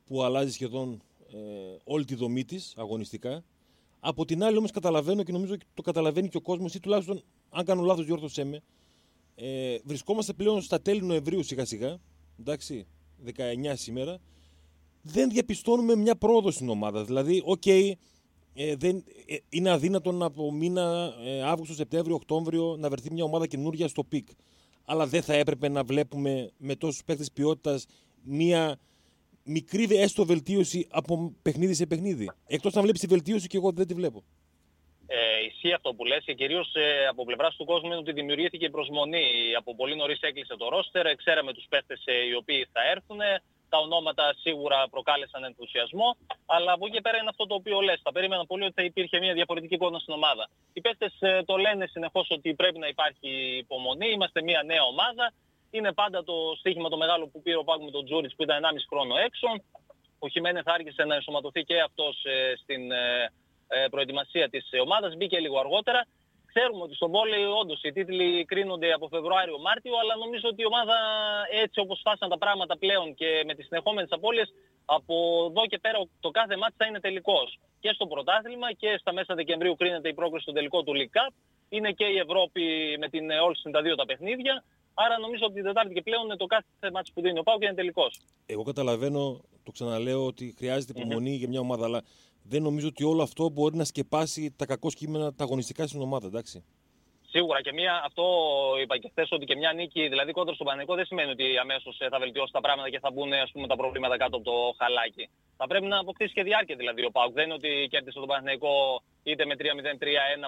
που 0.04 0.22
αλλάζει 0.22 0.52
σχεδόν 0.52 1.02
ε, 1.32 1.36
όλη 1.84 2.04
τη 2.04 2.14
δομή 2.14 2.44
της 2.44 2.74
αγωνιστικά. 2.76 3.44
Από 4.00 4.24
την 4.24 4.42
άλλη 4.42 4.56
όμως 4.56 4.70
καταλαβαίνω 4.70 5.22
και 5.22 5.32
νομίζω 5.32 5.54
ότι 5.54 5.66
το 5.74 5.82
καταλαβαίνει 5.82 6.28
και 6.28 6.36
ο 6.36 6.40
κόσμος 6.40 6.74
ή 6.74 6.80
τουλάχιστον 6.80 7.22
αν 7.50 7.64
κάνω 7.64 7.82
λάθος 7.82 8.04
διόρθωσέ 8.04 8.44
με. 8.44 8.62
Ε, 9.34 9.78
βρισκόμαστε 9.84 10.32
πλέον 10.32 10.62
στα 10.62 10.80
τέλη 10.80 11.02
Νοεμβρίου 11.02 11.42
σιγά 11.42 11.64
σιγά, 11.64 11.98
εντάξει, 12.40 12.86
19 13.24 13.30
σήμερα, 13.74 14.18
δεν 15.02 15.30
διαπιστώνουμε 15.30 15.96
μια 15.96 16.16
πρόοδο 16.16 16.50
στην 16.50 16.68
ομάδα. 16.68 17.04
Δηλαδή, 17.04 17.42
οκ, 17.44 17.66
ε, 17.66 17.94
δεν, 18.76 19.04
ε, 19.26 19.36
είναι 19.48 19.70
αδύνατον 19.70 20.22
από 20.22 20.52
μήνα 20.52 21.14
ε, 21.24 21.42
Αύγουστο, 21.42 21.74
Σεπτέμβριο, 21.74 22.14
Οκτώβριο 22.14 22.76
να 22.78 22.88
βρεθεί 22.88 23.12
μια 23.12 23.24
ομάδα 23.24 23.46
καινούρια 23.46 23.88
στο 23.88 24.04
peak. 24.04 24.28
Αλλά 24.84 25.06
δεν 25.06 25.22
θα 25.22 25.34
έπρεπε 25.34 25.68
να 25.68 25.84
βλέπουμε 25.84 26.50
με 26.58 26.76
τόσους 26.76 27.04
παίκτες 27.04 27.32
ποιότητας 27.32 27.86
μια 28.22 28.78
μικρή 29.48 29.86
έστω 29.96 30.24
βελτίωση 30.24 30.86
από 30.90 31.34
παιχνίδι 31.42 31.74
σε 31.74 31.86
παιχνίδι. 31.86 32.30
Εκτός 32.46 32.72
να 32.72 32.82
βλέπεις 32.82 33.00
τη 33.00 33.06
βελτίωση 33.06 33.46
και 33.46 33.56
εγώ 33.56 33.72
δεν 33.72 33.86
τη 33.86 33.94
βλέπω. 33.94 34.24
Ε, 35.10 35.44
ισχύει 35.48 35.72
αυτό 35.72 35.94
που 35.94 36.04
λες 36.04 36.24
και 36.24 36.34
κυρίως 36.34 36.74
ε, 36.74 37.06
από 37.06 37.24
πλευράς 37.24 37.56
του 37.56 37.64
κόσμου 37.64 37.86
είναι 37.86 37.96
ότι 37.96 38.12
δημιουργήθηκε 38.12 38.64
η 38.64 38.70
προσμονή. 38.70 39.26
Από 39.58 39.74
πολύ 39.74 39.96
νωρίς 39.96 40.20
έκλεισε 40.20 40.56
το 40.56 40.68
ρόστερ, 40.68 41.14
ξέραμε 41.14 41.52
τους 41.52 41.66
παίχτες 41.68 42.02
ε, 42.04 42.12
οι 42.12 42.34
οποίοι 42.34 42.66
θα 42.72 42.80
έρθουν. 42.90 43.20
Τα 43.68 43.78
ονόματα 43.78 44.34
σίγουρα 44.38 44.88
προκάλεσαν 44.90 45.44
ενθουσιασμό, 45.44 46.16
αλλά 46.46 46.72
από 46.72 46.86
εκεί 46.86 46.94
και 46.94 47.00
πέρα 47.00 47.16
είναι 47.18 47.28
αυτό 47.28 47.46
το 47.46 47.54
οποίο 47.54 47.80
λες. 47.80 48.00
Θα 48.02 48.12
περίμενα 48.12 48.46
πολύ 48.46 48.64
ότι 48.64 48.72
θα 48.76 48.82
υπήρχε 48.82 49.18
μια 49.18 49.34
διαφορετική 49.34 49.74
εικόνα 49.74 49.98
στην 49.98 50.14
ομάδα. 50.14 50.48
Οι 50.72 50.80
παίχτες 50.80 51.16
ε, 51.18 51.42
το 51.44 51.56
λένε 51.56 51.86
συνεχώς 51.86 52.26
ότι 52.30 52.54
πρέπει 52.54 52.78
να 52.78 52.88
υπάρχει 52.88 53.30
υπομονή, 53.64 54.10
είμαστε 54.10 54.42
μια 54.42 54.62
νέα 54.62 54.82
ομάδα. 54.82 55.32
Είναι 55.70 55.92
πάντα 55.92 56.24
το 56.24 56.34
στοίχημα 56.58 56.88
το 56.88 56.96
μεγάλο 56.96 57.26
που 57.28 57.42
πήρε 57.42 57.56
ο 57.56 57.64
Πάκου 57.64 57.84
με 57.84 57.90
τον 57.90 58.04
Τζούριτς 58.04 58.34
που 58.34 58.42
ήταν 58.42 58.62
1,5 58.62 58.68
χρόνο 58.88 59.16
έξω. 59.16 59.48
Ο 60.18 60.28
Χιμένεθ 60.28 60.68
άρχισε 60.68 61.04
να 61.04 61.14
ενσωματωθεί 61.14 61.62
και 61.62 61.80
αυτός 61.80 62.24
ε, 62.24 62.56
στην 62.56 62.92
ε, 62.92 63.32
ε, 63.68 63.88
προετοιμασία 63.90 64.48
της 64.48 64.68
ε, 64.70 64.80
ομάδας, 64.80 65.16
μπήκε 65.16 65.38
λίγο 65.38 65.58
αργότερα. 65.58 66.06
Ξέρουμε 66.46 66.82
ότι 66.82 66.94
στον 66.94 67.10
βόλεϊ 67.10 67.44
όντως 67.44 67.80
οι 67.82 67.92
τίτλοι 67.92 68.44
κρίνονται 68.44 68.92
από 68.92 69.08
Φεβρουάριο-Μάρτιο, 69.08 69.94
αλλά 70.02 70.14
νομίζω 70.16 70.48
ότι 70.48 70.62
η 70.62 70.66
ομάδα 70.66 70.96
έτσι 71.62 71.80
όπως 71.80 71.98
φτάσαν 71.98 72.28
τα 72.28 72.38
πράγματα 72.38 72.78
πλέον 72.78 73.14
και 73.14 73.42
με 73.46 73.54
τις 73.54 73.66
συνεχόμενες 73.66 74.10
απώλειες, 74.10 74.48
από 74.84 75.14
εδώ 75.50 75.66
και 75.66 75.78
πέρα 75.78 75.98
το 76.20 76.30
κάθε 76.30 76.56
μάτι 76.56 76.74
θα 76.76 76.86
είναι 76.86 77.00
τελικός. 77.00 77.58
Και 77.80 77.90
στο 77.92 78.06
πρωτάθλημα 78.06 78.72
και 78.72 78.96
στα 79.00 79.12
μέσα 79.12 79.34
Δεκεμβρίου 79.34 79.76
κρίνεται 79.76 80.08
η 80.08 80.14
πρόκριση 80.14 80.42
στο 80.42 80.52
τελικό 80.52 80.82
του 80.82 80.92
League 80.96 81.14
Cup. 81.16 81.32
Είναι 81.68 81.92
και 81.92 82.04
η 82.04 82.18
Ευρώπη 82.18 82.62
με 82.98 83.08
την 83.08 83.30
Όλσιν 83.30 83.72
τα 83.72 83.82
δύο 83.82 83.94
τα 83.94 84.04
παιχνίδια. 84.04 84.64
Άρα 85.04 85.18
νομίζω 85.18 85.44
ότι 85.44 85.54
την 85.54 85.64
Τετάρτη 85.64 85.94
και 85.94 86.02
πλέον 86.02 86.36
το 86.36 86.46
κάθε 86.46 86.90
μάτι 86.92 87.10
που 87.14 87.20
δίνει 87.20 87.38
ο 87.38 87.42
Πάου 87.42 87.58
και 87.58 87.64
είναι 87.66 87.74
τελικός. 87.74 88.20
Εγώ 88.46 88.62
καταλαβαίνω, 88.62 89.40
το 89.62 89.70
ξαναλέω, 89.70 90.26
ότι 90.26 90.54
χρειάζεται 90.56 90.92
υπομονή 90.96 91.34
για 91.34 91.48
μια 91.48 91.60
ομάδα, 91.60 91.84
αλλά 91.84 92.02
δεν 92.42 92.62
νομίζω 92.62 92.88
ότι 92.88 93.04
όλο 93.04 93.22
αυτό 93.22 93.50
μπορεί 93.50 93.76
να 93.76 93.84
σκεπάσει 93.84 94.52
τα 94.56 94.66
κακό 94.66 94.88
κείμενα 94.88 95.34
τα 95.34 95.44
αγωνιστικά 95.44 95.86
στην 95.86 96.00
ομάδα, 96.00 96.26
εντάξει. 96.26 96.64
Σίγουρα 97.30 97.60
και 97.62 97.72
μια, 97.72 98.02
αυτό 98.04 98.24
είπα 98.82 98.98
και 98.98 99.08
χθες 99.08 99.28
ότι 99.30 99.44
και 99.44 99.56
μια 99.56 99.72
νίκη 99.72 100.08
δηλαδή 100.08 100.32
κόντρα 100.32 100.54
στον 100.54 100.66
Παναγικό 100.66 100.94
δεν 100.94 101.06
σημαίνει 101.06 101.30
ότι 101.30 101.58
αμέσως 101.58 102.00
ε, 102.00 102.08
θα 102.08 102.18
βελτιώσει 102.18 102.52
τα 102.52 102.60
πράγματα 102.60 102.90
και 102.90 102.98
θα 102.98 103.10
μπουν 103.10 103.32
ας 103.32 103.50
πούμε, 103.52 103.66
τα 103.66 103.76
προβλήματα 103.76 104.16
κάτω 104.16 104.36
από 104.36 104.44
το 104.44 104.74
χαλάκι. 104.78 105.28
Θα 105.56 105.66
πρέπει 105.66 105.86
να 105.86 105.98
αποκτήσει 105.98 106.32
και 106.32 106.42
διάρκεια 106.42 106.76
δηλαδή 106.76 107.04
ο 107.04 107.10
Πάουκ. 107.10 107.32
Δεν 107.32 107.44
είναι 107.44 107.54
ότι 107.54 107.86
κέρδισε 107.90 108.18
τον 108.18 108.28
Παναγικό 108.28 109.02
είτε 109.22 109.44
με 109.46 109.54
3-0-3-1 109.58 109.64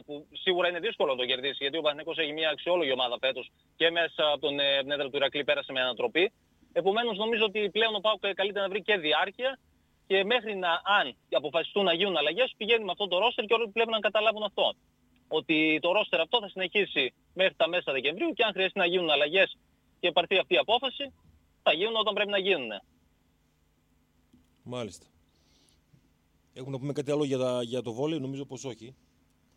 που 0.06 0.26
σίγουρα 0.32 0.68
είναι 0.68 0.78
δύσκολο 0.78 1.10
να 1.12 1.18
το 1.18 1.26
κερδίσει 1.26 1.56
γιατί 1.58 1.76
ο 1.78 1.80
Παναγικός 1.80 2.18
έχει 2.18 2.32
μια 2.32 2.48
αξιόλογη 2.50 2.92
ομάδα 2.92 3.16
φέτος 3.20 3.50
και 3.76 3.90
μέσα 3.90 4.22
από 4.32 4.40
τον 4.46 4.58
ε, 4.58 4.78
έδρα 4.78 5.08
του 5.10 5.16
Ηρακλή 5.16 5.44
πέρασε 5.44 5.72
με 5.72 5.80
ανατροπή. 5.80 6.32
Επομένως 6.72 7.16
νομίζω 7.18 7.44
ότι 7.44 7.70
πλέον 7.70 7.94
ο 7.94 8.00
Πάουκ 8.00 8.26
καλείται 8.34 8.60
να 8.60 8.68
βρει 8.68 8.82
και 8.82 8.96
διάρκεια 8.96 9.58
και 10.06 10.24
μέχρι 10.24 10.54
να, 10.56 10.70
αν 10.98 11.16
αποφασιστούν 11.32 11.84
να 11.84 11.94
γίνουν 11.94 12.16
αλλαγές, 12.16 12.54
πηγαίνει 12.56 12.84
με 12.84 12.90
αυτό 12.90 13.08
το 13.08 13.18
ρόστερ 13.18 13.44
και 13.44 13.54
όλοι 13.54 13.68
πρέπει 13.68 13.90
να 13.90 13.98
καταλάβουν 13.98 14.42
αυτό. 14.42 14.74
Ότι 15.32 15.78
το 15.82 15.92
ρόστερ 15.92 16.20
αυτό 16.20 16.40
θα 16.40 16.48
συνεχίσει 16.48 17.14
μέχρι 17.34 17.54
τα 17.54 17.68
μέσα 17.68 17.92
Δεκεμβρίου 17.92 18.32
και 18.32 18.42
αν 18.42 18.52
χρειαστεί 18.52 18.78
να 18.78 18.86
γίνουν 18.86 19.10
αλλαγές 19.10 19.56
και 20.00 20.12
πάρθει 20.12 20.38
αυτή 20.38 20.54
η 20.54 20.56
απόφαση, 20.56 21.12
θα 21.62 21.72
γίνουν 21.72 21.96
όταν 21.96 22.14
πρέπει 22.14 22.30
να 22.30 22.38
γίνουν. 22.38 22.70
Μάλιστα. 24.62 25.06
Έχουμε 26.54 26.72
να 26.72 26.78
πούμε 26.78 26.92
κάτι 26.92 27.10
άλλο 27.10 27.24
για, 27.24 27.38
τα, 27.38 27.62
για 27.62 27.82
το 27.82 27.92
βόλεϊ, 27.92 28.18
νομίζω 28.18 28.44
πως 28.44 28.64
όχι. 28.64 28.94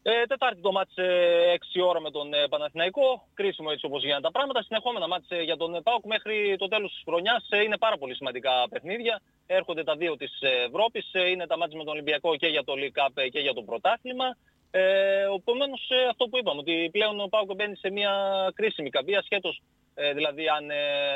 Ε, 0.06 0.26
τετάρτη 0.26 0.62
το 0.62 0.72
μάτς 0.72 0.98
ε, 0.98 1.58
6 1.74 1.82
ώρα 1.88 2.02
με 2.02 2.12
τον 2.12 2.34
ε, 2.34 2.48
Παναθηναϊκό. 2.48 3.28
Κρίσιμο 3.34 3.70
έτσι 3.72 3.86
όπως 3.86 4.04
γίνανε 4.04 4.22
τα 4.22 4.32
πράγματα. 4.32 4.64
Συνεχόμενα 4.64 5.08
μάτς 5.08 5.26
ε, 5.30 5.42
για 5.42 5.58
τον 5.58 5.76
ε, 5.76 5.82
ΠΑΟΚ 5.82 6.06
μέχρι 6.06 6.56
το 6.58 6.68
τέλος 6.68 6.92
της 6.92 7.02
χρονιάς. 7.06 7.48
Ε, 7.50 7.62
είναι 7.62 7.78
πάρα 7.78 7.98
πολύ 7.98 8.16
σημαντικά 8.16 8.52
παιχνίδια. 8.70 9.22
Έρχονται 9.46 9.84
τα 9.84 9.96
δύο 9.96 10.16
της 10.16 10.32
Ευρώπης. 10.68 11.10
Ε, 11.12 11.30
είναι 11.30 11.48
τα 11.48 11.58
ματς 11.58 11.74
με 11.74 11.84
τον 11.84 11.94
Ολυμπιακό 11.94 12.36
και 12.36 12.48
για 12.48 12.64
το 12.64 12.74
League 12.78 12.98
Cup 13.00 13.12
ε, 13.14 13.30
και 13.30 13.40
για 13.40 13.54
το 13.54 13.62
πρωτάθλημα. 13.62 14.38
Ε, 14.76 15.26
Επομένως 15.36 15.90
ε, 15.90 16.10
αυτό 16.10 16.26
που 16.30 16.38
είπαμε, 16.38 16.60
ότι 16.60 16.90
πλέον 16.92 17.20
ο 17.20 17.28
ΠΑΟΚ 17.28 17.54
μπαίνει 17.56 17.76
σε 17.76 17.90
μια 17.92 18.12
κρίσιμη 18.56 18.90
καμπή 18.90 19.22
ασχέτως 19.22 19.62
ε, 19.94 20.14
δηλαδή 20.14 20.48
αν 20.48 20.70
ε, 20.70 20.76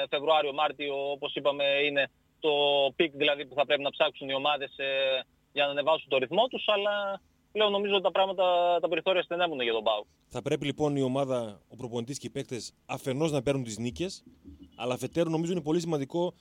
Φεβρουάριο-Μάρτιο 0.10 1.12
όπως 1.12 1.36
είπαμε 1.36 1.64
είναι 1.88 2.10
το 2.40 2.52
peak 2.96 3.16
δηλαδή 3.16 3.46
που 3.46 3.56
θα 3.56 3.66
πρέπει 3.66 3.82
να 3.82 3.90
ψάξουν 3.90 4.30
οι 4.30 4.34
ομάδες 4.34 4.78
ε, 4.78 4.86
για 5.52 5.66
να 5.66 5.72
ανεβάσουν 5.72 6.10
το 6.10 6.18
ρυθμό 6.18 6.48
τους 6.48 6.64
αλλά 6.68 7.22
πλέον 7.52 7.72
νομίζω 7.72 7.94
ότι 7.94 8.04
τα 8.04 8.12
πράγματα, 8.12 8.78
τα 8.82 8.88
περιθώρια 8.88 9.22
στενεύουν 9.22 9.62
για 9.62 9.74
τον 9.74 9.84
ΠΑΟΚ. 9.84 10.06
Θα 10.28 10.42
πρέπει 10.42 10.66
λοιπόν 10.66 10.96
η 10.96 11.02
ομάδα, 11.02 11.62
ο 11.68 11.76
προπονητής 11.76 12.18
και 12.18 12.28
οι 12.28 12.30
παίκτες 12.30 12.74
αφενός 12.86 13.32
να 13.32 13.42
παίρνουν 13.42 13.64
τις 13.64 13.78
νίκες, 13.78 14.24
αλλά 14.76 14.94
αφετέρου 14.94 15.30
νομίζω 15.30 15.52
είναι 15.52 15.62
πολύ 15.62 15.80
σημαντικό 15.80 16.34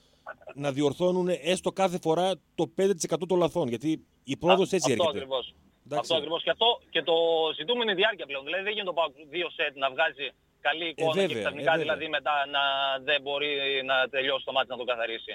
να 0.55 0.71
διορθώνουν 0.71 1.27
έστω 1.41 1.71
κάθε 1.71 1.97
φορά 2.01 2.33
το 2.55 2.71
5% 2.77 2.91
των 3.27 3.37
λαθών. 3.37 3.67
Γιατί 3.67 4.05
η 4.23 4.37
πρόοδος 4.37 4.71
έτσι 4.71 4.91
αυτό 4.91 5.03
έρχεται. 5.03 5.17
Ακριβώς. 5.17 5.55
Εντάξει. 5.87 6.03
Αυτό 6.05 6.15
ακριβώς. 6.19 6.41
Και, 6.45 6.49
αυτό, 6.55 6.67
και 6.93 7.01
το 7.09 7.15
ζητούμενο 7.59 7.83
είναι 7.83 7.95
η 7.97 8.01
διάρκεια 8.03 8.25
πλέον. 8.29 8.43
Δηλαδή 8.47 8.63
δεν 8.67 8.73
γίνεται 8.75 8.91
ο 8.93 8.97
ΠΑΟΚ 8.99 9.13
δύο 9.35 9.47
σετ 9.57 9.73
να 9.83 9.87
βγάζει 9.93 10.27
καλή 10.67 10.87
εικόνα 10.89 11.11
βέβαια, 11.11 11.27
και 11.27 11.37
ε, 11.37 11.39
ξαφνικά 11.43 11.71
βέβαια. 11.71 11.83
δηλαδή 11.85 12.05
μετά 12.17 12.35
να 12.55 12.63
δεν 13.07 13.19
μπορεί 13.23 13.51
να 13.89 13.95
τελειώσει 14.15 14.45
το 14.45 14.51
μάτι 14.55 14.69
να 14.73 14.77
το 14.81 14.85
καθαρίσει. 14.91 15.33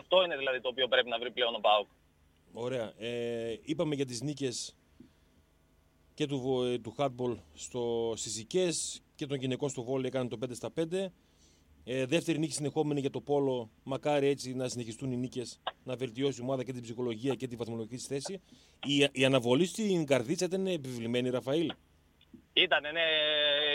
Αυτό 0.00 0.16
είναι 0.24 0.36
δηλαδή 0.36 0.58
το 0.64 0.68
οποίο 0.68 0.86
πρέπει 0.92 1.08
να 1.14 1.18
βρει 1.18 1.30
πλέον 1.36 1.54
ο 1.54 1.60
ΠΑΟΚ. 1.66 1.88
Ωραία. 2.52 2.86
Ε, 2.98 3.56
είπαμε 3.70 3.94
για 3.94 4.06
τις 4.06 4.20
νίκες 4.22 4.56
και 6.14 6.26
του, 6.26 6.38
βο- 6.40 6.64
ε, 6.64 6.78
του 6.78 6.94
hardball 6.98 7.34
στο, 7.54 8.12
στις 8.16 8.38
Ικές 8.38 9.02
και 9.14 9.26
των 9.26 9.36
γυναικών 9.38 9.68
στο 9.68 9.82
βόλιο 9.82 10.06
έκανε 10.06 10.28
το 10.28 10.38
5 10.44 10.54
στα 10.54 10.70
5. 10.80 11.12
Ε, 11.90 12.06
δεύτερη 12.06 12.38
νίκη 12.38 12.52
συνεχόμενη 12.52 13.00
για 13.00 13.10
το 13.10 13.20
Πόλο. 13.20 13.70
Μακάρι 13.82 14.26
έτσι 14.26 14.54
να 14.54 14.68
συνεχιστούν 14.68 15.12
οι 15.12 15.16
νίκες, 15.16 15.60
να 15.84 15.96
βελτιώσει 15.96 16.40
η 16.40 16.42
ομάδα 16.42 16.64
και 16.64 16.72
την 16.72 16.82
ψυχολογία 16.82 17.34
και 17.34 17.46
τη 17.46 17.56
βαθμολογική 17.56 17.96
της 17.96 18.06
θέση. 18.06 18.40
Η, 18.86 19.08
η 19.12 19.24
αναβολή 19.24 19.66
στην 19.66 20.06
Καρδίτσα 20.06 20.44
ήταν 20.44 20.66
επιβλημένη, 20.66 21.30
Ραφαήλ. 21.30 21.72
Ήταν, 22.64 22.82
ναι, 22.92 23.06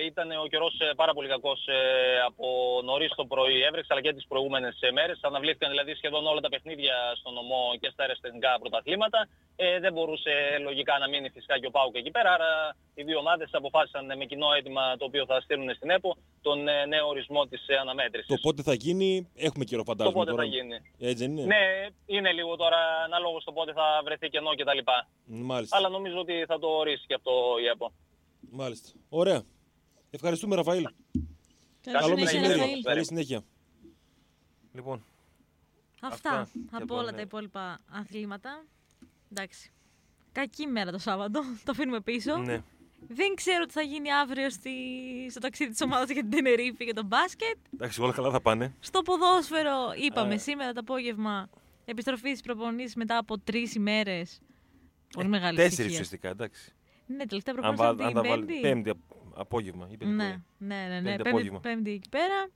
ήταν 0.05 0.27
ο 0.43 0.47
καιρός 0.47 0.73
πάρα 0.95 1.13
πολύ 1.13 1.27
κακός 1.27 1.61
από 2.27 2.45
νωρίς 2.83 3.11
το 3.15 3.25
πρωί. 3.25 3.61
Έβρεξε 3.67 3.89
αλλά 3.93 4.01
και 4.01 4.13
τις 4.13 4.25
προηγούμενες 4.27 4.75
μέρες. 4.93 5.19
Αναβλήθηκαν 5.21 5.69
δηλαδή 5.69 5.93
σχεδόν 5.95 6.27
όλα 6.27 6.41
τα 6.41 6.49
παιχνίδια 6.49 6.95
στο 7.19 7.29
νομό 7.31 7.63
και 7.79 7.89
στα 7.93 8.01
αεραστεχνικά 8.03 8.51
πρωταθλήματα. 8.59 9.27
Ε, 9.55 9.79
δεν 9.79 9.93
μπορούσε 9.93 10.31
λογικά 10.61 10.97
να 10.97 11.07
μείνει 11.09 11.29
φυσικά 11.29 11.59
και 11.59 11.67
ο 11.67 11.71
Πάουκ 11.71 11.95
εκεί 11.95 12.11
πέρα. 12.11 12.33
Άρα 12.33 12.75
οι 12.95 13.03
δύο 13.03 13.17
ομάδες 13.19 13.49
αποφάσισαν 13.51 14.05
με 14.17 14.25
κοινό 14.25 14.47
αίτημα 14.57 14.97
το 14.97 15.05
οποίο 15.05 15.25
θα 15.25 15.41
στείλουν 15.41 15.75
στην 15.75 15.89
ΕΠΟ 15.89 16.17
τον 16.41 16.67
ε, 16.67 16.85
νέο 16.85 17.07
ορισμό 17.07 17.45
της 17.45 17.61
αναμέτρησης. 17.81 18.27
Το 18.27 18.37
πότε 18.41 18.61
θα 18.61 18.73
γίνει, 18.73 19.31
έχουμε 19.35 19.63
καιρό 19.65 19.83
Το 19.83 19.89
φαντάζομαι 19.89 20.17
πότε 20.17 20.31
τώρα. 20.31 20.43
θα 20.43 20.49
γίνει. 20.49 20.75
Έτσι 20.99 21.15
δεν 21.23 21.31
είναι; 21.37 21.45
Ναι, 21.55 21.87
είναι 22.05 22.31
λίγο 22.31 22.55
τώρα 22.55 22.77
ανάλογο 23.05 23.39
στο 23.39 23.51
πότε 23.51 23.71
θα 23.73 24.01
βρεθεί 24.03 24.27
κενό 24.29 24.51
κτλ. 24.55 24.81
Μάλιστα. 25.25 25.77
Αλλά 25.77 25.89
νομίζω 25.89 26.17
ότι 26.19 26.43
θα 26.47 26.59
το 26.59 26.67
ορίσει 26.67 27.05
και 27.07 27.13
αυτό 27.13 27.31
η 27.63 27.65
ΕΠΟ. 27.67 27.91
Μάλιστα. 28.51 28.89
Ωραία. 29.09 29.41
Ευχαριστούμε, 30.09 30.55
Ραφαήλ. 30.55 30.83
Καλή 31.81 31.97
Καλό 31.97 32.07
συνέχεια, 32.17 32.39
μεσημέρι. 32.39 32.59
Ραφαήλ. 32.59 32.83
Καλή 32.83 33.05
συνέχεια. 33.05 33.43
Λοιπόν, 34.73 35.05
Αυτά 36.01 36.29
Αυτά 36.39 36.49
για 36.53 36.77
από 36.77 36.87
το 36.87 36.93
όλα 36.95 37.11
ναι. 37.11 37.15
τα 37.15 37.21
υπόλοιπα 37.21 37.79
αθλήματα. 37.89 38.65
Εντάξει. 39.31 39.71
Κακή 40.31 40.67
μέρα 40.67 40.91
το 40.91 40.97
Σάββατο. 40.97 41.41
Το 41.63 41.71
αφήνουμε 41.71 42.01
πίσω. 42.01 42.37
ναι. 42.37 42.63
Δεν 43.07 43.35
ξέρω 43.35 43.65
τι 43.65 43.71
θα 43.73 43.81
γίνει 43.81 44.13
αύριο 44.13 44.49
στη... 44.49 44.71
στο 45.29 45.39
ταξίδι 45.39 45.71
της 45.71 45.81
ομάδας 45.81 46.09
για 46.09 46.21
την 46.21 46.31
Τενερίφη 46.31 46.85
και 46.85 46.93
το 46.93 47.03
μπάσκετ. 47.03 47.57
Εντάξει, 47.73 48.01
όλα 48.01 48.13
καλά 48.13 48.31
θα 48.31 48.41
πάνε. 48.41 48.75
Στο 48.79 49.01
ποδόσφαιρο, 49.01 49.77
είπαμε 50.05 50.33
Ε. 50.33 50.37
σήμερα 50.37 50.71
το 50.73 50.79
απόγευμα, 50.79 51.49
επιστροφή 51.85 52.33
στι 52.33 52.43
προπονήσει 52.43 52.97
μετά 52.97 53.17
από 53.17 53.39
τρεις 53.39 53.75
ημέρες. 53.75 54.39
Πολύ 55.13 55.27
μεγάλη 55.27 55.55
Τέσσερις 55.55 55.73
ησυχία. 55.77 55.91
ουσιαστικά, 55.93 56.29
εντάξει. 56.29 56.73
Ναι, 57.07 57.25
τελευταία 57.25 57.53
Αν, 57.57 57.61
προπόνηση 57.75 57.83
βα- 57.83 57.93
ήταν 57.93 58.05
αν 58.07 58.13
την 58.13 58.21
τα 58.21 58.29
βάλει. 58.29 58.45
Πέμπτη. 58.45 58.61
Πέμπτη 58.61 58.89
απ- 58.89 59.39
απόγευμα. 59.39 59.87
Ή 59.91 59.97
πέμπτη 59.97 60.13
Ναι, 60.15 60.23
πρωί. 60.27 60.43
ναι, 60.57 60.75
ναι. 60.87 60.99
ναι. 60.99 61.01
Πέμπτη 61.01 61.15
Πέμπτη, 61.23 61.29
απόγευμα. 61.29 61.59
πέμπτη 61.59 61.91
εκεί 61.91 62.09
πέρα. 62.09 62.49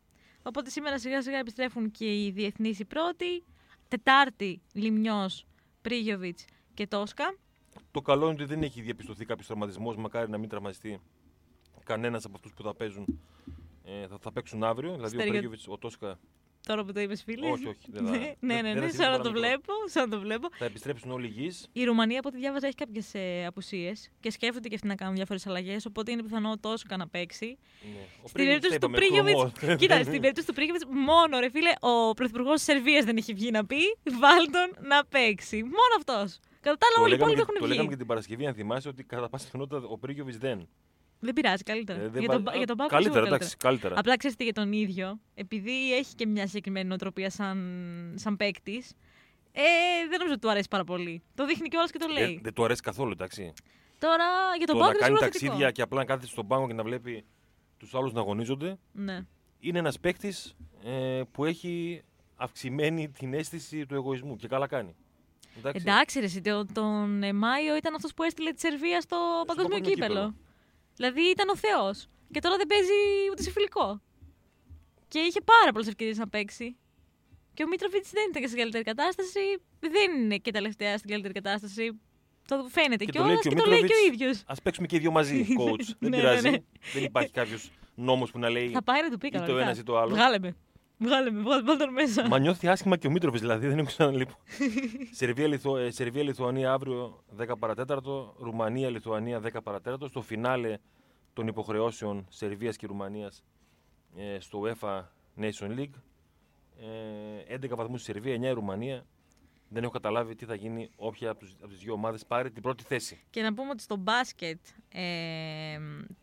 Οπότε 0.44 0.70
σήμερα 0.70 1.00
σιγά 1.00 1.22
σιγά 1.22 1.38
επιστρέφουν 1.38 1.92
και 1.92 2.24
οι 2.24 2.32
διεθνείς 2.32 2.80
οι 2.80 2.86
πρώτοι. 2.86 3.44
Τετάρτη, 3.88 4.62
Λιμιό, 4.74 5.30
Πρίγιοβιτς 5.82 6.46
και 6.74 6.88
Τόσκα. 6.88 7.36
Το 7.92 8.02
καλό 8.02 8.24
είναι 8.26 8.34
ότι 8.34 8.46
δεν 8.46 8.64
έχει 8.64 8.82
διαπιστωθεί 8.82 9.26
κάποιος 9.26 9.48
τραυματισμός. 9.48 9.96
Μακάρι 9.96 10.30
να 10.30 10.38
μην 10.38 10.50
τραυματιστεί 10.50 11.00
κανένας 11.84 12.26
από 12.26 12.36
αυτούς 12.36 12.54
που 12.54 12.64
θα 12.64 12.76
παίζουν. 12.76 13.20
Ε, 13.84 14.08
θα, 14.08 14.18
θα 14.22 14.32
παίξουν 14.32 14.64
αύριο. 14.64 14.90
Δηλαδή 14.96 15.16
ο 15.16 15.20
Στέργιο- 15.20 15.32
Πρέγκεβιτ, 15.42 15.68
ο 15.68 15.78
Τόσκα 15.78 16.20
Τώρα 16.66 16.84
που 16.84 16.92
το 16.94 17.00
είπες, 17.00 17.24
φίλε. 17.24 17.50
Όχι, 17.52 17.68
όχι, 17.68 17.78
δεν 17.88 18.06
θα- 18.06 18.12
ναι, 18.12 18.18
δεν- 18.18 18.36
ναι, 18.40 18.54
ναι, 18.54 18.62
δεν 18.62 18.74
ναι, 18.74 18.74
θα 18.74 18.74
σαν 18.74 18.82
να 18.82 18.90
συζητήσω 18.90 19.12
το 19.12 19.18
παρά 19.18 19.32
βλέπω. 19.40 19.74
Σαν 19.86 20.10
να 20.10 20.16
το 20.16 20.22
βλέπω. 20.24 20.48
θα 20.58 20.66
επιστρέψουν 20.66 21.12
όλοι 21.12 21.26
υγιείς. 21.26 21.68
Η 21.74 21.84
Ρουμανία, 21.84 22.20
από 22.20 22.28
ό,τι 22.28 22.38
διάβαζα, 22.38 22.68
έχει 22.68 22.76
κάποιες 22.76 23.12
απουσίες 23.48 24.10
και 24.20 24.32
σκέφτονται 24.32 24.68
και 24.68 24.76
αυτοί 24.76 24.88
να 24.88 24.96
κάνουν 24.96 25.16
διάφορες 25.16 25.48
αλλαγές. 25.48 25.86
Οπότε 25.86 26.12
είναι 26.12 26.24
πιθανό 26.24 26.50
ο 26.52 26.58
Τόσκα 26.58 26.98
να 26.98 27.08
παίξει. 27.08 27.58
Ναι. 27.82 28.00
Ο 28.24 28.28
Στην 28.28 28.46
περίπτωση 28.46 28.80
του 28.80 28.90
Πρίγιοβιτ. 28.90 29.36
Κοίτα, 29.78 29.96
στην 30.04 30.22
περίπτωση 30.22 30.48
του 30.48 30.54
Πρίγιοβιτ, 30.54 30.82
μόνο 30.90 31.40
ρε 31.40 31.50
φίλε, 31.50 31.72
ο 31.80 32.14
πρωθυπουργός 32.14 32.54
της 32.54 32.64
Σερβίας 32.64 33.06
δεν 33.06 33.18
έχει 33.18 33.34
βγει 33.34 33.52
να 33.52 33.66
πει. 33.66 33.80
Βάλτον 34.20 34.88
να 34.88 35.06
παίξει. 35.06 35.58
Μόνο 35.64 35.94
αυτός. 35.98 36.40
Κατά 36.62 36.78
τα 36.78 36.86
άλλα, 36.88 36.96
Το 36.96 37.02
όλοι 37.02 37.14
οι 37.14 37.18
λέγαμε, 37.18 37.32
υπόλοιποι 37.32 37.36
και, 37.36 37.42
έχουν 37.42 37.54
το 37.54 37.60
βγει. 37.66 37.70
λέγαμε 37.72 37.90
και 37.90 37.96
την 37.98 38.06
Παρασκευή, 38.08 38.46
αν 38.48 38.54
θυμάσαι, 38.54 38.88
ότι 38.88 39.04
κατά 39.04 39.30
πάσα 39.30 39.46
πιθανότητα 39.46 39.88
ο 39.88 39.98
Πρέγκεβιτ 39.98 40.36
δεν. 40.36 40.68
Δεν 41.20 41.34
πειράζει, 41.34 41.64
καλύτερα. 41.64 42.00
Ε, 42.02 42.08
δεν 42.08 42.20
για, 42.22 42.30
πα- 42.30 42.36
τον, 42.44 42.54
Α, 42.54 42.58
για 42.58 42.66
τον 42.68 42.78
Πάκο 42.78 42.90
Καλύτερα, 42.90 43.16
σίγουρα 43.16 43.36
εντάξει, 43.36 43.58
καλύτερα. 43.58 43.96
Απλά 43.98 44.18
ξέρετε 44.18 44.44
για 44.44 44.54
τον 44.54 44.72
ίδιο, 44.74 45.20
επειδή 45.36 45.94
έχει 45.96 46.16
και 46.16 46.26
μια 46.28 46.48
συγκεκριμένη 46.48 46.88
νοοτροπία 46.88 47.30
σαν, 47.30 47.58
σαν 48.16 48.36
παίκτης, 48.38 48.94
ε, 49.52 49.62
δεν 50.10 50.18
νομίζω 50.18 50.32
ότι 50.32 50.40
του 50.42 50.50
αρέσει 50.50 50.68
πάρα 50.70 50.84
πολύ. 50.84 51.22
Το 51.36 51.46
δείχνει 51.46 51.68
κιόλας 51.68 51.92
και 51.92 51.98
το 51.98 52.08
λέει. 52.08 52.34
Ε, 52.34 52.40
δεν 52.42 52.54
του 52.54 52.64
αρέσει 52.64 52.82
καθόλου, 52.82 53.12
εντάξει. 53.12 53.54
Τώρα 54.00 54.26
για 54.58 54.68
τον 54.68 54.76
το 54.76 54.82
να 54.82 54.88
Πάκο 54.88 55.00
κάνει 55.00 55.12
είναι 55.12 55.20
ταξίδια 55.20 55.52
θετικό. 55.54 55.72
και 55.72 55.82
απλά 55.82 55.98
να 56.00 56.06
κάθεται 56.06 56.28
στον 56.28 56.48
πάγκο 56.48 56.68
και 56.68 56.74
να 56.74 56.84
βλέπει 56.84 57.26
τους 57.78 57.94
άλλους 57.96 58.14
να 58.14 58.20
αγωνίζονται. 58.20 58.78
Ναι. 58.92 59.26
Είναι 59.60 59.80
ένας 59.80 60.00
παίκτης 60.00 60.56
ε, 60.84 61.22
που 61.32 61.46
έχει 61.46 62.02
αυξημένη 62.36 63.10
την 63.10 63.34
αίσθηση 63.34 63.86
του 63.86 63.96
εγωισμού 63.96 64.36
και 64.36 64.48
καλά 64.48 64.68
κάνει. 64.68 64.96
Εντάξει. 65.58 65.82
Εντάξει, 65.88 66.20
ρε, 66.20 66.26
εσύ, 66.26 66.42
το- 66.42 66.66
τον 66.74 67.24
ε, 67.24 67.34
Μάιο 67.34 67.76
ήταν 67.76 67.96
αυτός 67.96 68.14
που 68.14 68.24
έστειλε 68.24 68.52
τη 68.52 68.60
Σερβία 68.60 69.02
στο 69.02 69.18
παγκόσμιο 69.48 69.70
παγκόσμιο 69.78 69.94
κύπελο. 69.96 70.14
κύπελλο. 70.14 70.36
Δηλαδή 70.98 71.22
ήταν 71.22 71.50
ο 71.50 71.56
Θεός. 71.56 72.08
Και 72.32 72.40
τώρα 72.40 72.58
δεν 72.58 72.68
παίζει 72.68 72.94
ούτε 73.32 73.42
σε 73.42 73.52
φιλικό. 73.52 74.02
Και 75.08 75.20
είχε 75.20 75.42
πάρα 75.42 75.72
πολλές 75.72 75.88
ευκαιρίες 75.88 76.18
να 76.18 76.28
παίξει. 76.28 76.76
Και 77.54 77.64
ο 77.64 77.68
Μίτροβιτς 77.68 78.10
δεν 78.12 78.26
ήταν 78.30 78.42
και 78.42 78.48
στην 78.48 78.60
καλύτερη 78.60 78.84
κατάσταση. 78.84 79.40
Δεν 79.80 80.12
είναι 80.22 80.38
και 80.38 80.52
τελευταία 80.52 80.98
στην 80.98 81.10
καλύτερη 81.10 81.34
κατάσταση. 81.34 82.00
Το 82.48 82.66
φαίνεται 82.70 83.06
Και 83.06 83.12
το 83.12 83.18
κιόλας 83.18 83.28
λέει 83.30 83.38
και, 83.42 83.50
και 83.50 83.56
ο 83.62 83.64
το 83.64 83.70
λέει 83.70 83.80
και 83.80 83.86
ο 83.86 83.88
Μίτροβιτς. 83.88 84.14
ίδιος. 84.22 84.44
Α 84.58 84.62
παίξουμε 84.62 84.88
και 84.88 84.96
οι 84.96 85.00
δύο 85.00 85.12
μαζί, 85.12 85.46
coach. 85.60 85.86
δεν 86.00 86.10
Ναι, 86.10 86.18
πειράζει. 86.18 86.42
ναι, 86.42 86.50
ναι. 86.50 86.58
Δεν 86.94 87.04
υπάρχει 87.04 87.32
κάποιος 87.32 87.72
νόμος 87.96 88.32
που 88.32 88.40
να 88.40 88.50
λέει 88.50 88.70
Θα 88.70 88.84
πάει 88.84 89.02
να 89.02 89.10
του 89.10 89.18
πει 89.18 89.28
ή 89.28 89.32
το 89.32 89.38
κανονικά. 89.40 89.62
ένα 89.70 89.80
ή 89.80 89.84
το 89.84 89.98
άλλο. 90.00 90.16
Βγάλε 90.98 91.32
με. 91.32 91.42
Βγάλε 91.42 91.62
με, 91.62 91.64
βάλ, 91.64 91.64
βάλ 91.64 91.78
τον 91.78 91.94
μέσα. 91.94 92.28
Μα 92.28 92.40
νιώθει 92.40 92.68
άσχημα 92.68 92.98
και 92.98 93.08
ο 93.08 93.12
Μίτροβιτ, 93.12 93.40
δηλαδή 93.40 93.68
δεν 93.68 93.78
έχω 93.78 93.88
ξαναλείπω. 93.88 94.34
Σερβία, 95.12 95.48
Λιθου... 95.48 95.76
ε, 95.76 95.92
Σερβία, 95.92 96.24
Λιθουανία 96.24 96.72
αύριο 96.72 97.24
10 97.38 97.46
παρατέταρτο. 97.60 98.36
Ρουμανία, 98.40 98.90
Λιθουανία 98.90 99.42
10 99.44 99.50
παρατέταρτο. 99.64 100.08
Στο 100.08 100.22
φινάλε 100.22 100.78
των 101.34 101.48
υποχρεώσεων 101.48 102.26
Σερβίας 102.30 102.76
και 102.76 102.88
Ρουμανίας 102.88 103.44
ε, 104.16 104.40
στο 104.40 104.62
UEFA 104.66 105.04
Nation 105.42 105.80
League. 105.80 106.00
Ε, 107.48 107.56
11 107.56 107.76
βαθμούς 107.76 108.02
η 108.02 108.04
Σερβία, 108.04 108.36
9 108.36 108.42
η 108.42 108.52
Ρουμανία. 108.52 109.06
Δεν 109.70 109.84
έχω 109.84 109.92
καταλάβει 109.92 110.36
τι 110.36 110.46
θα 110.46 110.56
γίνει 110.56 110.90
όποια 110.96 111.30
από, 111.30 111.40
τους, 111.40 111.56
από 111.60 111.68
τις 111.68 111.80
δύο 111.80 111.94
ομάδες 111.94 112.26
πάρει 112.26 112.52
την 112.52 112.62
πρώτη 112.62 112.84
θέση. 112.84 113.24
Και 113.30 113.42
να 113.42 113.54
πούμε 113.54 113.70
ότι 113.70 113.82
στο 113.82 113.96
μπάσκετ 113.96 114.60
ε, 114.90 115.04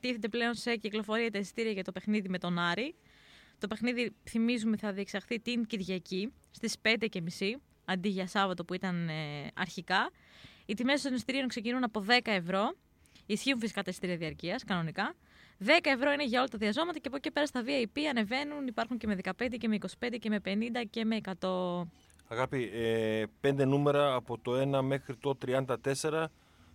τίθεται 0.00 0.28
πλέον 0.28 0.54
σε 0.54 0.76
κυκλοφορία 0.76 1.30
τα 1.30 1.38
εισιτήρια 1.38 1.72
για 1.72 1.84
το 1.84 1.92
παιχνίδι 1.92 2.28
με 2.28 2.38
τον 2.38 2.58
Άρη. 2.58 2.94
Το 3.58 3.66
παιχνίδι, 3.66 4.14
θυμίζουμε, 4.28 4.76
θα 4.76 4.92
διεξαχθεί 4.92 5.40
την 5.40 5.66
Κυριακή 5.66 6.32
στις 6.50 6.76
5.30 6.82 7.20
αντί 7.84 8.08
για 8.08 8.26
Σάββατο 8.26 8.64
που 8.64 8.74
ήταν 8.74 9.08
ε, 9.08 9.50
αρχικά. 9.54 10.10
Οι 10.66 10.74
τιμές 10.74 11.02
των 11.02 11.14
εισιτήριων 11.14 11.48
ξεκινούν 11.48 11.84
από 11.84 12.04
10 12.08 12.18
ευρώ. 12.24 12.74
Ισχύουν 13.26 13.58
φυσικά 13.58 13.82
τα 13.82 13.90
εισιτήρια 13.90 14.16
διαρκείας, 14.16 14.64
κανονικά. 14.64 15.14
10 15.64 15.66
ευρώ 15.82 16.12
είναι 16.12 16.24
για 16.24 16.38
όλα 16.38 16.48
τα 16.48 16.58
διαζώματα 16.58 16.98
και 16.98 17.08
από 17.08 17.16
εκεί 17.16 17.30
πέρα 17.30 17.46
στα 17.46 17.62
VIP 17.66 18.00
ανεβαίνουν. 18.10 18.66
Υπάρχουν 18.66 18.98
και 18.98 19.06
με 19.06 19.16
15 19.22 19.30
και 19.58 19.68
με 19.68 19.78
25 20.00 20.16
και 20.20 20.28
με 20.28 20.40
50 20.44 20.50
και 20.90 21.04
με 21.04 21.20
100. 21.40 21.86
Αγάπη, 22.28 22.70
ε, 22.72 23.24
πέντε 23.40 23.64
νούμερα 23.64 24.14
από 24.14 24.38
το 24.38 24.60
1 24.60 24.82
μέχρι 24.82 25.16
το 25.16 25.38
34 25.46 26.24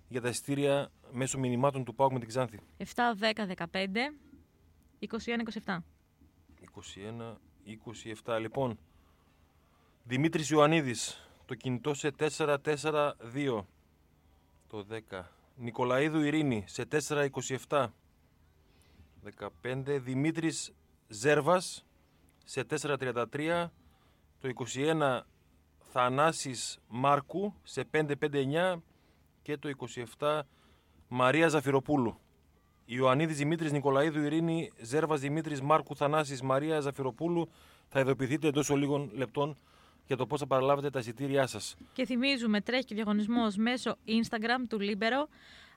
για 0.08 0.22
τα 0.22 0.30
εισιτήρια 0.30 0.92
μέσω 1.12 1.40
μηνυμάτων 1.40 1.84
του 1.84 1.96
ΠΑΟΚ 1.96 2.12
με 2.12 2.20
την 2.20 2.28
Ξάνθη. 2.28 2.60
7, 2.78 2.86
10, 3.20 3.46
15, 3.46 4.14
21, 5.00 5.08
27. 5.66 5.78
21, 6.80 7.38
27. 8.26 8.38
Λοιπόν, 8.40 8.80
Δημήτρης 10.04 10.50
Ιωαννίδης, 10.50 11.30
το 11.46 11.56
κινητό 11.56 11.94
σε 11.94 12.12
442, 12.12 13.66
το 14.68 14.84
10. 14.84 15.24
Νικολαίδου 15.56 16.22
Ειρήνη 16.22 16.64
σε 16.68 16.86
427, 16.86 17.88
15. 19.64 20.00
Δημήτρης 20.00 20.74
Ζέρβας 21.08 21.86
σε 22.46 22.64
433, 22.64 23.72
το 24.40 24.48
21 24.48 25.22
Θανάσης 25.92 26.80
Μάρκου 26.88 27.54
σε 27.64 27.84
559 27.84 28.82
και 29.42 29.58
το 29.58 29.70
27 30.18 30.42
Μαρία 31.08 31.48
Ζαφυροπούλου. 31.48 32.20
Ιωαννίδης 32.92 33.38
Δημήτρης 33.38 33.72
Νικολαίδου 33.72 34.22
Ειρήνη, 34.24 34.72
Ζέρβας 34.82 35.20
Δημήτρης 35.20 35.62
Μάρκου 35.62 35.96
Θανάσης 35.96 36.42
Μαρία 36.42 36.80
Ζαφυροπούλου. 36.80 37.50
Θα 37.88 38.00
ειδοποιηθείτε 38.00 38.48
εντός 38.48 38.70
λίγων 38.70 39.10
λεπτών 39.14 39.58
για 40.08 40.16
το 40.18 40.26
πώς 40.26 40.40
θα 40.40 40.48
παραλάβετε 40.48 40.90
τα 40.90 41.00
εισιτήριά 41.00 41.48
σας. 41.48 41.76
Και 41.94 42.06
θυμίζουμε, 42.06 42.62
τρέχει 42.62 42.86
και 42.86 42.96
διαγωνισμός 42.96 43.56
μέσω 43.56 43.96
Instagram 44.08 44.64
του 44.70 44.78
Libero. 44.82 45.28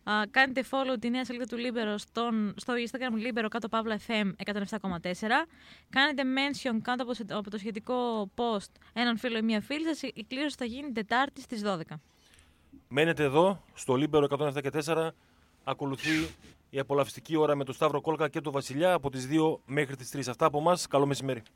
Α, 0.04 0.12
κάνετε 0.30 0.64
follow 0.70 0.96
τη 1.00 1.10
νέα 1.10 1.24
σελίδα 1.24 1.44
του 1.46 1.56
Libero 1.56 1.94
στον, 1.96 2.54
στο 2.56 2.72
Instagram 2.86 3.12
Libero 3.26 3.46
κάτω 3.50 3.68
παύλα 3.68 3.98
FM 4.06 4.32
107,4. 4.44 5.46
Κάνετε 5.90 6.22
mention 6.22 6.78
κάτω 6.82 7.02
από, 7.02 7.14
σε- 7.14 7.24
από 7.30 7.50
το 7.50 7.58
σχετικό 7.58 8.30
post 8.36 8.70
έναν 8.92 9.18
φίλο 9.18 9.36
ή 9.38 9.42
μία 9.42 9.60
φίλη 9.60 9.84
σας. 9.86 10.02
Η 10.02 10.24
κλήρωση 10.28 10.56
θα 10.58 10.64
γίνει 10.64 10.92
Τετάρτη 10.92 11.40
στις 11.40 11.62
12. 11.64 11.80
Μένετε 12.88 13.22
εδώ, 13.22 13.62
στο 13.74 13.94
Libero 13.94 14.26
107 14.30 14.60
και 14.62 14.70
4. 14.84 15.08
Ακολουθεί 15.64 16.10
η 16.74 16.78
απολαυστική 16.78 17.36
ώρα 17.36 17.56
με 17.56 17.64
τον 17.64 17.74
Σταύρο 17.74 18.00
Κόλκα 18.00 18.28
και 18.28 18.40
τον 18.40 18.52
Βασιλιά 18.52 18.92
από 18.92 19.10
τις 19.10 19.28
2 19.30 19.60
μέχρι 19.64 19.96
τις 19.96 20.10
3. 20.10 20.28
Αυτά 20.28 20.46
από 20.46 20.58
εμάς. 20.58 20.86
Καλό 20.86 21.06
μεσημέρι. 21.06 21.42